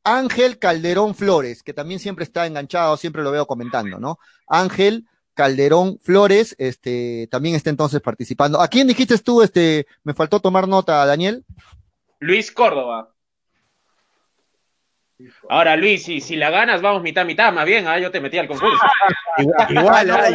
Ángel 0.04 0.60
Calderón 0.60 1.16
Flores, 1.16 1.64
que 1.64 1.72
también 1.72 2.02
siempre 2.02 2.26
está 2.26 2.46
enganchado, 2.46 2.98
siempre 2.98 3.24
lo 3.24 3.32
veo 3.32 3.48
comentando, 3.48 3.98
¿no? 3.98 4.20
Ángel 4.46 5.08
Calderón 5.34 6.00
Flores, 6.00 6.56
este, 6.58 7.28
también 7.32 7.56
está 7.56 7.70
entonces 7.70 8.02
participando. 8.02 8.62
¿A 8.62 8.68
quién 8.68 8.88
dijiste 8.88 9.18
tú, 9.20 9.42
este, 9.42 9.88
me 10.04 10.14
faltó 10.14 10.40
tomar 10.40 10.68
nota, 10.68 11.06
Daniel? 11.06 11.46
Luis 12.20 12.52
Córdoba. 12.52 13.14
Ahora, 15.50 15.76
Luis, 15.76 16.04
si, 16.04 16.22
si 16.22 16.36
la 16.36 16.50
ganas, 16.50 16.82
vamos 16.82 17.02
mitad 17.04 17.26
mitad, 17.26 17.52
más 17.54 17.66
bien, 17.66 17.88
ah, 17.88 18.00
yo 18.00 18.12
te 18.12 18.20
metí 18.22 18.38
al 18.38 18.48
concurso. 18.48 18.78
Igual, 19.38 19.72
igual, 19.72 20.12
ah. 20.12 20.30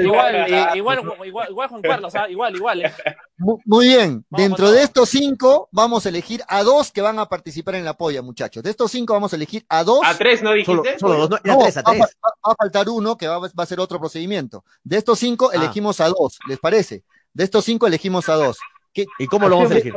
Igual, 0.00 0.34
eh, 0.34 0.66
igual, 0.76 1.00
igual, 1.24 1.48
igual 1.50 1.68
Juan 1.68 1.82
Carlos, 1.82 2.14
¿ah? 2.14 2.28
igual, 2.28 2.54
igual. 2.56 2.84
eh. 2.84 2.92
Mu- 3.38 3.58
Muy 3.64 3.88
bien, 3.88 4.24
Vamos 4.30 4.48
dentro 4.48 4.70
de 4.70 4.82
estos 4.82 5.08
cinco 5.08 5.68
vamos 5.72 6.06
a 6.06 6.08
elegir 6.08 6.42
a 6.48 6.62
dos 6.62 6.92
que 6.92 7.00
van 7.00 7.18
a 7.18 7.26
participar 7.28 7.74
en 7.74 7.84
la 7.84 7.94
polla, 7.94 8.22
muchachos. 8.22 8.62
De 8.62 8.70
estos 8.70 8.90
cinco 8.92 9.12
vamos 9.14 9.32
a 9.32 9.36
elegir 9.36 9.64
a 9.68 9.82
dos. 9.84 10.00
¿A 10.04 10.16
tres 10.16 10.42
no 10.42 10.52
dijiste? 10.52 10.98
solo 10.98 11.26
dos, 11.26 11.30
no, 11.30 11.38
No, 11.44 11.58
tres, 11.58 11.76
a 11.76 11.82
va, 11.82 11.90
tres. 11.90 12.00
va- 12.02 12.30
va 12.48 12.52
a 12.52 12.54
faltar 12.56 12.88
uno 12.88 13.16
que 13.16 13.26
va, 13.26 13.38
va 13.38 13.50
a 13.56 13.66
ser 13.66 13.80
otro 13.80 13.98
procedimiento. 13.98 14.64
De 14.84 14.96
estos 14.96 15.18
cinco 15.18 15.50
Ah. 15.52 15.56
elegimos 15.56 16.00
a 16.00 16.08
dos, 16.08 16.38
¿les 16.48 16.58
parece? 16.60 17.02
De 17.34 17.44
estos 17.44 17.64
cinco 17.64 17.86
elegimos 17.86 18.28
a 18.28 18.34
dos. 18.34 18.58
¿Qué, 18.94 19.06
¿Y 19.18 19.26
cómo 19.26 19.48
lo 19.48 19.56
vamos 19.56 19.70
a 19.72 19.74
elegir? 19.74 19.92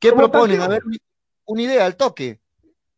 qué 0.00 0.10
¿Cómo 0.10 0.22
proponen? 0.22 0.60
A 0.62 0.66
ver, 0.68 0.82
una 1.44 1.62
idea 1.62 1.84
al 1.86 1.96
toque. 1.96 2.39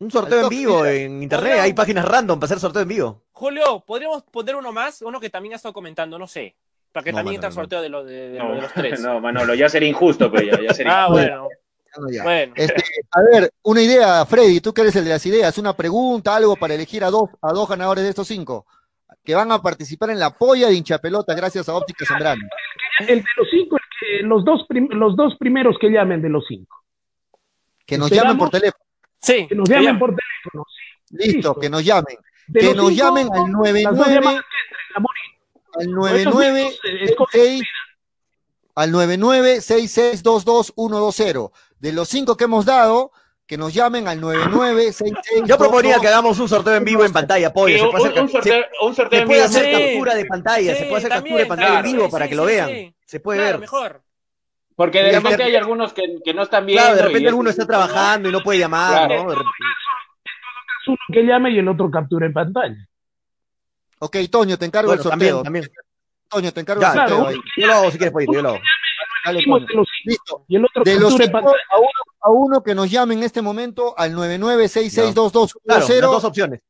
Un 0.03 0.11
sorteo 0.11 0.43
en 0.43 0.49
vivo 0.49 0.85
en 0.87 1.23
internet, 1.23 1.59
hay 1.61 1.73
páginas 1.73 2.05
random 2.05 2.39
para 2.41 2.47
hacer 2.47 2.59
sorteo 2.59 2.83
en 2.83 2.89
vivo. 2.89 3.23
Julio, 3.33 3.85
¿podríamos 3.87 4.23
poner 4.25 4.57
uno 4.57 4.73
más? 4.73 5.01
Uno 5.03 5.21
que 5.21 5.31
también 5.31 5.53
ha 5.53 5.57
estado 5.57 5.73
comentando, 5.73 6.19
no 6.19 6.27
sé. 6.27 6.57
Para 6.91 7.05
que 7.05 7.13
No, 7.13 7.19
también 7.19 7.37
mano, 7.41 7.47
entre 7.47 7.49
el 7.49 7.55
sorteo 7.55 7.83
de, 7.83 7.89
lo- 7.89 8.05
de, 8.05 8.31
de- 8.31 8.39
No, 8.39 8.55
de 8.55 8.63
los 8.63 8.73
tres. 8.73 9.01
no, 9.03 9.21
Manolo, 9.21 9.55
ya 9.55 9.69
sería 9.69 9.89
injusto, 9.89 10.31
pues 10.31 10.45
ya, 10.47 10.61
ya 10.61 10.75
sería 10.75 11.05
Ah, 11.05 11.09
bueno. 11.09 11.49
Bueno, 11.97 12.11
ya. 12.17 12.23
Bueno. 12.25 12.53
Este, 12.57 12.83
a 13.13 13.21
ver, 13.33 13.53
una 13.63 13.81
idea, 13.83 14.27
Freddy, 14.27 14.61
tú 14.61 14.73
que 14.75 14.81
eres 14.81 14.97
el 14.97 15.05
de 15.05 15.11
las 15.11 15.25
ideas, 15.27 15.57
una 15.59 15.75
pregunta, 15.77 16.35
algo 16.35 16.57
para 16.57 16.75
elegir 16.75 17.05
a 17.05 17.11
dos, 17.11 17.31
a 17.41 17.53
dos 17.53 17.69
ganadores 17.69 18.03
de 18.05 18.11
estos 18.11 18.27
cinco, 18.27 18.67
que 19.23 19.35
van 19.35 19.53
a 19.53 19.63
participar 19.63 20.11
en 20.11 20.19
la 20.19 20.31
polla 20.31 20.69
de 20.69 20.75
hinchapelota 20.75 21.35
gracias 21.35 21.69
a 21.69 21.75
Óptica 21.75 22.05
Zambrano. 22.07 22.43
El 23.01 23.21
de 23.21 23.29
los 23.37 23.47
cinco, 23.51 23.77
el 23.77 23.83
que- 24.01 24.27
los, 24.27 24.45
dos 24.45 24.65
prim- 24.69 24.89
los 24.91 25.15
dos 25.17 25.35
primeros 25.39 25.77
que 25.81 25.91
llamen 25.91 26.21
de 26.23 26.29
los 26.29 26.45
cinco. 26.49 26.83
Que 27.87 27.99
nos 27.99 28.07
Esperamos. 28.11 28.33
llamen 28.35 28.39
por 28.39 28.51
teléfono. 28.51 28.85
Sí. 29.23 29.47
Que 29.49 29.55
nos 29.55 29.69
llamen 29.69 29.99
por 29.99 30.15
teléfono. 30.15 30.65
sí. 30.69 31.17
Listo, 31.17 31.33
Listo. 31.35 31.55
que 31.61 31.71
nos 31.71 31.85
llamen. 31.85 32.17
De 32.49 32.61
Que 32.61 32.75
nos 32.75 32.89
cinco, 32.89 33.05
llamen 33.05 33.29
al 33.33 33.39
las 33.39 33.47
dos 33.53 33.53
99 33.53 34.15
llamadas 34.15 34.43
que 34.43 34.57
entren, 34.63 34.97
amor, 34.97 35.15
al 35.75 35.83
Estos 35.83 35.95
99 35.95 36.53
mismos, 36.53 36.75
eh, 36.85 37.05
escoge 37.05 37.39
66 37.39 37.69
al 38.75 38.91
9966222120. 38.93 41.51
De 41.79 41.93
los 41.93 42.09
cinco 42.09 42.37
que 42.37 42.45
hemos 42.45 42.65
dado, 42.65 43.13
que 43.47 43.57
nos 43.59 43.75
llamen 43.75 44.09
al 44.09 44.21
9966 44.21 45.43
Yo 45.47 45.59
proponía 45.59 45.99
que 46.01 46.09
hagamos 46.09 46.39
un 46.39 46.49
sorteo 46.49 46.75
en 46.75 46.85
vivo 46.85 47.05
en 47.05 47.13
pantalla, 47.13 47.53
pollo. 47.53 47.77
Se 47.79 47.85
un, 47.85 47.91
puede 47.91 48.09
hacer, 48.09 48.23
un 48.23 48.29
sorteo, 48.31 48.65
un 48.83 48.95
sorteo 48.95 49.19
se 49.19 49.23
en 49.23 49.29
puede 49.29 49.41
vivo. 49.41 49.51
hacer 49.51 49.65
Sí. 49.65 49.73
captura 49.93 50.15
de 50.15 50.25
pantalla, 50.27 50.73
Sí, 50.73 50.79
se 50.79 50.85
puede 50.87 50.97
hacer 50.99 51.11
también, 51.11 51.37
captura 51.37 51.43
de 51.43 51.47
pantalla 51.49 51.69
claro, 51.71 51.87
en 51.87 51.93
vivo 51.93 52.05
sí, 52.07 52.11
para 52.13 52.25
sí, 52.25 52.29
que 52.31 52.37
lo 52.37 52.43
sí, 52.43 52.49
vean. 52.55 52.69
sí. 52.69 52.95
Se 53.05 53.21
puede 53.21 53.39
Claro, 53.41 53.53
ver. 53.53 53.61
mejor. 53.61 54.03
Porque 54.77 55.03
de 55.03 55.13
repente 55.21 55.43
hay 55.45 55.57
algunos 55.57 55.93
que, 55.93 56.03
que 56.25 56.33
no 56.35 56.43
están 56.43 56.65
viendo. 56.67 56.83
Claro, 56.83 56.97
de 56.97 57.03
repente 57.03 57.25
es- 57.27 57.29
alguno 57.31 57.51
está 57.51 57.67
trabajando 57.67 58.29
y 58.29 58.33
no 58.33 58.41
puede 58.41 58.59
llamar, 58.59 59.07
Claro. 59.07 59.23
¿no? 59.25 59.31
De 59.31 59.37
repente- 59.37 59.51
uno 60.89 60.99
que 61.13 61.23
llame 61.25 61.51
y 61.51 61.59
el 61.59 61.69
otro 61.69 61.91
captura 61.91 62.27
en 62.27 62.33
pantalla. 62.33 62.89
Ok, 64.01 64.17
Toño, 64.31 64.59
te 64.59 64.65
encargo 64.67 64.89
Bueno, 64.89 65.01
el 65.01 65.09
sorteo. 65.09 65.43
también, 65.43 65.65
también. 65.71 65.89
Toño, 66.29 66.53
te 66.53 66.61
encargo 66.61 66.83
Ya, 66.83 66.89
el 66.89 66.95
sorteo. 66.99 67.19
claro. 67.25 67.43
Yo 67.57 67.67
lo 67.67 67.73
hago 67.75 67.91
si 67.91 67.99
quieres, 67.99 68.13
Pollito, 68.13 68.33
yo 68.33 68.43
lo 68.43 68.49
hago. 68.51 68.59
Dale, 69.25 69.39
Listo. 70.05 70.45
Y 70.49 70.57
el 70.57 70.65
otro 70.65 70.83
De 70.83 70.99
los 70.99 71.13
cinco, 71.15 71.31
pantalla. 71.31 71.57
a 71.71 71.79
uno, 71.79 71.89
a 72.23 72.31
uno 72.31 72.63
que 72.65 72.75
nos 72.75 72.91
llame 72.91 73.15
en 73.15 73.23
este 73.23 73.41
momento 73.43 73.95
al 73.97 74.13
99662210. 74.15 75.53
Claro, 75.65 75.87
las 75.89 76.01
dos 76.01 76.25
opciones. 76.25 76.61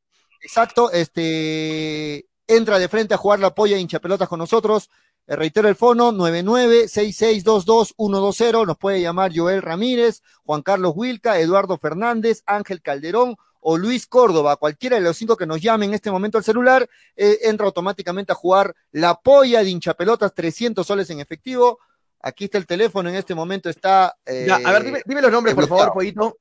Exacto, 0.43 0.91
este 0.93 2.27
entra 2.47 2.79
de 2.79 2.89
frente 2.89 3.15
a 3.15 3.17
jugar 3.17 3.39
la 3.41 3.55
polla 3.55 3.79
hincha 3.79 4.01
pelotas 4.01 4.29
con 4.29 4.39
nosotros. 4.39 4.91
Reitero 5.27 5.69
el 5.69 5.75
fono 5.77 6.13
9966222120. 6.13 8.67
Nos 8.67 8.77
puede 8.79 9.01
llamar 9.01 9.33
Joel 9.35 9.63
Ramírez, 9.63 10.23
Juan 10.45 10.63
Carlos 10.63 10.93
Wilca, 10.95 11.39
Eduardo 11.39 11.79
Fernández, 11.79 12.43
Ángel 12.47 12.83
Calderón 12.83 13.37
o 13.61 13.79
Luis 13.79 14.07
Córdoba. 14.07 14.57
Cualquiera 14.57 14.97
de 14.97 15.03
los 15.03 15.17
cinco 15.17 15.37
que 15.37 15.47
nos 15.47 15.61
llame 15.63 15.87
en 15.87 15.95
este 15.95 16.11
momento 16.11 16.37
al 16.39 16.45
celular, 16.45 16.89
eh, 17.17 17.39
entra 17.43 17.67
automáticamente 17.67 18.33
a 18.33 18.35
jugar 18.35 18.75
la 18.91 19.15
polla 19.15 19.63
de 19.63 19.71
hincha 19.71 19.95
pelotas, 19.95 20.35
300 20.35 20.85
soles 20.87 21.09
en 21.11 21.21
efectivo. 21.21 21.79
Aquí 22.21 22.45
está 22.45 22.59
el 22.59 22.67
teléfono, 22.67 23.09
en 23.09 23.15
este 23.17 23.35
momento 23.35 23.69
está 23.71 24.17
eh, 24.27 24.45
Ya, 24.49 24.57
a 24.57 24.73
ver, 24.73 24.85
dime, 24.85 25.03
dime 25.05 25.23
los 25.23 25.33
nombres, 25.33 25.55
por 25.55 25.69
favor, 25.69 25.93
Pollito. 25.93 26.39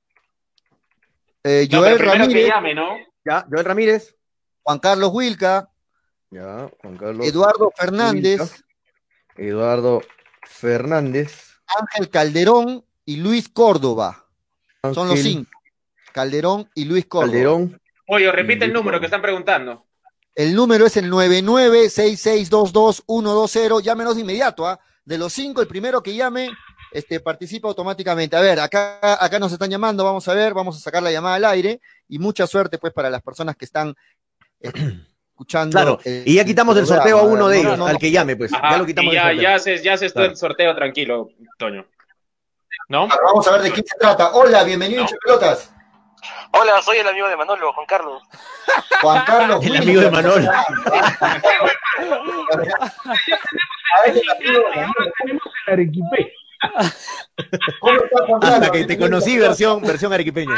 eh, 1.44 1.68
No, 1.72 1.80
Joel 1.80 1.98
que 1.98 2.04
Ramírez, 2.06 2.48
llame, 2.48 2.74
¿no? 2.76 2.98
Ya, 3.24 3.46
Joel 3.50 3.66
Ramírez. 3.66 4.16
Juan 4.64 4.80
Carlos 4.80 5.12
Wilca, 5.14 5.70
Ya, 6.32 6.70
Juan 6.82 6.98
Carlos. 6.98 7.26
Eduardo 7.28 7.72
Fernández. 7.76 8.40
Wilca, 8.42 8.56
Eduardo 9.36 10.02
Fernández. 10.44 11.52
Ángel 11.80 12.10
Calderón 12.10 12.84
y 13.06 13.18
Luis 13.18 13.50
Córdoba. 13.50 14.26
Son 14.94 15.08
los 15.08 15.20
cinco. 15.20 15.52
Calderón 16.12 16.68
y 16.76 16.86
Luis 16.86 17.06
Córdoba. 17.06 17.32
Calderón. 17.32 17.80
Oye, 18.08 18.32
repite 18.32 18.66
el 18.66 18.74
número 18.74 19.00
que 19.00 19.06
están 19.06 19.22
preguntando. 19.22 19.86
El 20.36 20.56
número 20.56 20.86
es 20.86 20.98
el 20.98 21.10
9966222120. 21.12 23.82
Llámenos 23.82 24.16
de 24.16 24.22
inmediato, 24.22 24.68
¿ah? 24.68 24.80
De 25.04 25.18
los 25.18 25.34
cinco, 25.34 25.62
el 25.62 25.68
primero 25.68 26.04
que 26.04 26.16
llame, 26.16 26.52
este, 26.92 27.20
participa 27.20 27.68
automáticamente. 27.68 28.36
A 28.36 28.42
ver, 28.42 28.60
acá, 28.60 29.00
acá 29.24 29.40
nos 29.40 29.52
están 29.52 29.70
llamando, 29.70 30.04
vamos 30.04 30.28
a 30.28 30.34
ver, 30.34 30.54
vamos 30.54 30.78
a 30.78 30.80
sacar 30.80 31.04
la 31.04 31.12
llamada 31.12 31.36
al 31.36 31.46
aire. 31.46 31.82
Y 32.08 32.20
mucha 32.20 32.48
suerte, 32.48 32.78
pues, 32.78 32.94
para 32.94 33.10
las 33.10 33.22
personas 33.22 33.56
que 33.56 33.66
están 33.66 33.96
eh, 34.60 34.72
escuchando. 35.42 35.72
Claro, 35.76 36.00
el 36.06 36.24
y 36.26 36.36
ya 36.36 36.46
quitamos 36.46 36.78
el 36.78 36.86
sorteo 36.86 37.18
a 37.20 37.24
uno 37.24 37.48
de 37.50 37.60
ellos, 37.62 37.78
no, 37.78 37.88
al 37.88 37.98
que 37.98 38.12
llame, 38.12 38.36
pues. 38.36 38.54
Ajá, 38.54 38.72
ya 38.72 38.78
lo 38.78 38.86
quitamos 38.86 39.14
ya, 39.14 39.24
sorteo. 39.24 39.42
ya 39.42 39.56
haces, 39.56 39.84
ya 39.84 39.94
haces 39.94 40.14
todo 40.14 40.22
Claro. 40.24 40.32
el 40.32 40.38
sorteo 40.38 40.76
tranquilo, 40.76 41.30
Toño. 41.58 41.86
¿No? 42.90 43.08
Vamos 43.08 43.48
a 43.48 43.52
ver 43.54 43.62
de 43.62 43.72
quién 43.72 43.86
se 43.86 43.98
trata. 43.98 44.32
Hola, 44.34 44.64
bienvenido, 44.64 45.04
No. 45.04 45.10
pelotas. 45.26 45.74
Hola, 46.54 46.82
soy 46.84 46.98
el 46.98 47.08
amigo 47.08 47.28
de 47.28 47.36
Manolo, 47.38 47.74
Juan 47.74 47.86
Carlos. 47.88 48.22
Juan 49.02 49.24
Carlos. 49.26 49.60
El 49.66 49.78
amigo 49.78 50.02
de 50.02 50.12
Manolo. 50.12 50.52
A 50.52 50.62
ver, 54.06 54.18
el 54.18 54.30
amigo 54.30 54.70
de 54.70 54.76
Manolo. 54.76 55.12
Tenemos 55.18 55.44
el 55.68 55.74
Arequipe. 55.74 56.34
¿Cómo 57.80 57.94
está, 58.04 58.26
Juan 58.28 58.44
Hasta 58.44 58.60
Carlos? 58.60 58.72
que 58.72 58.86
te 58.86 59.00
conocí 59.00 59.38
versión, 59.40 59.82
versión 59.82 60.14
arequipeña. 60.14 60.54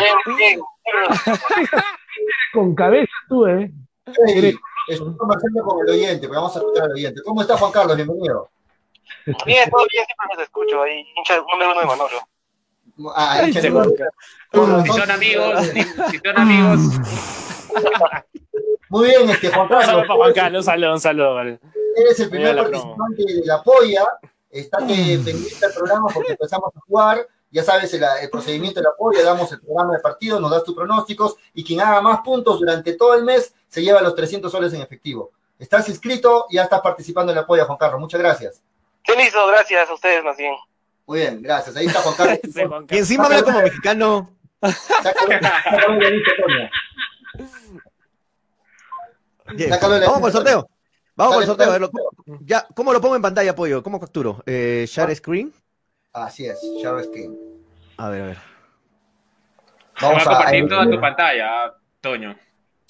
Con 2.52 2.76
cabeza 2.76 3.12
tú, 3.30 3.46
¿eh? 3.48 3.72
Hey, 4.28 4.54
estoy 4.88 5.16
conversando 5.18 5.64
con 5.64 5.80
el 5.88 5.94
oyente, 5.94 6.28
pero 6.28 6.42
vamos 6.42 6.56
a 6.56 6.60
escuchar 6.60 6.84
al 6.86 6.92
oyente. 6.92 7.22
¿Cómo 7.24 7.42
está 7.42 7.58
Juan 7.58 7.72
Carlos? 7.72 7.96
Bienvenido. 7.96 8.50
Bien, 9.46 9.70
todo 9.70 9.86
bien, 9.92 10.06
siempre 10.06 10.28
los 10.36 10.44
escucho 10.44 10.82
ahí. 10.82 11.06
Hincha 11.18 11.38
número 11.38 11.72
uno 11.72 11.80
de 11.80 11.86
Manolo. 11.86 12.20
Ah, 13.16 13.44
hincha 13.48 13.62
Se 13.62 13.70
de- 13.70 13.84
Si 14.84 14.92
son 14.92 15.12
amigos, 15.12 15.66
si, 16.12 16.18
son 16.20 16.38
amigos, 16.38 16.80
Muy 18.90 19.08
bien, 19.10 19.30
este 19.30 19.50
Juan 19.50 19.62
Un 19.64 19.70
saludo 19.70 19.86
Carlos. 19.86 20.08
para 20.08 20.16
Juan 20.18 20.34
Carlos, 20.34 20.60
un 20.60 20.64
saludo, 20.66 20.94
un 20.94 21.00
saludo. 21.00 21.36
vale. 21.36 21.60
Eres 21.96 22.20
el 22.20 22.30
primer 22.30 22.56
participante 22.56 23.24
de 23.26 23.42
la 23.46 23.64
polla. 23.64 24.06
Está 24.50 24.78
que 24.80 24.94
pendiente 25.24 25.66
el 25.66 25.74
programa 25.74 26.08
porque 26.14 26.34
empezamos 26.34 26.70
a 26.76 26.80
jugar. 26.82 27.28
Ya 27.54 27.64
sabes 27.64 27.94
el, 27.94 28.04
el 28.22 28.30
procedimiento 28.32 28.80
de 28.80 28.86
la 28.86 28.96
polla, 28.98 29.24
damos 29.24 29.52
el 29.52 29.62
programa 29.62 29.94
de 29.94 30.00
partido, 30.02 30.40
nos 30.40 30.50
das 30.52 30.64
tus 30.64 30.74
pronósticos 30.76 31.36
y 31.54 31.64
quien 31.64 31.80
haga 31.82 32.02
más 32.02 32.22
puntos 32.22 32.60
durante 32.60 32.94
todo 32.94 33.14
el 33.14 33.24
mes 33.24 33.54
se 33.68 33.82
lleva 33.84 34.02
los 34.02 34.16
300 34.16 34.52
soles 34.52 34.74
en 34.74 34.82
efectivo. 34.82 35.32
Estás 35.60 35.88
inscrito 35.88 36.48
y 36.50 36.56
ya 36.56 36.64
estás 36.64 36.82
participando 36.82 37.32
en 37.32 37.38
la 37.38 37.46
polla, 37.46 37.66
Juan 37.66 37.78
Carlos. 37.78 38.00
Muchas 38.02 38.20
gracias. 38.20 38.62
Sí, 39.06 39.14
listo, 39.16 39.46
gracias 39.48 39.88
a 39.88 39.94
ustedes 39.94 40.24
más 40.24 40.36
bien. 40.36 40.54
Muy 41.06 41.20
bien, 41.20 41.42
gracias. 41.44 41.76
Ahí 41.76 41.86
está 41.86 42.00
Juan 42.02 42.16
Carlos. 42.16 42.40
Juan 42.70 42.88
Y 42.90 42.98
encima 42.98 43.26
habla 43.26 43.44
como 43.44 43.62
mexicano. 43.62 44.30
Sácalo, 49.70 50.00
Vamos 50.00 50.20
por 50.20 50.28
el 50.30 50.34
sorteo. 50.34 50.70
Vamos 51.16 51.34
por 51.36 51.44
el 51.44 51.48
sorteo. 51.48 51.68
a 51.70 51.74
dale. 51.74 51.88
ver, 51.88 51.92
lo- 52.26 52.40
ya, 52.46 52.66
¿Cómo 52.76 52.92
lo 52.94 53.02
pongo 53.02 53.16
en 53.16 53.22
pantalla, 53.22 53.54
pollo? 53.56 53.84
¿Cómo 53.84 54.00
capturo? 54.00 54.42
Eh, 54.46 54.86
share 54.88 55.16
screen. 55.16 55.54
Así 56.14 56.46
es, 56.46 56.60
Charles 56.82 57.08
King. 57.08 57.36
A 57.98 58.10
ver, 58.10 58.22
a 58.22 58.26
ver. 58.28 58.38
Vamos 60.02 60.26
a 60.26 60.30
a, 60.30 60.34
compartir 60.36 60.68
toda 60.68 60.90
tu 60.90 61.00
pantalla, 61.00 61.64
ah, 61.66 61.74
Toño. 62.02 62.36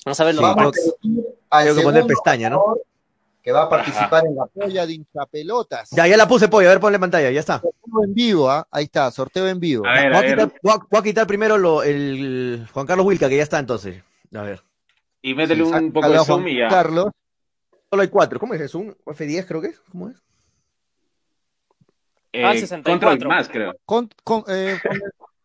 Vamos 0.05 0.19
a 0.19 0.23
ver 0.25 0.35
los 0.35 0.43
vamos 0.43 0.67
a 0.67 0.71
tengo 0.71 1.75
que 1.75 1.81
poner 1.81 2.01
segundo 2.01 2.07
pestaña, 2.07 2.49
¿no? 2.49 2.75
Que 3.41 3.51
va 3.51 3.63
a 3.63 3.69
participar 3.69 4.25
en 4.25 4.35
la 4.35 4.45
polla 4.45 4.85
de 4.85 4.93
hinchapelotas. 4.93 5.89
Ya, 5.91 6.07
ya 6.07 6.15
la 6.15 6.27
puse, 6.27 6.47
pollo. 6.47 6.67
A 6.69 6.71
ver, 6.71 6.79
ponle 6.79 6.97
pantalla. 6.97 7.29
Ya 7.29 7.41
está. 7.41 7.59
Sorteo 7.59 8.03
en 8.05 8.13
vivo, 8.13 8.49
¿ah? 8.49 8.65
Ahí 8.71 8.85
está, 8.85 9.11
sorteo 9.11 9.47
en 9.47 9.59
vivo. 9.59 9.85
A 9.85 9.93
ver, 9.93 10.13
Voy 10.13 10.23
a 10.23 10.27
quitar, 10.27 10.53
voy 10.61 10.73
a- 10.73 10.87
voy 10.89 10.99
a 10.99 11.03
quitar 11.03 11.27
primero 11.27 11.57
lo, 11.57 11.83
el 11.83 12.65
Juan 12.73 12.85
Carlos 12.85 13.05
Wilca, 13.05 13.27
que 13.27 13.37
ya 13.37 13.43
está 13.43 13.59
entonces. 13.59 14.01
A 14.33 14.41
ver. 14.41 14.61
Y 15.21 15.33
métele 15.35 15.65
Sí, 15.65 15.71
un 15.71 15.91
poco 15.91 16.07
de 16.07 16.15
Juan 16.15 16.25
zoom 16.25 16.47
y 16.47 16.57
ya. 16.57 16.69
Carlos. 16.69 17.07
Solo 17.89 18.01
hay 18.01 18.07
cuatro. 18.07 18.39
¿Cómo 18.39 18.53
es 18.53 18.61
eso? 18.61 18.79
¿Un 18.79 18.95
F10 19.05 19.45
creo 19.45 19.61
que 19.61 19.67
es? 19.67 19.79
¿Cómo 19.91 20.09
es? 20.09 20.15
Eh, 22.33 22.43
Ah, 22.43 22.53
64. 22.53 23.09
control 23.09 23.29
más, 23.29 23.47
creo. 23.47 23.73
Con- 23.85 24.09
con- 24.23 24.43
eh, 24.47 24.79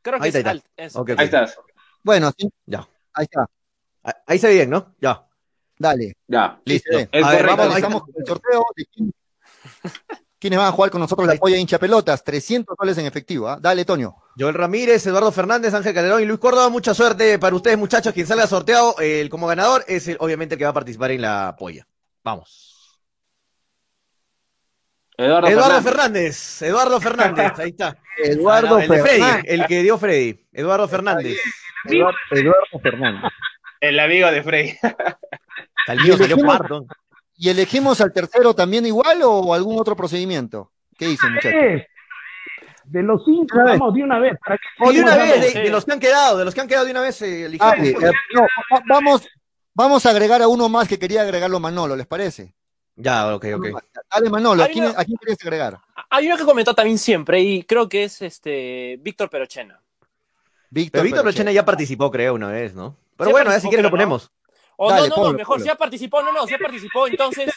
Creo 0.03 0.19
que 0.19 0.25
Ahí 0.25 0.29
es 0.31 0.35
está, 0.37 0.51
ahí 0.51 0.63
alt. 0.79 1.19
Ahí 1.19 1.25
estás. 1.27 1.57
bueno, 2.03 2.33
sí, 2.37 2.49
Ya. 2.67 2.89
ahí 3.13 3.25
está. 3.25 3.47
Ah, 4.05 4.17
Ahí 4.27 4.39
se 4.39 4.47
ve 4.49 4.55
bien, 4.55 4.71
¿no? 4.71 4.95
Ya. 5.01 5.25
Dale, 5.79 6.15
Ya. 6.27 6.59
listo. 6.65 6.89
Es 6.99 7.07
A 7.07 7.07
ver, 7.09 7.21
correcto. 7.23 7.47
vamos, 7.57 7.67
ahí 7.75 7.83
Estamos 7.83 8.03
con 8.03 8.15
el 8.17 8.27
sorteo 8.27 8.65
de 8.75 8.87
quién- 8.87 9.13
quiénes 10.39 10.59
van 10.59 10.69
a 10.69 10.73
jugar 10.73 10.91
con 10.91 11.01
nosotros 11.01 11.27
la 11.29 11.35
polla 11.37 11.57
de 11.57 11.61
hinchapelotas. 11.61 12.25
300 12.25 12.75
soles 12.79 12.97
en 12.99 13.07
efectivo, 13.07 13.49
¿ah? 13.49 13.59
Dale, 13.61 13.85
Toño. 13.85 14.17
Joel 14.39 14.55
Ramírez, 14.55 15.05
Eduardo 15.07 15.31
Fernández, 15.31 15.75
Ángel 15.75 15.93
Calderón 15.95 16.23
y 16.23 16.25
Luis 16.25 16.41
Córdoba. 16.41 16.69
Mucha 16.71 16.95
suerte 16.95 17.39
para 17.39 17.55
ustedes, 17.55 17.77
muchachos. 17.77 18.13
Quien 18.15 18.27
salga 18.27 18.47
sorteado 18.47 18.95
el, 18.99 19.29
como 19.29 19.47
ganador 19.47 19.85
es 19.89 20.09
el, 20.09 20.17
obviamente 20.21 20.55
el 20.55 20.59
que 20.59 20.65
va 20.65 20.71
a 20.71 20.75
participar 20.75 21.11
en 21.11 21.23
la 21.23 21.55
polla. 21.59 21.87
Vamos. 22.25 22.68
Eduardo, 25.19 25.49
Eduardo 25.49 25.83
Fernández. 25.83 25.85
Fernández. 25.85 26.63
Eduardo 26.63 27.01
Fernández. 27.01 27.59
Ahí 27.59 27.71
está. 27.71 27.97
Eduardo 28.17 28.67
Ah, 28.69 28.71
no, 28.71 28.79
el 28.81 28.89
de 28.89 29.03
Freddy, 29.03 29.19
Fernández. 29.21 29.45
el 29.49 29.67
que 29.67 29.83
dio 29.83 29.99
Freddy. 29.99 30.47
Eduardo 30.53 30.89
Fernández. 30.89 31.39
Eduardo, 31.85 32.19
Eduardo 32.31 32.81
Fernández. 32.83 33.31
El 33.81 34.01
amigo 34.01 34.31
de 34.31 34.43
Frey. 34.43 34.79
El 35.89 36.01
mío 36.03 36.17
salió 36.17 36.37
cuarto. 36.39 36.87
¿Y 37.37 37.49
elegimos 37.51 38.01
al 38.01 38.13
tercero 38.13 38.55
también 38.55 38.85
igual 38.87 39.21
o 39.23 39.55
algún 39.55 39.79
otro 39.81 39.95
procedimiento? 39.97 40.73
¿Qué 40.97 41.07
dicen, 41.07 41.35
muchachos? 41.35 41.61
De 42.85 43.03
los 43.03 43.23
cinco, 43.25 43.59
Una 43.59 43.65
vamos 43.73 43.95
de 43.95 44.03
una 44.03 44.19
vez. 44.19 44.33
¿para 44.45 44.57
qué 44.57 44.65
O 44.81 44.93
de 44.93 45.01
una 45.03 45.17
vez, 45.17 45.41
de, 45.41 45.49
sí. 45.51 45.59
de 45.61 45.71
los 45.71 45.85
que 45.85 45.93
han 45.93 46.01
quedado, 46.01 46.39
de 46.39 46.45
los 46.45 46.55
que 46.55 46.61
han 46.63 46.69
quedado 46.69 46.87
de 46.87 46.91
una 46.91 47.03
vez 47.03 47.21
eh, 47.23 47.49
Ah, 47.61 47.75
eh, 47.79 47.91
eh, 47.91 48.13
no, 48.35 48.47
vamos, 48.89 49.29
vamos 49.75 50.07
a 50.07 50.11
agregar 50.11 50.43
a 50.43 50.49
uno 50.49 50.69
más 50.69 50.89
que 50.89 50.99
quería 50.99 51.21
agregarlo 51.23 51.61
Manolo, 51.61 51.95
¿les 51.97 52.07
parece? 52.07 52.55
Ya, 53.01 53.33
ok, 53.35 53.45
ok. 53.55 53.67
Dale, 54.11 54.29
Manolo, 54.29 54.63
¿a 54.65 54.67
quién, 54.67 54.87
una- 54.87 54.99
¿a 55.01 55.05
quién 55.05 55.17
querías 55.19 55.39
agregar? 55.43 55.79
Hay 56.11 56.27
uno 56.27 56.37
que 56.37 56.45
comentó 56.45 56.75
también 56.75 56.99
siempre 56.99 57.41
y 57.41 57.63
creo 57.63 57.89
que 57.89 58.05
es 58.05 58.21
este 58.23 58.97
Víctor 59.01 59.31
Perochena. 59.31 59.81
Víctor, 60.71 60.93
Pero 60.93 61.05
Víctor 61.05 61.23
Perochena. 61.23 61.53
Ya 61.53 61.65
participó, 61.65 62.11
creo, 62.11 62.35
una 62.35 62.49
vez, 62.49 62.75
¿no? 62.75 62.97
Pero 63.17 63.29
Sí 63.29 63.33
bueno, 63.33 63.51
si 63.61 63.69
quieren 63.69 63.85
lo 63.85 63.91
ponemos. 63.91 64.31
O 64.77 64.91
Dale, 64.91 65.09
no, 65.09 65.17
no, 65.17 65.23
no, 65.25 65.33
mejor 65.33 65.55
ponlo. 65.57 65.63
si 65.65 65.69
ya 65.69 65.75
participó, 65.77 66.23
no, 66.23 66.33
no, 66.33 66.45
si 66.47 66.53
ya 66.53 66.59
participó, 66.59 67.07
entonces. 67.07 67.53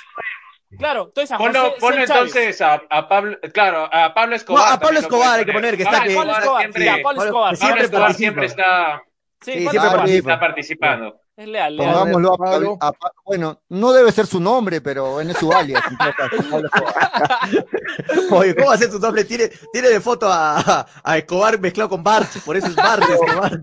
Claro, 0.78 1.06
entonces 1.08 1.32
a 1.34 1.38
Ponlo, 1.38 1.76
ponlo 1.80 2.02
entonces 2.02 2.62
a, 2.62 2.82
a 2.89 3.10
Pablo, 3.10 3.38
claro, 3.54 3.89
a 3.92 4.14
Pablo 4.14 4.36
Escobar. 4.38 4.68
No, 4.70 4.74
a 4.74 4.80
Pablo 4.80 5.00
Escobar 5.00 5.39
hay 5.39 5.46
que 5.46 5.52
poner, 5.52 5.76
que 5.76 5.84
está 5.84 6.02
Ah, 6.02 6.04
que- 6.06 6.16
Pablo 6.16 6.32
Escobar, 6.32 6.62
siempre, 6.62 7.04
Pablo 7.04 7.24
Escobar. 7.26 7.58
siempre 7.58 7.76
Pablo 7.76 7.84
Escobar 7.84 8.02
participa. 8.08 8.18
siempre 8.18 8.46
está, 8.46 9.04
Sí, 9.42 9.52
siempre 9.52 9.80
participa. 9.89 10.34
está 10.34 10.39
participando. 10.39 11.20
Es 11.38 11.47
leal, 11.47 11.75
leal. 11.77 11.93
Pongámoslo 11.93 12.34
a 12.34 12.38
Pablo. 12.38 12.77
A 12.82 12.91
Pa- 12.91 13.11
bueno, 13.25 13.61
no 13.69 13.93
debe 13.93 14.11
ser 14.11 14.27
su 14.27 14.39
nombre, 14.39 14.82
pero 14.82 15.19
es 15.21 15.36
su 15.38 15.51
alias. 15.51 15.82
Oye, 18.32 18.53
¿cómo 18.55 18.67
va 18.67 18.73
a 18.73 18.77
ser 18.77 18.91
su 18.91 18.99
nombre? 18.99 19.23
Tiene, 19.23 19.49
tiene 19.71 19.89
de 19.89 19.99
foto 20.01 20.27
a, 20.32 20.86
a 21.03 21.17
Escobar 21.17 21.59
mezclado 21.59 21.89
con 21.89 22.03
Bart, 22.03 22.29
por 22.45 22.57
eso 22.57 22.67
es 22.67 22.75
Bart 22.75 23.03
Escobar. 23.09 23.59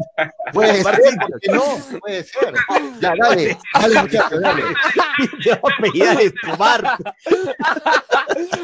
Puede 0.53 0.83
ser. 0.83 1.19
¿por 1.19 1.41
qué 1.41 1.53
no? 1.53 1.63
Puede 2.01 2.25
ser. 2.25 2.55
Ya, 3.01 3.13
dale, 3.21 3.59
dale, 3.75 4.01
muchachos, 4.03 4.41
dale. 4.41 4.63
Va 4.65 6.11
a 6.11 6.23
Escobar. 6.23 6.83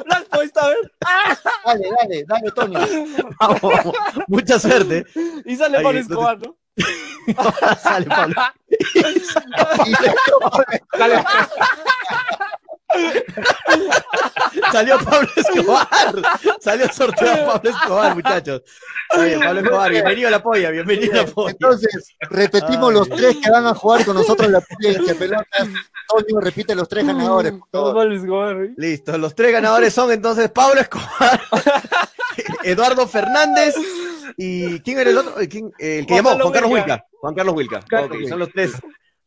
¿Lo 0.06 0.14
has 0.14 0.24
puesto 0.24 0.60
a 0.60 0.68
ver? 0.68 0.92
Dale, 1.66 1.88
dale, 2.00 2.24
dale, 2.26 2.50
Toño. 2.52 2.78
Vamos, 3.38 3.60
vamos. 3.62 3.94
Mucha 4.28 4.58
suerte. 4.58 5.04
Y 5.44 5.56
sale 5.56 5.78
Ahí, 5.78 5.84
entonces- 5.86 6.10
Escobar, 6.10 6.38
¿no? 6.38 6.56
Sale 7.82 8.06
Pablo. 8.06 8.34
Salió 14.72 14.98
Pablo 14.98 15.28
Escobar. 15.36 16.22
Salió 16.60 16.92
sorteado 16.92 17.46
Pablo 17.52 17.70
Escobar, 17.70 18.14
muchachos. 18.14 18.62
Oye, 19.16 19.38
Pablo 19.38 19.60
Escobar, 19.60 19.90
bienvenido 19.90 20.28
a 20.28 20.30
la 20.30 20.42
polla, 20.42 20.70
bienvenido 20.70 21.12
a 21.12 21.16
la 21.24 21.26
polla. 21.26 21.50
Entonces, 21.52 22.14
repetimos 22.30 22.90
Ay. 22.90 22.94
los 22.94 23.08
tres 23.08 23.36
que 23.42 23.50
van 23.50 23.66
a 23.66 23.74
jugar 23.74 24.04
con 24.04 24.16
nosotros 24.16 24.46
en 24.46 24.52
la 24.52 24.60
polla 24.60 24.98
de 25.00 25.14
pelotas. 25.14 25.68
Toño, 26.08 26.40
repite 26.40 26.74
los 26.74 26.88
tres 26.88 27.06
ganadores, 27.06 27.52
por 27.52 27.68
favor. 27.70 28.70
Listo, 28.76 29.16
los 29.18 29.34
tres 29.34 29.52
ganadores 29.52 29.94
son 29.94 30.10
entonces 30.12 30.50
Pablo 30.50 30.80
Escobar, 30.80 31.40
Eduardo 32.62 33.08
Fernández 33.08 33.74
y 34.36 34.80
¿quién 34.80 34.98
era 34.98 35.10
el 35.10 35.18
otro? 35.18 35.34
¿Quién? 35.48 35.72
El 35.78 36.06
que 36.06 36.14
Juan 36.20 36.24
llamó, 36.24 36.28
Carlos 36.30 36.42
Juan 36.42 36.52
Carlos 36.52 36.70
Wilca. 36.72 37.06
Juan 37.20 37.34
Carlos 37.34 37.54
Wilca. 37.54 37.80
Carlos 37.88 38.10
Ok, 38.10 38.16
Wilca. 38.16 38.28
son 38.30 38.38
los 38.38 38.50
tres. 38.50 38.72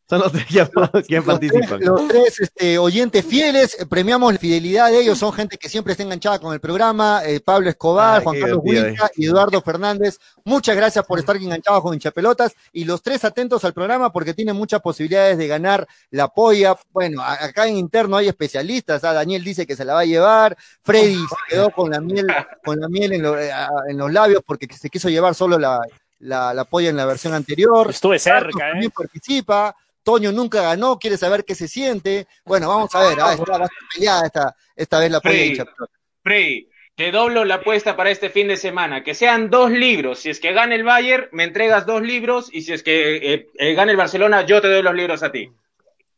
Son 0.08 0.20
los 0.20 0.32
tres 0.32 0.48
llamados 0.48 1.06
quien 1.06 1.22
Los 1.26 1.38
tres, 1.40 1.50
participan. 1.50 1.80
los 1.80 2.08
tres, 2.08 2.40
este, 2.40 2.78
oyentes 2.78 3.24
fieles, 3.26 3.76
eh, 3.78 3.84
premiamos 3.84 4.32
la 4.32 4.38
fidelidad 4.38 4.90
de 4.90 5.00
ellos, 5.00 5.18
son 5.18 5.32
gente 5.34 5.58
que 5.58 5.68
siempre 5.68 5.92
está 5.92 6.02
enganchada 6.02 6.38
con 6.38 6.54
el 6.54 6.60
programa, 6.60 7.20
eh, 7.26 7.40
Pablo 7.40 7.68
Escobar, 7.68 8.18
Ay, 8.18 8.24
Juan 8.24 8.40
Carlos 8.40 8.60
Huica 8.62 9.10
y 9.16 9.26
Eduardo 9.26 9.60
Fernández, 9.60 10.18
muchas 10.44 10.74
gracias 10.76 11.04
por 11.04 11.18
estar 11.18 11.36
enganchados 11.36 11.82
con 11.82 11.92
hinchapelotas 11.92 12.54
y 12.72 12.84
los 12.84 13.02
tres 13.02 13.22
atentos 13.24 13.64
al 13.64 13.74
programa 13.74 14.10
porque 14.10 14.32
tienen 14.32 14.56
muchas 14.56 14.80
posibilidades 14.80 15.36
de 15.36 15.46
ganar 15.46 15.86
la 16.10 16.28
polla, 16.28 16.74
bueno, 16.92 17.22
acá 17.22 17.66
en 17.68 17.76
interno 17.76 18.16
hay 18.16 18.28
especialistas, 18.28 19.04
ah, 19.04 19.12
Daniel 19.12 19.44
dice 19.44 19.66
que 19.66 19.76
se 19.76 19.84
la 19.84 19.92
va 19.92 20.00
a 20.00 20.04
llevar, 20.06 20.56
Freddy 20.82 21.16
se 21.16 21.36
quedó 21.54 21.70
con 21.70 21.90
la 21.90 22.00
miel, 22.00 22.26
con 22.64 22.80
la 22.80 22.88
miel 22.88 23.12
en, 23.12 23.22
lo- 23.22 23.38
eh, 23.38 23.52
ah, 23.52 23.68
en 23.88 23.98
los 23.98 24.10
labios 24.10 24.42
porque 24.46 24.66
se 24.74 24.88
quiso 24.88 25.10
llevar 25.10 25.34
solo 25.34 25.58
la, 25.58 25.80
la, 26.20 26.54
la 26.54 26.64
polla 26.64 26.88
en 26.88 26.96
la 26.96 27.04
versión 27.04 27.34
anterior, 27.34 27.90
Estuve 27.90 28.18
Carlos 28.18 28.52
cerca, 28.54 28.68
¿eh? 28.68 28.70
también 28.72 28.90
participa. 28.90 29.76
Toño 30.02 30.32
nunca 30.32 30.62
ganó, 30.62 30.98
quiere 30.98 31.16
saber 31.16 31.44
qué 31.44 31.54
se 31.54 31.68
siente. 31.68 32.26
Bueno, 32.44 32.68
vamos 32.68 32.94
a 32.94 33.00
ver, 33.00 33.18
ah, 33.20 33.32
está, 33.34 33.52
va 33.52 33.58
a 33.58 33.64
estar 33.64 33.78
peleada 33.94 34.26
esta, 34.26 34.56
esta 34.74 34.98
vez 35.00 35.10
la 35.10 35.20
hinchapelota. 35.46 35.92
Freddy, 36.22 36.68
te 36.94 37.10
doblo 37.12 37.44
la 37.44 37.56
apuesta 37.56 37.94
para 37.96 38.10
este 38.10 38.30
fin 38.30 38.48
de 38.48 38.56
semana. 38.56 39.04
Que 39.04 39.14
sean 39.14 39.50
dos 39.50 39.70
libros. 39.70 40.20
Si 40.20 40.30
es 40.30 40.40
que 40.40 40.52
gana 40.52 40.74
el 40.74 40.82
Bayern, 40.84 41.28
me 41.32 41.44
entregas 41.44 41.84
dos 41.86 42.02
libros. 42.02 42.48
Y 42.52 42.62
si 42.62 42.72
es 42.72 42.82
que 42.82 43.16
eh, 43.34 43.46
eh, 43.58 43.74
gana 43.74 43.90
el 43.92 43.96
Barcelona, 43.96 44.42
yo 44.46 44.60
te 44.60 44.68
doy 44.68 44.82
los 44.82 44.94
libros 44.94 45.22
a 45.22 45.30
ti. 45.30 45.50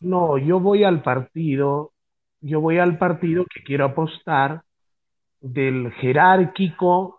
No, 0.01 0.39
yo 0.39 0.61
voy 0.61 0.85
al 0.85 1.03
partido, 1.03 1.93
yo 2.41 2.61
voy 2.61 2.79
al 2.79 2.97
partido 2.97 3.45
que 3.53 3.63
quiero 3.63 3.85
apostar 3.87 4.63
del 5.41 5.93
jerárquico 6.01 7.19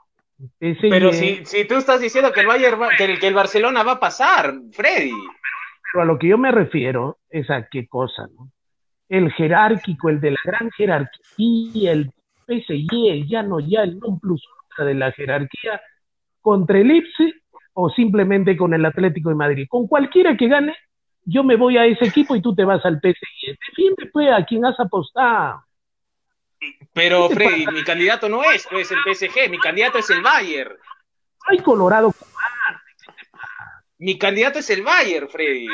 PSG. 0.60 0.90
Pero 0.90 1.14
si, 1.14 1.46
si 1.46 1.66
tú 1.66 1.76
estás 1.76 2.02
diciendo 2.02 2.32
que 2.32 2.40
el 2.40 2.48
Bayern 2.48 2.82
va- 2.82 2.90
que 2.98 3.06
el, 3.06 3.20
que 3.20 3.28
el 3.28 3.34
Barcelona 3.36 3.84
va 3.84 3.94
a 3.94 4.00
pasar, 4.00 4.56
Freddy. 4.72 5.12
Pero 5.92 6.04
a 6.04 6.06
lo 6.06 6.18
que 6.18 6.28
yo 6.28 6.38
me 6.38 6.52
refiero 6.52 7.20
es 7.30 7.50
a 7.50 7.68
qué 7.68 7.88
cosa, 7.88 8.28
¿no? 8.36 8.52
El 9.10 9.32
jerárquico, 9.34 10.10
el 10.10 10.22
de 10.22 10.32
la 10.32 10.40
gran 10.44 10.72
jerarquía, 10.72 11.92
el 11.92 12.12
PSG, 12.48 13.10
el 13.10 13.28
ya 13.28 13.44
no 13.44 13.60
ya, 13.60 13.84
el 13.84 14.00
non 14.00 14.20
plus 14.20 14.42
ultra 14.70 14.86
de 14.86 14.94
la 14.94 15.12
jerarquía, 15.12 15.82
contra 16.42 16.80
el 16.80 16.92
Ipsi 16.92 17.34
o 17.74 17.90
simplemente 17.90 18.56
con 18.56 18.74
el 18.74 18.86
Atlético 18.86 19.30
de 19.30 19.36
Madrid. 19.36 19.68
Con 19.70 19.88
cualquiera 19.88 20.38
que 20.38 20.48
gane, 20.48 20.76
yo 21.26 21.44
me 21.44 21.56
voy 21.56 21.78
a 21.78 21.86
ese 21.86 22.06
equipo 22.06 22.36
y 22.36 22.42
tú 22.42 22.56
te 22.56 22.64
vas 22.64 22.84
al 22.86 23.00
PSG. 23.00 23.58
Defiende 23.68 24.10
pues 24.12 24.30
a 24.32 24.44
quien 24.46 24.66
has 24.66 24.80
apostado. 24.80 25.64
Pero 26.94 27.30
Freddy, 27.30 27.66
mi 27.68 27.84
candidato 27.84 28.30
no 28.30 28.44
es 28.44 28.68
pues 28.70 28.92
el 28.92 29.00
PSG, 29.00 29.50
mi 29.50 29.58
candidato 29.58 29.98
es 29.98 30.10
el 30.10 30.22
Bayern. 30.22 30.76
Ay, 31.48 31.60
Colorado, 31.60 32.14
Mi 34.02 34.18
candidato 34.18 34.58
es 34.60 34.70
el 34.72 34.82
Bayern, 34.82 35.30
Freddy. 35.30 35.68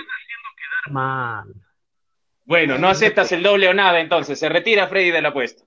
man. 0.92 1.46
Bueno, 2.44 2.78
no 2.78 2.90
aceptas 2.90 3.32
el 3.32 3.42
doble 3.42 3.68
o 3.70 3.74
nada, 3.74 4.00
entonces 4.00 4.38
se 4.38 4.48
retira 4.50 4.88
Freddy 4.88 5.12
de 5.12 5.22
la 5.22 5.30
apuesta. 5.30 5.64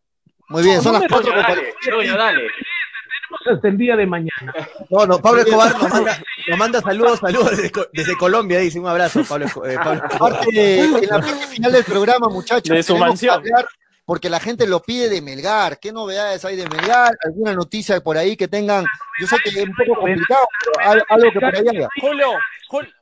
Muy 0.48 0.62
bien, 0.62 0.82
son 0.82 0.92
no 0.94 0.98
las 1.00 1.08
cuatro 1.08 1.32
dale, 1.34 1.74
Toño, 1.88 2.16
dale. 2.16 2.40
Tenemos 2.42 3.56
hasta 3.56 3.68
el 3.68 3.76
día 3.78 3.96
de 3.96 4.06
mañana. 4.06 4.54
No, 4.90 5.06
no, 5.06 5.18
Pablo 5.22 5.40
Escobar 5.42 5.72
nos 5.78 5.90
manda, 5.90 6.22
nos 6.48 6.58
manda 6.58 6.80
saludos, 6.80 7.18
saludos 7.20 7.50
desde, 7.52 7.70
Co- 7.70 7.86
desde 7.92 8.16
Colombia, 8.16 8.58
dice 8.58 8.78
un 8.80 8.88
abrazo, 8.88 9.22
Pablo, 9.24 9.46
eh, 9.46 9.76
Pablo 9.76 10.02
Escobar. 10.10 10.32
Aparte, 10.34 10.80
en 10.80 10.92
la 11.08 11.20
parte 11.20 11.46
final 11.46 11.72
del 11.72 11.84
programa, 11.84 12.28
muchachos, 12.28 12.76
De 12.76 12.82
su 12.82 12.96
mansión. 12.98 13.42
que 13.42 13.48
hablar 13.50 13.68
porque 14.10 14.28
la 14.28 14.40
gente 14.40 14.66
lo 14.66 14.82
pide 14.82 15.08
de 15.08 15.22
Melgar. 15.22 15.78
¿Qué 15.78 15.92
novedades 15.92 16.44
hay 16.44 16.56
de 16.56 16.68
Melgar? 16.68 17.16
¿Alguna 17.24 17.54
noticia 17.54 18.00
por 18.00 18.16
ahí 18.18 18.36
que 18.36 18.48
tengan? 18.48 18.84
Yo 19.20 19.26
sé 19.28 19.36
que 19.44 19.50
es 19.50 19.56
un 19.64 19.72
poco 19.72 20.00
complicado, 20.00 20.48
pero 20.64 20.90
al- 20.90 21.04
algo 21.08 21.30
que 21.32 21.38
por 21.38 21.54
ahí 21.54 21.64
haya. 21.70 21.88
Julio, 22.00 22.26
Jul- 22.68 22.92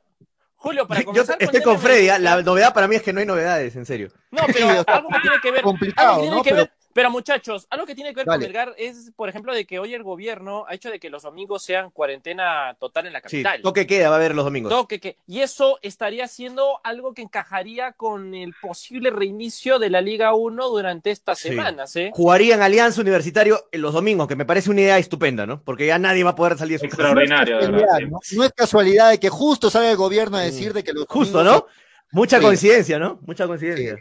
Julio, 0.57 0.87
para 0.87 1.01
comenzar 1.03 1.35
con 1.39 1.45
estoy 1.45 1.61
con 1.63 1.77
tema 1.77 1.83
Freddy, 1.87 2.09
¿ah? 2.09 2.19
la 2.19 2.43
novedad 2.43 2.75
para 2.75 2.87
mí 2.87 2.95
es 2.95 3.01
que 3.01 3.11
no 3.11 3.21
hay 3.21 3.25
novedades, 3.25 3.75
en 3.75 3.87
serio. 3.87 4.11
No, 4.29 4.43
pero 4.53 4.67
algo 4.69 5.09
que 5.09 5.19
tiene 5.19 5.37
que 5.41 5.51
ver. 5.51 5.61
complicado, 5.63 6.21
algo 6.21 6.21
que 6.21 6.27
tiene 6.27 6.35
¿no? 6.35 6.43
que 6.43 6.49
Pero- 6.51 6.61
ver- 6.65 6.73
pero 6.93 7.11
muchachos, 7.11 7.67
algo 7.69 7.85
que 7.85 7.95
tiene 7.95 8.09
que 8.11 8.17
ver 8.17 8.25
Dale. 8.25 8.37
con 8.37 8.43
Melgar 8.45 8.73
es, 8.77 9.11
por 9.15 9.29
ejemplo, 9.29 9.53
de 9.53 9.65
que 9.65 9.79
hoy 9.79 9.93
el 9.93 10.03
gobierno 10.03 10.65
ha 10.67 10.73
hecho 10.73 10.89
de 10.89 10.99
que 10.99 11.09
los 11.09 11.23
domingos 11.23 11.63
sean 11.63 11.91
cuarentena 11.91 12.75
total 12.79 13.07
en 13.07 13.13
la 13.13 13.19
Sí, 13.19 13.43
capital. 13.43 13.61
toque 13.61 13.85
queda, 13.87 14.09
va 14.09 14.15
a 14.15 14.17
haber 14.17 14.35
los 14.35 14.45
domingos. 14.45 14.69
Toque 14.71 14.99
que- 14.99 15.17
y 15.27 15.39
eso 15.41 15.79
estaría 15.81 16.27
siendo 16.27 16.79
algo 16.83 17.13
que 17.13 17.21
encajaría 17.21 17.93
con 17.93 18.33
el 18.33 18.53
posible 18.61 19.09
reinicio 19.11 19.79
de 19.79 19.89
la 19.89 20.01
Liga 20.01 20.33
1 20.33 20.67
durante 20.69 21.11
estas 21.11 21.39
Sí. 21.39 21.49
semanas, 21.49 21.95
¿eh? 21.95 22.11
Jugarían 22.13 22.61
Alianza 22.61 23.01
Universitario 23.01 23.67
en 23.71 23.81
los 23.81 23.93
domingos, 23.93 24.27
que 24.27 24.35
me 24.35 24.45
parece 24.45 24.69
una 24.69 24.81
idea 24.81 24.97
estupenda, 24.97 25.45
¿no? 25.45 25.61
Porque 25.63 25.85
ya 25.87 25.99
nadie 25.99 26.23
va 26.23 26.31
a 26.31 26.35
poder 26.35 26.57
salir 26.57 26.79
de 26.79 26.87
su 26.87 26.89
casa. 26.89 27.03
Extraordinario, 27.03 27.57
de 27.59 27.65
verdad. 27.67 27.79
Casualidad, 27.87 28.09
¿no? 28.09 28.19
No 28.37 28.43
es 28.43 28.53
casualidad 28.53 29.09
de 29.11 29.19
que 29.19 29.29
justo 29.29 29.69
salga 29.69 29.91
el 29.91 29.97
gobierno 29.97 30.37
a 30.37 30.41
decir 30.41 30.73
de 30.73 30.83
que 30.83 30.93
los 30.93 31.05
Justo, 31.07 31.37
domingos- 31.43 31.63
¿no? 31.63 31.67
Mucha 32.11 32.37
Sí. 32.39 32.43
coincidencia, 32.43 32.97
¿no? 32.97 33.19
Mucha 33.27 33.45
coincidencia. 33.45 33.97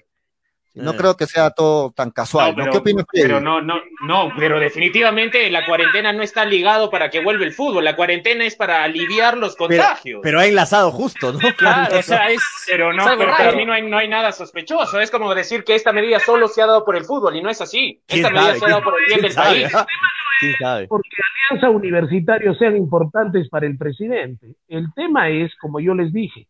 No 0.74 0.94
creo 0.94 1.16
que 1.16 1.26
sea 1.26 1.50
todo 1.50 1.90
tan 1.90 2.10
casual. 2.12 2.54
No, 2.54 2.58
¿no? 2.58 2.62
pero, 2.64 2.72
¿Qué 2.72 2.78
opinas, 2.78 3.04
pero 3.12 3.40
no, 3.40 3.60
no, 3.60 3.80
no, 4.06 4.32
pero 4.36 4.60
definitivamente 4.60 5.50
la 5.50 5.66
cuarentena 5.66 6.12
no 6.12 6.22
está 6.22 6.44
ligado 6.44 6.88
para 6.90 7.10
que 7.10 7.20
vuelva 7.22 7.44
el 7.44 7.52
fútbol. 7.52 7.84
La 7.84 7.96
cuarentena 7.96 8.44
es 8.44 8.54
para 8.54 8.84
aliviar 8.84 9.36
los 9.36 9.56
Pero, 9.56 9.68
contagios. 9.68 10.20
pero 10.22 10.38
ha 10.40 10.46
enlazado 10.46 10.92
justo, 10.92 11.32
¿no? 11.32 11.38
Claro, 11.56 11.98
o 11.98 12.02
sea, 12.02 12.30
es, 12.30 12.40
Pero 12.66 12.92
no, 12.92 13.04
pero 13.18 13.32
para 13.36 13.52
mí 13.52 13.64
no 13.64 13.72
hay, 13.72 13.82
no 13.82 13.98
hay 13.98 14.08
nada 14.08 14.30
sospechoso. 14.30 15.00
Es 15.00 15.10
como 15.10 15.34
decir 15.34 15.64
que 15.64 15.74
esta 15.74 15.92
medida 15.92 16.20
solo 16.20 16.46
se 16.48 16.62
ha 16.62 16.66
dado 16.66 16.84
por 16.84 16.94
el 16.96 17.04
fútbol 17.04 17.34
y 17.34 17.42
no 17.42 17.50
es 17.50 17.60
así. 17.60 18.00
¿Quién 18.06 18.24
Esta 18.24 18.30
medida 18.32 18.46
sabe? 18.48 18.58
se 18.60 18.64
ha 18.66 18.68
dado 18.68 18.82
por 18.82 19.00
el 19.00 19.06
bien 19.06 19.18
¿Quién 19.20 19.22
del 19.22 19.32
sabe, 19.32 19.60
país. 19.62 19.74
ah? 19.74 19.86
¿Quién 20.40 20.54
sabe? 20.60 20.86
porque 20.86 21.08
alianza 21.50 21.70
universitarios 21.70 22.56
sean 22.58 22.76
importantes 22.76 23.48
para 23.48 23.66
el 23.66 23.76
presidente. 23.76 24.46
El 24.68 24.86
tema 24.94 25.28
es, 25.30 25.52
como 25.56 25.80
yo 25.80 25.94
les 25.94 26.12
dije, 26.12 26.46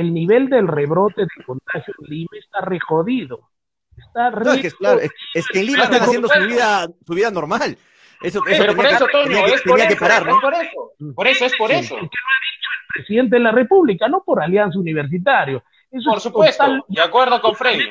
el 0.00 0.12
nivel 0.14 0.48
del 0.48 0.68
rebrote 0.68 1.22
de 1.22 1.44
contagio 1.44 1.94
en 2.02 2.06
Lima 2.10 2.28
está 2.38 2.60
re 2.60 2.78
jodido. 2.80 3.50
Está 3.96 4.30
re 4.30 4.44
No, 4.44 4.52
es 4.52 4.62
que, 4.62 4.70
claro, 4.72 5.00
es, 5.00 5.10
es 5.34 5.46
que 5.48 5.60
en 5.60 5.66
Lima 5.66 5.78
Claro, 5.78 5.92
están 5.94 6.08
haciendo 6.08 6.28
su 6.28 6.40
vida, 6.46 6.86
su 7.06 7.14
vida 7.14 7.30
normal. 7.30 7.78
Eso, 8.22 8.40
eso 8.46 8.62
Pero 8.62 8.76
por 8.76 8.86
eso, 8.86 9.06
que- 9.06 9.12
Toño, 9.12 9.24
tenía 9.26 9.44
que, 9.44 9.52
es 9.54 9.62
por 9.62 9.70
tenía 9.72 9.88
que 9.88 9.94
eso, 9.94 10.00
parar, 10.00 10.22
es 10.22 10.26
¿no? 10.28 10.40
por 10.40 10.54
eso. 10.54 10.92
Por 11.14 11.26
eso, 11.26 11.44
es 11.46 11.56
por 11.56 11.70
Sí. 11.70 11.76
eso. 11.76 11.96
el 11.98 12.08
presidente 12.94 13.36
de 13.36 13.40
la 13.42 13.52
República, 13.52 14.08
no 14.08 14.22
por 14.24 14.42
alianza 14.42 14.78
universitario. 14.78 15.62
Eso 15.90 16.08
Por 16.10 16.16
es 16.16 16.22
supuesto, 16.22 16.64
total- 16.64 16.84
de 16.88 17.02
acuerdo 17.02 17.40
con 17.42 17.54
Freddy. 17.54 17.90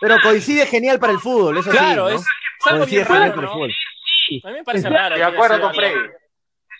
Pero 0.00 0.16
coincide 0.22 0.66
genial 0.66 0.98
para 0.98 1.12
el 1.12 1.18
fútbol, 1.18 1.58
eso 1.58 1.70
Claro, 1.70 2.08
sí, 2.08 2.14
¿no? 2.14 2.20
es, 2.20 2.22
es 2.22 2.66
algo 2.66 2.78
Coincide 2.80 2.96
bien 2.96 3.06
genial 3.06 3.22
raro, 3.30 3.34
para 3.34 3.46
el 3.46 3.46
¿no? 3.46 3.52
fútbol. 3.52 3.72
A 4.44 4.46
mí 4.48 4.52
me 4.54 4.64
parece 4.64 4.88
raro. 4.90 5.16
De 5.16 5.24
acuerdo 5.24 5.60
con 5.60 5.74
Freddy. 5.74 6.00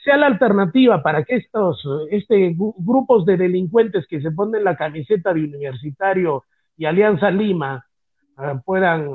Sea 0.07 0.17
la 0.17 0.29
alternativa 0.29 1.03
para 1.03 1.25
que 1.25 1.35
estos 1.35 1.85
este, 2.13 2.55
grupos 2.57 3.27
de 3.27 3.37
delincuentes 3.37 4.07
que 4.07 4.21
se 4.21 4.31
ponen 4.31 4.63
la 4.63 4.77
camiseta 4.77 5.35
de 5.35 5.43
Universitario 5.43 6.45
y 6.77 6.85
Alianza 6.85 7.29
Lima 7.29 7.85
ah, 8.37 8.63
puedan 8.65 9.11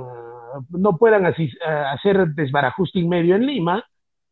no 0.69 0.97
puedan 0.97 1.25
ah, 1.25 1.91
hacer 1.93 2.27
desbarajuste 2.35 2.99
inmedio 2.99 3.37
en 3.37 3.45
Lima, 3.45 3.85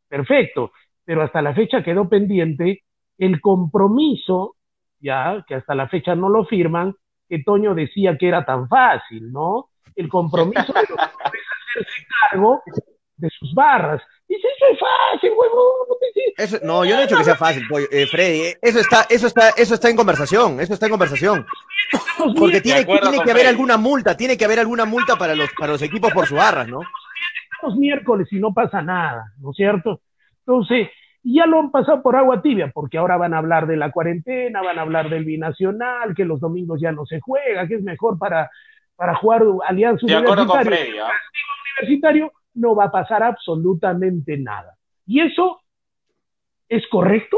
perfecto, 0.09 0.73
pero 1.05 1.21
hasta 1.21 1.41
la 1.41 1.53
fecha 1.53 1.81
quedó 1.81 2.09
pendiente 2.09 2.83
el 3.17 3.39
compromiso, 3.39 4.57
ya 4.99 5.45
que 5.47 5.55
hasta 5.55 5.75
la 5.75 5.87
fecha 5.87 6.13
no 6.13 6.27
lo 6.27 6.43
firman, 6.43 6.93
que 7.29 7.41
Toño 7.41 7.73
decía 7.73 8.17
que 8.17 8.27
era 8.27 8.43
tan 8.43 8.67
fácil, 8.67 9.31
¿no? 9.31 9.69
El 9.95 10.09
compromiso 10.09 10.73
de 10.73 10.81
los 10.81 10.87
clubes 11.07 11.41
hacerse 11.69 12.05
cargo 12.29 12.61
de 13.15 13.29
sus 13.29 13.53
barras. 13.53 14.01
Dice, 14.29 14.47
eso 14.55 14.65
es 14.71 14.79
fácil, 14.79 15.31
huevón. 15.35 15.73
Eso- 16.37 16.59
no, 16.63 16.85
yo 16.85 16.95
no 16.95 17.01
he 17.01 17.03
dicho 17.03 17.17
que 17.17 17.23
sea 17.23 17.35
fácil, 17.35 17.63
pollo. 17.67 17.87
Eh, 17.91 18.05
Freddy, 18.05 18.41
eh, 18.41 18.57
eso 18.61 18.79
está, 18.79 19.05
eso 19.09 19.27
está, 19.27 19.49
eso 19.57 19.73
está 19.73 19.89
en 19.89 19.95
conversación, 19.95 20.59
eso 20.61 20.73
está 20.73 20.85
en 20.85 20.91
conversación. 20.91 21.45
Porque 22.37 22.61
tiene, 22.61 22.85
que 22.85 23.31
haber 23.31 23.47
alguna 23.47 23.77
multa, 23.77 24.15
tiene 24.15 24.37
que 24.37 24.45
haber 24.45 24.59
alguna 24.59 24.85
multa 24.85 25.17
para 25.17 25.35
los, 25.35 25.49
para 25.57 25.73
los 25.73 25.81
equipos 25.81 26.13
por 26.13 26.27
sus 26.27 26.37
barras, 26.37 26.67
¿no? 26.67 26.81
los 27.61 27.75
miércoles 27.75 28.27
y 28.31 28.39
no 28.39 28.53
pasa 28.53 28.81
nada, 28.81 29.33
¿no 29.39 29.51
es 29.51 29.57
cierto? 29.57 30.01
Entonces, 30.45 30.89
ya 31.23 31.45
lo 31.45 31.59
han 31.59 31.71
pasado 31.71 32.01
por 32.01 32.15
agua 32.15 32.41
tibia, 32.41 32.71
porque 32.73 32.97
ahora 32.97 33.17
van 33.17 33.33
a 33.33 33.39
hablar 33.39 33.67
de 33.67 33.77
la 33.77 33.91
cuarentena, 33.91 34.61
van 34.61 34.79
a 34.79 34.81
hablar 34.81 35.09
del 35.09 35.25
binacional, 35.25 36.15
que 36.15 36.25
los 36.25 36.39
domingos 36.39 36.79
ya 36.81 36.91
no 36.91 37.05
se 37.05 37.19
juega, 37.19 37.67
que 37.67 37.75
es 37.75 37.83
mejor 37.83 38.17
para, 38.17 38.49
para 38.95 39.15
jugar 39.15 39.43
Alianza 39.67 40.05
De 40.07 40.15
acuerdo 40.15 40.47
con 40.47 40.57
Universitario. 40.57 40.85
Freddy. 40.85 40.99
¿ah? 40.99 41.11
Universitario, 41.77 42.33
no 42.59 42.75
va 42.75 42.85
a 42.85 42.91
pasar 42.91 43.23
absolutamente 43.23 44.37
nada. 44.37 44.77
¿Y 45.05 45.21
eso 45.21 45.61
es 46.67 46.87
correcto? 46.87 47.37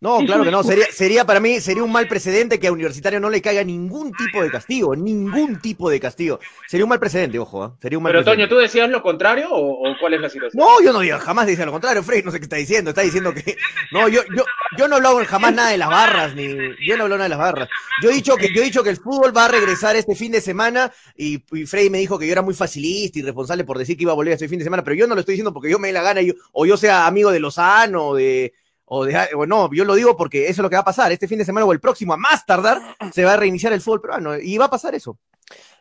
No, 0.00 0.18
claro 0.24 0.44
que 0.44 0.50
no. 0.50 0.62
Sería, 0.62 0.86
sería 0.90 1.24
para 1.26 1.40
mí, 1.40 1.60
sería 1.60 1.82
un 1.84 1.92
mal 1.92 2.08
precedente 2.08 2.58
que 2.58 2.68
a 2.68 2.72
Universitario 2.72 3.20
no 3.20 3.28
le 3.28 3.42
caiga 3.42 3.62
ningún 3.62 4.12
tipo 4.12 4.42
de 4.42 4.50
castigo. 4.50 4.96
Ningún 4.96 5.60
tipo 5.60 5.90
de 5.90 6.00
castigo. 6.00 6.40
Sería 6.66 6.84
un 6.86 6.88
mal 6.88 6.98
precedente, 6.98 7.38
ojo, 7.38 7.62
¿ah? 7.62 7.76
Sería 7.82 7.98
un 7.98 8.04
mal 8.04 8.12
Pero 8.12 8.24
precedente. 8.24 8.48
Toño, 8.48 8.56
¿tú 8.56 8.62
decías 8.62 8.88
lo 8.88 9.02
contrario 9.02 9.50
o, 9.50 9.90
o 9.90 9.98
cuál 10.00 10.14
es 10.14 10.20
la 10.22 10.30
situación? 10.30 10.64
No, 10.64 10.82
yo 10.82 10.92
no 10.94 11.00
digo, 11.00 11.18
jamás 11.18 11.46
decía 11.46 11.66
lo 11.66 11.72
contrario, 11.72 12.02
Frey, 12.02 12.22
no 12.22 12.30
sé 12.30 12.38
qué 12.38 12.44
está 12.44 12.56
diciendo, 12.56 12.90
está 12.90 13.02
diciendo 13.02 13.34
que, 13.34 13.56
no, 13.92 14.08
yo, 14.08 14.22
yo, 14.34 14.44
yo 14.78 14.88
no 14.88 14.96
hablo 14.96 15.22
jamás 15.26 15.52
nada 15.54 15.68
de 15.70 15.76
las 15.78 15.88
barras, 15.90 16.34
ni, 16.34 16.46
yo 16.86 16.96
no 16.96 17.02
hablo 17.04 17.16
nada 17.16 17.24
de 17.24 17.28
las 17.30 17.38
barras. 17.38 17.68
Yo 18.02 18.10
he 18.10 18.14
dicho 18.14 18.36
que, 18.36 18.48
yo 18.54 18.62
he 18.62 18.64
dicho 18.64 18.82
que 18.82 18.90
el 18.90 18.96
fútbol 18.96 19.36
va 19.36 19.44
a 19.44 19.48
regresar 19.48 19.96
este 19.96 20.14
fin 20.14 20.32
de 20.32 20.40
semana, 20.40 20.90
y, 21.14 21.44
y 21.52 21.66
Frey 21.66 21.90
me 21.90 21.98
dijo 21.98 22.18
que 22.18 22.26
yo 22.26 22.32
era 22.32 22.42
muy 22.42 22.54
facilista 22.54 23.18
y 23.18 23.22
responsable 23.22 23.64
por 23.64 23.76
decir 23.76 23.96
que 23.98 24.04
iba 24.04 24.12
a 24.12 24.16
volver 24.16 24.32
este 24.32 24.48
fin 24.48 24.58
de 24.58 24.64
semana, 24.64 24.82
pero 24.82 24.96
yo 24.96 25.06
no 25.06 25.14
lo 25.14 25.20
estoy 25.20 25.34
diciendo 25.34 25.52
porque 25.52 25.70
yo 25.70 25.78
me 25.78 25.88
dé 25.88 25.92
la 25.92 26.02
gana, 26.02 26.22
y 26.22 26.28
yo- 26.28 26.34
o 26.52 26.64
yo 26.64 26.76
sea 26.78 27.06
amigo 27.06 27.30
de 27.30 27.40
Lozano, 27.40 28.08
o 28.08 28.14
de, 28.16 28.54
o 28.92 29.04
de, 29.04 29.16
o 29.36 29.46
no, 29.46 29.70
yo 29.72 29.84
lo 29.84 29.94
digo 29.94 30.16
porque 30.16 30.44
eso 30.44 30.52
es 30.52 30.58
lo 30.58 30.68
que 30.68 30.74
va 30.74 30.82
a 30.82 30.84
pasar, 30.84 31.12
este 31.12 31.28
fin 31.28 31.38
de 31.38 31.44
semana 31.44 31.64
o 31.64 31.72
el 31.72 31.78
próximo, 31.78 32.12
a 32.12 32.16
más 32.16 32.44
tardar, 32.44 32.82
se 33.12 33.24
va 33.24 33.34
a 33.34 33.36
reiniciar 33.36 33.72
el 33.72 33.80
fútbol 33.80 34.00
peruano, 34.00 34.36
y 34.36 34.58
va 34.58 34.64
a 34.64 34.70
pasar 34.70 34.96
eso. 34.96 35.16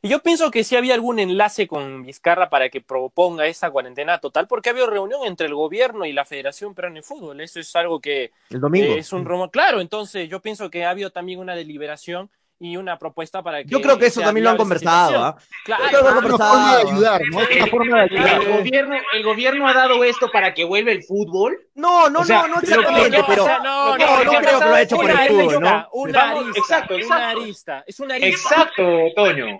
Y 0.03 0.09
yo 0.09 0.19
pienso 0.21 0.51
que 0.51 0.63
sí 0.63 0.75
había 0.75 0.93
algún 0.93 1.17
enlace 1.17 1.67
con 1.67 2.03
Vizcarra 2.03 2.49
para 2.49 2.69
que 2.69 2.81
proponga 2.81 3.47
esa 3.47 3.71
cuarentena 3.71 4.19
total, 4.19 4.47
porque 4.47 4.69
había 4.69 4.85
reunión 4.85 5.21
entre 5.25 5.47
el 5.47 5.55
gobierno 5.55 6.05
y 6.05 6.13
la 6.13 6.23
Federación 6.23 6.75
Peruana 6.75 6.97
de 6.97 7.01
Fútbol. 7.01 7.41
Eso 7.41 7.59
es 7.59 7.75
algo 7.75 7.99
que 7.99 8.31
El 8.51 8.61
domingo. 8.61 8.93
eh, 8.93 8.99
es 8.99 9.11
un 9.11 9.25
rumor. 9.25 9.49
Claro, 9.49 9.81
entonces 9.81 10.29
yo 10.29 10.39
pienso 10.39 10.69
que 10.69 10.85
ha 10.85 10.91
habido 10.91 11.09
también 11.09 11.39
una 11.39 11.55
deliberación 11.55 12.29
y 12.59 12.75
una 12.77 12.99
propuesta 12.99 13.41
para 13.41 13.63
que. 13.63 13.69
Yo 13.69 13.81
creo 13.81 13.97
que 13.97 14.07
eso 14.07 14.21
también 14.21 14.43
lo 14.43 14.49
han 14.51 14.57
conversado. 14.57 15.23
¿ah? 15.23 15.37
Claro, 15.63 15.83
Es 15.85 16.01
una 16.01 16.21
forma 16.21 16.77
de 16.77 16.89
ayudar, 16.89 17.21
¿no? 17.31 17.41
Es 17.41 17.55
una 17.55 17.67
forma 17.67 17.99
de 18.01 18.05
¿El 18.07 18.17
ayudar. 18.17 18.57
gobierno, 18.57 18.95
¿El 19.13 19.23
gobierno 19.23 19.67
ha 19.67 19.73
dado 19.73 20.03
esto 20.03 20.29
para 20.31 20.53
que 20.53 20.65
vuelva 20.65 20.91
el 20.91 21.03
fútbol? 21.03 21.57
No, 21.75 22.09
no, 22.09 22.19
O 22.19 22.23
sea, 22.25 22.41
no, 22.43 22.47
no 22.49 22.59
exactamente, 22.61 23.17
¿qué 23.17 23.23
pero, 23.27 23.47
no, 23.47 23.57
no, 23.63 23.97
no, 23.97 24.23
no 24.23 24.31
¿qué 24.31 24.37
creo 24.37 24.59
que 24.59 24.65
lo 24.65 24.73
ha 24.75 24.81
hecho 24.81 24.95
por 24.97 25.09
el 25.09 25.15
una 25.15 25.27
fútbol, 25.27 25.39
arista, 25.41 25.59
¿no? 25.59 25.89
una 25.93 26.21
arista, 26.31 26.59
exacto, 26.59 26.93
una 26.95 27.03
exacto. 27.03 27.41
arista, 27.41 27.83
es 27.87 27.99
una 27.99 28.15
arista. 28.15 28.49
Exacto, 28.49 28.83
Toño. 29.15 29.59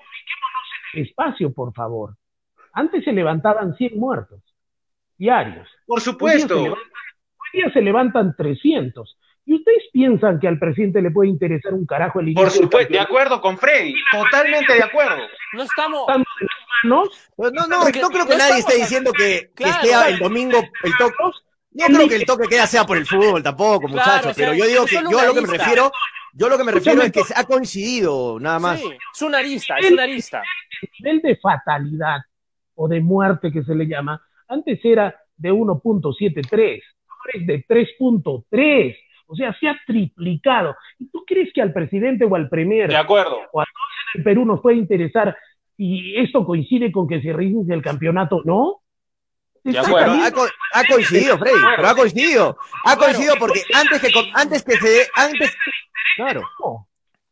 Espacio, 0.94 1.54
por 1.54 1.74
favor. 1.74 2.16
Antes 2.74 3.04
se 3.04 3.12
levantaban 3.12 3.76
100 3.76 3.98
muertos 4.00 4.42
diarios. 5.18 5.68
Por 5.86 6.00
Hoy 6.00 6.02
día, 6.02 6.06
se 6.06 6.12
supuesto. 6.12 6.56
levantan, 6.56 6.84
hoy 7.38 7.50
día 7.62 7.74
se 7.74 7.82
levantan 7.82 8.36
300. 8.36 9.18
¿Y 9.50 9.56
ustedes 9.56 9.82
piensan 9.92 10.40
que 10.40 10.48
al 10.48 10.60
presidente 10.60 11.02
le 11.02 11.10
puede 11.10 11.30
interesar 11.32 11.74
un 11.74 11.84
carajo 11.88 12.20
el 12.20 12.28
inicio 12.28 12.44
Por 12.44 12.52
supuesto, 12.52 12.94
de 12.94 13.00
acuerdo 13.00 13.42
con 13.42 13.58
Freddy. 13.58 13.96
Totalmente 14.12 14.74
de 14.76 14.84
acuerdo. 14.84 15.18
No 15.54 15.64
estamos. 15.64 16.02
Estando 16.02 16.26
en 16.40 16.46
las 16.48 16.84
manos, 16.84 17.32
Pues 17.36 17.52
no, 17.54 17.66
no, 17.66 17.80
Porque 17.82 18.00
no 18.00 18.10
creo 18.10 18.26
no 18.26 18.30
que 18.30 18.38
nadie 18.38 18.60
estamos- 18.60 18.70
esté 18.70 18.82
diciendo 18.84 19.12
que, 19.12 19.50
que 19.56 19.64
Claro, 19.64 19.74
esté 19.78 19.88
claro. 19.88 20.10
el 20.10 20.20
domingo 20.20 20.60
el 20.84 20.92
toque. 21.00 21.16
No 21.72 21.86
creo 21.88 22.08
que 22.10 22.16
el 22.16 22.26
toque 22.26 22.48
queda 22.48 22.68
sea 22.68 22.84
por 22.86 22.98
el 22.98 23.08
fútbol 23.08 23.42
tampoco, 23.42 23.88
Claro, 23.88 23.94
muchachos. 23.94 24.32
o 24.32 24.34
sea, 24.36 24.46
pero 24.46 24.54
yo 24.54 24.66
digo 24.68 24.86
que 24.86 24.96
yo 25.10 25.20
a 25.20 25.26
lo 25.26 25.34
que 25.34 25.42
me 25.42 25.48
refiero, 25.58 25.92
yo 26.34 26.48
lo 26.50 26.58
que 26.58 26.64
me 26.64 26.72
refiero 26.72 27.02
es 27.02 27.12
que 27.12 27.24
se 27.24 27.34
ha 27.36 27.44
coincidido, 27.46 28.40
nada 28.40 28.60
más. 28.60 28.80
Sí, 28.80 28.88
es 29.16 29.22
una 29.24 29.40
arista, 29.40 29.78
es 29.80 29.92
una 29.92 30.04
arista. 30.04 30.44
el 30.82 30.90
nivel 31.00 31.22
de 31.24 31.36
fatalidad 31.38 32.20
o 32.76 32.88
de 32.88 33.00
muerte 33.02 33.52
que 33.52 33.64
se 33.64 33.74
le 33.74 33.86
llama, 33.88 34.22
antes 34.48 34.80
era 34.84 35.16
de 35.38 35.52
1.73, 35.52 36.82
ahora 37.08 37.32
es 37.34 37.48
de 37.48 37.66
3.3. 37.68 38.96
O 39.32 39.36
sea, 39.36 39.56
se 39.60 39.68
ha 39.70 39.78
triplicado. 39.86 40.76
¿Y 40.98 41.08
tú 41.12 41.24
crees 41.26 41.52
que 41.54 41.62
al 41.62 41.72
presidente 41.72 42.26
o 42.26 42.36
al 42.36 42.50
premier 42.50 42.90
De 42.90 42.98
acuerdo. 42.98 43.38
del 44.16 44.24
Perú 44.24 44.44
nos 44.44 44.60
puede 44.62 44.78
interesar 44.78 45.38
si 45.78 46.16
esto 46.18 46.44
coincide 46.44 46.92
con 46.92 47.08
que 47.08 47.22
se 47.22 47.32
reinicie 47.32 47.74
el 47.74 47.84
campeonato? 47.84 48.42
¿No. 48.44 48.82
De 49.64 49.72
Está 49.72 49.82
acuerdo. 49.84 49.98
Pero 49.98 50.12
caliente. 50.24 50.28
ha, 50.28 50.32
co- 50.34 50.54
ha 50.74 50.84
coincidido, 50.96 51.38
Freddy, 51.38 51.58
pero 51.76 51.88
ha 51.88 51.96
coincidido. 51.96 52.58
Ha 52.86 52.96
coincidido 52.98 53.36
porque 53.38 53.62
antes 53.74 54.02
que, 54.02 54.32
antes 54.34 54.64
que 54.64 54.78
se, 54.78 55.08
antes, 55.16 55.56
claro. 56.16 56.42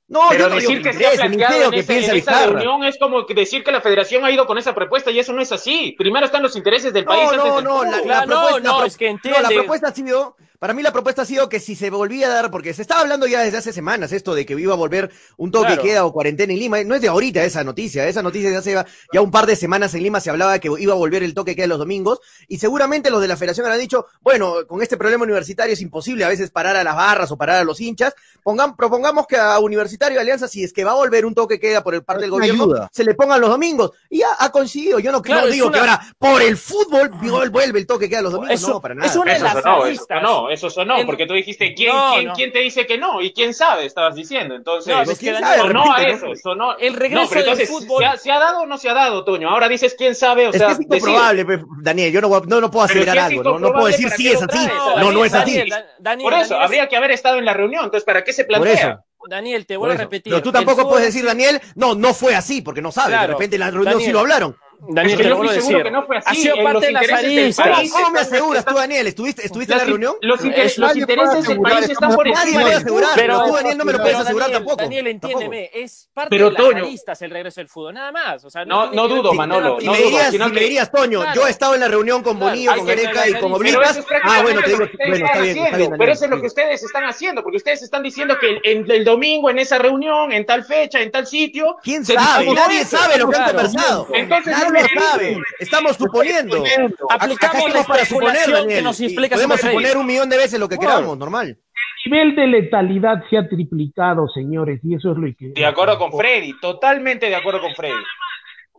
No, 0.09 0.21
Pero 0.29 0.43
yo 0.43 0.49
no 0.49 0.55
decir 0.55 0.77
que 0.81 0.91
que 0.91 0.93
se 0.93 1.05
ha 1.05 1.11
planteado 1.25 1.53
creo 1.69 1.79
en 1.81 1.85
piense 1.85 2.11
en 2.11 2.17
esa 2.17 2.45
reunión 2.47 2.83
es 2.85 2.97
como 2.97 3.23
decir 3.23 3.61
que 3.61 3.73
la 3.73 3.81
federación 3.81 4.23
ha 4.23 4.31
ido 4.31 4.45
con 4.47 4.57
esa 4.57 4.73
propuesta 4.73 5.11
y 5.11 5.19
eso 5.19 5.33
no 5.33 5.41
es 5.41 5.51
así. 5.51 5.95
Primero 5.97 6.25
están 6.25 6.43
los 6.43 6.55
intereses 6.55 6.93
del 6.93 7.03
país. 7.03 7.23
No, 7.23 7.29
antes 7.31 7.45
no, 7.45 7.55
del 7.55 7.63
no, 7.65 7.83
la, 7.83 8.25
no, 8.25 8.31
propuesta, 8.41 8.59
no, 8.69 8.77
pro- 8.77 8.85
es 8.85 8.97
que 8.97 9.11
no, 9.13 9.19
la 9.41 9.49
propuesta 9.49 9.87
ha 9.89 9.91
sido, 9.91 10.37
para 10.59 10.73
mí 10.73 10.81
la 10.81 10.91
propuesta 10.91 11.21
ha 11.21 11.25
sido 11.25 11.49
que 11.49 11.59
si 11.59 11.75
se 11.75 11.89
volvía 11.89 12.27
a 12.27 12.33
dar, 12.33 12.51
porque 12.51 12.73
se 12.73 12.81
estaba 12.81 13.01
hablando 13.01 13.27
ya 13.27 13.41
desde 13.41 13.57
hace 13.57 13.73
semanas 13.73 14.11
esto 14.11 14.33
de 14.33 14.45
que 14.45 14.53
iba 14.53 14.73
a 14.73 14.77
volver 14.77 15.11
un 15.37 15.51
toque 15.51 15.67
Claro. 15.67 15.81
queda 15.83 16.05
o 16.05 16.11
cuarentena 16.13 16.53
en 16.53 16.59
Lima, 16.59 16.83
no 16.83 16.95
es 16.95 17.01
de 17.01 17.07
ahorita 17.09 17.43
esa 17.43 17.63
noticia, 17.63 18.07
esa 18.07 18.21
noticia 18.23 18.49
de 18.49 18.57
hace 18.57 18.83
ya 19.13 19.21
un 19.21 19.31
par 19.31 19.45
de 19.45 19.55
semanas 19.55 19.93
en 19.93 20.03
Lima 20.03 20.19
se 20.19 20.29
hablaba 20.29 20.53
de 20.53 20.59
que 20.59 20.69
iba 20.79 20.93
a 20.93 20.95
volver 20.97 21.23
el 21.23 21.33
toque 21.33 21.55
queda 21.55 21.67
los 21.67 21.79
domingos, 21.79 22.19
y 22.47 22.57
seguramente 22.59 23.09
los 23.09 23.21
de 23.21 23.27
la 23.27 23.37
federación 23.37 23.65
han 23.67 23.79
dicho, 23.79 24.07
bueno, 24.21 24.55
con 24.67 24.81
este 24.81 24.97
problema 24.97 25.23
universitario 25.23 25.73
es 25.73 25.81
imposible 25.81 26.23
a 26.25 26.29
veces 26.29 26.49
parar 26.49 26.75
a 26.75 26.83
las 26.83 26.95
barras 26.95 27.31
o 27.31 27.37
parar 27.37 27.57
a 27.57 27.63
los 27.63 27.79
hinchas, 27.81 28.13
pongan, 28.43 28.75
propongamos 28.75 29.27
que 29.27 29.37
a 29.37 29.59
Universitario 29.59 30.17
y 30.17 30.21
Alianza, 30.21 30.47
si 30.47 30.63
es 30.63 30.73
que 30.73 30.83
va 30.83 30.91
a 30.91 30.95
volver 30.95 31.25
un 31.25 31.35
toque 31.35 31.59
queda 31.59 31.83
por 31.83 31.93
el 31.93 32.03
parte 32.03 32.21
del 32.21 32.31
gobierno, 32.31 32.63
ayuda. 32.63 32.89
se 32.91 33.03
le 33.03 33.13
pongan 33.13 33.41
los 33.41 33.49
domingos, 33.49 33.91
y 34.09 34.19
ya 34.19 34.27
ha 34.39 34.51
coincidido, 34.51 34.99
yo 34.99 35.11
no, 35.11 35.21
Claro, 35.21 35.47
no 35.47 35.51
digo 35.51 35.67
una- 35.67 35.73
que 35.73 35.79
ahora 35.81 36.01
por 36.17 36.41
el 36.41 36.57
fútbol 36.57 37.09
vuelve 37.51 37.79
el 37.79 37.85
toque 37.87 38.09
queda 38.09 38.21
los 38.21 38.33
domingos, 38.33 38.55
Eso- 38.61 38.69
no, 38.69 38.81
para 38.81 38.95
nada. 38.95 39.07
es 39.09 39.15
una 39.15 39.31
de 39.31 39.37
Eso 39.37 39.45
las 39.45 39.53
sonó, 39.53 40.46
eso 40.49 40.69
sonó, 40.69 40.69
eso 40.69 40.69
sonó, 40.69 40.97
El- 40.97 41.05
porque 41.05 41.25
tú 41.25 41.33
dijiste, 41.33 41.73
¿quién, 41.73 41.95
No, 41.95 42.11
quién, 42.13 42.25
no. 42.27 42.33
quién 42.33 42.51
te 42.51 42.59
dice 42.59 42.85
que 42.85 42.97
no? 42.97 43.21
¿Y 43.21 43.31
quién 43.33 43.53
sabe? 43.53 43.85
Estabas 43.85 44.15
diciendo. 44.15 44.55
Entonces, 44.55 44.93
No, 44.93 45.01
es 45.01 45.09
que 45.09 45.15
quién 45.17 45.39
sabe, 45.39 45.57
sonó 45.59 45.93
a 45.93 46.03
eso, 46.03 46.27
sonó. 46.41 46.77
El 46.77 46.93
regreso 46.93 47.23
no, 47.23 47.29
pero 47.29 47.55
del 47.55 47.67
fútbol- 47.67 47.99
¿se 47.99 48.05
ha, 48.05 48.17
se 48.17 48.31
ha 48.31 48.39
dado 48.39 48.61
o 48.61 48.65
no 48.65 48.77
se 48.77 48.89
ha 48.89 48.93
dado, 48.93 49.23
Toño? 49.23 49.49
Ahora 49.49 49.67
dices, 49.69 49.95
¿quién 49.97 50.15
sabe? 50.15 50.47
O 50.47 50.51
Es 50.51 50.57
sea, 50.57 50.67
que 50.67 50.73
es 50.73 50.79
decir- 50.79 50.97
incomprobable, 50.97 51.45
pe, 51.45 51.59
Daniel. 51.81 52.11
Yo 52.11 52.21
no, 52.21 52.39
no, 52.41 52.61
no 52.61 52.71
puedo 52.71 52.85
aseverar 52.85 53.17
es 53.17 53.23
algo. 53.23 53.43
No, 53.43 53.59
no 53.59 53.71
puedo 53.73 53.87
decir 53.87 54.05
¿para 54.07 54.17
si 54.17 54.27
es 54.29 54.35
así. 54.37 54.47
traes? 54.47 54.71
No, 54.97 55.11
no 55.11 55.25
es 55.25 55.33
así. 55.33 55.51
Daniel, 55.51 55.69
Da- 55.69 55.85
Daniel, 55.99 56.23
Por 56.29 56.33
eso, 56.33 56.49
Daniel, 56.49 56.65
habría 56.65 56.89
que 56.89 56.97
haber 56.97 57.11
estado 57.11 57.37
en 57.37 57.45
la 57.45 57.53
reunión. 57.53 57.85
Entonces, 57.85 58.05
¿para 58.05 58.23
qué 58.23 58.33
se 58.33 58.43
Por 58.45 58.47
plantea? 58.61 58.73
eso. 58.73 59.03
Daniel, 59.29 59.65
te 59.65 59.75
vuelvo 59.75 59.93
a 59.93 59.97
repetir. 59.97 60.31
Pero 60.31 60.41
tú 60.41 60.51
tampoco 60.53 60.87
puedes 60.87 61.07
es- 61.07 61.13
decir, 61.13 61.27
Daniel, 61.27 61.59
no, 61.75 61.95
no 61.95 62.13
fue 62.13 62.33
así, 62.33 62.61
porque 62.61 62.81
no 62.81 62.91
sabes. 62.93 63.19
De 63.19 63.27
repente 63.27 63.55
en 63.57 63.59
la 63.59 63.71
reunión 63.71 63.99
sí 63.99 64.11
lo 64.11 64.19
hablaron. 64.19 64.55
Daniel, 64.79 65.11
Es 65.11 65.17
que 65.17 65.23
te 65.23 65.29
yo 65.29 65.35
lo 65.37 65.43
estoy 65.43 65.61
seguro 65.61 65.77
decir. 65.77 65.83
que 65.83 65.91
no 65.91 66.05
fue 66.05 66.17
así. 66.17 66.27
Ha 66.29 66.33
sido 66.35 66.55
En 66.55 66.63
parte 66.63 66.73
los 66.73 66.81
de 66.83 66.91
las 66.91 67.19
aristas. 67.23 67.89
¿Cómo 67.91 68.09
me 68.11 68.19
aseguras 68.19 68.65
tú, 68.65 68.75
Daniel? 68.75 69.07
¿Estuviste, 69.07 69.45
estuviste 69.45 69.73
en 69.73 69.79
la 69.79 69.85
reunión? 69.85 70.15
los, 70.21 70.45
inter- 70.45 70.65
Es- 70.65 70.77
los 70.77 70.87
nadie 70.89 71.05
puede 71.05 71.13
intereses 71.19 71.43
del 71.43 71.51
asegurar, 71.51 71.73
país 71.73 71.89
están 71.89 72.15
por 72.15 72.25
Nadie 72.27 72.41
encima 72.43 72.61
puede 72.61 72.73
del 72.75 72.83
asegurar, 72.83 73.09
Pero- 73.15 73.43
tú, 73.43 73.55
Daniel, 73.55 73.77
no 73.77 73.85
me 73.85 73.91
lo 73.93 73.97
puedes 73.99 74.17
asegurar 74.17 74.47
Daniel, 74.47 74.59
tampoco. 74.65 74.83
Daniel, 74.83 75.07
entiéndeme, 75.07 75.69
es 75.73 76.09
parte 76.13 76.29
Pero, 76.29 76.49
de 76.51 76.59
las 76.59 76.83
aristas 76.83 77.21
el 77.21 77.31
regreso 77.31 77.59
del 77.61 77.67
fútbol, 77.69 77.93
nada 77.95 78.11
más. 78.11 78.45
O 78.45 78.49
sea, 78.49 78.65
No- 78.65 78.91
no 78.91 79.07
dudo, 79.07 79.33
Manolo, 79.33 79.79
Si 79.79 79.85
no 79.87 79.91
me 79.91 79.97
dudo, 79.97 80.07
dirías, 80.09 80.31
si 80.31 80.37
me 80.39 80.49
dirías, 80.59 80.91
Toño, 80.91 81.21
Claro. 81.21 81.41
yo 81.41 81.47
he 81.47 81.49
estado 81.49 81.73
en 81.73 81.79
la 81.81 81.87
reunión 81.87 82.23
con 82.23 82.37
Claro, 82.37 82.51
Bonillo, 82.51 82.75
con 82.75 82.85
Gareca 82.85 83.27
y 83.27 83.33
con 83.33 83.53
Oblitas. 83.53 83.91
eso 83.91 83.99
es 84.01 84.05
Ah, 84.23 84.41
bueno, 84.43 84.61
te 84.61 84.67
lo 84.69 84.73
digo, 84.73 84.77
que 84.77 84.83
ustedes 84.93 85.09
bueno, 85.09 85.25
está 85.25 85.27
están 85.27 85.41
bien, 85.43 85.57
está 85.57 85.63
haciendo. 85.75 85.77
bien, 85.77 85.97
pero 85.99 86.11
eso 86.13 86.25
es 86.25 86.31
lo 86.31 86.41
que 86.41 86.47
ustedes 86.47 86.83
están 86.83 87.03
haciendo, 87.05 87.43
porque 87.43 87.57
ustedes 87.57 87.81
están 87.81 88.03
diciendo 88.03 88.37
que 88.39 88.59
el, 88.63 89.03
domingo 89.03 89.49
en 89.49 89.59
esa 89.59 89.77
reunión, 89.79 90.31
en 90.31 90.45
tal 90.45 90.63
fecha, 90.63 91.01
en 91.01 91.11
tal 91.11 91.25
sitio. 91.27 91.77
¿Quién 91.83 92.05
sabe? 92.05 92.45
Nadie 92.53 92.85
sabe 92.85 93.17
lo 93.17 93.29
que 93.29 93.37
han 93.37 93.47
conversado. 93.47 94.07
Entonces, 94.13 94.53
no 94.69 94.81
lo 94.81 95.01
sabe. 95.01 95.37
Estamos 95.59 95.97
suponiendo. 95.97 96.63
Aplicamos 97.09 97.73
la 97.73 97.81
especulación 97.81 98.67
que 98.67 98.81
nos 98.81 98.99
explica 98.99 99.35
Podemos 99.35 99.59
suponer 99.59 99.97
un 99.97 100.05
millón 100.05 100.29
de 100.29 100.37
veces 100.37 100.59
lo 100.59 100.69
que 100.69 100.77
queramos, 100.77 101.17
normal. 101.17 101.57
El 102.05 102.11
nivel 102.11 102.35
de 102.35 102.47
letalidad 102.47 103.23
se 103.29 103.37
ha 103.37 103.49
triplicado, 103.49 104.27
señores, 104.29 104.79
y 104.83 104.95
eso 104.95 105.11
es 105.11 105.17
lo 105.17 105.27
que... 105.37 105.49
De 105.49 105.65
acuerdo 105.65 105.97
con 105.97 106.11
Freddy, 106.11 106.53
totalmente 106.61 107.27
de 107.27 107.35
acuerdo 107.35 107.59
con 107.59 107.75
Freddy. 107.75 108.01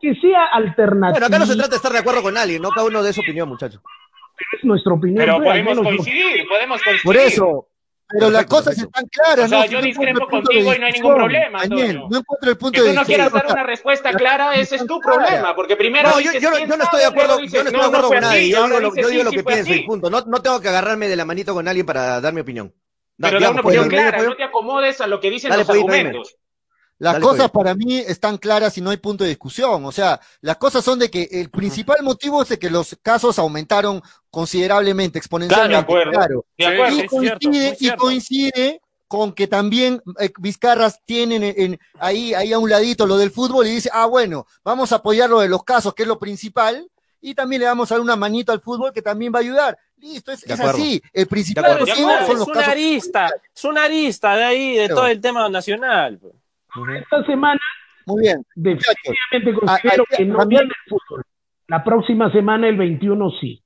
Que 0.00 0.14
sea 0.14 0.46
alternativo. 0.46 1.12
Bueno, 1.12 1.26
acá 1.26 1.38
no 1.38 1.46
se 1.46 1.54
trata 1.54 1.70
de 1.70 1.76
estar 1.76 1.92
de 1.92 1.98
acuerdo 1.98 2.22
con 2.22 2.36
alguien, 2.38 2.62
no 2.62 2.70
cada 2.70 2.86
uno 2.86 3.02
de 3.02 3.12
su 3.12 3.20
opinión, 3.20 3.48
muchachos. 3.48 3.82
es 4.56 4.64
nuestra 4.64 4.94
opinión. 4.94 5.18
Pero 5.18 5.36
pues, 5.38 5.48
podemos 5.48 5.78
coincidir, 5.80 6.48
podemos 6.48 6.82
coincidir. 6.82 7.04
Por 7.04 7.16
eso. 7.16 7.68
Pero 8.10 8.30
las 8.30 8.46
cosas 8.46 8.74
perfecto. 8.76 8.90
están 8.98 9.08
claras. 9.08 9.44
O 9.44 9.48
sea, 9.48 9.58
¿no? 9.58 9.64
yo 9.66 9.82
discrepo 9.82 10.26
contigo 10.28 10.74
y 10.74 10.78
no 10.78 10.86
hay 10.86 10.92
ningún 10.92 11.14
problema, 11.14 11.60
Daniel, 11.60 12.00
no 12.10 12.18
encuentro 12.18 12.50
el 12.50 12.56
punto 12.56 12.76
Que 12.80 12.82
de 12.82 12.88
tú 12.88 12.94
no 12.94 13.04
quieras 13.04 13.32
dar 13.32 13.46
una 13.50 13.62
respuesta 13.64 14.12
clara, 14.14 14.54
ese 14.54 14.76
es 14.76 14.86
tu 14.86 14.98
problema, 15.00 15.54
porque 15.54 15.76
primero 15.76 16.08
No, 16.08 16.14
yo, 16.20 16.30
dices 16.30 16.42
yo 16.42 16.50
no- 16.50 16.56
quién 16.56 16.68
yo 16.70 16.76
no 16.78 16.84
estoy 16.84 17.00
de 17.00 17.06
acuerdo, 17.06 17.38
yo 17.38 17.40
no 17.40 17.44
estoy 17.44 17.80
de 17.80 17.86
acuerdo 17.86 18.08
con 18.08 18.20
nadie, 18.20 18.48
yo 18.48 18.64
digo 18.66 18.80
lo, 18.80 18.90
dices, 18.90 19.02
yo 19.02 19.08
digo 19.10 19.20
sí, 19.20 19.24
lo 19.24 19.30
sí 19.30 19.36
que 19.36 19.44
pienso 19.44 19.74
y 19.74 19.82
punto. 19.86 20.08
No, 20.10 20.22
no 20.26 20.40
tengo 20.42 20.60
que 20.60 20.68
agarrarme 20.68 21.08
de 21.08 21.16
la 21.16 21.24
manito 21.26 21.52
con 21.52 21.68
alguien 21.68 21.84
para 21.84 22.20
dar 22.20 22.32
mi 22.32 22.40
opinión. 22.40 22.72
Da- 23.18 23.28
Pero 23.28 23.40
da 23.40 23.50
una 23.50 23.62
pues, 23.62 23.76
opinión 23.76 23.90
clara, 23.90 24.16
pues. 24.18 24.28
no 24.30 24.36
te 24.36 24.44
acomodes 24.44 25.00
a 25.02 25.06
lo 25.06 25.20
que 25.20 25.28
dicen 25.30 25.50
los 25.50 25.66
dime. 25.66 25.78
argumentos. 25.80 26.36
Las 27.00 27.14
Dale, 27.14 27.24
cosas 27.24 27.50
pues. 27.50 27.64
para 27.64 27.74
mí 27.76 27.96
están 27.98 28.38
claras 28.38 28.76
y 28.76 28.80
no 28.80 28.90
hay 28.90 28.96
punto 28.96 29.22
de 29.24 29.30
discusión. 29.30 29.84
O 29.84 29.92
sea, 29.92 30.20
las 30.40 30.56
cosas 30.56 30.84
son 30.84 30.98
de 30.98 31.10
que 31.10 31.28
el 31.30 31.48
principal 31.50 31.98
motivo 32.02 32.42
es 32.42 32.48
de 32.48 32.58
que 32.58 32.70
los 32.70 32.96
casos 33.02 33.38
aumentaron 33.38 34.02
considerablemente, 34.30 35.18
exponencialmente. 35.18 35.86
Claro, 35.86 36.04
de 36.04 36.10
acuerdo. 36.10 36.44
claro. 36.56 36.72
Acuerdo. 36.74 36.96
Y 36.96 37.00
es 37.00 37.10
cierto, 37.10 37.48
coincide, 37.48 37.76
y 37.80 37.96
coincide 37.96 38.80
con 39.06 39.32
que 39.32 39.46
también 39.46 40.02
eh, 40.20 40.30
Vizcarras 40.38 41.00
tienen 41.04 41.42
en, 41.42 41.54
en- 41.56 41.80
ahí, 41.98 42.34
ahí 42.34 42.52
a 42.52 42.58
un 42.58 42.68
ladito 42.68 43.06
lo 43.06 43.16
del 43.16 43.30
fútbol 43.30 43.66
y 43.66 43.70
dice, 43.70 43.90
ah, 43.92 44.06
bueno, 44.06 44.46
vamos 44.64 44.92
a 44.92 44.96
apoyar 44.96 45.30
lo 45.30 45.40
de 45.40 45.48
los 45.48 45.64
casos, 45.64 45.94
que 45.94 46.02
es 46.02 46.08
lo 46.08 46.18
principal, 46.18 46.90
y 47.20 47.34
también 47.34 47.60
le 47.60 47.66
vamos 47.66 47.90
a 47.90 47.94
dar 47.94 48.02
una 48.02 48.16
manito 48.16 48.52
al 48.52 48.60
fútbol 48.60 48.92
que 48.92 49.02
también 49.02 49.32
va 49.32 49.38
a 49.38 49.42
ayudar. 49.42 49.78
Listo, 49.96 50.30
es, 50.30 50.44
es 50.44 50.60
así. 50.60 51.02
El 51.12 51.26
principal 51.26 51.64
acuerdo. 51.64 51.86
De 51.86 51.90
motivo 51.92 52.08
acuerdo. 52.10 52.26
son 52.26 52.32
Es 52.34 52.38
los 52.40 52.48
una 52.48 52.56
casos. 52.60 52.72
arista, 52.72 53.30
es 53.54 53.64
una 53.64 53.84
arista 53.84 54.36
de 54.36 54.44
ahí, 54.44 54.76
de 54.76 54.88
todo 54.88 55.06
el 55.06 55.20
tema 55.20 55.48
nacional. 55.48 56.20
Esta 56.86 57.24
semana 57.26 57.60
Muy 58.06 58.22
bien. 58.22 58.44
definitivamente 58.54 59.50
Ah, 59.66 59.78
considero 59.80 60.04
ah, 60.10 60.16
que 60.16 60.24
no 60.24 60.38
también- 60.38 60.60
viene 60.62 60.74
el 60.86 60.90
fútbol. 60.90 61.24
La 61.66 61.84
próxima 61.84 62.32
semana, 62.32 62.68
el 62.68 62.76
21, 62.78 63.30
sí. 63.40 63.62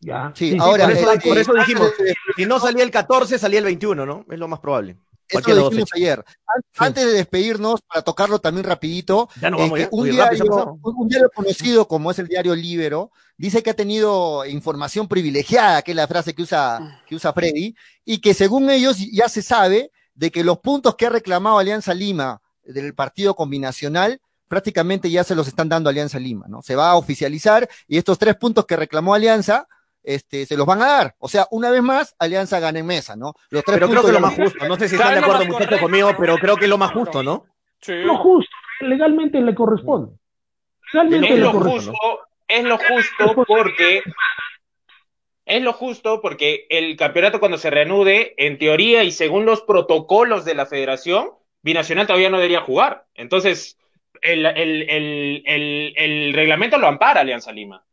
Ya. 0.00 0.32
Sí, 0.34 0.46
Sí, 0.46 0.52
sí, 0.52 0.58
ahora, 0.60 0.84
Por 0.86 0.94
pero- 0.94 1.10
eso, 1.10 1.12
eh, 1.12 1.20
por 1.28 1.38
eso 1.38 1.56
eh, 1.56 1.60
dijimos, 1.60 1.86
antes 1.90 2.06
de- 2.06 2.14
si 2.36 2.46
no 2.46 2.58
salía 2.60 2.82
el 2.82 2.90
14, 2.90 3.38
salía 3.38 3.58
el 3.60 3.64
21, 3.64 4.04
¿no? 4.04 4.24
Es 4.30 4.38
lo 4.38 4.48
más 4.48 4.60
probable. 4.60 4.96
Eso 5.26 5.48
lo 5.54 5.70
dijimos 5.70 5.88
ayer. 5.94 6.18
An- 6.46 6.86
Antes 6.88 7.06
de 7.06 7.12
despedirnos, 7.12 7.80
para 7.82 8.02
tocarlo 8.02 8.38
también 8.40 8.64
rapidito, 8.66 9.28
Ya 9.40 9.48
no 9.50 9.58
eh, 9.58 9.80
ya. 9.80 9.88
un, 9.90 10.04
diario, 10.10 10.44
un 10.82 10.94
un 10.96 11.08
diario 11.08 11.30
conocido 11.34 11.88
como 11.88 12.10
es 12.10 12.18
el 12.18 12.28
diario 12.28 12.54
Libero, 12.54 13.10
dice 13.38 13.62
que 13.62 13.70
ha 13.70 13.74
tenido 13.74 14.44
información 14.44 15.08
privilegiada, 15.08 15.80
que 15.80 15.92
es 15.92 15.96
la 15.96 16.06
frase 16.06 16.34
que 16.34 16.42
usa, 16.42 17.00
que 17.06 17.14
usa 17.14 17.32
Freddy, 17.32 17.74
y 18.04 18.18
que 18.20 18.34
según 18.34 18.68
ellos 18.68 18.98
ya 19.10 19.28
se 19.30 19.40
sabe 19.40 19.90
de 20.14 20.30
que 20.30 20.44
los 20.44 20.58
puntos 20.58 20.94
que 20.96 21.06
ha 21.06 21.10
reclamado 21.10 21.58
Alianza 21.58 21.94
Lima 21.94 22.40
del 22.64 22.94
partido 22.94 23.34
combinacional 23.34 24.20
prácticamente 24.48 25.10
ya 25.10 25.24
se 25.24 25.34
los 25.34 25.48
están 25.48 25.68
dando 25.68 25.90
Alianza 25.90 26.18
Lima, 26.18 26.46
¿no? 26.48 26.62
Se 26.62 26.76
va 26.76 26.90
a 26.90 26.96
oficializar 26.96 27.68
y 27.88 27.98
estos 27.98 28.18
tres 28.18 28.36
puntos 28.36 28.66
que 28.66 28.76
reclamó 28.76 29.14
Alianza, 29.14 29.66
este, 30.02 30.46
se 30.46 30.56
los 30.56 30.66
van 30.66 30.82
a 30.82 30.86
dar. 30.86 31.16
O 31.18 31.28
sea, 31.28 31.46
una 31.50 31.70
vez 31.70 31.82
más, 31.82 32.14
Alianza 32.18 32.60
gana 32.60 32.78
en 32.78 32.86
mesa, 32.86 33.16
¿no? 33.16 33.34
Los 33.50 33.64
tres 33.64 33.78
Pero 33.78 33.88
creo 33.90 34.02
que 34.02 34.08
lo 34.12 34.14
ya 34.14 34.20
más 34.20 34.34
justo. 34.34 34.68
No 34.68 34.76
sé 34.76 34.88
si 34.88 34.94
están 34.96 35.14
de 35.14 35.20
lo 35.20 35.26
acuerdo, 35.26 35.52
muchachos, 35.52 35.80
conmigo, 35.80 36.10
pero 36.18 36.36
creo 36.36 36.56
que 36.56 36.64
es 36.64 36.70
lo 36.70 36.78
más 36.78 36.92
justo, 36.92 37.22
¿no? 37.22 37.46
Sí. 37.80 37.94
lo 37.94 38.16
justo, 38.18 38.54
legalmente 38.80 39.40
le 39.40 39.54
corresponde. 39.54 40.12
Legalmente 40.92 41.28
Es 41.28 41.34
le 41.34 41.40
lo 41.40 41.52
corresponde. 41.52 41.90
justo, 41.90 42.20
es 42.48 42.64
lo 42.64 42.78
justo 42.78 43.44
porque 43.46 44.02
es 45.46 45.62
lo 45.62 45.72
justo 45.72 46.20
porque 46.20 46.66
el 46.70 46.96
campeonato 46.96 47.40
cuando 47.40 47.58
se 47.58 47.70
reanude, 47.70 48.34
en 48.38 48.58
teoría 48.58 49.04
y 49.04 49.10
según 49.10 49.44
los 49.44 49.62
protocolos 49.62 50.44
de 50.44 50.54
la 50.54 50.66
federación, 50.66 51.30
Binacional 51.62 52.06
todavía 52.06 52.30
no 52.30 52.36
debería 52.38 52.60
jugar. 52.60 53.06
Entonces, 53.14 53.78
el, 54.20 54.44
el, 54.46 54.82
el, 54.88 55.42
el, 55.46 55.94
el 55.96 56.32
reglamento 56.34 56.78
lo 56.78 56.86
ampara 56.86 57.20
Alianza 57.20 57.52
Lima. 57.52 57.84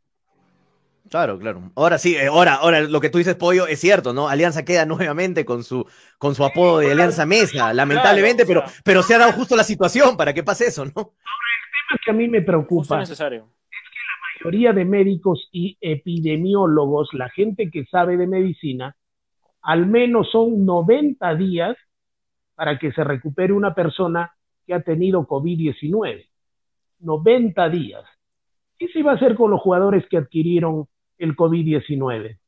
Claro, 1.10 1.38
claro. 1.38 1.70
Ahora 1.74 1.98
sí, 1.98 2.16
eh, 2.16 2.26
ahora, 2.28 2.54
ahora 2.54 2.80
lo 2.80 3.00
que 3.00 3.10
tú 3.10 3.18
dices, 3.18 3.34
Pollo, 3.34 3.66
es 3.66 3.80
cierto, 3.80 4.14
¿no? 4.14 4.28
Alianza 4.28 4.64
queda 4.64 4.86
nuevamente 4.86 5.44
con 5.44 5.62
su, 5.62 5.86
con 6.18 6.34
su 6.34 6.44
apodo 6.44 6.78
de 6.78 6.92
Alianza 6.92 7.26
Mesa, 7.26 7.72
lamentablemente, 7.74 8.44
Claro, 8.44 8.60
o 8.60 8.62
pero, 8.62 8.62
sea. 8.64 8.80
pero 8.84 9.02
se 9.02 9.14
ha 9.14 9.18
dado 9.18 9.32
justo 9.32 9.56
la 9.56 9.64
situación 9.64 10.16
para 10.16 10.32
que 10.32 10.42
pase 10.42 10.66
eso, 10.66 10.86
¿no? 10.86 10.92
tema 10.92 12.00
que 12.04 12.10
a 12.10 12.14
mí 12.14 12.28
me 12.28 12.42
Justo 12.76 12.94
preocupa, 12.96 12.96
la 12.96 13.00
necesario. 13.00 13.48
Mayoría 14.42 14.72
de 14.72 14.84
médicos 14.84 15.48
y 15.52 15.76
epidemiólogos, 15.80 17.12
la 17.14 17.28
gente 17.28 17.70
que 17.70 17.84
sabe 17.86 18.16
de 18.16 18.26
medicina, 18.26 18.96
al 19.62 19.86
menos 19.86 20.30
son 20.30 20.66
90 20.66 21.34
días 21.36 21.76
para 22.54 22.78
que 22.78 22.92
se 22.92 23.04
recupere 23.04 23.52
una 23.52 23.74
persona 23.74 24.32
que 24.66 24.74
ha 24.74 24.82
tenido 24.82 25.26
COVID-19. 25.26 26.26
90 27.00 27.68
días. 27.68 28.04
¿Qué 28.78 28.88
se 28.88 29.02
va 29.02 29.12
a 29.12 29.14
hacer 29.14 29.36
con 29.36 29.50
los 29.50 29.60
jugadores 29.60 30.04
que 30.08 30.16
adquirieron 30.16 30.86
el 31.18 31.36
COVID-19? 31.36 32.38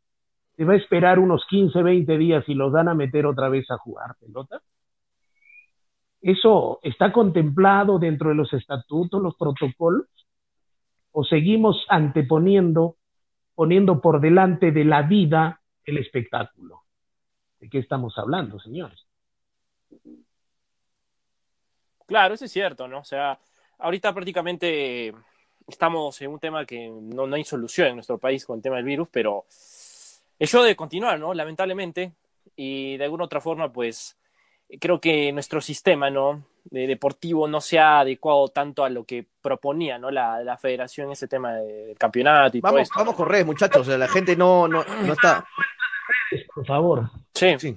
¿Se 0.57 0.65
va 0.65 0.73
a 0.73 0.77
esperar 0.77 1.19
unos 1.19 1.45
15, 1.49 1.83
20 1.83 2.19
días 2.19 2.45
y 2.49 2.55
los 2.55 2.73
van 2.73 2.89
a 2.89 2.95
meter 2.95 3.27
otra 3.27 3.49
vez 3.49 3.71
a 3.71 3.79
jugar 3.79 4.17
pelota? 4.21 4.61
¿Eso 6.21 6.81
está 6.83 7.13
contemplado 7.13 7.99
dentro 7.99 8.31
de 8.31 8.37
los 8.37 8.53
estatutos, 8.53 9.23
los 9.23 9.37
protocolos? 9.37 10.07
¿O 11.17 11.23
seguimos 11.23 11.87
anteponiendo, 11.89 12.97
poniendo 13.55 14.01
por 14.01 14.21
delante 14.21 14.73
de 14.73 14.85
la 14.85 15.03
vida 15.03 15.61
el 15.85 15.99
espectáculo? 15.99 16.83
¿De 17.61 17.71
qué 17.71 17.79
estamos 17.79 18.19
hablando, 18.19 18.59
señores? 18.59 19.07
Claro, 22.05 22.35
eso 22.35 22.47
es 22.47 22.51
cierto, 22.51 22.89
¿no? 22.89 22.99
O 22.99 23.05
sea, 23.05 23.39
ahorita 23.79 24.13
prácticamente 24.13 25.15
estamos 25.69 26.21
en 26.21 26.33
un 26.33 26.41
tema 26.41 26.67
que 26.67 26.89
no, 26.89 27.29
no 27.29 27.37
hay 27.37 27.45
solución 27.45 27.91
en 27.91 27.95
nuestro 27.95 28.19
país 28.19 28.45
con 28.45 28.57
el 28.57 28.63
tema 28.63 28.77
del 28.77 28.85
virus, 28.85 29.07
pero 29.09 29.45
eso 30.37 30.63
debe 30.63 30.75
continuar, 30.75 31.21
¿no? 31.21 31.33
Lamentablemente, 31.33 32.13
y 32.57 32.97
de 32.97 33.05
alguna 33.05 33.27
otra 33.27 33.41
forma, 33.41 33.73
pues 33.73 34.19
creo 34.81 35.01
que 35.01 35.31
nuestro 35.31 35.61
sistema, 35.61 36.11
¿no? 36.11 36.45
De 36.65 36.87
deportivo 36.87 37.47
no 37.47 37.61
se 37.61 37.79
ha 37.79 38.01
adecuado 38.01 38.49
tanto 38.49 38.85
a 38.85 38.89
lo 38.89 39.05
que 39.05 39.27
proponía, 39.43 39.99
¿no? 39.99 40.11
La, 40.11 40.43
la 40.43 40.57
federación, 40.57 41.13
ese 41.13 41.29
tema 41.29 41.55
de- 41.55 41.87
del 41.89 41.99
campeonato 41.99 42.57
y 42.57 42.61
todo 42.61 42.73
Vamos, 42.73 42.83
esto. 42.83 42.95
vamos 42.99 43.15
con 43.15 43.29
redes, 43.29 43.45
muchachos. 43.47 43.83
O 43.83 43.85
sea, 43.85 43.99
la 43.99 44.09
gente 44.09 44.35
no, 44.35 44.67
no, 44.67 44.83
no 44.85 45.13
está. 45.13 45.45
Por 46.55 46.67
favor. 46.67 47.11
Sí, 47.35 47.55
Sí. 47.59 47.77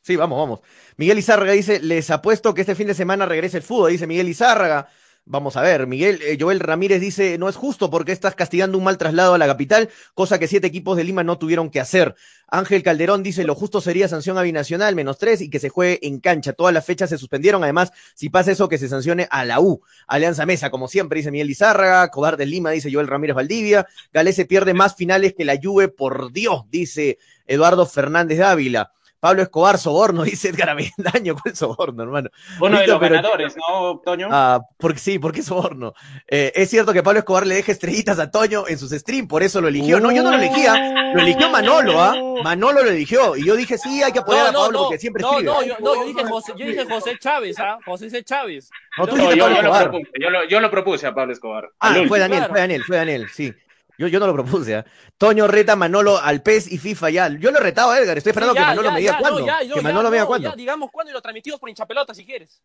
Sí, 0.00 0.14
vamos, 0.14 0.38
vamos. 0.38 0.60
Miguel 0.96 1.18
Izárraga 1.18 1.50
dice, 1.52 1.80
les 1.80 2.10
apuesto 2.12 2.54
que 2.54 2.60
este 2.60 2.76
fin 2.76 2.86
de 2.86 2.94
semana 2.94 3.26
regrese 3.26 3.56
el 3.56 3.64
fútbol, 3.64 3.90
dice 3.90 4.06
Miguel 4.06 4.28
Izárraga. 4.28 4.88
Vamos 5.28 5.56
a 5.56 5.60
ver, 5.60 5.88
Miguel, 5.88 6.20
eh, 6.22 6.38
Joel 6.40 6.60
Ramírez 6.60 7.00
dice, 7.00 7.36
no 7.36 7.48
es 7.48 7.56
justo 7.56 7.90
porque 7.90 8.12
estás 8.12 8.36
castigando 8.36 8.78
un 8.78 8.84
mal 8.84 8.96
traslado 8.96 9.34
a 9.34 9.38
la 9.38 9.48
capital, 9.48 9.88
cosa 10.14 10.38
que 10.38 10.46
siete 10.46 10.68
equipos 10.68 10.96
de 10.96 11.02
Lima 11.02 11.24
no 11.24 11.36
tuvieron 11.36 11.68
que 11.68 11.80
hacer. 11.80 12.14
Ángel 12.46 12.84
Calderón 12.84 13.24
dice, 13.24 13.42
lo 13.42 13.56
justo 13.56 13.80
sería 13.80 14.06
sanción 14.06 14.38
a 14.38 14.42
binacional, 14.42 14.94
menos 14.94 15.18
tres, 15.18 15.40
y 15.40 15.50
que 15.50 15.58
se 15.58 15.68
juegue 15.68 15.98
en 16.06 16.20
cancha. 16.20 16.52
Todas 16.52 16.72
las 16.72 16.84
fechas 16.84 17.10
se 17.10 17.18
suspendieron, 17.18 17.64
además, 17.64 17.90
si 18.14 18.28
pasa 18.28 18.52
eso, 18.52 18.68
que 18.68 18.78
se 18.78 18.88
sancione 18.88 19.26
a 19.32 19.44
la 19.44 19.58
U. 19.58 19.82
Alianza 20.06 20.46
Mesa, 20.46 20.70
como 20.70 20.86
siempre, 20.86 21.18
dice 21.18 21.32
Miguel 21.32 21.50
Izárraga. 21.50 22.08
Cobarde 22.12 22.46
Lima, 22.46 22.70
dice 22.70 22.92
Joel 22.92 23.08
Ramírez 23.08 23.34
Valdivia. 23.34 23.84
Galese 24.12 24.44
pierde 24.44 24.74
más 24.74 24.94
finales 24.94 25.34
que 25.36 25.44
la 25.44 25.58
Juve, 25.60 25.88
por 25.88 26.30
Dios, 26.30 26.66
dice 26.70 27.18
Eduardo 27.48 27.84
Fernández 27.84 28.38
Dávila. 28.38 28.92
Pablo 29.20 29.42
Escobar, 29.42 29.78
soborno, 29.78 30.22
dice 30.24 30.48
Edgar 30.50 30.70
Avendaño. 30.70 31.36
¿Cuál 31.42 31.56
soborno, 31.56 32.02
hermano? 32.02 32.30
Uno 32.60 32.78
de 32.78 32.86
los 32.86 32.98
pero- 32.98 33.14
ganadores, 33.16 33.56
¿no, 33.56 34.00
Toño? 34.04 34.28
Ah, 34.30 34.60
porque 34.78 34.98
sí, 34.98 35.18
porque 35.18 35.40
es 35.40 35.46
soborno. 35.46 35.94
Eh, 36.28 36.52
es 36.54 36.70
cierto 36.70 36.92
que 36.92 37.02
Pablo 37.02 37.20
Escobar 37.20 37.46
le 37.46 37.54
deja 37.56 37.72
estrellitas 37.72 38.18
a 38.18 38.30
Toño 38.30 38.64
en 38.68 38.78
sus 38.78 38.90
streams, 38.90 39.28
por 39.28 39.42
eso 39.42 39.60
lo 39.60 39.68
eligió. 39.68 40.00
No, 40.00 40.12
yo 40.12 40.22
no 40.22 40.30
lo 40.30 40.36
elegía, 40.36 41.12
lo 41.14 41.20
eligió 41.22 41.50
Manolo, 41.50 42.00
¿ah? 42.00 42.14
Manolo 42.44 42.82
lo 42.82 42.90
eligió. 42.90 43.36
Y 43.36 43.44
yo 43.46 43.56
dije, 43.56 43.78
sí, 43.78 44.02
hay 44.02 44.12
que 44.12 44.18
apoyar 44.20 44.52
No, 44.52 44.58
a 44.60 44.62
Pablo 44.64 44.78
no, 44.78 44.84
porque 44.84 44.98
siempre 44.98 45.22
no, 45.22 45.30
escribe. 45.32 45.52
no, 45.52 45.62
yo, 45.62 45.76
no, 45.80 45.94
yo 45.94 46.04
dije 46.06 46.24
José, 46.24 46.52
yo 46.56 46.66
dije 46.66 46.84
José 46.88 47.18
Chávez, 47.18 47.58
¿ah? 47.58 47.78
José 47.84 48.10
C. 48.10 48.22
Chávez. 48.22 48.70
No, 48.98 49.06
tú 49.06 49.16
No, 49.16 49.22
dijiste 49.22 49.38
yo, 49.38 49.44
Pablo 49.44 49.56
yo 49.56 49.62
lo 49.62 49.72
propuse, 49.90 50.10
yo, 50.20 50.30
lo, 50.30 50.44
yo 50.48 50.60
lo 50.60 50.70
propuse 50.70 51.06
a 51.06 51.14
Pablo 51.14 51.32
Escobar. 51.32 51.70
Ah, 51.80 51.94
fue. 52.06 52.18
Daniel, 52.18 52.38
claro. 52.40 52.52
fue 52.52 52.60
Daniel, 52.60 52.84
fue 52.84 52.96
Daniel, 52.96 53.26
sí. 53.32 53.52
Yo, 53.98 54.08
yo 54.08 54.20
no 54.20 54.26
lo 54.26 54.34
propuse, 54.34 54.76
¿ah? 54.76 54.84
Toño 55.18 55.46
reta 55.46 55.74
Manolo 55.76 56.18
al 56.18 56.42
PES 56.42 56.70
y 56.72 56.78
FIFA 56.78 57.10
ya. 57.10 57.28
Yo 57.28 57.50
lo 57.50 57.58
retaba, 57.60 57.98
Edgar, 57.98 58.18
estoy 58.18 58.30
esperando 58.30 58.54
Sí, 58.54 58.58
que 58.60 58.64
Manolo 58.66 58.88
ya, 58.88 58.94
me 58.94 59.00
diga 59.00 59.12
ya, 59.12 59.18
cuándo. 59.18 59.40
no, 59.40 59.46
que 59.46 59.68
ya, 59.68 59.82
Manolo 59.82 60.10
me 60.10 60.16
diga 60.16 60.22
no, 60.24 60.28
cuándo. 60.28 60.50
ya, 60.50 60.56
digamos 60.56 60.90
cuándo 60.92 61.10
y 61.10 61.14
lo 61.14 61.22
transmitimos 61.22 61.58
por 61.60 61.68
hinchapelota 61.68 62.14
si 62.14 62.24
quieres. 62.26 62.60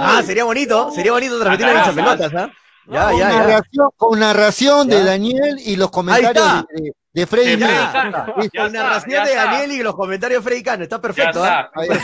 Ah, 0.00 0.22
sería 0.24 0.44
bonito, 0.44 0.90
sería 0.92 1.12
bonito 1.12 1.38
transmitir 1.40 1.66
en 1.68 1.76
Ah, 1.76 1.80
hincha 1.80 1.92
pelotas, 1.94 2.34
¿ah? 2.34 2.52
Ya, 2.86 3.10
con, 3.10 3.18
ya, 3.18 3.28
narración, 3.28 3.88
con 3.96 4.18
narración 4.20 4.88
de. 4.88 5.04
Daniel 5.04 5.56
y 5.64 5.76
los 5.76 5.90
comentarios 5.90 6.64
de, 6.70 6.82
de, 6.82 6.92
de 7.12 7.26
Freddy. 7.26 7.58
Cano. 7.60 8.26
Con 8.56 8.72
narración 8.72 9.24
de 9.24 9.30
está. 9.32 9.44
Daniel 9.44 9.72
y 9.72 9.82
los 9.82 9.94
comentarios 9.94 10.42
de 10.44 10.48
Freddy 10.50 10.62
Cano, 10.64 10.82
está 10.84 11.00
perfecto, 11.00 11.42
¿ah? 11.44 11.70
está. 11.80 11.96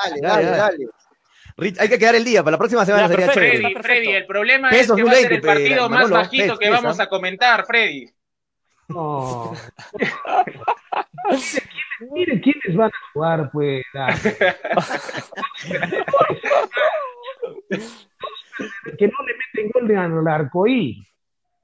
Ahí, 0.00 0.20
Dale, 0.20 0.20
dale, 0.20 0.56
dale. 0.56 0.86
Rich, 1.56 1.80
hay 1.80 1.88
que 1.88 1.98
quedar 1.98 2.14
el 2.14 2.24
día, 2.24 2.42
para 2.42 2.52
la 2.52 2.58
próxima 2.58 2.84
semana 2.84 3.04
Ya, 3.04 3.08
sería 3.08 3.26
perfecto. 3.26 3.50
chévere. 3.50 3.74
Freddy. 3.74 3.82
Freddy, 3.82 4.14
el 4.14 4.26
problema 4.26 4.70
es 4.70 4.92
que 4.92 5.02
va 5.02 5.10
a 5.10 5.14
ser 5.14 5.32
el 5.32 5.40
2020, 5.40 5.46
partido 5.46 5.88
más 5.88 5.90
Manolo, 5.90 6.14
bajito 6.16 6.56
PES, 6.56 6.58
que 6.58 6.70
vamos 6.70 7.00
¿ah? 7.00 7.02
a 7.02 7.08
comentar, 7.08 7.66
Freddy. 7.66 8.10
No. 8.88 9.52
Mire 12.12 12.40
quiénes 12.40 12.76
van 12.76 12.90
a 12.90 13.12
jugar, 13.12 13.50
pues. 13.52 13.84
que 18.98 19.06
no 19.06 19.14
le 19.24 19.34
meten 19.34 19.70
gol 19.72 19.86
de 19.88 19.96
al 19.96 20.28
arcoí. 20.28 21.02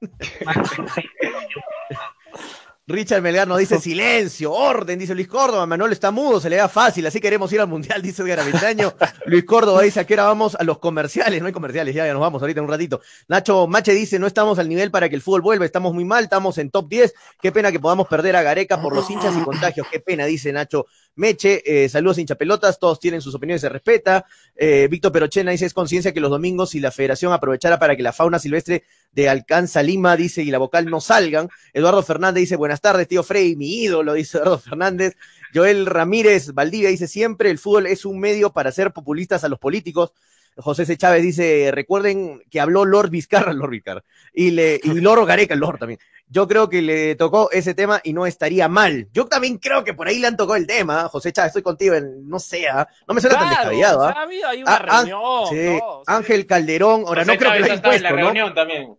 Richard 2.89 3.21
Melgar 3.21 3.47
nos 3.47 3.59
dice 3.59 3.79
silencio, 3.81 4.51
orden, 4.51 4.99
dice 4.99 5.15
Luis 5.15 5.29
Córdoba. 5.29 5.67
Manuel 5.67 5.93
está 5.93 6.11
mudo, 6.11 6.41
se 6.41 6.49
le 6.49 6.57
da 6.57 6.69
fácil, 6.69 7.07
así 7.07 7.21
queremos 7.21 7.53
ir 7.53 7.61
al 7.61 7.69
mundial, 7.69 8.01
dice 8.03 8.23
Edgar 8.23 8.41
Avendaño. 8.41 8.95
Luis 9.27 9.45
Córdoba 9.45 9.83
dice: 9.83 10.01
¿a 10.01 10.05
qué 10.05 10.15
hora 10.15 10.25
vamos 10.25 10.55
a 10.55 10.65
los 10.65 10.79
comerciales? 10.79 11.41
No 11.41 11.47
hay 11.47 11.53
comerciales, 11.53 11.95
ya, 11.95 12.07
ya 12.07 12.13
nos 12.15 12.23
vamos 12.23 12.41
ahorita 12.41 12.61
en 12.61 12.65
un 12.65 12.71
ratito. 12.71 13.03
Nacho 13.29 13.67
Mache 13.67 13.93
dice: 13.93 14.19
No 14.19 14.27
estamos 14.27 14.59
al 14.59 14.69
nivel 14.69 14.91
para 14.91 15.09
que 15.11 15.15
el 15.15 15.23
fútbol 15.23 15.43
vuelva, 15.43 15.67
estamos 15.67 15.93
muy 15.93 16.07
mal, 16.07 16.25
estamos 16.25 16.57
en 16.57 16.71
top 16.71 16.89
10. 16.89 17.15
Qué 17.43 17.53
pena 17.53 17.71
que 17.71 17.79
podamos 17.79 18.09
perder 18.09 18.37
a 18.37 18.43
Gareca 18.43 18.81
por 18.81 18.95
los 18.95 19.09
hinchas 19.11 19.37
y 19.37 19.41
contagios. 19.43 19.87
Qué 19.91 20.01
pena, 20.01 20.25
dice 20.25 20.51
Nacho 20.53 20.87
Meche. 21.15 21.63
Eh, 21.65 21.89
saludos, 21.89 22.19
hinchapelotas, 22.19 22.79
todos 22.79 23.01
tienen 23.01 23.21
sus 23.21 23.35
opiniones, 23.35 23.61
se 23.61 23.69
respeta. 23.69 24.27
Eh, 24.55 24.89
Víctor 24.91 25.13
Perochena 25.13 25.51
dice: 25.51 25.67
Es 25.67 25.75
conciencia 25.75 26.13
que 26.13 26.21
los 26.21 26.31
domingos, 26.31 26.71
si 26.71 26.81
la 26.81 26.91
federación 26.91 27.33
aprovechara 27.33 27.79
para 27.79 27.97
que 27.97 28.03
la 28.03 28.13
fauna 28.13 28.39
silvestre 28.39 28.85
de 29.13 29.29
Alcanza 29.29 29.83
Lima, 29.83 30.17
dice, 30.17 30.43
y 30.43 30.51
la 30.51 30.59
vocal 30.59 30.87
no 30.87 31.01
salgan. 31.01 31.49
Eduardo 31.73 32.03
Fernández 32.03 32.43
dice, 32.43 32.57
buenas 32.57 32.81
tardes, 32.81 33.09
tío 33.09 33.23
Frey, 33.23 33.57
mi 33.57 33.83
ídolo, 33.83 34.15
dice 34.15 34.39
Eduardo 34.39 34.59
Fernández. 34.59 35.17
Joel 35.55 35.87
Ramírez 35.87 36.53
Valdivia 36.53 36.91
dice, 36.91 37.09
siempre 37.09 37.51
el 37.51 37.59
fútbol 37.59 37.87
es 37.87 38.05
un 38.05 38.21
medio 38.21 38.53
para 38.53 38.69
hacer 38.69 38.93
populistas 38.93 39.45
a 39.45 39.49
los 39.49 39.59
políticos. 39.59 40.13
José 40.59 40.85
C. 40.87 40.97
Chávez 40.97 41.23
dice, 41.23 41.71
recuerden 41.73 42.43
que 42.51 42.61
habló 42.61 42.85
Lord 42.85 43.11
Vizcarra, 43.11 43.53
Lord 43.55 43.71
Vizcarra, 43.71 44.05
y, 44.33 44.51
le, 44.51 44.81
y 44.83 45.01
Loro 45.01 45.25
Gareca, 45.25 45.55
el 45.55 45.61
Lord 45.61 45.79
también. 45.79 46.01
Yo 46.31 46.47
creo 46.47 46.69
que 46.69 46.83
le 46.83 47.15
tocó 47.15 47.51
ese 47.51 47.73
tema 47.75 48.01
y 48.05 48.13
no 48.13 48.27
estaría 48.27 48.69
mal. 48.69 49.09
Yo 49.13 49.27
también 49.27 49.57
creo 49.57 49.83
que 49.83 49.95
por 49.95 50.09
ahí 50.09 50.19
le 50.19 50.27
han 50.27 50.37
tocado 50.37 50.57
el 50.57 50.67
tema. 50.67 51.03
¿ah? 51.03 51.09
José 51.09 51.33
Chávez, 51.33 51.49
estoy 51.51 51.63
contigo, 51.63 51.95
en- 51.95 52.29
no 52.29 52.39
sé, 52.39 52.69
¿ah? 52.69 52.87
no 53.07 53.15
me 53.15 53.21
suena 53.23 53.39
tan 53.39 53.49
descabellado. 53.49 54.01
o 54.01 54.03
¿ah? 54.05 54.13
sea, 54.13 54.21
ha 54.21 54.25
habido 54.25 54.49
ahí 54.49 54.63
una 54.63 54.73
Ah, 54.75 54.85
ah, 54.89 54.97
reunión. 55.05 55.47
sí. 55.49 55.79
sea, 56.07 56.17
Ángel 56.17 56.47
Calderón, 56.47 57.05
ahora 57.07 57.23
José 57.23 57.33
no 57.33 57.39
creo 57.39 57.53
que 57.53 57.59
Chávez 57.59 57.61
lo 57.61 57.65
haya 57.65 57.75
estaba 57.75 57.95
en 57.95 58.01
impuesto, 58.01 58.03
la 58.03 58.11
¿no? 58.11 58.27
reunión 58.27 58.55
también. 58.55 58.99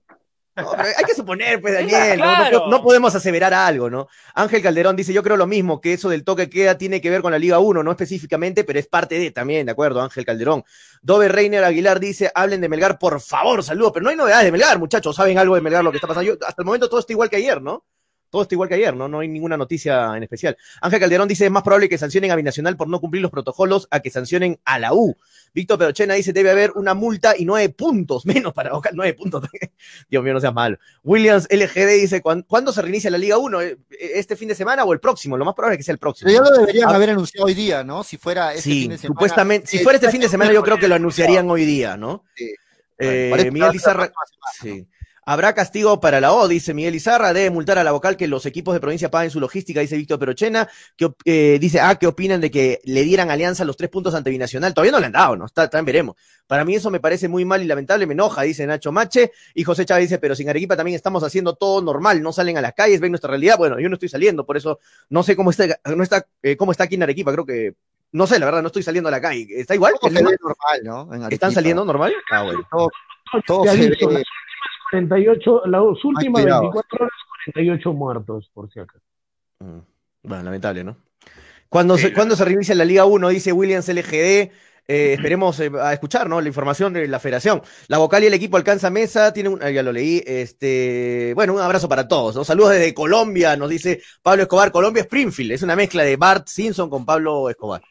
No, 0.56 0.72
pero 0.72 0.84
hay 0.98 1.06
que 1.06 1.16
suponer, 1.16 1.62
pues, 1.62 1.74
Daniel, 1.74 2.20
¿no? 2.20 2.26
No, 2.26 2.36
Claro. 2.36 2.68
no 2.70 2.84
podemos 2.84 3.16
aseverar 3.16 3.54
algo, 3.54 3.90
¿no? 3.90 4.08
Ángel 4.34 4.62
Calderón 4.62 4.96
dice, 4.96 5.14
yo 5.14 5.24
creo 5.24 5.38
lo 5.38 5.48
mismo, 5.48 5.80
que 5.80 5.94
eso 5.94 6.10
del 6.10 6.24
toque 6.26 6.50
queda 6.50 6.78
tiene 6.78 7.00
que 7.00 7.10
ver 7.10 7.22
con 7.22 7.32
la 7.32 7.40
Liga 7.40 7.60
1, 7.60 7.82
no 7.82 7.92
específicamente, 7.92 8.64
pero 8.66 8.78
es 8.80 8.88
parte 8.88 9.18
de 9.18 9.32
también, 9.32 9.66
¿de 9.68 9.72
acuerdo? 9.72 10.02
Ángel 10.02 10.26
Calderón. 10.26 10.64
Dove 11.02 11.30
Reiner 11.30 11.64
Aguilar 11.64 12.00
dice, 12.00 12.30
hablen 12.36 12.60
de 12.62 12.68
Melgar, 12.70 13.00
por 13.00 13.22
favor, 13.22 13.64
saludos, 13.64 13.92
pero 13.94 14.04
no 14.04 14.10
hay 14.10 14.18
novedades 14.18 14.46
de 14.46 14.52
Melgar, 14.52 14.78
muchachos, 14.80 15.16
¿saben 15.16 15.38
algo 15.38 15.56
de 15.56 15.62
Melgar 15.62 15.84
lo 15.84 15.92
que 15.92 15.98
está 15.98 16.08
pasando? 16.08 16.34
Yo, 16.34 16.38
hasta 16.46 16.62
el 16.62 16.66
momento 16.66 16.90
todo 16.90 17.00
está 17.00 17.14
igual 17.14 17.30
que 17.30 17.38
ayer, 17.38 17.62
¿no? 17.62 17.86
Todo 18.30 18.44
está 18.44 18.54
igual 18.56 18.70
que 18.70 18.76
ayer, 18.76 18.96
¿no? 18.96 19.08
No 19.08 19.20
hay 19.22 19.28
ninguna 19.28 19.58
noticia 19.58 20.16
en 20.16 20.22
especial. 20.24 20.56
Ángel 20.82 21.00
Calderón 21.00 21.28
dice, 21.28 21.46
es 21.46 21.52
más 21.52 21.64
probable 21.64 21.90
que 21.90 21.98
sancionen 21.98 22.30
a 22.32 22.36
Binacional 22.36 22.78
por 22.78 22.88
no 22.88 23.00
cumplir 23.00 23.22
los 23.24 23.32
protocolos 23.32 23.88
a 23.90 24.02
que 24.02 24.10
sancionen 24.12 24.60
a 24.66 24.78
la 24.78 24.94
U. 24.94 25.16
Víctor 25.54 25.80
Perochena 25.80 26.14
dice, 26.14 26.32
debe 26.32 26.52
haber 26.52 26.72
una 26.76 26.94
multa 26.94 27.34
y 27.36 27.44
nueve 27.46 27.70
puntos, 27.70 28.26
menos 28.28 28.54
para 28.54 28.72
Boca, 28.72 28.92
nueve 28.94 29.14
puntos. 29.16 29.44
Dios 30.10 30.24
mío, 30.24 30.34
no 30.34 30.40
seas 30.40 30.54
malo. 30.54 30.78
Williams 31.04 31.48
LGD 31.50 32.00
dice, 32.02 32.22
¿cuán- 32.22 32.44
¿cuándo 32.44 32.72
se 32.72 32.82
reinicia 32.84 33.10
la 33.10 33.18
Liga 33.18 33.38
1? 33.40 33.62
¿Eh, 33.62 33.78
¿Este 34.00 34.36
fin 34.36 34.48
de 34.50 34.56
semana 34.56 34.84
o 34.84 34.94
el 34.94 35.00
próximo? 35.00 35.36
Lo 35.36 35.46
más 35.46 35.56
probable 35.56 35.76
es 35.76 35.78
que 35.80 35.84
sea 35.86 35.94
el 35.94 36.00
próximo. 36.00 36.30
Pero 36.32 36.44
ya 36.44 36.50
lo 36.52 36.56
deberían 36.58 36.90
Ah, 36.90 36.96
haber 36.96 37.10
anunciado 37.10 37.48
hoy 37.48 37.56
día, 37.56 37.84
¿no? 37.84 38.04
Si 38.04 38.18
fuera 38.18 38.52
este 38.52 38.62
sí, 38.62 38.82
fin 38.82 38.92
de 38.92 38.98
semana. 39.00 39.16
supuestamente, 39.16 39.68
si 39.68 39.78
Eh, 39.78 39.84
fuera 39.84 39.96
este 39.98 40.12
fin 40.12 40.22
de 40.22 40.30
semana 40.30 40.54
yo 40.54 40.62
creo 40.64 40.78
que 40.78 40.88
lo 40.88 40.96
anunciarían 40.96 41.50
hoy 41.50 41.66
día, 41.66 41.98
¿no? 41.98 42.26
Sí. 42.36 42.54
Eh, 43.00 43.50
Miguel 43.52 43.70
a 43.70 43.72
ser 43.72 43.72
la 43.72 43.76
Izarra, 43.76 44.12
próxima 44.12 44.52
semana. 44.60 44.76
sí. 44.86 44.88
Habrá 45.30 45.54
castigo 45.54 46.00
para 46.00 46.20
la 46.20 46.34
O, 46.34 46.48
dice 46.48 46.74
Miguel 46.74 46.96
Izarra, 46.96 47.34
debe 47.34 47.52
multar 47.52 47.78
a 47.78 47.84
la 47.84 47.92
vocal 47.92 48.18
que 48.18 48.28
los 48.28 48.48
equipos 48.48 48.74
de 48.74 48.80
provincia 48.80 49.12
paguen 49.12 49.30
su 49.30 49.40
logística, 49.40 49.80
dice 49.80 49.96
Víctor 49.96 50.18
Perochena, 50.18 50.68
que 50.98 51.12
eh, 51.24 51.60
dice, 51.62 51.80
ah, 51.80 51.94
¿qué 52.00 52.08
opinan 52.08 52.42
de 52.42 52.50
que 52.50 52.82
le 52.84 53.04
dieran 53.04 53.30
alianza 53.30 53.64
los 53.64 53.78
tres 53.78 53.92
puntos 53.92 54.16
ante 54.16 54.32
Binacional? 54.32 54.74
Todavía 54.74 54.92
no 54.92 55.00
le 55.00 55.06
han 55.06 55.12
dado, 55.12 55.36
¿no? 55.36 55.46
Está, 55.46 55.70
también 55.70 55.86
veremos. 55.86 56.16
Para 56.48 56.66
mí 56.66 56.74
eso 56.74 56.90
me 56.90 57.00
parece 57.00 57.28
muy 57.28 57.46
mal 57.46 57.62
y 57.62 57.66
lamentable, 57.66 58.08
me 58.08 58.14
enoja, 58.14 58.42
dice 58.42 58.66
Nacho 58.66 58.92
Mache, 58.92 59.32
y 59.54 59.64
José 59.64 59.86
Chávez 59.86 60.06
dice, 60.06 60.18
pero 60.18 60.34
sin 60.34 60.50
Arequipa 60.50 60.76
también 60.76 60.96
estamos 60.96 61.24
haciendo 61.24 61.54
todo 61.54 61.80
normal, 61.84 62.24
no 62.24 62.34
salen 62.34 62.58
a 62.58 62.62
las 62.62 62.74
calles, 62.74 63.00
ven 63.00 63.12
nuestra 63.12 63.30
realidad, 63.30 63.60
bueno, 63.60 63.80
yo 63.80 63.88
no 63.88 63.98
estoy 63.98 64.10
saliendo, 64.10 64.48
por 64.48 64.58
eso 64.58 64.80
no 65.10 65.22
sé 65.22 65.36
cómo 65.36 65.52
está, 65.52 65.80
no 65.96 66.02
está, 66.02 66.26
eh, 66.42 66.58
cómo 66.58 66.72
está 66.72 66.86
aquí 66.86 66.96
en 66.96 67.04
Arequipa, 67.04 67.32
creo 67.32 67.46
que, 67.46 67.76
no 68.14 68.26
sé, 68.26 68.40
la 68.40 68.48
verdad, 68.48 68.64
no 68.64 68.68
estoy 68.70 68.82
saliendo 68.82 69.10
a 69.10 69.12
la 69.12 69.22
calle, 69.22 69.46
¿está 69.52 69.76
igual? 69.76 69.94
Normal, 70.02 70.40
¿no? 70.82 71.28
¿Están 71.30 71.52
saliendo 71.52 71.86
normal? 71.86 72.16
Ah, 72.32 72.42
bueno. 72.42 72.68
Todo, 72.72 72.90
todo 73.46 73.64
se 73.66 73.90
ve. 73.92 74.24
Las 74.92 75.08
48, 75.08 75.62
las 75.66 75.82
últimas 76.06 76.42
cuidado. 76.44 76.62
24 76.62 76.98
horas, 77.06 77.12
48 77.46 77.94
muertos, 77.94 78.50
por 78.54 78.72
si 78.72 78.80
acaso. 78.80 79.04
Mm, 79.60 79.80
Bueno, 80.24 80.44
lamentable, 80.44 80.84
¿no? 80.84 80.98
Cuando, 81.70 81.98
Sí, 81.98 82.04
se, 82.08 82.14
cuando 82.14 82.36
se 82.36 82.46
reinicia 82.46 82.74
la 82.76 82.86
Liga 82.86 83.06
1, 83.06 83.30
dice 83.30 83.52
Williams 83.52 83.88
LGD, 83.90 84.52
eh, 84.92 85.14
esperemos 85.14 85.60
eh, 85.60 85.70
a 85.80 85.94
escuchar, 85.94 86.28
¿no? 86.28 86.42
La 86.42 86.48
información 86.48 86.92
de 86.94 87.08
la 87.08 87.20
federación. 87.20 87.62
La 87.88 88.00
vocal 88.00 88.24
y 88.24 88.28
el 88.28 88.34
equipo 88.34 88.58
alcanza 88.58 88.90
mesa, 88.90 89.32
tiene 89.34 89.50
un, 89.50 89.62
ah, 89.62 89.70
ya 89.70 89.84
lo 89.84 89.92
leí, 89.92 90.24
este, 90.26 91.32
bueno, 91.36 91.54
un 91.54 91.62
abrazo 91.62 91.88
para 91.88 92.08
todos, 92.08 92.36
¿no? 92.36 92.44
Saludos 92.44 92.72
desde 92.72 92.92
Colombia, 92.96 93.56
nos 93.56 93.70
dice 93.70 94.02
Pablo 94.24 94.42
Escobar, 94.44 94.72
Colombia 94.72 95.02
Springfield, 95.04 95.52
es 95.52 95.62
una 95.62 95.76
mezcla 95.76 96.02
de 96.04 96.18
Bart 96.18 96.48
Simpson 96.48 96.90
con 96.90 97.06
Pablo 97.06 97.50
Escobar. 97.52 97.82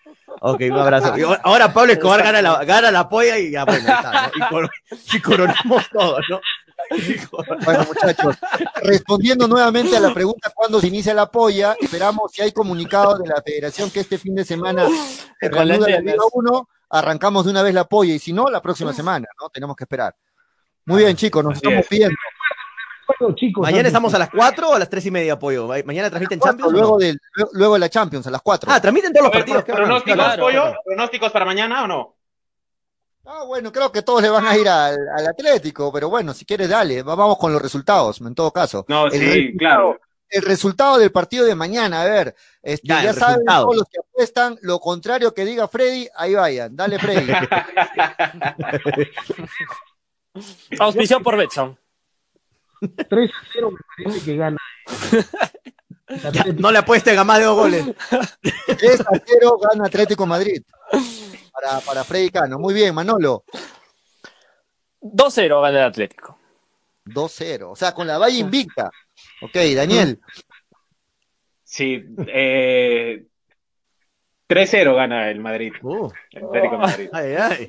Ok, 0.40 0.60
un 0.70 0.72
abrazo. 0.78 1.16
Y 1.16 1.22
ahora 1.44 1.72
Pablo 1.72 1.92
Escobar 1.92 2.22
gana 2.22 2.42
la, 2.42 2.64
gana 2.64 2.90
la 2.90 3.08
polla 3.08 3.38
y 3.38 3.52
ya, 3.52 3.64
bueno, 3.64 3.80
está, 3.88 4.26
¿no? 4.26 4.32
Y, 4.34 4.48
coro- 4.50 4.70
y 5.14 5.20
coronamos 5.20 5.88
todos, 5.92 6.20
¿no? 6.28 6.40
Bueno, 7.64 7.84
muchachos, 7.86 8.36
respondiendo 8.82 9.46
nuevamente 9.48 9.96
a 9.96 10.00
la 10.00 10.12
pregunta 10.14 10.50
cuándo 10.54 10.80
se 10.80 10.86
inicia 10.88 11.14
la 11.14 11.30
polla, 11.30 11.76
esperamos 11.80 12.32
si 12.32 12.42
hay 12.42 12.52
comunicado 12.52 13.18
de 13.18 13.28
la 13.28 13.42
federación 13.44 13.90
que 13.90 14.00
este 14.00 14.18
fin 14.18 14.34
de 14.34 14.44
semana 14.44 14.86
reanuda 15.40 15.88
la. 15.88 16.00
Liga 16.00 16.22
1, 16.32 16.68
arrancamos 16.90 17.44
de 17.44 17.50
una 17.50 17.62
vez 17.62 17.74
la 17.74 17.84
polla 17.84 18.14
y 18.14 18.18
si 18.18 18.32
no, 18.32 18.48
la 18.48 18.62
próxima 18.62 18.92
semana, 18.92 19.26
¿no? 19.40 19.48
Tenemos 19.50 19.76
que 19.76 19.84
esperar. 19.84 20.14
Muy 20.86 21.02
bien, 21.04 21.16
chicos, 21.16 21.44
nos 21.44 21.52
Así 21.52 21.58
estamos 21.58 21.80
es. 21.80 21.88
pidiendo. 21.88 22.16
Bueno, 23.20 23.34
chicos, 23.34 23.62
Mañana 23.62 23.88
estamos 23.88 24.12
a 24.14 24.18
las 24.18 24.28
4 24.30 24.68
o 24.70 24.74
a 24.74 24.78
las 24.78 24.88
3 24.90 25.06
y 25.06 25.10
media, 25.10 25.32
apoyo. 25.34 25.66
¿Mañana 25.84 26.08
transmiten 26.10 26.40
Champions? 26.40 26.72
no? 26.72 26.78
Luego, 26.78 26.98
del, 26.98 27.18
luego 27.52 27.74
de 27.74 27.80
la 27.80 27.88
Champions, 27.88 28.26
a 28.26 28.30
las 28.30 28.42
4. 28.42 28.70
Ah, 28.72 28.80
transmiten 28.80 29.12
todos 29.12 29.24
los 29.24 29.32
ver, 29.32 29.40
partidos. 29.40 29.64
¿Pronósticos, 29.64 30.14
Claro, 30.14 30.42
pollo? 30.42 30.60
claro. 30.62 30.78
¿Pronósticos 30.84 31.32
para 31.32 31.44
mañana 31.46 31.84
o 31.84 31.86
no? 31.86 32.14
Ah, 33.30 33.44
bueno, 33.46 33.70
creo 33.70 33.92
que 33.92 34.00
todos 34.00 34.22
le 34.22 34.30
van 34.30 34.46
a 34.46 34.56
ir 34.56 34.66
al, 34.68 34.96
al 35.16 35.26
Atlético, 35.26 35.92
pero 35.92 36.08
bueno, 36.08 36.32
si 36.32 36.46
quieres, 36.46 36.70
dale, 36.70 37.02
va- 37.02 37.14
vamos 37.14 37.36
con 37.36 37.52
los 37.52 37.60
resultados, 37.60 38.20
en 38.22 38.34
todo 38.34 38.50
caso. 38.50 38.86
No, 38.88 39.06
El 39.08 39.20
sí, 39.32 39.56
claro. 39.58 40.00
El 40.30 40.42
resultado 40.42 40.96
del 40.98 41.10
partido 41.12 41.44
de 41.44 41.54
mañana, 41.54 42.02
a 42.02 42.06
ver, 42.06 42.34
este, 42.62 42.86
Ya, 42.88 43.12
saben 43.12 43.36
resultado. 43.40 43.64
todos 43.64 43.76
los 43.76 43.84
que 43.88 43.98
apuestan, 44.00 44.58
lo 44.62 44.78
contrario 44.78 45.34
que 45.34 45.44
diga 45.44 45.68
Freddy, 45.68 46.08
ahí 46.16 46.34
vayan, 46.34 46.74
dale 46.76 46.98
Freddy. 46.98 47.32
Auspiciado 50.78 51.22
por 51.22 51.36
Betson. 51.36 51.78
3 53.08 53.30
a 53.30 53.34
0 53.52 53.70
me 53.72 54.04
parece 54.04 54.24
que 54.24 54.36
gana. 54.36 54.58
Ya, 56.32 56.42
no 56.56 56.70
le 56.72 56.78
apuesten 56.78 57.18
a 57.18 57.24
más 57.24 57.38
de 57.38 57.44
dos 57.44 57.54
goles. 57.54 57.84
3 58.78 59.00
a 59.02 59.10
0 59.26 59.58
gana 59.60 59.84
Atlético 59.88 60.24
Madrid. 60.24 60.62
Para, 61.60 61.80
para 61.80 62.04
Freddy 62.04 62.30
Cano. 62.30 62.58
Muy 62.58 62.72
bien, 62.74 62.94
Manolo. 62.94 63.44
2-0 65.00 65.60
gana 65.62 65.78
el 65.80 65.84
Atlético. 65.86 66.38
2-0. 67.06 67.70
O 67.70 67.76
sea, 67.76 67.92
con 67.92 68.06
la 68.06 68.18
valla 68.18 68.36
invicta. 68.38 68.90
Ok, 69.42 69.54
Daniel. 69.74 70.20
Sí, 71.64 72.04
eh, 72.28 73.26
3-0 74.48 74.94
gana 74.94 75.30
el 75.30 75.40
Madrid. 75.40 75.72
Uh, 75.82 76.10
El 76.30 76.44
Atlético 76.44 76.72
de 76.74 76.78
Madrid. 76.78 77.08
ay, 77.12 77.34
ay. 77.34 77.68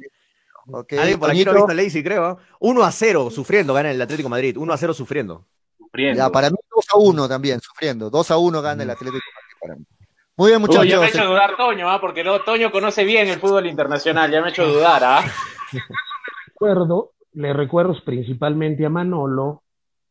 Ok, 0.71 0.93
Alguien 0.93 1.19
por 1.19 1.31
aquí 1.31 1.43
no 1.43 1.51
ha 1.51 1.53
Toñito. 1.55 1.67
visto 1.67 1.83
Lazy, 1.83 2.03
creo. 2.03 2.25
¿ah? 2.25 2.37
1 2.59 2.83
a 2.83 2.91
0 2.91 3.29
sufriendo 3.31 3.73
gana 3.73 3.89
el 3.91 4.01
Atlético 4.01 4.29
Madrid. 4.29 4.55
1 4.57 4.71
a 4.73 4.77
0 4.77 4.93
sufriendo. 4.93 5.45
Sufriendo. 5.77 6.17
Ya, 6.19 6.29
para 6.29 6.49
mí 6.51 6.57
2 6.75 6.85
a 6.93 6.97
1 6.99 7.27
también, 7.27 7.59
sufriendo. 7.59 8.09
2 8.11 8.31
a 8.31 8.37
1 8.37 8.61
gana 8.61 8.83
el 8.83 8.89
Atlético 8.91 9.17
Madrid 9.17 9.57
para 9.59 9.75
mí. 9.75 9.85
Muy 10.39 10.51
bien, 10.51 10.61
Uy, 10.61 10.69
ya 10.73 10.79
me 10.79 10.85
ha 10.85 10.97
muchachos. 10.99 11.15
hecho 11.15 11.27
dudar 11.27 11.57
Toño, 11.57 11.89
¿ah? 11.89 11.99
porque 11.99 12.23
no, 12.23 12.39
Toño 12.39 12.71
conoce 12.71 13.03
bien 13.03 13.27
el 13.27 13.41
fútbol 13.41 13.65
internacional, 13.65 14.31
ya 14.31 14.39
me 14.39 14.47
ha 14.47 14.49
hecho 14.51 14.65
dudar, 14.65 15.03
¿ah? 15.03 15.21
recuerdo, 16.47 17.11
le 17.33 17.51
recuerdo 17.51 17.93
principalmente 18.05 18.85
a 18.85 18.89
Manolo, 18.89 19.63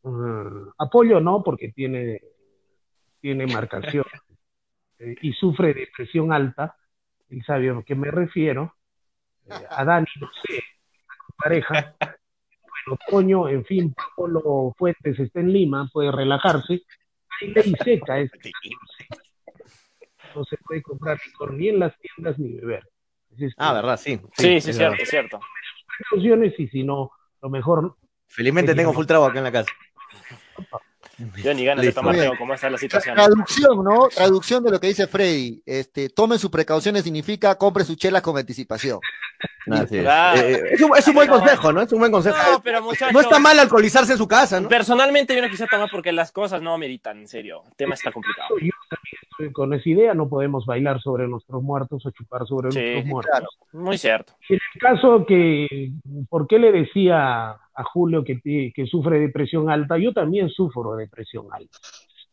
mm, 0.02 0.68
apoyo 0.76 1.18
no, 1.18 1.42
porque 1.42 1.70
tiene, 1.70 2.20
tiene 3.22 3.46
marcación 3.46 4.04
eh, 4.98 5.16
y 5.22 5.32
sufre 5.32 5.72
de 5.72 5.88
presión 5.96 6.30
alta, 6.30 6.76
él 7.30 7.42
sabe 7.46 7.70
a 7.70 7.82
qué 7.82 7.94
me 7.94 8.10
refiero, 8.10 8.74
eh, 9.46 9.54
a 9.70 9.82
Dani, 9.82 10.08
no 10.20 10.28
sé, 10.44 10.58
a 10.58 11.26
su 11.26 11.32
pareja, 11.38 11.96
bueno, 11.98 13.00
Toño, 13.08 13.48
en 13.48 13.64
fin, 13.64 13.94
Pablo 14.14 14.74
Fuentes 14.76 15.18
está 15.18 15.40
en 15.40 15.54
Lima, 15.54 15.88
puede 15.90 16.12
relajarse, 16.12 16.82
hay 17.40 17.48
ley 17.48 17.74
seca, 17.82 18.18
es 18.18 18.30
no 20.34 20.44
se 20.44 20.56
puede 20.58 20.82
comprar 20.82 21.18
licor 21.26 21.52
ni 21.54 21.68
en 21.68 21.78
las 21.78 21.94
tiendas 21.98 22.38
ni 22.38 22.52
beber. 22.54 22.88
Es 23.32 23.38
que, 23.38 23.48
Ah, 23.58 23.72
verdad, 23.74 23.96
sí. 23.96 24.20
Sí, 24.36 24.60
sí, 24.60 24.70
es 24.70 24.76
cierto, 24.76 24.82
verdad. 24.92 25.04
cierto. 25.10 25.40
precauciones 25.98 26.58
y 26.58 26.68
si 26.68 26.82
no, 26.82 27.10
lo 27.42 27.50
mejor 27.50 27.96
Felizmente 28.26 28.74
tengo 28.74 28.92
full 28.92 29.06
trago 29.06 29.24
acá 29.24 29.38
en 29.38 29.44
la 29.44 29.52
casa. 29.52 29.70
Yo 31.42 31.54
ni 31.54 31.64
ganas 31.64 31.84
de 31.84 31.92
tomar 31.92 32.16
tengo, 32.16 32.34
cómo 32.38 32.54
está 32.54 32.70
la 32.70 32.78
situación. 32.78 33.14
Traducción, 33.14 33.84
¿no? 33.84 34.08
Traducción 34.08 34.62
de 34.62 34.70
lo 34.70 34.80
que 34.80 34.88
dice 34.88 35.06
Freddy. 35.06 35.62
Este, 35.66 36.08
tome 36.08 36.38
sus 36.38 36.50
precauciones 36.50 37.02
significa 37.02 37.56
compre 37.56 37.84
sus 37.84 37.96
chelas 37.96 38.22
con 38.22 38.36
anticipación. 38.36 39.00
Claro. 39.88 40.40
Eh, 40.40 40.62
es, 40.72 40.80
un, 40.80 40.96
es 40.96 41.06
un 41.06 41.14
buen 41.14 41.28
consejo, 41.28 41.72
¿no? 41.72 41.82
Es 41.82 41.92
un 41.92 41.98
buen 41.98 42.10
consejo. 42.10 42.36
No, 42.52 42.62
pero 42.62 42.82
muchachos. 42.82 43.12
No 43.12 43.20
está 43.20 43.38
mal 43.38 43.58
alcoholizarse 43.58 44.12
en 44.12 44.18
su 44.18 44.26
casa, 44.26 44.60
¿no? 44.60 44.68
Personalmente 44.68 45.34
yo 45.34 45.42
no 45.42 45.48
quisiera 45.48 45.70
tomar 45.70 45.88
porque 45.90 46.12
las 46.12 46.32
cosas 46.32 46.62
no 46.62 46.74
ameritan, 46.74 47.18
en 47.18 47.28
serio. 47.28 47.62
El 47.68 47.76
tema 47.76 47.94
está 47.94 48.10
complicado. 48.10 48.48
Yo 48.60 48.72
también 48.88 49.18
estoy 49.30 49.52
con 49.52 49.74
esa 49.74 49.88
idea, 49.88 50.14
no 50.14 50.28
podemos 50.28 50.64
bailar 50.66 51.00
sobre 51.00 51.28
nuestros 51.28 51.62
muertos 51.62 52.04
o 52.06 52.10
chupar 52.10 52.46
sobre 52.46 52.72
Sí, 52.72 52.78
nuestros 52.78 53.04
muertos. 53.06 53.30
Claro. 53.30 53.46
Muy 53.72 53.98
cierto. 53.98 54.32
En 54.48 54.58
el 54.74 54.80
caso 54.80 55.24
que, 55.26 55.92
¿por 56.28 56.46
qué 56.46 56.58
le 56.58 56.72
decía 56.72 57.56
a 57.78 57.84
Julio 57.84 58.24
que, 58.24 58.72
que 58.74 58.86
sufre 58.86 59.20
de 59.20 59.28
presión 59.28 59.70
alta? 59.70 59.96
Yo 59.98 60.12
también 60.12 60.48
sufro 60.48 60.96
de 60.96 61.06
presión 61.06 61.46
alta, 61.52 61.78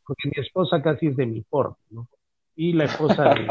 porque 0.06 0.30
mi 0.30 0.44
esposa 0.44 0.82
casi 0.82 1.08
es 1.08 1.16
de 1.16 1.26
mi 1.26 1.42
porte, 1.42 1.82
¿no? 1.92 2.08
Y 2.56 2.74
la 2.74 2.86
esposa 2.86 3.36
de, 3.36 3.48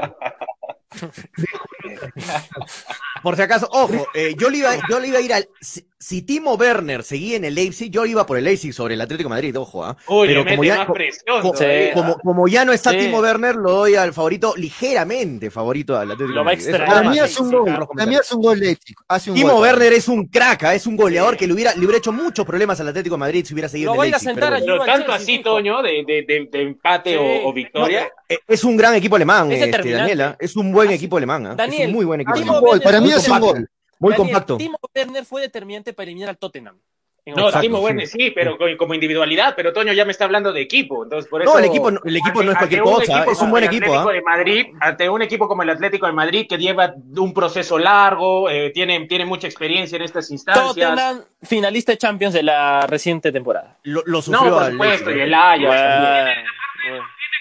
Por 3.22 3.36
si 3.36 3.42
acaso, 3.42 3.68
ojo, 3.70 4.09
eh, 4.14 4.34
yo, 4.38 4.51
le 4.51 4.59
iba, 4.59 4.70
yo 4.88 5.01
le 5.01 5.09
iba 5.09 5.18
a 5.18 5.22
ir 5.22 5.32
al. 5.32 5.49
Si, 5.61 5.84
si 6.05 6.20
Timo 6.20 6.55
Werner 6.55 7.02
seguía 7.02 7.36
en 7.36 7.44
el 7.46 7.55
Leipzig, 7.55 7.90
yo 7.90 8.05
iba 8.05 8.26
por 8.26 8.36
el 8.36 8.44
Leipzig 8.44 8.74
sobre 8.74 8.92
el 8.92 9.00
Atlético 9.00 9.28
de 9.30 9.34
Madrid, 9.36 9.59
ojo, 9.59 9.84
¿ah? 9.84 9.96
Pero 10.07 10.44
como 10.44 10.62
ya- 10.62 10.76
más 10.76 10.86
co- 10.86 10.92
presión 10.92 11.40
co- 11.40 11.52
todavía. 11.52 11.92
Como, 11.94 12.18
como 12.18 12.46
ya 12.46 12.64
no 12.66 12.72
está 12.74 12.90
Sí. 12.90 12.98
Timo 12.98 13.20
Werner, 13.20 13.57
lo 13.57 13.70
doy 13.70 13.94
al 13.94 14.12
favorito, 14.12 14.55
ligeramente 14.57 15.50
favorito 15.50 15.96
al 15.96 16.11
Atlético 16.11 16.34
Lo 16.34 16.44
va 16.44 16.50
a 16.50 16.55
Madrid. 16.55 16.61
Eso 16.61 16.68
extrañar. 16.70 16.88
nada 16.88 17.00
Para 17.02 17.11
mí 17.11 17.18
es 17.20 17.40
un 17.40 17.50
gol. 17.50 17.88
Para 17.96 18.07
mí 18.07 18.14
es 18.16 18.32
un 18.32 18.42
gol 18.42 18.59
Leipzig. 18.61 18.96
Hace 19.09 19.30
un 19.30 19.36
Timo 19.36 19.52
gol. 19.55 19.62
Werner 19.62 19.92
es 19.94 20.09
un 20.09 20.26
crack, 20.26 20.62
¿ah? 20.64 20.74
es 20.74 20.86
un 20.86 20.96
goleador 20.96 21.32
Sí. 21.34 21.38
que 21.38 21.46
le 21.46 21.52
hubiera, 21.55 21.72
le 21.72 21.78
hubiera 21.78 21.96
hecho 21.98 22.12
muchos 22.12 22.44
problemas 22.44 22.78
al 22.80 22.88
Atlético 22.88 23.14
de 23.14 23.20
Madrid 23.20 23.44
si 23.46 23.55
hubiera 23.55 23.68
seguido 23.70 23.94
Lo 23.94 23.94
en 23.94 24.00
a 24.00 24.05
el 24.05 24.09
ir 24.11 24.14
a 24.14 24.18
Leipzig. 24.18 24.28
sentar 24.34 24.52
pero 24.61 24.64
bueno. 24.76 24.82
Pero 24.84 24.96
tanto 24.98 25.12
así, 25.12 25.38
Toño, 25.42 25.82
de, 25.82 26.05
de, 26.07 26.24
de, 26.28 26.48
de 26.52 26.62
empate 26.62 27.12
Sí. 27.12 27.16
o, 27.16 27.48
o 27.48 27.52
victoria. 27.55 28.09
Eh, 28.28 28.38
Es 28.46 28.62
un 28.64 28.76
gran 28.76 28.94
equipo 28.94 29.16
alemán, 29.16 29.50
Es 29.50 29.62
este. 29.62 29.90
Daniela. 29.92 30.36
Es 30.38 30.55
un 30.55 30.70
buen 30.70 30.88
Así- 30.88 30.96
equipo 30.96 31.16
alemán. 31.16 31.46
¿ah? 31.46 31.50
es 31.52 31.57
Daniel, 31.57 31.88
un 31.88 31.94
muy 31.94 32.05
buen 32.05 32.20
equipo 32.20 32.34
Hace 32.34 32.42
alemán. 32.42 32.61
gol. 32.62 32.80
Para 32.82 33.00
mí 33.00 33.11
es 33.11 33.26
un 33.28 33.40
gol. 33.40 33.68
Muy 34.05 34.12
Daniel, 34.12 34.32
compacto. 34.32 34.57
Timo 34.59 34.78
Werner 34.94 35.24
fue 35.24 35.40
determinante 35.40 35.92
para 35.94 36.05
eliminar 36.05 36.28
al 36.30 36.38
Tottenham. 36.38 36.78
no, 37.24 37.50
Timo 37.59 37.80
Werner 37.80 38.07
sí. 38.07 38.32
pero 38.32 38.59
como 38.76 38.92
individualidad, 38.92 39.55
pero 39.57 39.72
Toño 39.72 39.94
ya 39.94 40.05
me 40.05 40.12
está 40.12 40.26
hablando 40.26 40.52
de 40.52 40.61
equipo, 40.61 41.05
entonces 41.05 41.30
por 41.30 41.40
eso... 41.40 41.50
No, 41.50 41.59
el 41.59 41.64
equipo, 41.64 41.88
el 41.88 42.16
equipo 42.16 42.42
no 42.42 42.52
es 42.52 42.59
cualquier 42.59 42.82
cosa, 42.82 43.24
es 43.24 43.40
un 43.40 43.50
buen 43.50 43.64
equipo. 43.64 43.94
¿ah? 43.94 44.12
de 44.12 44.20
Madrid, 44.20 44.66
ante 44.80 45.09
un 45.09 45.22
equipo 45.22 45.48
como 45.48 45.62
el 45.62 45.70
Atlético 45.70 46.07
de 46.07 46.12
Madrid 46.12 46.46
que 46.46 46.59
lleva 46.59 46.94
un 47.16 47.32
proceso 47.32 47.78
largo, 47.78 48.50
eh, 48.50 48.70
tiene, 48.74 49.07
tiene 49.07 49.24
mucha 49.24 49.46
experiencia 49.46 49.96
en 49.96 50.02
estas 50.02 50.30
instancias. 50.30 50.66
Tottenham, 50.66 51.24
finalista 51.42 51.92
de 51.92 51.98
Champions 51.98 52.34
de 52.34 52.42
la 52.42 52.86
reciente 52.86 53.32
temporada. 53.32 53.78
Lo, 53.84 54.20
sufrió 54.20 54.50
no, 54.50 54.57
por 54.59 54.70
supuesto, 54.70 55.11
y 55.11 55.20
el 55.20 55.32
Ajax 55.32 56.34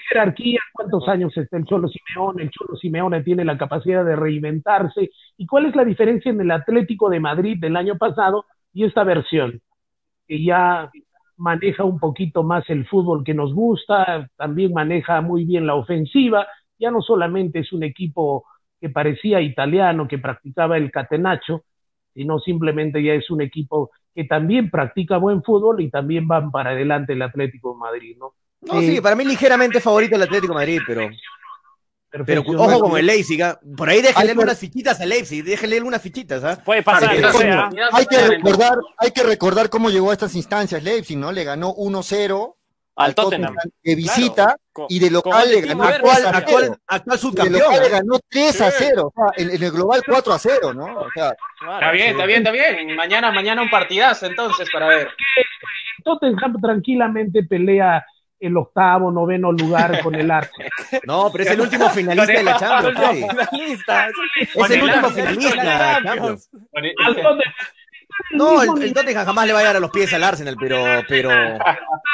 jerarquía, 0.09 0.59
cuántos 0.73 1.07
años 1.07 1.35
está 1.37 1.57
el 1.57 1.65
Cholo 1.65 1.87
Simeone, 1.87 2.43
el 2.43 2.49
Cholo 2.51 2.75
Simeone 2.77 3.23
tiene 3.23 3.45
la 3.45 3.57
capacidad 3.57 4.05
de 4.05 4.15
reinventarse, 4.15 5.09
y 5.37 5.45
cuál 5.47 5.65
es 5.65 5.75
la 5.75 5.85
diferencia 5.85 6.31
en 6.31 6.41
el 6.41 6.51
Atlético 6.51 7.09
de 7.09 7.19
Madrid 7.19 7.57
del 7.59 7.75
año 7.75 7.97
pasado 7.97 8.45
y 8.73 8.85
esta 8.85 9.03
versión 9.03 9.61
que 10.27 10.43
ya 10.43 10.91
maneja 11.37 11.83
un 11.83 11.99
poquito 11.99 12.43
más 12.43 12.69
el 12.69 12.85
fútbol 12.87 13.23
que 13.23 13.33
nos 13.33 13.53
gusta, 13.53 14.29
también 14.37 14.73
maneja 14.73 15.21
muy 15.21 15.45
bien 15.45 15.67
la 15.67 15.75
ofensiva, 15.75 16.47
ya 16.79 16.91
no 16.91 17.01
solamente 17.01 17.59
es 17.59 17.73
un 17.73 17.83
equipo 17.83 18.45
que 18.79 18.89
parecía 18.89 19.41
italiano, 19.41 20.07
que 20.07 20.17
practicaba 20.17 20.77
el 20.77 20.91
catenacho, 20.91 21.63
sino 22.13 22.39
simplemente 22.39 23.01
ya 23.03 23.13
es 23.13 23.29
un 23.29 23.41
equipo 23.41 23.91
que 24.13 24.25
también 24.25 24.69
practica 24.69 25.17
buen 25.17 25.43
fútbol 25.43 25.81
y 25.81 25.89
también 25.89 26.27
van 26.27 26.51
para 26.51 26.71
adelante 26.71 27.13
el 27.13 27.21
Atlético 27.21 27.73
de 27.73 27.79
Madrid, 27.79 28.17
¿no? 28.19 28.33
No, 28.65 28.79
sí, 28.81 29.01
para 29.01 29.15
mí 29.15 29.25
ligeramente 29.25 29.79
favorito 29.79 30.15
el 30.15 30.23
Atlético 30.23 30.53
de 30.53 30.59
Madrid, 30.59 30.81
pero 30.87 31.09
pero 32.25 32.43
ojo 32.45 32.79
con 32.79 32.97
el 32.99 33.07
Leipzig, 33.07 33.41
¿ah? 33.41 33.59
por 33.75 33.89
ahí 33.89 33.99
déjenle 34.01 34.33
unas 34.33 34.59
fichitas 34.59 35.01
al 35.01 35.09
Leipzig, 35.09 35.43
déjenle 35.43 35.81
unas 35.81 35.99
fichitas, 35.99 36.43
¿ah? 36.43 36.61
Puede 36.63 36.83
pasar, 36.83 37.09
hay 37.09 38.05
que 38.05 38.17
recordar, 38.27 38.77
hay 38.99 39.11
que 39.11 39.23
recordar 39.23 39.69
cómo 39.69 39.89
llegó 39.89 40.11
a 40.11 40.13
estas 40.13 40.35
instancias 40.35 40.83
Leipzig, 40.83 41.17
¿no? 41.17 41.31
Le 41.31 41.43
ganó 41.43 41.73
1-0 41.73 42.55
al 42.97 43.15
Tottenham, 43.15 43.55
de 43.83 43.95
visita 43.95 44.55
y 44.89 44.99
de 44.99 45.09
local 45.09 45.49
le 45.49 45.61
ganó 45.61 45.83
actual, 45.85 46.25
actual, 46.27 46.77
actual 46.85 47.17
subcampeón. 47.17 47.53
De 47.53 47.59
local 47.59 47.81
le 47.81 47.89
ganó 47.89 48.19
3 48.29 48.61
a 48.61 48.71
0, 48.71 49.07
o 49.07 49.13
sea, 49.15 49.43
en, 49.43 49.63
el 49.63 49.71
global 49.71 50.03
4 50.05 50.33
a 50.33 50.37
0, 50.37 50.73
¿no? 50.75 50.99
O 50.99 51.07
sea, 51.15 51.31
está 51.31 51.91
bien, 51.91 52.11
está 52.11 52.25
bien, 52.27 52.39
está 52.45 52.51
bien. 52.51 52.95
Mañana, 52.95 53.31
mañana 53.31 53.63
un 53.63 53.71
partidazo 53.71 54.27
entonces 54.27 54.69
para 54.71 54.87
ver. 54.87 55.09
Tottenham 56.03 56.61
tranquilamente 56.61 57.43
pelea 57.43 58.05
el 58.47 58.57
octavo, 58.57 59.11
noveno 59.11 59.51
lugar 59.51 60.01
con 60.01 60.15
el 60.15 60.29
Arsenal. 60.29 60.69
No, 61.07 61.29
pero 61.31 61.43
es 61.43 61.51
el 61.51 61.61
último 61.61 61.89
finalista 61.89 62.33
de 62.33 62.43
la 62.43 62.57
Champions. 62.57 63.49
Finalista. 63.49 64.09
Es 64.37 64.71
el 64.71 64.83
último 64.83 65.09
finalista 65.09 65.49
de 65.49 65.65
la 65.65 66.01
Champions. 66.03 66.49
No, 68.31 68.61
el, 68.61 68.83
el, 68.83 68.93
Tottenham 68.93 69.25
jamás 69.25 69.47
le 69.47 69.53
va 69.53 69.59
a 69.59 69.61
llegar 69.61 69.75
a 69.77 69.79
los 69.79 69.91
pies 69.91 70.13
al 70.13 70.23
Arsenal, 70.23 70.55
pero, 70.59 70.83
pero, 71.07 71.29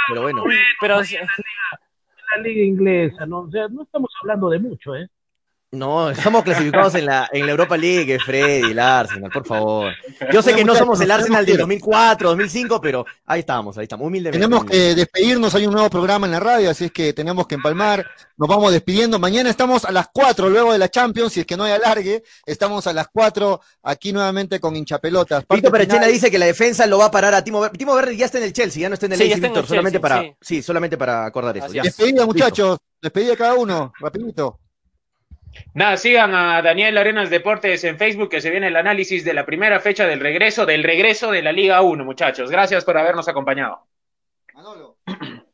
pero 0.08 0.22
bueno. 0.22 0.44
Pero 0.80 1.02
la 1.02 2.42
liga 2.42 2.64
inglesa, 2.64 3.26
¿no? 3.26 3.40
O 3.40 3.52
sea, 3.52 3.68
no 3.70 3.84
estamos 3.84 4.12
hablando 4.22 4.50
de 4.50 4.60
mucho, 4.60 4.96
¿eh? 4.96 5.10
No, 5.72 6.10
estamos 6.10 6.44
clasificados 6.44 6.96
en 6.96 7.06
la, 7.06 7.30
en 7.32 7.46
la 7.46 7.52
Europa 7.52 7.78
League, 7.78 8.18
Freddy, 8.20 8.72
el 8.72 8.80
Arsenal, 8.80 9.30
por 9.30 9.46
favor. 9.46 9.94
Yo 10.34 10.42
sé 10.42 10.56
que 10.56 10.66
no 10.66 10.74
somos 10.74 11.00
el 11.00 11.12
Arsenal 11.12 11.46
del 11.46 11.58
2004, 11.58 12.30
2005, 12.30 12.82
pero 12.82 13.06
ahí 13.28 13.42
estamos, 13.42 13.78
ahí 13.78 13.84
estamos, 13.84 14.08
humildemente. 14.08 14.40
Tenemos 14.40 14.66
que 14.66 14.96
despedirnos, 14.96 15.54
hay 15.54 15.68
un 15.68 15.74
nuevo 15.74 15.88
programa 15.92 16.26
en 16.26 16.32
la 16.32 16.40
radio, 16.40 16.72
así 16.72 16.86
es 16.86 16.92
que 16.92 17.14
tenemos 17.14 17.46
que 17.46 17.54
empalmar, 17.54 18.04
nos 18.36 18.50
vamos 18.50 18.72
despidiendo. 18.72 19.20
Mañana 19.20 19.52
estamos 19.52 19.86
a 19.86 19.92
las 19.92 20.08
4, 20.12 20.50
luego 20.50 20.74
de 20.74 20.80
la 20.80 20.90
Champions, 20.90 21.34
si 21.34 21.42
es 21.42 21.46
que 21.46 21.56
no 21.56 21.66
hay 21.66 21.74
alargue, 21.74 22.24
estamos 22.48 22.88
a 22.88 22.94
las 22.94 23.08
4 23.10 23.62
aquí 23.84 24.12
nuevamente 24.12 24.60
con 24.60 24.76
hinchapelotas. 24.76 25.46
Víctor 25.48 25.72
Perechena 25.72 26.08
dice 26.08 26.32
que 26.32 26.40
la 26.40 26.48
defensa 26.48 26.88
lo 26.88 26.98
va 26.98 27.06
a 27.06 27.12
parar 27.12 27.36
a 27.36 27.44
Timo 27.44 27.60
Verde. 27.60 27.78
Timo 27.78 27.94
Verde 27.94 28.18
ya 28.18 28.26
está 28.26 28.40
en 28.40 28.46
el 28.46 28.54
Chelsea, 28.54 28.82
ya 28.82 28.90
no 28.90 28.96
está 28.96 29.06
en 29.06 29.12
el 29.12 29.20
sí, 29.20 29.34
Víctor, 29.36 29.68
solamente 29.68 30.00
para, 30.00 30.24
sí. 30.42 30.64
solamente 30.64 30.98
para 30.98 31.28
acordar 31.28 31.56
eso. 31.56 31.68
Despedida, 31.70 32.26
muchachos, 32.26 32.80
despedida 33.00 33.36
cada 33.36 33.54
uno, 33.54 33.94
rapidito. 34.00 34.58
Nada, 35.74 35.98
sigan 35.98 36.34
a 36.34 36.62
Daniel 36.62 36.98
Arenas 36.98 37.30
Deportes 37.30 37.84
en 37.84 37.98
Facebook, 37.98 38.30
que 38.30 38.42
se 38.42 38.50
viene 38.50 38.68
el 38.68 38.76
análisis 38.76 39.24
de 39.24 39.34
la 39.34 39.46
primera 39.46 39.80
fecha 39.80 40.06
del 40.06 40.20
regreso, 40.20 40.66
del 40.66 40.84
regreso 40.84 41.32
de 41.32 41.42
la 41.42 41.52
Liga 41.52 41.82
1, 41.82 42.04
muchachos. 42.04 42.50
Gracias 42.50 42.86
por 42.86 42.98
habernos 42.98 43.28
acompañado. 43.28 43.86
Manolo. 44.54 44.98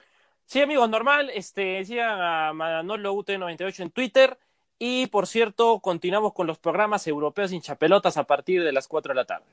Sí, 0.48 0.62
amigos, 0.62 0.88
normal. 0.89 1.32
Este, 1.34 1.84
sigan 1.86 2.22
a 2.22 2.54
Manolo 2.54 3.16
UT98 3.16 3.80
en 3.80 3.89
Twitter. 3.89 4.38
Y 4.78 5.08
por 5.08 5.26
cierto, 5.26 5.80
continuamos 5.80 6.34
con 6.34 6.46
los 6.46 6.60
programas 6.60 7.08
europeos 7.08 7.52
hinchapelotas 7.52 8.18
a 8.18 8.26
partir 8.26 8.64
de 8.64 8.72
las 8.72 8.88
4 8.88 9.14
de 9.14 9.16
la 9.16 9.26
tarde. 9.26 9.46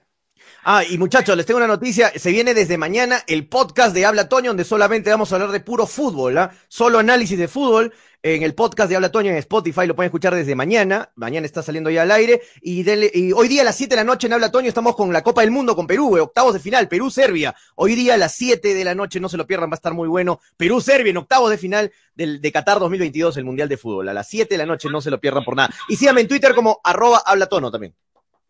Ah, 0.65 0.85
y 0.89 0.97
muchachos, 0.97 1.37
les 1.37 1.45
tengo 1.45 1.59
una 1.59 1.67
noticia. 1.67 2.13
Se 2.17 2.31
viene 2.31 2.55
desde 2.55 2.79
mañana 2.79 3.25
el 3.27 3.49
podcast 3.49 3.95
de 3.95 4.07
Habla 4.07 4.29
Toño, 4.29 4.51
donde 4.51 4.65
solamente 4.65 5.11
vamos 5.11 5.33
a 5.33 5.37
hablar 5.37 5.51
de 5.51 5.61
puro 5.61 5.87
fútbol, 5.87 6.39
¿ah? 6.39 6.53
Solo 6.69 6.99
análisis 6.99 7.39
de 7.39 7.49
fútbol 7.49 7.93
en 8.23 8.43
el 8.45 8.55
podcast 8.55 8.89
de 8.89 8.95
Habla 8.95 9.11
Toño 9.11 9.31
en 9.31 9.37
Spotify, 9.39 9.87
lo 9.87 9.97
pueden 9.97 10.09
escuchar 10.09 10.35
desde 10.35 10.55
mañana, 10.55 11.11
mañana 11.17 11.45
está 11.45 11.63
saliendo 11.63 11.91
ya 11.91 12.03
al 12.03 12.13
aire, 12.13 12.41
y, 12.61 12.89
hoy 13.33 13.49
día 13.49 13.63
a 13.63 13.65
las 13.65 13.77
7 13.77 13.91
de 13.91 13.97
la 13.97 14.05
noche 14.05 14.29
en 14.29 14.33
Habla 14.33 14.53
Toño 14.53 14.69
estamos 14.69 14.95
con 14.95 15.13
la 15.13 15.23
Copa 15.23 15.41
del 15.41 15.51
Mundo 15.51 15.75
con 15.75 15.89
Perú, 15.89 16.17
octavos 16.21 16.55
de 16.55 16.61
final, 16.61 16.89
Perú-Serbia, 16.89 17.55
hoy 17.75 17.97
día 17.97 18.15
a 18.15 18.17
las 18.17 18.35
7 18.35 18.75
de 18.75 18.85
la 18.85 18.95
noche, 18.95 19.19
no 19.19 19.29
se 19.29 19.37
lo 19.37 19.47
pierdan, 19.47 19.71
va 19.71 19.75
a 19.75 19.77
estar 19.77 19.93
muy 19.93 20.07
bueno, 20.07 20.41
Perú-Serbia 20.57 21.11
en 21.11 21.17
octavos 21.17 21.51
de 21.51 21.59
final 21.59 21.93
del, 22.15 22.41
de 22.41 22.53
Qatar 22.53 22.79
2022, 22.79 23.37
el 23.39 23.45
Mundial 23.45 23.69
de 23.69 23.77
Fútbol, 23.77 24.09
a 24.09 24.15
las 24.15 24.29
7 24.29 24.55
de 24.55 24.59
la 24.59 24.67
noche, 24.67 24.89
no 24.89 25.01
se 25.01 25.11
lo 25.11 25.21
pierdan 25.21 25.45
por 25.45 25.57
nada, 25.57 25.75
y 25.89 25.97
síganme 25.97 26.21
en 26.21 26.29
Twitter 26.29 26.55
como 26.55 26.81
arroba 26.85 27.23
Habla 27.27 27.47
Tono 27.47 27.73
también. 27.73 27.95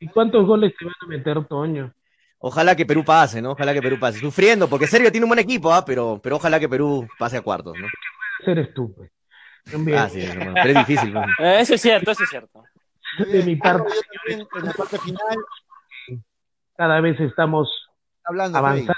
¿Y 0.03 0.09
cuántos 0.09 0.45
goles 0.45 0.75
te 0.77 0.85
van 0.85 0.95
a 1.01 1.07
meter, 1.07 1.45
Toño? 1.45 1.95
Ojalá 2.41 2.75
que 2.75 2.85
Perú 2.85 3.05
pase, 3.05 3.41
¿no? 3.41 3.53
Ojalá 3.53 3.73
que 3.73 3.81
Perú 3.81 4.01
pase. 4.01 4.19
Sufriendo, 4.19 4.69
porque 4.69 4.89
Serbia 4.89 5.13
tiene 5.13 5.27
un 5.27 5.29
buen 5.29 5.39
equipo, 5.39 5.73
¿ah? 5.73 5.85
pero, 5.85 6.19
pero 6.21 6.37
ojalá 6.37 6.59
que 6.59 6.69
Perú 6.69 7.07
pase 7.21 7.37
a 7.37 7.41
cuartos, 7.41 7.79
¿no? 7.79 7.87
Ser 8.45 8.59
estúpido. 8.59 9.07
Ah, 9.97 10.09
sí, 10.09 10.27
pero 10.35 10.71
es 10.71 10.87
difícil. 10.87 11.15
Eh, 11.39 11.61
eso 11.61 11.75
es 11.75 11.81
cierto, 11.81 12.11
eso 12.11 12.25
es 12.25 12.31
cierto. 12.31 12.65
De 13.17 13.45
mi 13.45 13.55
parte, 13.55 13.93
en 14.27 14.45
la 14.65 14.73
parte 14.73 14.99
final, 14.99 15.37
cada 16.77 17.01
vez 17.01 17.21
estamos 17.21 17.71
Hablando, 18.25 18.59
avanzando 18.59 18.95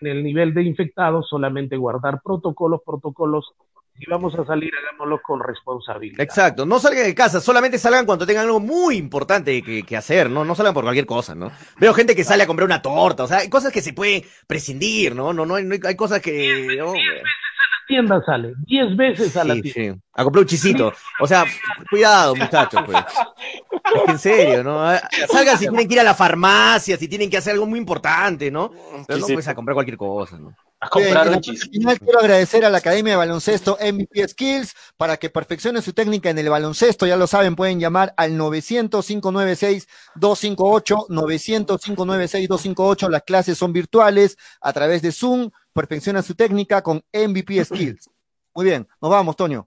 en 0.00 0.08
el 0.08 0.24
nivel 0.24 0.54
de 0.54 0.64
infectados, 0.64 1.28
solamente 1.28 1.76
guardar 1.76 2.20
protocolos, 2.20 2.80
protocolos 2.84 3.52
si 3.98 4.06
vamos 4.10 4.34
a 4.34 4.44
salir, 4.44 4.72
hagámoslo 4.74 5.20
con 5.22 5.40
responsabilidad. 5.40 6.20
Exacto, 6.20 6.66
no 6.66 6.78
salgan 6.78 7.04
de 7.04 7.14
casa, 7.14 7.40
solamente 7.40 7.78
salgan 7.78 8.06
cuando 8.06 8.26
tengan 8.26 8.46
algo 8.46 8.60
muy 8.60 8.96
importante 8.96 9.62
que, 9.62 9.96
hacer, 9.96 10.30
¿no? 10.30 10.44
No 10.44 10.54
salgan 10.54 10.74
por 10.74 10.84
cualquier 10.84 11.06
cosa, 11.06 11.34
¿no? 11.34 11.52
Veo 11.78 11.94
gente 11.94 12.16
que 12.16 12.24
sale 12.24 12.42
a 12.42 12.46
comprar 12.46 12.66
una 12.66 12.82
torta, 12.82 13.24
o 13.24 13.28
sea, 13.28 13.38
hay 13.38 13.48
cosas 13.48 13.72
que 13.72 13.82
se 13.82 13.92
pueden 13.92 14.22
prescindir, 14.46 15.14
¿no? 15.14 15.32
No, 15.32 15.46
no, 15.46 15.56
hay, 15.56 15.68
hay 15.84 15.96
cosas 15.96 16.20
que 16.20 16.80
tienda 17.92 18.22
sale, 18.24 18.54
10 18.66 18.96
veces 18.96 19.36
a 19.36 19.44
la 19.44 19.52
tienda. 19.54 19.72
Sí. 19.74 19.92
A 20.14 20.24
comprar 20.24 20.42
un 20.42 20.48
chisito. 20.48 20.92
O 21.20 21.26
sea, 21.26 21.44
cuidado, 21.90 22.34
muchachos, 22.34 22.82
pues. 22.86 23.04
en 24.08 24.18
serio, 24.18 24.64
¿no? 24.64 24.78
Salgan 25.30 25.58
si 25.58 25.66
tienen 25.66 25.86
que 25.86 25.94
ir 25.94 26.00
a 26.00 26.04
la 26.04 26.14
farmacia, 26.14 26.96
si 26.96 27.06
tienen 27.06 27.28
que 27.28 27.36
hacer 27.36 27.52
algo 27.52 27.66
muy 27.66 27.78
importante, 27.78 28.50
¿no? 28.50 28.72
Pero 29.06 29.20
no 29.20 29.26
puedes 29.26 29.48
a 29.48 29.54
comprar 29.54 29.74
cualquier 29.74 29.98
cosa, 29.98 30.38
¿no? 30.38 30.54
A 30.80 30.88
comprar 30.88 31.28
un 31.28 31.40
chisito. 31.40 31.70
final 31.70 32.00
quiero 32.00 32.18
agradecer 32.18 32.64
a 32.64 32.70
la 32.70 32.78
Academia 32.78 33.12
de 33.12 33.18
Baloncesto 33.18 33.78
MVP 33.80 34.26
Skills 34.28 34.74
para 34.96 35.16
que 35.16 35.30
perfeccione 35.30 35.80
su 35.82 35.92
técnica 35.92 36.30
en 36.30 36.38
el 36.38 36.48
baloncesto. 36.48 37.06
Ya 37.06 37.16
lo 37.16 37.26
saben, 37.26 37.54
pueden 37.54 37.78
llamar 37.78 38.14
al 38.16 38.32
900-596-258, 38.32 41.06
900-596-258. 41.08 43.08
Las 43.08 43.22
clases 43.22 43.58
son 43.58 43.72
virtuales 43.72 44.36
a 44.60 44.72
través 44.72 45.02
de 45.02 45.12
Zoom 45.12 45.50
perfecciona 45.72 46.22
su 46.22 46.34
técnica 46.34 46.82
con 46.82 47.02
MVP 47.12 47.64
Skills. 47.64 48.10
Muy 48.54 48.64
bien, 48.64 48.86
nos 49.00 49.10
vamos, 49.10 49.36
Toño. 49.36 49.66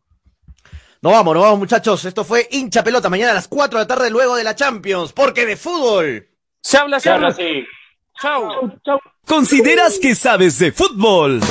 Nos 1.01 1.13
vamos, 1.13 1.35
nos 1.35 1.43
vamos, 1.43 1.59
muchachos. 1.59 2.03
Esto 2.05 2.23
fue 2.23 2.47
hincha 2.51 2.83
pelota 2.83 3.09
mañana 3.09 3.31
a 3.31 3.35
las 3.35 3.47
4 3.47 3.77
de 3.77 3.83
la 3.83 3.87
tarde 3.87 4.09
luego 4.09 4.35
de 4.35 4.43
la 4.43 4.55
Champions, 4.55 5.13
porque 5.13 5.45
de 5.45 5.55
fútbol. 5.55 6.27
Se 6.61 6.77
habla, 6.77 6.99
se, 6.99 7.09
habla 7.09 7.27
así. 7.27 7.63
Chau. 8.19 8.71
Chau. 8.83 8.99
¿Consideras 9.25 9.99
que 9.99 10.15
sabes 10.15 10.57
de 10.57 10.71
fútbol? 10.71 11.41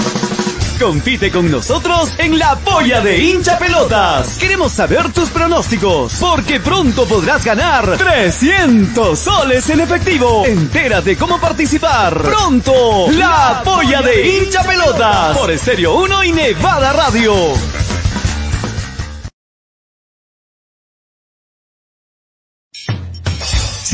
Compite 0.81 1.31
con 1.31 1.51
nosotros 1.51 2.11
en 2.19 2.39
la 2.39 2.57
polla 2.57 3.01
de 3.01 3.19
hincha 3.19 3.59
pelotas. 3.59 4.39
Queremos 4.39 4.73
saber 4.73 5.13
tus 5.13 5.31
pronósticos, 5.31 6.15
porque 6.21 6.61
pronto 6.61 7.07
podrás 7.07 7.45
ganar 7.45 7.97
300 7.97 9.19
soles 9.19 9.69
en 9.71 9.81
efectivo. 9.81 10.45
Entérate 10.45 11.17
cómo 11.17 11.39
participar. 11.41 12.21
Pronto, 12.23 13.11
la 13.13 13.63
polla 13.65 14.03
de 14.03 14.29
hincha 14.29 14.63
pelotas. 14.65 15.37
Por 15.39 15.51
Estéreo 15.51 15.95
1 15.95 16.25
y 16.25 16.33
Nevada 16.33 16.93
Radio. 16.93 17.35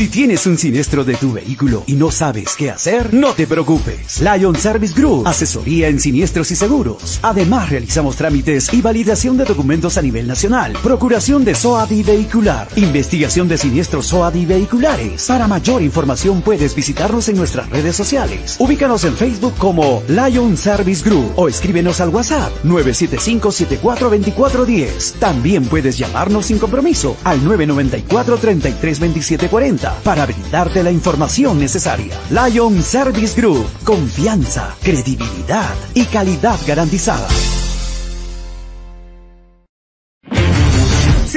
Si 0.01 0.07
tienes 0.07 0.47
un 0.47 0.57
siniestro 0.57 1.03
de 1.03 1.13
tu 1.13 1.31
vehículo 1.31 1.83
y 1.85 1.93
no 1.93 2.09
sabes 2.09 2.55
qué 2.57 2.71
hacer, 2.71 3.13
no 3.13 3.33
te 3.33 3.45
preocupes. 3.45 4.19
Lion 4.19 4.55
Service 4.55 4.99
Group, 4.99 5.27
asesoría 5.27 5.89
en 5.89 5.99
siniestros 5.99 6.49
y 6.49 6.55
seguros. 6.55 7.19
Además, 7.21 7.69
realizamos 7.69 8.15
trámites 8.15 8.73
y 8.73 8.81
validación 8.81 9.37
de 9.37 9.45
documentos 9.45 9.99
a 9.99 10.01
nivel 10.01 10.25
nacional, 10.25 10.73
procuración 10.81 11.45
de 11.45 11.53
SOAD 11.53 11.91
vehicular, 12.03 12.67
investigación 12.77 13.47
de 13.47 13.59
siniestros 13.59 14.07
SOAD 14.07 14.33
y 14.33 14.47
vehiculares. 14.47 15.27
Para 15.27 15.47
mayor 15.47 15.83
información 15.83 16.41
puedes 16.41 16.73
visitarnos 16.73 17.29
en 17.29 17.37
nuestras 17.37 17.69
redes 17.69 17.95
sociales. 17.95 18.55
Ubícanos 18.57 19.03
en 19.03 19.15
Facebook 19.15 19.53
como 19.59 20.01
Lion 20.07 20.57
Service 20.57 21.07
Group 21.07 21.31
o 21.35 21.47
escríbenos 21.47 22.01
al 22.01 22.09
WhatsApp 22.09 22.51
975-742410. 22.63 25.19
También 25.19 25.63
puedes 25.65 25.99
llamarnos 25.99 26.47
sin 26.47 26.57
compromiso 26.57 27.15
al 27.23 27.39
994-332740 29.91 30.03
para 30.03 30.25
brindarte 30.25 30.83
la 30.83 30.91
información 30.91 31.59
necesaria. 31.59 32.15
Lion 32.29 32.81
Service 32.81 33.39
Group, 33.39 33.67
confianza, 33.83 34.75
credibilidad 34.81 35.73
y 35.93 36.05
calidad 36.05 36.59
garantizada. 36.65 37.27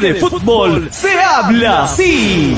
de 0.00 0.14
fútbol 0.14 0.88
se 0.90 1.20
habla 1.20 1.84
así. 1.84 2.56